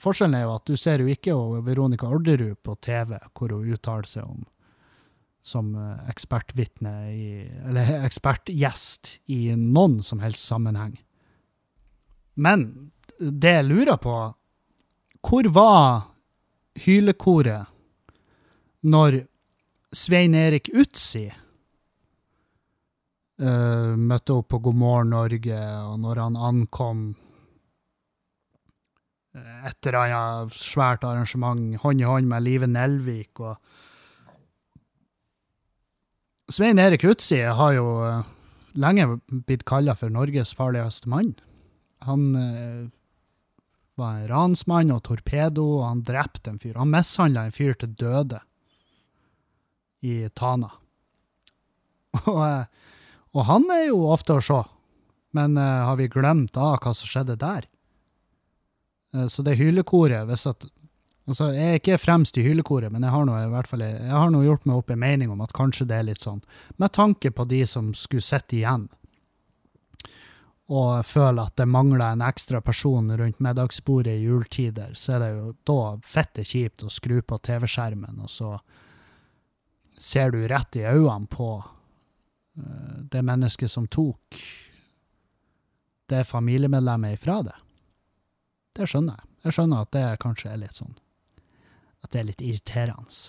forskjellen 0.03 0.37
er 0.39 0.45
jo 0.47 0.57
at 0.57 0.69
du 0.69 0.77
ser 0.81 1.03
jo 1.03 1.09
ikke 1.13 1.35
Veronica 1.67 2.09
Orderud 2.11 2.59
på 2.65 2.77
TV, 2.85 3.17
hvor 3.33 3.55
hun 3.55 3.73
uttaler 3.73 4.09
seg 4.11 4.29
om 4.29 4.45
som 5.47 5.75
eh, 5.79 6.09
ekspertvitne 6.11 6.93
i 7.15 7.27
Eller 7.69 8.01
ekspertgjest 8.09 9.21
i 9.31 9.55
noen 9.55 10.03
som 10.03 10.19
helst 10.25 10.49
sammenheng. 10.49 10.97
Men 12.35 12.91
det 13.19 13.53
jeg 13.61 13.69
lurer 13.69 13.97
på 14.03 14.17
Hvor 15.27 15.49
var 15.55 16.11
hylekoret 16.85 17.67
når 18.87 19.23
Svein 19.97 20.35
Erik 20.37 20.69
Utsi 20.77 21.25
uh, 23.41 23.97
møtte 23.97 24.33
opp 24.37 24.49
på 24.53 24.61
God 24.69 24.77
morgen 24.79 25.11
Norge, 25.15 25.61
og 25.89 25.97
når 26.05 26.21
han 26.21 26.37
ankom 26.37 27.01
eh, 27.09 27.26
et 29.37 29.89
eller 29.89 29.99
annet 30.03 30.57
svært 30.57 31.05
arrangement 31.05 31.77
hånd 31.83 32.01
i 32.01 32.09
hånd 32.09 32.31
med 32.31 32.45
Live 32.47 32.69
Nelvik 32.71 33.43
og 33.45 33.57
Svein 36.53 36.79
Erik 36.79 37.03
Utsi 37.05 37.41
har 37.43 37.73
jo 37.75 37.87
eh, 38.07 38.27
lenge 38.79 39.09
blitt 39.27 39.65
kalla 39.67 39.97
for 39.99 40.13
Norges 40.15 40.53
farligste 40.55 41.11
mann. 41.11 41.33
Han 42.07 42.29
eh, 42.39 42.85
var 43.99 44.21
en 44.21 44.29
ransmann 44.31 44.93
og 44.95 45.03
torpedo, 45.09 45.65
og 45.81 45.89
han 45.89 46.05
drepte 46.07 46.53
en 46.53 46.61
fyr. 46.63 46.77
Han 46.79 46.93
mishandla 46.93 47.47
en 47.47 47.57
fyr 47.57 47.75
til 47.81 47.97
døde 47.99 48.39
i 50.07 50.21
Tana. 50.37 50.71
Og, 52.31 52.41
eh, 52.47 52.65
og 53.37 53.45
han 53.45 53.67
er 53.75 53.89
jo 53.91 54.07
ofte 54.09 54.39
å 54.39 54.45
se, 54.45 54.63
men 55.37 55.59
eh, 55.61 55.83
har 55.85 55.99
vi 55.99 56.07
glemt 56.09 56.55
da 56.55 56.71
hva 56.79 56.93
som 56.97 57.11
skjedde 57.11 57.35
der? 57.43 57.67
Eh, 59.17 59.27
så 59.27 59.43
det 59.43 59.57
hylekoret 59.61 60.27
hvis 60.29 60.47
at, 60.51 60.67
altså 61.27 61.51
Jeg 61.55 61.71
er 61.71 61.81
ikke 61.81 61.99
fremst 62.01 62.39
i 62.39 62.45
hylekoret, 62.47 62.93
men 62.93 63.03
jeg 63.03 63.15
har 63.15 63.25
noe, 63.29 63.41
i 63.47 63.55
hvert 63.55 63.71
fall 63.71 63.85
jeg 63.87 64.13
har 64.13 64.31
nå 64.31 64.45
gjort 64.45 64.69
meg 64.69 64.83
opp 64.83 64.93
en 64.93 65.03
mening 65.03 65.33
om 65.33 65.43
at 65.45 65.57
kanskje 65.57 65.89
det 65.89 65.99
er 65.99 66.09
litt 66.11 66.25
sånn, 66.25 66.43
med 66.77 66.95
tanke 66.95 67.33
på 67.35 67.49
de 67.49 67.65
som 67.67 67.93
skulle 67.95 68.25
sitte 68.25 68.59
igjen. 68.61 68.89
og 70.67 71.07
føler 71.07 71.47
at 71.47 71.57
det 71.57 71.69
mangler 71.71 72.09
en 72.11 72.23
ekstra 72.27 72.59
person 72.61 73.13
rundt 73.19 73.39
middagsbordet 73.39 74.17
i 74.17 74.25
juletider, 74.25 74.97
så 74.99 75.13
er 75.15 75.21
det 75.23 75.29
jo 75.31 75.53
da 75.63 75.83
fitte 76.03 76.43
kjipt 76.43 76.83
å 76.83 76.91
skru 76.91 77.21
på 77.23 77.39
TV-skjermen, 77.39 78.19
og 78.19 78.31
så 78.31 78.57
ser 79.95 80.31
du 80.35 80.43
rett 80.49 80.77
i 80.77 80.83
øynene 80.83 81.31
på 81.31 81.51
eh, 81.63 82.97
det 83.13 83.23
mennesket 83.23 83.71
som 83.71 83.87
tok 83.87 84.41
det 86.11 86.25
familiemedlemmet 86.27 87.15
ifra 87.15 87.43
det. 87.47 87.55
Det 88.77 88.89
skjønner 88.91 89.17
jeg. 89.17 89.29
Jeg 89.47 89.57
skjønner 89.57 89.85
at 89.87 89.93
det 89.95 90.05
kanskje 90.23 90.53
er 90.53 90.61
litt 90.61 90.79
sånn 90.79 90.97
At 92.05 92.13
det 92.13 92.21
er 92.21 92.29
litt 92.31 92.43
irriterende. 92.45 93.21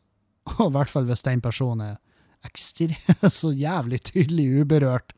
Og 0.58 0.66
i 0.70 0.74
hvert 0.74 0.92
fall 0.92 1.06
hvis 1.08 1.26
den 1.26 1.42
personen 1.44 1.92
er 1.92 1.98
ekstremt 2.46 3.26
så 3.40 3.52
jævlig 3.52 4.00
tydelig 4.08 4.48
uberørt 4.62 5.14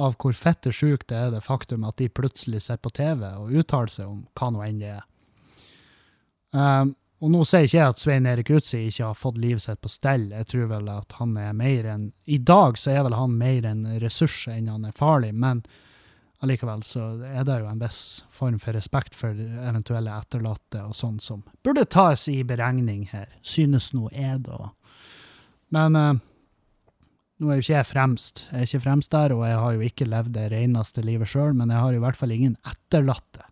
av 0.00 0.16
hvor 0.16 0.32
fette 0.32 0.72
sjukt 0.72 1.10
det 1.12 1.18
er 1.18 1.34
det 1.34 1.42
faktum 1.44 1.84
at 1.84 1.98
de 2.00 2.08
plutselig 2.08 2.62
ser 2.64 2.80
på 2.80 2.90
TV 2.96 3.26
og 3.28 3.52
uttaler 3.52 3.92
seg 3.92 4.08
om 4.08 4.22
hva 4.38 4.48
nå 4.50 4.62
enn 4.64 4.80
det 4.80 4.94
er. 4.94 5.04
Um, 6.52 6.94
og 7.22 7.30
nå 7.30 7.44
sier 7.46 7.68
ikke 7.68 7.78
jeg 7.78 7.92
at 7.92 8.00
Svein 8.02 8.26
Erik 8.26 8.50
Utsi 8.50 8.80
ikke 8.88 9.06
har 9.12 9.18
fått 9.18 9.38
livet 9.38 9.62
sitt 9.62 9.78
på 9.84 9.90
stell. 9.92 10.24
Jeg 10.34 10.48
tror 10.50 10.66
vel 10.72 10.88
at 10.90 11.14
han 11.20 11.36
er 11.38 11.52
mer 11.54 11.86
enn 11.92 12.08
I 12.26 12.38
dag 12.42 12.80
så 12.80 12.96
er 12.96 13.04
vel 13.06 13.14
han 13.14 13.36
mer 13.38 13.68
en 13.68 13.84
ressurs 14.02 14.48
enn 14.50 14.72
han 14.72 14.88
er 14.88 14.96
farlig, 14.96 15.30
men 15.36 15.62
allikevel 16.42 16.82
så 16.86 17.06
er 17.22 17.46
det 17.46 17.60
jo 17.62 17.70
en 17.70 17.80
viss 17.82 18.00
form 18.32 18.58
for 18.62 18.74
respekt 18.74 19.14
for 19.18 19.36
eventuelle 19.38 20.14
etterlatte 20.18 20.82
og 20.82 20.96
sånn 20.98 21.20
som 21.22 21.44
burde 21.62 21.84
tas 21.86 22.26
i 22.32 22.40
beregning 22.46 23.06
her, 23.12 23.30
synes 23.46 23.92
nå 23.94 24.08
jeg, 24.10 24.42
da. 24.48 24.72
Men 25.72 25.96
eh, 25.98 26.20
nå 27.42 27.50
er 27.50 27.58
jo 27.58 27.64
ikke 27.64 27.78
jeg 27.78 27.88
fremst. 27.88 28.44
Jeg 28.50 28.58
er 28.58 28.68
ikke 28.68 28.84
fremst 28.84 29.14
der, 29.14 29.34
og 29.34 29.46
jeg 29.46 29.58
har 29.58 29.76
jo 29.76 29.86
ikke 29.86 30.10
levd 30.10 30.36
det 30.36 30.50
reneste 30.52 31.02
livet 31.06 31.30
sjøl, 31.30 31.54
men 31.58 31.72
jeg 31.72 31.82
har 31.82 31.96
i 31.96 32.02
hvert 32.02 32.18
fall 32.18 32.34
ingen 32.34 32.58
etterlatte 32.68 33.48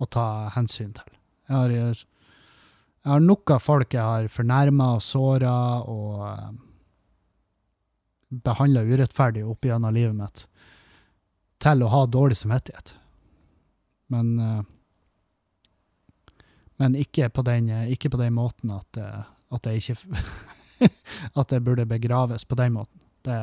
å 0.00 0.08
ta 0.08 0.26
hensyn 0.54 0.94
til. 0.96 1.16
Jeg 1.50 1.56
har, 1.56 1.74
jeg 1.74 3.10
har 3.12 3.24
nok 3.24 3.56
av 3.56 3.64
folk 3.64 3.96
jeg 3.96 4.04
har 4.04 4.30
fornærma 4.32 4.94
og 4.96 5.04
såra 5.04 5.54
og 5.90 6.22
eh, 6.28 6.50
behandla 8.30 8.86
urettferdig 8.86 9.42
opp 9.44 9.66
gjennom 9.66 9.96
livet 9.96 10.16
mitt, 10.16 10.44
til 11.60 11.84
å 11.84 11.92
ha 11.92 12.04
dårlig 12.08 12.38
samvittighet. 12.40 12.94
Men 14.10 14.36
uh, 14.40 14.60
men 16.80 16.96
ikke 16.96 17.28
på 17.28 17.42
den, 17.44 17.68
ikke 17.92 18.08
på 18.08 18.16
den 18.16 18.32
måten 18.32 18.70
at, 18.72 18.96
uh, 18.96 19.26
at 19.52 19.66
jeg 19.68 19.82
ikke 19.82 20.22
at 21.40 21.50
det 21.52 21.60
burde 21.60 21.84
begraves 21.84 22.46
på 22.48 22.56
den 22.56 22.72
måten. 22.78 23.02
Det, 23.20 23.36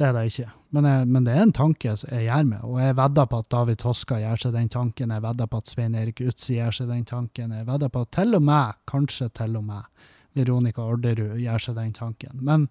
det 0.00 0.06
er 0.06 0.14
det 0.16 0.22
ikke. 0.30 0.48
Men, 0.72 0.88
jeg, 0.88 1.08
men, 1.10 1.26
det 1.26 1.34
er 1.34 1.44
en 1.44 1.52
tanke 1.56 1.92
jeg 1.92 2.24
gjør 2.24 2.48
meg, 2.48 2.64
og 2.64 2.80
jeg 2.80 2.96
vedder 2.96 3.28
på 3.28 3.40
at 3.42 3.50
David 3.52 3.80
Toska 3.82 4.20
gjør 4.22 4.40
seg 4.40 4.56
den 4.56 4.72
tanken, 4.72 5.12
jeg 5.12 5.24
vedder 5.26 5.50
på 5.52 5.60
at 5.60 5.72
Svein 5.72 5.98
Erik 6.00 6.22
Utsi 6.24 6.56
gjør 6.56 6.78
seg 6.78 6.88
den 6.94 7.04
tanken, 7.08 7.52
jeg 7.52 7.68
vedder 7.68 7.92
på 7.92 8.06
at 8.06 8.12
til 8.16 8.38
og 8.40 8.46
med, 8.48 8.80
kanskje 8.88 9.28
til 9.36 9.60
og 9.60 9.68
med, 9.68 10.08
Veronica 10.36 10.84
Orderud 10.84 11.36
gjør 11.40 11.64
seg 11.66 11.76
den 11.76 11.92
tanken. 11.96 12.40
Men, 12.44 12.66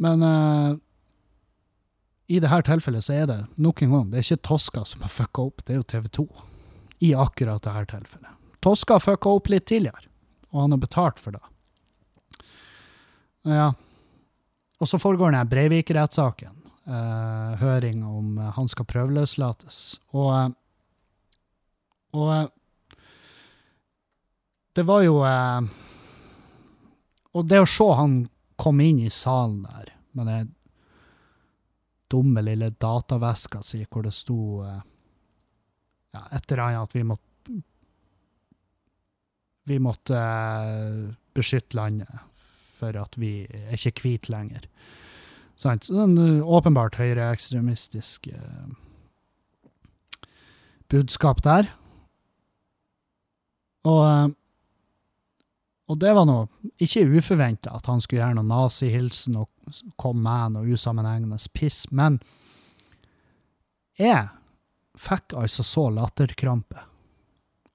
men 0.00 0.24
uh, 0.24 0.80
i 2.26 2.40
dette 2.42 2.62
tilfellet 2.66 3.06
så 3.06 3.14
er 3.14 3.26
det 3.30 3.38
nok 3.62 3.82
en 3.82 3.92
gang, 3.94 4.10
det 4.10 4.18
er 4.18 4.26
ikke 4.26 4.48
Toska 4.48 4.84
som 4.88 5.04
har 5.06 5.12
fucka 5.12 5.46
opp, 5.46 5.64
det 5.64 5.74
er 5.74 5.80
jo 5.80 5.86
TV 5.92 6.08
2. 6.18 6.26
I 7.06 7.12
akkurat 7.14 7.62
dette 7.62 7.86
tilfellet. 7.92 8.32
Toska 8.64 8.98
fucka 9.02 9.36
opp 9.38 9.50
litt 9.52 9.66
tidligere, 9.68 10.08
og 10.50 10.64
han 10.64 10.74
har 10.74 10.82
betalt 10.82 11.22
for 11.22 11.36
det. 11.36 11.44
Ja. 13.46 13.70
Og 14.82 14.90
så 14.90 14.98
foregår 14.98 15.30
denne 15.30 15.46
Breivik-rettssaken. 15.48 16.56
Eh, 16.86 17.54
høring 17.58 18.04
om 18.06 18.36
uh, 18.38 18.52
han 18.54 18.68
skal 18.70 18.86
prøveløslates. 18.86 19.78
Og, 20.14 20.28
uh, 20.30 20.50
og 22.14 22.52
det 24.76 24.84
var 24.86 25.02
jo 25.02 25.16
Og 27.36 27.48
det 27.48 27.58
å 27.58 27.66
se 27.68 27.86
han 27.96 28.28
komme 28.60 28.84
inn 28.86 29.00
i 29.02 29.10
salen 29.10 29.64
der 29.64 29.90
med 30.12 30.26
den 30.30 30.54
dumme 32.12 32.42
lille 32.44 32.70
dataveska 32.70 33.62
si 33.66 33.82
hvor 33.84 34.06
det 34.06 34.14
sto 34.14 34.62
ja, 34.62 36.22
et 36.32 36.50
eller 36.50 36.62
annet 36.64 36.82
at 36.82 36.94
vi 36.96 37.06
måtte 37.06 37.24
Vi 39.66 39.80
måtte 39.82 40.14
beskytte 41.34 41.74
landet 41.74 42.20
for 42.76 42.94
at 43.00 43.16
vi 43.18 43.48
er 43.50 43.74
ikke 43.74 44.04
hvite 44.04 44.30
lenger. 44.30 44.68
Sant? 45.56 45.88
en 45.90 46.18
åpenbart 46.44 46.98
høyreekstremistisk 47.00 48.28
uh, 48.30 48.68
budskap 50.92 51.42
der. 51.42 51.70
Og, 53.88 54.02
uh, 54.04 54.34
og 55.86 55.98
det 56.02 56.12
var 56.16 56.26
noe 56.26 56.72
ikke 56.82 57.04
uforventa 57.14 57.74
at 57.76 57.86
han 57.86 58.02
skulle 58.02 58.22
gjøre 58.22 58.38
noen 58.38 58.50
nazihilsen 58.50 59.38
og 59.38 59.50
komme 60.00 60.24
med 60.24 60.56
noe 60.56 60.74
usammenhengende 60.74 61.38
piss, 61.54 61.84
men 61.94 62.18
jeg 63.96 64.26
fikk 64.98 65.36
altså 65.38 65.64
så 65.66 65.86
latterkrampe. 65.94 66.82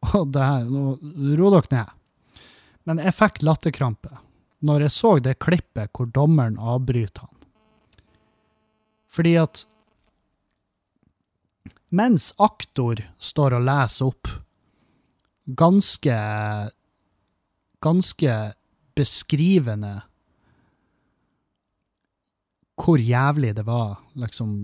Og 0.18 0.32
det 0.34 0.41
her, 0.41 0.68
nå 0.70 0.97
ro 1.38 1.49
dere 1.53 1.72
ned. 1.74 2.43
Men 2.89 3.01
jeg 3.01 3.14
fikk 3.14 3.41
latterkrampe 3.45 4.20
når 4.66 4.86
jeg 4.86 4.93
så 4.93 5.12
det 5.22 5.39
klippet 5.41 5.89
hvor 5.97 6.09
dommeren 6.14 6.59
avbryter 6.62 7.26
han. 7.26 7.38
Fordi 9.12 9.34
at 9.41 9.64
mens 11.91 12.30
aktor 12.41 13.01
står 13.20 13.57
og 13.57 13.66
leser 13.68 14.12
opp 14.12 14.30
ganske 15.59 16.18
ganske 17.82 18.38
beskrivende 18.98 20.02
hvor 22.82 23.02
jævlig 23.02 23.54
det 23.58 23.66
var, 23.68 24.00
liksom, 24.18 24.56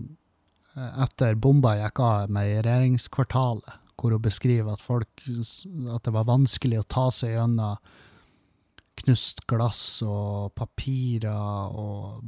etter 0.76 1.38
bomba 1.38 1.76
gikk 1.78 2.01
av 2.01 2.32
med 2.34 2.63
regjeringskvartalet, 2.65 3.78
hvor 3.97 4.13
hun 4.13 4.22
beskriver 4.22 4.74
at 4.74 4.82
folk 4.82 5.24
At 5.26 6.05
det 6.05 6.13
var 6.13 6.28
vanskelig 6.30 6.82
å 6.82 6.89
ta 6.89 7.07
seg 7.13 7.34
gjennom 7.34 7.78
knust 8.97 9.43
glass 9.49 10.01
og 10.05 10.53
papirer 10.57 11.78
og 11.78 12.26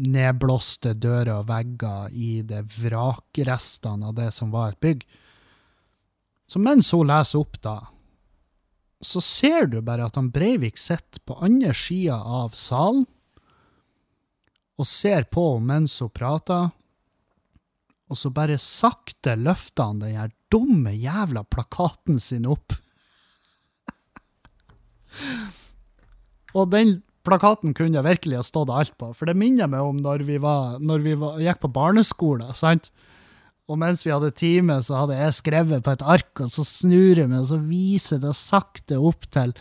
nedblåste 0.00 0.94
dører 0.98 1.34
og 1.36 1.48
vegger 1.50 2.14
i 2.14 2.30
det 2.46 2.62
vrakrestene 2.78 4.10
av 4.10 4.16
det 4.16 4.30
som 4.34 4.50
var 4.54 4.72
et 4.72 4.80
bygg. 4.82 5.04
Så 6.50 6.62
mens 6.62 6.90
hun 6.96 7.06
leser 7.10 7.42
opp 7.42 7.60
da, 7.62 7.76
så 9.00 9.20
ser 9.24 9.66
du 9.72 9.80
bare 9.84 10.04
at 10.06 10.16
han 10.18 10.30
Breivik 10.32 10.78
sitter 10.78 11.22
på 11.24 11.38
andre 11.40 11.72
sida 11.76 12.18
av 12.20 12.52
salen 12.58 13.06
og 14.80 14.88
ser 14.88 15.26
på 15.28 15.44
mens 15.60 15.98
hun 16.00 16.08
prater, 16.12 16.70
og 18.10 18.16
så 18.16 18.30
bare 18.32 18.56
sakte 18.60 19.36
løfter 19.36 19.90
han 19.90 20.00
den 20.00 20.16
her 20.16 20.30
dumme 20.52 20.94
jævla 20.96 21.44
plakaten 21.44 22.20
sin 22.20 22.48
opp 22.48 22.72
og 26.56 26.70
den 26.72 27.00
plakaten 27.26 27.74
kunne 27.76 27.98
jeg 27.98 28.06
virkelig 28.06 28.40
ha 28.40 28.44
stått 28.46 28.72
alt 28.72 28.94
på, 29.00 29.12
for 29.16 29.28
det 29.28 29.36
minner 29.38 29.68
meg 29.70 29.84
om 29.84 30.00
når 30.00 30.24
vi, 30.28 30.38
var, 30.42 30.78
når 30.80 31.04
vi 31.04 31.14
var, 31.20 31.40
gikk 31.42 31.60
på 31.64 31.72
barneskolen. 31.74 32.54
sant? 32.56 32.90
Og 33.70 33.78
mens 33.78 34.02
vi 34.02 34.10
hadde 34.10 34.32
time, 34.34 34.80
så 34.82 35.04
hadde 35.04 35.18
jeg 35.18 35.36
skrevet 35.36 35.84
på 35.86 35.94
et 35.94 36.02
ark, 36.02 36.32
og 36.42 36.50
så 36.50 36.64
snur 36.66 37.20
jeg 37.20 37.30
meg, 37.30 37.44
og 37.44 37.50
så 37.52 37.60
viser 37.62 38.22
det 38.22 38.34
sakte 38.38 38.98
opp 38.98 39.28
til 39.30 39.54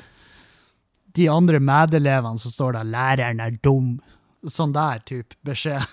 de 1.18 1.28
andre 1.30 1.60
medelevene, 1.62 2.42
som 2.42 2.54
står 2.54 2.80
der 2.80 2.90
'læreren 2.90 3.42
er 3.44 3.58
dum'. 3.62 4.00
Sånn 4.48 4.74
der 4.74 5.04
type 5.06 5.36
beskjed. 5.46 5.84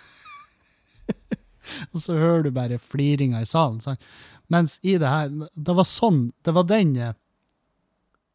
og 1.93 2.01
så 2.01 2.15
hører 2.15 2.43
du 2.47 2.51
bare 2.51 2.79
fliringa 2.79 3.43
i 3.43 3.49
salen. 3.49 3.81
sant? 3.81 4.01
Mens 4.49 4.79
i 4.83 4.97
det 4.97 5.09
her 5.09 5.29
Det 5.29 5.75
var 5.75 5.85
sånn, 5.85 6.33
det 6.45 6.55
var 6.55 6.63
den 6.63 7.15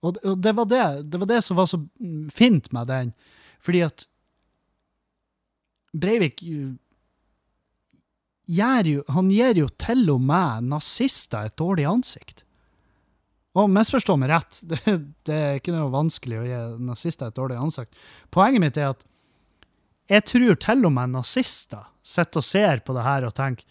og 0.01 0.17
det 0.41 0.55
var 0.57 0.65
det, 0.65 1.11
det 1.13 1.19
var 1.21 1.29
det 1.29 1.43
som 1.45 1.57
var 1.57 1.67
så 1.69 1.77
fint 2.33 2.71
med 2.73 2.87
den, 2.89 3.13
fordi 3.61 3.83
at 3.85 4.07
Breivik 5.93 6.41
gjør 8.49 8.87
jo, 8.89 9.03
han 9.11 9.29
gir 9.31 9.59
jo 9.61 9.67
til 9.81 10.07
og 10.13 10.23
med 10.23 10.71
nazister 10.71 11.49
et 11.49 11.57
dårlig 11.59 11.85
ansikt. 11.89 12.43
Og 13.59 13.67
misforstå 13.71 14.15
meg 14.19 14.31
rett, 14.31 14.61
det, 14.69 14.97
det, 15.27 15.37
er 15.37 15.59
ikke 15.59 15.75
noe 15.75 15.91
vanskelig 15.91 16.39
å 16.39 16.47
gi 16.47 16.59
nazister 16.87 17.31
et 17.31 17.39
dårlig 17.39 17.59
ansikt. 17.59 17.97
Poenget 18.31 18.63
mitt 18.63 18.79
er 18.79 18.93
at 18.93 19.05
jeg 20.11 20.27
tror 20.27 20.57
til 20.59 20.87
og 20.87 20.95
med 20.95 21.13
nazister 21.13 21.85
sitter 22.03 22.41
og 22.41 22.47
ser 22.47 22.81
på 22.83 22.95
det 22.95 23.05
her 23.05 23.27
og 23.27 23.35
tenker 23.37 23.67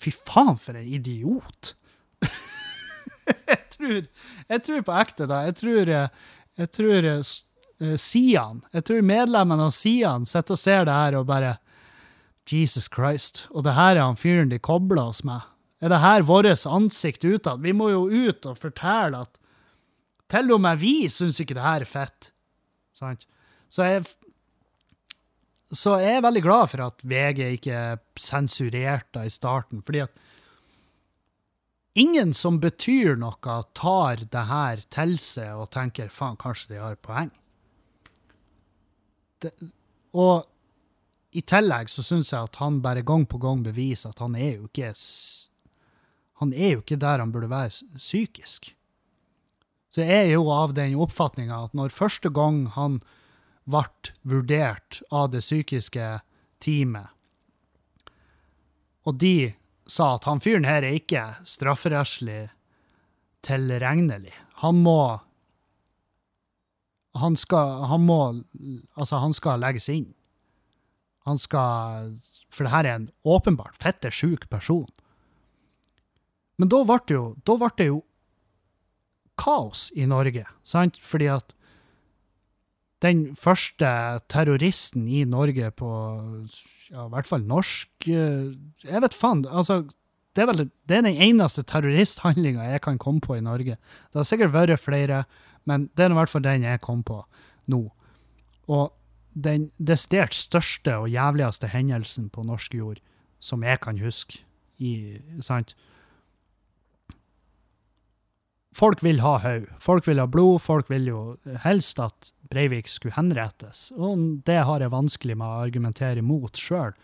fy 0.00 0.12
faen, 0.14 0.56
for 0.58 0.76
en 0.78 0.86
idiot! 0.96 1.74
jeg, 3.50 3.60
tror, 3.74 3.98
jeg 4.48 4.62
tror 4.66 4.86
på 4.86 4.96
ekte, 4.96 5.26
da. 5.30 5.42
Jeg 5.48 5.58
tror, 5.60 5.90
eh, 5.92 6.30
jeg 6.60 6.72
tror 6.74 7.08
uh, 7.10 7.96
Sian, 8.00 8.62
jeg 8.74 8.86
tror 8.88 9.06
medlemmene 9.06 9.68
av 9.68 9.74
Sian 9.76 10.26
sitter 10.28 10.56
og 10.56 10.60
ser 10.60 10.88
det 10.88 10.96
her 10.96 11.18
og 11.20 11.28
bare 11.28 11.56
Jesus 12.50 12.88
Christ. 12.92 13.46
Og 13.50 13.64
det 13.66 13.76
her 13.76 13.96
er 13.96 14.04
han 14.04 14.20
fyren 14.20 14.52
de 14.52 14.60
kobler 14.62 15.02
oss 15.06 15.24
med. 15.24 15.44
Er 15.84 15.92
det 15.92 16.00
her 16.00 16.24
vårt 16.24 16.66
ansikt 16.66 17.24
utad? 17.24 17.62
Vi 17.64 17.72
må 17.76 17.90
jo 17.92 18.06
ut 18.08 18.46
og 18.48 18.60
fortelle 18.60 19.24
at 19.26 19.40
til 20.32 20.52
og 20.54 20.62
med 20.64 20.80
vi 20.80 21.08
syns 21.12 21.40
ikke 21.40 21.56
det 21.56 21.64
her 21.64 21.84
er 21.84 21.88
fett. 21.88 22.30
Sant? 22.96 23.26
Så 23.68 23.84
jeg 23.86 24.04
så 25.74 25.96
jeg 25.98 26.18
er 26.18 26.24
veldig 26.24 26.42
glad 26.44 26.70
for 26.70 26.84
at 26.84 27.02
VG 27.02 27.40
ikke 27.56 27.78
sensurerte 28.20 29.24
i 29.26 29.32
starten, 29.32 29.80
fordi 29.82 30.04
at 30.04 30.12
ingen 31.98 32.34
som 32.36 32.60
betyr 32.62 33.16
noe, 33.18 33.56
tar 33.74 34.22
det 34.22 34.44
her 34.50 34.84
til 34.94 35.16
seg 35.22 35.56
og 35.58 35.72
tenker 35.74 36.12
faen, 36.14 36.38
kanskje 36.38 36.74
de 36.74 36.82
har 36.82 37.00
poeng. 37.02 37.32
Det, 39.42 39.50
og 40.14 40.46
i 41.34 41.42
tillegg 41.42 41.90
så 41.90 42.04
syns 42.06 42.30
jeg 42.30 42.46
at 42.46 42.60
han 42.62 42.78
bare 42.82 43.02
gang 43.06 43.24
på 43.26 43.40
gang 43.42 43.64
beviser 43.66 44.12
at 44.14 44.22
han 44.22 44.36
er 44.38 44.60
jo 44.60 44.68
ikke 44.68 44.92
Han 46.40 46.52
er 46.52 46.76
jo 46.76 46.82
ikke 46.82 46.98
der 46.98 47.18
han 47.18 47.32
burde 47.32 47.50
være 47.50 47.98
psykisk. 47.98 48.74
Så 49.90 50.02
jeg 50.02 50.26
er 50.26 50.32
jo 50.34 50.50
av 50.50 50.74
den 50.74 50.96
oppfatninga 50.98 51.64
at 51.66 51.74
når 51.74 51.94
første 51.94 52.30
gang 52.30 52.66
han 52.74 53.00
ble 53.64 54.12
vurdert 54.22 55.00
av 55.10 55.30
det 55.30 55.40
psykiske 55.40 56.20
teamet, 56.60 57.10
og 59.04 59.18
de 59.20 59.54
sa 59.86 60.14
at 60.16 60.24
han 60.24 60.40
fyren 60.40 60.66
her 60.66 60.82
er 60.82 60.98
ikke 60.98 61.22
strafferettslig 61.48 62.48
tilregnelig. 63.44 64.32
Han 64.64 64.80
må 64.82 65.20
han 67.14 67.36
skal, 67.38 67.84
han 67.86 68.02
må 68.02 68.20
Altså, 68.96 69.20
han 69.22 69.34
skal 69.36 69.60
legges 69.62 69.86
inn. 69.92 70.08
Han 71.24 71.40
skal 71.40 72.12
For 72.52 72.66
det 72.66 72.74
her 72.74 72.86
er 72.86 72.98
en 72.98 73.10
åpenbart 73.26 73.76
fette 73.80 74.10
sjuk 74.14 74.48
person. 74.52 74.86
Men 76.60 76.70
da 76.70 76.84
ble 76.86 77.00
det 77.08 77.16
jo, 77.16 77.24
ble 77.42 77.70
det 77.78 77.88
jo 77.88 78.02
kaos 79.40 79.88
i 79.98 80.06
Norge, 80.06 80.44
sant? 80.62 81.00
Fordi 81.02 81.26
at 81.34 81.54
den 83.02 83.24
første 83.36 83.88
terroristen 84.32 85.08
i 85.10 85.24
Norge 85.28 85.72
på 85.76 85.90
ja, 86.92 87.04
i 87.04 87.10
hvert 87.12 87.28
fall 87.28 87.44
norsk 87.44 88.08
eh, 88.08 88.54
Jeg 88.86 89.02
vet 89.02 89.16
faen. 89.16 89.44
altså, 89.50 89.82
det 90.34 90.42
er, 90.42 90.48
vel, 90.50 90.68
det 90.88 90.96
er 90.96 91.04
den 91.06 91.20
eneste 91.22 91.62
terroristhandlinga 91.68 92.64
jeg 92.72 92.82
kan 92.82 92.96
komme 92.98 93.22
på 93.22 93.36
i 93.36 93.44
Norge. 93.44 93.76
Det 93.76 94.18
har 94.18 94.26
sikkert 94.26 94.54
vært 94.54 94.82
flere, 94.82 95.24
men 95.64 95.88
det 95.94 96.06
er 96.06 96.14
i 96.14 96.16
hvert 96.18 96.32
fall 96.32 96.42
den 96.42 96.66
jeg 96.66 96.80
kom 96.82 97.04
på 97.06 97.20
nå. 97.70 97.84
Og 98.66 98.90
den 99.34 99.70
desidert 99.78 100.34
største 100.34 100.96
og 101.02 101.10
jævligste 101.10 101.68
hendelsen 101.72 102.30
på 102.30 102.44
norsk 102.46 102.74
jord, 102.74 103.00
som 103.40 103.64
jeg 103.66 103.80
kan 103.84 103.98
huske, 104.00 104.44
i, 104.78 105.18
sant? 105.44 105.74
Folk 108.74 109.04
vil 109.06 109.20
ha 109.22 109.36
haug. 109.38 109.68
Folk 109.78 110.06
vil 110.08 110.18
ha 110.18 110.26
blod. 110.26 110.58
Folk 110.62 110.88
vil 110.90 111.06
jo 111.06 111.20
helst 111.62 112.00
at 112.02 112.32
Breivik 112.50 112.88
skulle 112.90 113.14
henrettes. 113.14 113.92
Og 113.94 114.42
det 114.46 114.64
har 114.66 114.82
jeg 114.82 114.90
vanskelig 114.90 115.36
med 115.38 115.46
å 115.46 115.60
argumentere 115.62 116.22
imot 116.22 116.58
sjøl. 116.58 116.96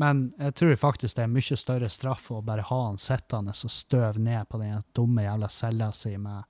Men 0.00 0.32
jeg 0.42 0.56
tror 0.58 0.74
faktisk 0.80 1.16
det 1.16 1.22
er 1.22 1.30
mye 1.30 1.58
større 1.58 1.90
straff 1.92 2.26
å 2.34 2.42
bare 2.42 2.66
ha 2.66 2.80
han 2.88 2.98
sittende 2.98 3.54
og 3.54 3.70
støve 3.70 4.18
ned 4.18 4.48
på 4.50 4.58
den 4.58 4.82
dumme 4.96 5.22
jævla 5.22 5.50
cella 5.54 5.92
si 5.94 6.16
med 6.18 6.42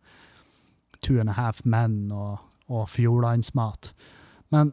two 1.04 1.20
and 1.20 1.28
a 1.28 1.36
half 1.36 1.60
men 1.68 2.08
og, 2.12 2.38
og 2.72 2.88
fjordlandsmat. 2.88 3.92
Men 4.48 4.72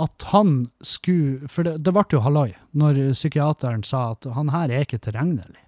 at 0.00 0.24
han 0.32 0.70
skulle 0.82 1.48
For 1.48 1.66
det, 1.66 1.76
det 1.86 1.92
ble 1.94 2.02
jo 2.10 2.22
halloi 2.24 2.48
når 2.74 2.98
psykiateren 3.14 3.84
sa 3.86 4.10
at 4.14 4.26
han 4.34 4.50
her 4.50 4.72
er 4.72 4.86
ikke 4.86 4.98
tilregnelig. 4.98 5.62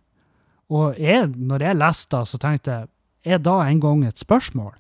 Og 0.67 0.99
jeg, 0.99 1.29
når 1.37 1.63
jeg 1.63 1.79
leste 1.79 2.17
det, 2.17 2.27
så 2.27 2.41
tenkte 2.43 2.73
jeg, 2.73 2.89
er 3.27 3.39
da 3.43 3.61
en 3.63 3.81
gang 3.83 4.03
et 4.07 4.19
spørsmål? 4.19 4.75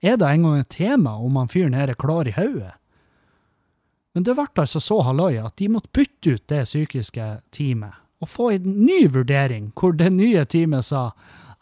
Er 0.00 0.16
det 0.16 0.28
en 0.28 0.46
gang 0.46 0.58
et 0.60 0.72
tema 0.72 1.16
om 1.20 1.36
han 1.36 1.52
fyren 1.52 1.76
her 1.76 1.92
er 1.92 2.00
klar 2.00 2.28
i 2.28 2.34
hodet? 2.36 2.72
Men 4.16 4.24
det 4.24 4.32
ble 4.38 4.48
altså 4.62 4.80
så 4.80 5.02
halloi 5.04 5.34
at 5.36 5.56
de 5.60 5.68
måtte 5.68 5.92
bytte 5.92 6.36
ut 6.36 6.48
det 6.48 6.64
psykiske 6.64 7.28
teamet 7.52 8.00
og 8.24 8.30
få 8.32 8.50
en 8.54 8.70
ny 8.86 9.02
vurdering, 9.12 9.72
hvor 9.76 9.92
det 9.92 10.08
nye 10.14 10.44
teamet 10.48 10.86
sa 10.88 11.10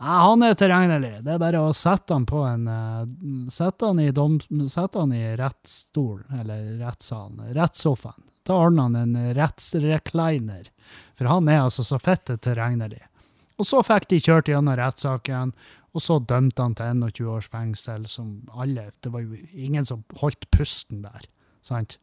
ja, 0.04 0.16
han 0.28 0.42
er 0.44 0.56
tilregnelig, 0.58 1.14
det 1.24 1.32
er 1.32 1.40
bare 1.40 1.62
å 1.64 1.72
sette 1.76 2.12
han 2.12 2.26
på 2.28 2.42
en 2.44 2.66
eh, 2.68 3.48
Sette 3.54 3.88
han 3.88 4.02
i, 4.02 4.10
dom, 4.12 4.36
sette 4.68 5.00
han 5.00 5.14
i 5.16 5.22
rettsstolen, 5.38 6.40
eller 6.42 6.66
rettssalen, 6.82 7.40
rettssofaen. 7.56 8.26
Da 8.44 8.58
ordner 8.66 8.90
han 8.90 8.98
en 9.00 9.32
rettsrecliner, 9.36 10.68
for 11.16 11.30
han 11.32 11.48
er 11.48 11.62
altså 11.62 11.84
så 11.86 11.96
fitte 12.02 12.36
tilregnelig. 12.44 13.00
Og 13.56 13.68
så 13.68 13.80
fikk 13.86 14.10
de 14.10 14.20
kjørt 14.20 14.50
gjennom 14.50 14.76
rettssaken, 14.76 15.54
og 15.94 16.02
så 16.02 16.18
dømte 16.20 16.66
han 16.66 16.74
til 16.76 17.00
21 17.00 17.30
års 17.30 17.48
fengsel, 17.52 18.04
som 18.10 18.42
alle 18.52 18.90
Det 19.00 19.12
var 19.14 19.22
jo 19.22 19.38
ingen 19.52 19.86
som 19.86 20.02
holdt 20.20 20.50
pusten 20.52 21.04
der, 21.06 21.24
sant? 21.62 21.96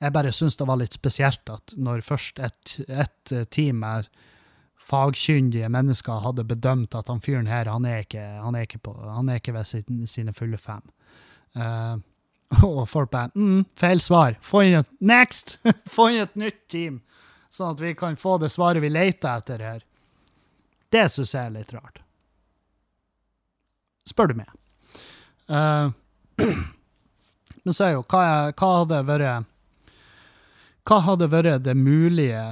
Jeg 0.00 0.14
bare 0.16 0.32
syns 0.32 0.56
det 0.56 0.66
var 0.66 0.80
litt 0.80 0.96
spesielt 0.96 1.50
at 1.52 1.74
når 1.76 2.00
først 2.00 2.40
et, 2.40 2.76
et 2.88 3.34
team 3.52 3.84
med 3.84 4.08
fagkyndige 4.90 5.68
mennesker 5.70 6.22
hadde 6.24 6.44
bedømt 6.48 6.94
at 6.98 7.08
han 7.10 7.22
fyren 7.22 7.48
her, 7.50 7.70
han 7.70 7.86
er 7.86 8.02
ikke, 8.04 8.22
han 8.42 8.56
er 8.58 8.66
ikke, 8.66 8.80
på, 8.86 8.94
han 9.06 9.30
er 9.30 9.40
ikke 9.40 9.54
ved 9.54 9.68
sin, 9.68 10.06
sine 10.10 10.34
fulle 10.36 10.58
fem. 10.60 10.82
Uh, 11.54 11.98
og 12.66 12.82
folk 12.90 13.10
bare 13.12 13.30
mm, 13.34 13.64
feil 13.78 14.02
svar. 14.02 14.36
Få 14.42 14.64
inn 14.66 14.80
et 14.80 14.90
Next! 14.98 15.58
Få 15.94 16.10
inn 16.10 16.24
et 16.24 16.38
nytt 16.38 16.64
team, 16.72 17.00
sånn 17.50 17.76
at 17.76 17.82
vi 17.82 17.94
kan 17.98 18.18
få 18.18 18.38
det 18.42 18.50
svaret 18.52 18.82
vi 18.82 18.90
leter 18.90 19.38
etter 19.38 19.62
her. 19.62 19.84
Det 20.90 21.06
syns 21.12 21.36
jeg 21.36 21.46
er 21.46 21.54
litt 21.54 21.74
rart. 21.74 22.02
Spør 24.10 24.32
du 24.32 24.40
meg. 24.40 24.50
Uh, 25.50 25.94
men 27.62 27.76
så 27.76 27.86
er 27.86 27.94
jo, 27.94 28.02
hva, 28.10 28.50
hva 28.50 28.72
hadde 28.80 29.00
vært 29.06 29.46
Hva 30.86 30.98
hadde 31.06 31.30
vært 31.30 31.64
det 31.66 31.76
mulige 31.78 32.42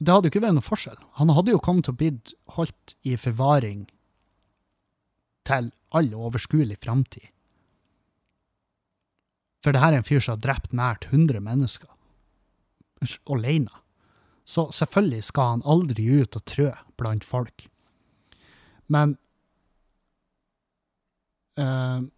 Det 0.00 0.14
hadde 0.14 0.30
jo 0.30 0.32
ikke 0.32 0.40
vært 0.46 0.56
noen 0.56 0.64
forskjell. 0.64 1.00
Han 1.20 1.32
hadde 1.36 1.52
jo 1.52 1.60
kommet 1.60 1.84
til 1.84 1.92
å 1.92 2.00
blitt 2.00 2.32
holdt 2.56 2.94
i 3.04 3.18
forvaring 3.20 3.84
til 5.48 5.68
all 5.92 6.08
overskuelig 6.16 6.78
framtid. 6.80 7.26
For 9.60 9.76
det 9.76 9.82
her 9.82 9.92
er 9.92 10.00
en 10.00 10.06
fyr 10.06 10.22
som 10.24 10.38
har 10.38 10.44
drept 10.46 10.72
nært 10.76 11.04
100 11.10 11.42
mennesker. 11.44 11.90
Alene. 13.28 13.72
Så 14.48 14.70
selvfølgelig 14.72 15.26
skal 15.28 15.52
han 15.54 15.66
aldri 15.68 16.06
ut 16.22 16.36
og 16.36 16.46
trø 16.48 16.70
blant 17.00 17.24
folk. 17.24 17.68
Men 18.88 19.18
øh, 21.60 22.08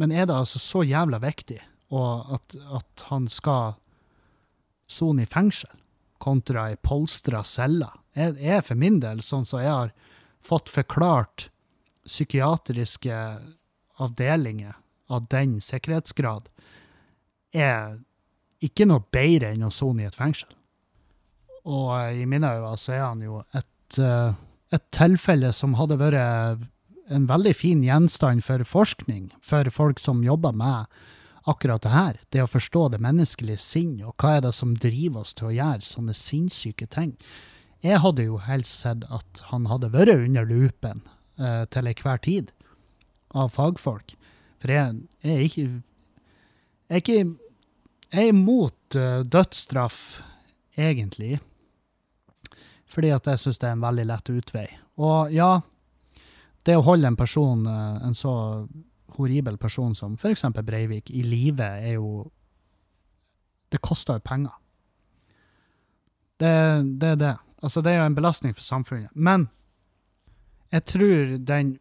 Men 0.00 0.10
er 0.10 0.24
det 0.26 0.34
altså 0.34 0.58
så 0.58 0.82
jævla 0.82 1.18
viktig 1.20 1.60
at, 1.92 2.56
at 2.56 3.02
han 3.06 3.28
skal 3.28 3.74
sone 4.88 5.22
i 5.22 5.28
fengsel 5.28 5.70
kontra 6.22 6.68
ei 6.70 6.78
polstra 6.78 7.42
celle? 7.46 7.90
Jeg, 8.14 8.36
er 8.38 8.62
for 8.64 8.78
min 8.78 9.00
del, 9.02 9.22
sånn 9.24 9.46
som 9.48 9.62
jeg 9.62 9.72
har 9.72 9.92
fått 10.44 10.70
forklart 10.72 11.48
psykiatriske 12.06 13.18
avdelinger 14.02 14.78
av 15.12 15.28
den 15.30 15.58
sikkerhetsgrad, 15.62 16.48
er 17.52 18.00
ikke 18.62 18.86
noe 18.88 19.04
bedre 19.12 19.52
enn 19.52 19.66
å 19.66 19.72
sone 19.74 20.04
i 20.04 20.08
et 20.08 20.18
fengsel. 20.18 20.50
Og 21.68 21.92
i 22.18 22.26
mine 22.26 22.48
øyne 22.56 22.74
så 22.80 22.96
er 22.96 23.04
han 23.04 23.22
jo 23.22 23.42
et, 23.54 23.98
eh, 23.98 24.34
et 24.72 24.84
tilfelle 24.90 25.52
som 25.54 25.76
hadde 25.78 25.98
vært 26.00 26.68
en 27.12 27.26
veldig 27.28 27.54
fin 27.54 27.82
gjenstand 27.84 28.42
for 28.46 28.64
forskning, 28.64 29.30
for 29.40 29.68
folk 29.70 30.00
som 30.00 30.24
jobber 30.24 30.54
med 30.56 30.86
akkurat 31.48 31.82
det 31.82 31.92
her. 31.92 32.18
Det 32.30 32.42
å 32.42 32.50
forstå 32.50 32.88
det 32.92 33.00
menneskelige 33.02 33.60
sinn, 33.62 33.96
og 34.06 34.14
hva 34.20 34.36
er 34.36 34.44
det 34.46 34.52
som 34.56 34.74
driver 34.78 35.24
oss 35.24 35.34
til 35.38 35.50
å 35.50 35.54
gjøre 35.56 35.86
sånne 35.86 36.14
sinnssyke 36.16 36.86
ting. 36.90 37.16
Jeg 37.82 38.02
hadde 38.04 38.28
jo 38.28 38.38
helst 38.38 38.84
sett 38.84 39.06
at 39.10 39.42
han 39.50 39.66
hadde 39.70 39.90
vært 39.94 40.14
under 40.14 40.46
lupen 40.46 41.02
eh, 41.38 41.64
til 41.66 41.88
enhver 41.90 42.22
tid 42.22 42.52
av 43.34 43.50
fagfolk. 43.56 44.14
For 44.62 44.70
jeg, 44.70 45.00
jeg 45.24 45.32
er 45.32 45.46
ikke 45.48 45.64
Jeg 46.92 46.98
er 46.98 47.00
ikke 47.00 47.22
Jeg 48.12 48.22
er 48.22 48.28
imot 48.28 48.94
eh, 48.94 49.24
dødsstraff, 49.24 50.20
egentlig. 50.76 51.40
Fordi 52.92 53.10
at 53.10 53.26
jeg 53.26 53.40
syns 53.40 53.58
det 53.58 53.70
er 53.70 53.76
en 53.78 53.86
veldig 53.86 54.04
lett 54.10 54.30
utvei. 54.30 54.66
Og 55.00 55.32
ja, 55.32 55.62
det 56.62 56.76
å 56.76 56.84
holde 56.86 57.08
en 57.08 57.16
person, 57.18 57.66
eh, 57.66 58.06
en 58.06 58.14
så 58.14 58.34
horribel 59.16 59.58
person 59.58 59.94
som 59.94 60.14
f.eks. 60.14 60.44
Breivik, 60.64 61.10
i 61.10 61.22
live 61.22 61.64
er 61.64 61.94
jo 61.94 62.30
Det 63.72 63.80
koster 63.80 64.18
jo 64.18 64.20
penger. 64.24 64.52
Det, 66.40 67.00
det 67.00 67.08
er 67.08 67.16
det. 67.16 67.36
Altså, 67.62 67.80
det 67.80 67.92
er 67.92 68.02
jo 68.02 68.06
en 68.06 68.14
belastning 68.14 68.54
for 68.54 68.62
samfunnet. 68.62 69.08
Men 69.14 69.48
jeg 70.72 70.84
tror 70.84 71.36
den 71.38 71.78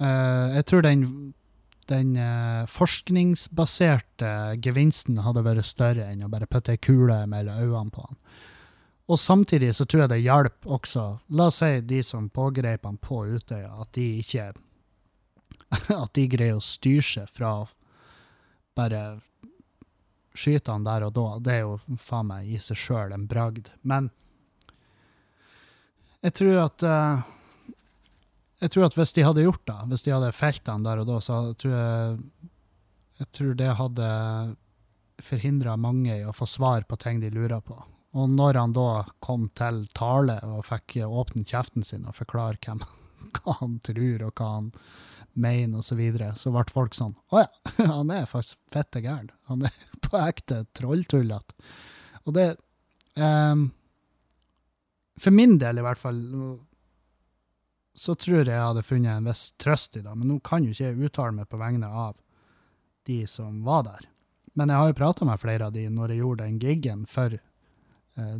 uh, 0.00 0.54
Jeg 0.56 0.66
tror 0.66 0.80
den 0.82 1.34
den 1.88 2.16
uh, 2.16 2.64
forskningsbaserte 2.70 4.56
gevinsten 4.64 5.18
hadde 5.20 5.44
vært 5.44 5.68
større 5.68 6.06
enn 6.08 6.24
å 6.24 6.30
bare 6.32 6.48
putte 6.48 6.72
ei 6.72 6.80
kule 6.80 7.18
mellom 7.28 7.60
øynene 7.60 7.92
på 7.92 8.04
han. 8.06 8.20
Og 9.12 9.20
samtidig 9.20 9.74
så 9.76 9.84
tror 9.84 10.04
jeg 10.04 10.12
det 10.14 10.22
hjalp 10.24 10.64
også 10.64 11.02
La 11.36 11.50
oss 11.50 11.60
si 11.60 11.82
de 11.84 12.00
som 12.02 12.30
pågrep 12.32 12.86
han 12.88 12.96
på 12.96 13.26
Utøya, 13.34 13.74
at 13.82 13.92
de 13.98 14.06
ikke 14.22 14.52
At 16.04 16.12
de 16.16 16.26
greier 16.30 16.58
å 16.58 16.64
styre 16.64 17.06
seg 17.06 17.30
fra 17.32 17.54
bare 18.74 19.04
skyte 20.34 20.72
han 20.72 20.84
der 20.86 21.06
og 21.06 21.14
da. 21.14 21.28
Det 21.38 21.54
er 21.54 21.62
jo 21.62 21.98
faen 22.00 22.28
meg 22.32 22.50
i 22.50 22.58
seg 22.62 22.78
sjøl 22.78 23.14
en 23.14 23.28
bragd. 23.30 23.70
Men 23.82 24.10
jeg 26.24 26.34
tror 26.40 26.58
at 26.64 26.84
uh, 26.88 27.22
Jeg 28.64 28.72
tror 28.72 28.86
at 28.86 28.94
hvis 28.96 29.12
de 29.12 29.24
hadde 29.26 29.44
gjort 29.44 29.64
det, 29.68 29.78
hvis 29.90 30.04
de 30.06 30.14
hadde 30.14 30.32
felt 30.32 30.68
han 30.72 30.86
der 30.86 31.02
og 31.02 31.08
da, 31.10 31.20
så 31.20 31.40
tror 31.60 31.74
jeg 31.76 32.20
Jeg 33.20 33.30
tror 33.38 33.58
det 33.60 33.72
hadde 33.78 34.12
forhindra 35.22 35.76
mange 35.78 36.16
i 36.16 36.24
å 36.26 36.34
få 36.34 36.46
svar 36.50 36.82
på 36.88 36.96
ting 36.98 37.20
de 37.22 37.30
lurer 37.30 37.60
på. 37.62 37.76
Og 38.18 38.30
når 38.30 38.58
han 38.58 38.72
da 38.74 39.04
kom 39.22 39.46
til 39.58 39.84
tale 39.94 40.40
og 40.42 40.64
fikk 40.66 40.96
åpne 41.06 41.46
kjeften 41.46 41.86
sin 41.86 42.06
og 42.06 42.16
forklare 42.18 42.58
hvem, 42.62 42.82
hva 43.38 43.56
han 43.60 43.78
tror 43.86 44.26
og 44.26 44.40
hva 44.40 44.50
han 44.56 44.72
mener 45.34 45.78
osv., 45.78 45.88
så, 45.88 45.98
videre, 45.98 46.32
så 46.38 46.52
ble 46.54 46.64
folk 46.70 46.94
sånn 46.96 47.14
Å 47.34 47.44
ja, 47.44 47.48
han 47.92 48.12
er 48.14 48.28
faktisk 48.30 48.60
fette 48.72 49.02
gæren. 49.04 49.32
Han 49.50 49.66
er 49.68 49.74
på 50.04 50.20
ekte 50.20 50.64
trolltullete. 50.76 51.56
Og 52.24 52.36
det 52.36 52.46
um, 53.20 53.68
For 55.20 55.34
min 55.34 55.58
del, 55.60 55.78
i 55.78 55.84
hvert 55.84 56.00
fall, 56.00 56.20
så 57.94 58.16
tror 58.18 58.40
jeg 58.40 58.50
jeg 58.50 58.64
hadde 58.64 58.86
funnet 58.86 59.18
en 59.18 59.28
viss 59.28 59.46
trøst 59.60 59.98
i 59.98 60.02
det. 60.02 60.14
Men 60.14 60.30
nå 60.32 60.40
kan 60.46 60.64
jo 60.64 60.74
ikke 60.74 60.90
jeg 60.90 61.10
uttale 61.10 61.36
meg 61.36 61.50
på 61.50 61.60
vegne 61.60 61.90
av 61.90 62.16
de 63.06 63.20
som 63.28 63.62
var 63.66 63.84
der. 63.86 64.08
Men 64.54 64.70
jeg 64.70 64.80
har 64.80 64.90
jo 64.90 64.98
prata 64.98 65.26
med 65.28 65.42
flere 65.42 65.68
av 65.68 65.74
de 65.74 65.88
når 65.90 66.14
jeg 66.14 66.22
gjorde 66.22 66.46
den 66.46 66.60
gigen 66.62 67.06
for 67.10 67.34
eh, 67.34 68.38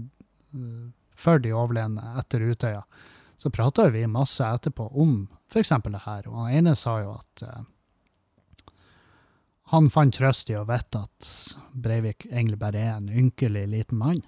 for 1.14 1.38
de 1.38 1.54
overlevende 1.54 2.02
etter 2.18 2.42
Utøya, 2.42 2.82
så 3.38 3.50
prata 3.50 3.88
vi 3.90 4.06
masse 4.10 4.44
etterpå 4.44 4.88
om 5.00 5.26
f.eks. 5.54 5.72
det 5.84 6.02
her. 6.04 6.28
Og 6.28 6.42
han 6.42 6.58
ene 6.58 6.74
sa 6.78 6.98
jo 7.02 7.14
at 7.14 7.46
uh, 7.46 7.62
han 9.74 9.90
fant 9.90 10.14
trøst 10.14 10.50
i 10.50 10.58
å 10.58 10.66
vite 10.68 11.04
at 11.06 11.30
Breivik 11.72 12.26
egentlig 12.30 12.60
bare 12.60 12.82
er 12.82 12.94
en 12.98 13.10
ynkelig 13.10 13.66
liten 13.70 13.98
mann 14.00 14.22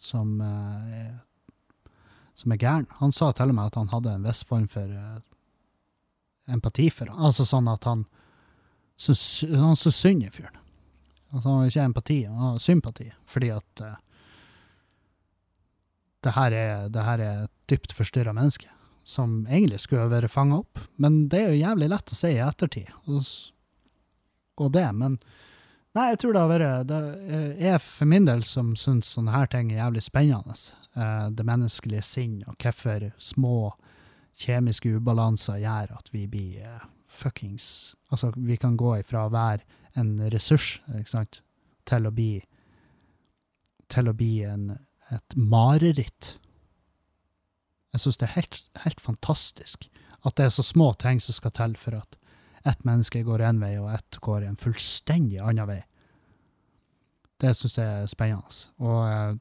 som, 0.00 0.38
uh, 0.42 0.90
er, 0.90 1.92
som 2.34 2.52
er 2.52 2.60
gæren. 2.60 2.88
Han 3.00 3.14
sa 3.14 3.30
til 3.32 3.52
og 3.52 3.58
med 3.58 3.70
at 3.70 3.78
han 3.80 3.92
hadde 3.94 4.16
en 4.16 4.26
viss 4.26 4.42
form 4.46 4.66
for 4.70 4.90
uh, 4.90 5.20
empati 6.50 6.90
for 6.90 7.12
ham. 7.12 7.22
Altså 7.30 7.46
sånn 7.46 7.70
at 7.70 7.86
han 7.88 8.06
syns 9.00 9.86
synd 9.94 10.26
i 10.26 10.32
fyren. 10.34 10.58
Altså, 11.30 11.46
han 11.46 11.60
har 11.60 11.70
ikke 11.70 11.86
empati, 11.86 12.16
han 12.26 12.40
har 12.42 12.62
sympati, 12.62 13.06
fordi 13.30 13.52
at 13.54 13.84
uh, 13.86 13.94
det 16.26 16.34
her 16.36 16.52
er, 16.52 16.88
det 16.92 17.06
her 17.06 17.22
er 17.24 17.44
et 17.46 17.54
dypt 17.70 17.94
forstyrra 17.96 18.34
menneske 18.36 18.68
som 19.10 19.40
egentlig 19.48 19.82
skulle 19.82 20.08
vært 20.12 20.32
fanga 20.32 20.60
opp. 20.62 20.80
Men 21.02 21.24
det 21.32 21.42
er 21.42 21.52
jo 21.52 21.62
jævlig 21.64 21.90
lett 21.92 22.12
å 22.14 22.18
si 22.18 22.32
i 22.36 22.42
ettertid, 22.44 22.90
og 24.60 24.72
det. 24.74 24.86
Men 24.92 25.16
nei, 25.96 26.10
jeg 26.12 26.20
tror 26.22 26.34
det 26.36 26.42
har 26.42 26.50
vært 26.52 26.88
Det 26.90 27.70
er 27.72 27.78
for 27.82 28.10
min 28.10 28.28
del 28.28 28.44
som 28.46 28.74
syns 28.78 29.10
sånne 29.16 29.34
her 29.34 29.50
ting 29.50 29.72
er 29.72 29.82
jævlig 29.82 30.04
spennende. 30.06 30.56
Eh, 30.94 31.26
det 31.34 31.46
menneskelige 31.46 32.04
sinn, 32.04 32.40
og 32.46 32.58
hvorfor 32.60 33.10
små 33.18 33.72
kjemiske 34.40 34.96
ubalanser 34.96 35.60
gjør 35.62 35.94
at 35.98 36.10
vi 36.12 36.26
blir 36.30 36.64
eh, 36.64 36.88
fuckings 37.10 37.94
Altså, 38.10 38.32
vi 38.34 38.56
kan 38.58 38.76
gå 38.78 38.96
ifra 38.98 39.26
å 39.26 39.30
være 39.30 39.62
en 39.98 40.16
ressurs, 40.32 40.80
ikke 40.98 41.12
sant, 41.12 41.42
til 41.86 42.06
å 42.06 42.10
bli 42.14 42.40
til 43.90 44.10
å 44.10 44.14
bli 44.14 44.40
en, 44.46 44.70
et 45.10 45.36
mareritt. 45.36 46.36
Jeg 47.92 48.04
syns 48.04 48.20
det 48.20 48.28
er 48.28 48.36
helt, 48.36 48.62
helt 48.84 49.00
fantastisk 49.02 49.88
at 50.26 50.36
det 50.36 50.46
er 50.46 50.54
så 50.54 50.62
små 50.62 50.92
ting 51.00 51.20
som 51.22 51.34
skal 51.34 51.52
til 51.56 51.76
for 51.80 51.96
at 51.96 52.18
ett 52.68 52.82
menneske 52.84 53.22
går 53.24 53.40
én 53.48 53.60
vei, 53.62 53.78
og 53.80 53.88
ett 53.94 54.18
går 54.20 54.44
en 54.44 54.58
fullstendig 54.60 55.40
annen 55.40 55.68
vei. 55.68 55.78
Det 57.40 57.54
syns 57.56 57.78
jeg 57.78 58.02
er 58.02 58.10
spennende. 58.10 58.66
Og, 58.84 58.98
eh, 59.08 59.38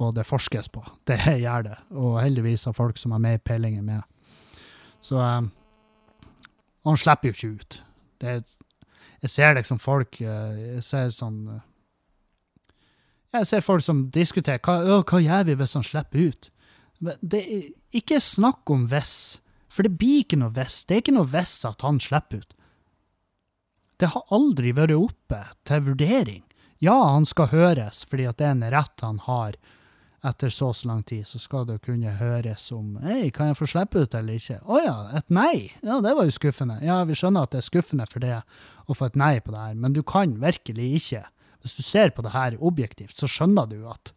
og 0.00 0.14
det 0.16 0.24
forskes 0.26 0.72
på. 0.72 0.84
Det 1.08 1.18
gjør 1.42 1.68
det. 1.68 1.76
Og 1.90 2.22
heldigvis 2.22 2.64
har 2.64 2.72
folk 2.72 2.98
som 2.98 3.12
har 3.12 3.20
mer 3.20 3.38
peiling 3.38 3.76
enn 3.78 3.90
meg. 3.90 4.02
Så 5.04 5.20
eh, 5.20 5.42
Han 6.82 6.96
slipper 6.96 7.28
jo 7.28 7.34
ikke 7.36 7.52
ut. 7.60 7.82
Det, 8.20 8.32
jeg 9.22 9.30
ser 9.30 9.54
liksom 9.54 9.78
folk 9.78 10.20
eh, 10.20 10.56
Jeg 10.78 10.82
ser 10.82 11.12
sånn 11.14 11.60
jeg 13.32 13.46
ser 13.48 13.62
folk 13.64 13.80
som 13.80 14.10
diskuterer 14.12 14.60
hva, 14.60 14.74
«Å, 14.84 14.96
hva 15.08 15.18
gjør 15.22 15.46
vi 15.48 15.54
hvis 15.56 15.72
han 15.78 15.84
slipper 15.86 16.26
ut. 16.28 16.50
Det 17.02 17.40
er 17.42 17.68
ikke 17.98 18.20
snakk 18.22 18.70
om 18.70 18.86
hvis, 18.90 19.40
for 19.72 19.86
det 19.86 19.96
blir 19.98 20.22
ikke 20.22 20.38
noe 20.38 20.54
hvis. 20.54 20.82
Det 20.86 20.96
er 20.96 21.04
ikke 21.04 21.16
noe 21.16 21.30
hvis 21.32 21.56
at 21.68 21.82
han 21.82 21.98
slipper 22.02 22.42
ut. 22.42 22.56
Det 23.98 24.10
har 24.14 24.34
aldri 24.34 24.72
vært 24.74 24.94
oppe 24.96 25.42
til 25.68 25.84
vurdering. 25.90 26.42
Ja, 26.82 26.96
han 27.14 27.26
skal 27.28 27.52
høres, 27.52 28.02
fordi 28.10 28.26
at 28.26 28.40
det 28.40 28.48
er 28.48 28.56
en 28.56 28.66
rett 28.74 29.04
han 29.04 29.20
har 29.26 29.58
etter 30.26 30.50
så 30.54 30.70
så 30.74 30.86
lang 30.86 31.02
tid, 31.06 31.26
så 31.26 31.38
skal 31.42 31.66
det 31.66 31.80
kunne 31.82 32.12
høres 32.14 32.68
om 32.74 32.94
Hei, 33.02 33.30
kan 33.34 33.50
jeg 33.50 33.58
få 33.58 33.66
slippe 33.70 34.04
ut 34.04 34.14
eller 34.14 34.38
ikke? 34.38 34.60
Å 34.62 34.78
ja, 34.78 34.96
et 35.18 35.30
nei? 35.34 35.72
Ja, 35.82 35.98
det 36.02 36.14
var 36.14 36.26
jo 36.26 36.34
skuffende. 36.34 36.78
Ja, 36.86 37.00
vi 37.06 37.16
skjønner 37.18 37.46
at 37.46 37.54
det 37.54 37.62
er 37.62 37.66
skuffende 37.66 38.06
for 38.10 38.22
det 38.22 38.36
å 38.86 38.94
få 38.94 39.10
et 39.10 39.18
nei 39.18 39.34
på 39.42 39.54
det 39.54 39.64
her, 39.64 39.78
men 39.78 39.96
du 39.96 40.02
kan 40.06 40.36
virkelig 40.42 40.88
ikke 41.00 41.24
hvis 41.62 41.78
du 41.78 41.82
ser 41.86 42.10
på 42.10 42.24
det 42.26 42.34
her 42.34 42.58
objektivt, 42.58 43.14
så 43.16 43.28
skjønner 43.30 43.68
du 43.70 43.84
at 43.90 44.12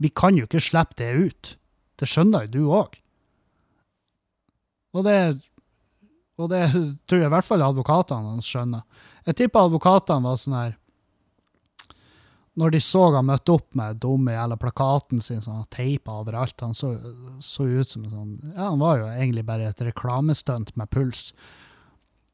vi 0.00 0.08
kan 0.08 0.38
jo 0.38 0.46
ikke 0.48 0.62
slippe 0.62 0.96
det 1.00 1.10
ut. 1.12 1.54
Det 1.98 2.08
skjønner 2.08 2.46
jo 2.46 2.54
du 2.54 2.72
òg. 2.78 2.98
Og 4.96 5.04
det, 5.04 5.18
og 6.38 6.50
det 6.52 6.64
tror 7.06 7.20
jeg 7.20 7.28
i 7.28 7.34
hvert 7.34 7.46
fall 7.46 7.64
advokatene 7.66 8.34
hans 8.34 8.48
skjønner. 8.48 8.84
Jeg 9.28 9.42
tipper 9.42 9.66
advokatene 9.68 10.24
var 10.24 10.38
sånn 10.40 10.56
her 10.56 10.76
Når 12.58 12.72
de 12.72 12.80
så 12.80 13.02
han 13.12 13.26
møtte 13.28 13.52
opp 13.54 13.76
med 13.76 14.00
dumme 14.02 14.32
jævla 14.32 14.56
plakaten 14.58 15.20
sin 15.22 15.42
sånn 15.44 15.66
teipa 15.74 16.16
overalt, 16.22 16.56
han 16.64 16.74
så, 16.74 16.94
så 17.44 17.68
ut 17.68 17.90
som 17.90 18.06
en 18.06 18.14
sånn 18.14 18.32
Ja, 18.54 18.70
han 18.70 18.80
var 18.82 19.02
jo 19.02 19.10
egentlig 19.12 19.44
bare 19.46 19.68
et 19.68 19.82
reklamestunt 19.90 20.74
med 20.78 20.90
puls. 20.90 21.32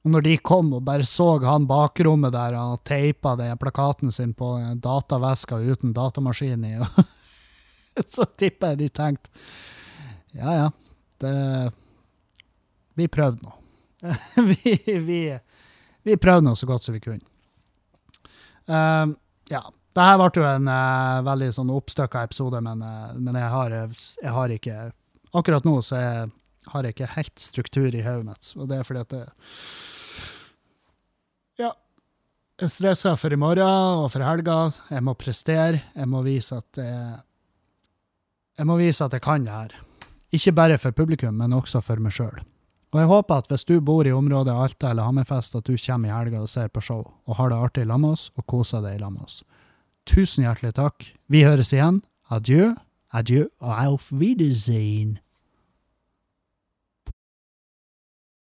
Og 0.05 0.12
når 0.12 0.24
de 0.27 0.36
kom 0.45 0.73
og 0.77 0.85
bare 0.85 1.05
så 1.09 1.39
han 1.43 1.66
bakrommet 1.69 2.35
der, 2.36 2.57
han 2.61 2.81
teipa 2.85 3.35
den 3.41 3.59
plakaten 3.59 4.12
sin 4.12 4.35
på 4.36 4.55
en 4.61 4.81
dataveska 4.85 5.59
uten 5.65 5.95
datamaskin 5.97 6.65
i, 6.69 6.74
så 8.15 8.27
tipper 8.37 8.75
jeg 8.75 8.85
de 8.85 8.89
tenkte 8.95 9.31
ja 10.35 10.55
ja, 10.59 10.71
det 11.23 11.73
Vi 12.99 13.07
prøvde 13.09 13.43
nå. 13.43 13.53
vi, 14.51 14.75
vi, 15.01 15.21
vi 16.03 16.16
prøvde 16.21 16.49
nå 16.49 16.55
så 16.59 16.66
godt 16.69 16.85
som 16.87 16.95
vi 16.95 17.01
kunne. 17.03 17.25
Uh, 18.71 19.15
ja. 19.51 19.62
Det 19.95 20.03
her 20.03 20.19
ble 20.19 20.29
jo 20.35 20.47
en 20.47 20.66
uh, 20.66 21.23
veldig 21.27 21.49
sånn 21.55 21.71
oppstykka 21.71 22.25
episode, 22.27 22.61
men, 22.66 22.83
uh, 22.83 23.15
men 23.15 23.39
jeg, 23.39 23.51
har, 23.53 23.75
jeg 24.23 24.35
har 24.37 24.55
ikke 24.55 24.79
Akkurat 25.35 25.65
nå 25.66 25.81
så 25.83 25.99
jeg, 25.99 26.27
har 26.71 26.87
jeg 26.87 26.95
ikke 26.95 27.11
helt 27.16 27.41
struktur 27.43 27.89
i 27.91 28.03
hodet 28.05 28.27
mitt, 28.29 28.51
og 28.55 28.69
det 28.71 28.77
er 28.79 28.87
fordi 28.87 29.03
at 29.03 29.15
det 29.15 29.25
Ja. 31.59 31.71
Jeg 32.62 32.71
stresser 32.71 33.19
for 33.19 33.35
i 33.35 33.39
morgen 33.39 34.03
og 34.05 34.12
for 34.15 34.23
helga. 34.23 34.71
Jeg 34.87 35.03
må 35.03 35.16
prestere. 35.19 35.81
Jeg 35.91 36.07
må 36.07 36.21
vise 36.23 36.61
at 36.62 36.79
jeg, 36.79 37.16
jeg 38.59 38.67
må 38.67 38.77
vise 38.79 39.05
at 39.05 39.13
jeg 39.13 39.23
kan 39.25 39.45
det 39.47 39.53
her. 39.53 39.73
Ikke 40.35 40.53
bare 40.53 40.79
for 40.79 40.91
publikum, 40.91 41.35
men 41.35 41.53
også 41.53 41.83
for 41.83 42.03
meg 42.03 42.15
sjøl. 42.15 42.43
Og 42.95 43.01
jeg 43.01 43.11
håper 43.11 43.43
at 43.43 43.51
hvis 43.51 43.67
du 43.67 43.81
bor 43.83 44.07
i 44.07 44.15
området 44.15 44.55
Alta 44.55 44.93
eller 44.93 45.09
Hammerfest, 45.09 45.57
at 45.59 45.67
du 45.67 45.75
kommer 45.87 46.09
i 46.09 46.15
helga 46.15 46.41
og 46.45 46.49
ser 46.49 46.69
på 46.71 46.81
show, 46.81 47.03
og 47.27 47.37
har 47.37 47.51
det 47.51 47.59
artig 47.59 47.87
sammen 47.87 48.01
med 48.07 48.15
oss, 48.15 48.31
og 48.37 48.47
koser 48.47 48.85
deg 48.85 49.01
sammen 49.01 49.19
med 49.19 49.27
oss. 49.27 49.43
Tusen 50.07 50.45
hjertelig 50.45 50.75
takk. 50.79 51.09
Vi 51.27 51.43
høres 51.43 51.73
igjen. 51.73 52.03
Adjø, 52.31 52.75
adjø 53.13 53.49
og 53.61 53.73
auf 53.75 54.13
Wiedersehen. 54.13 55.19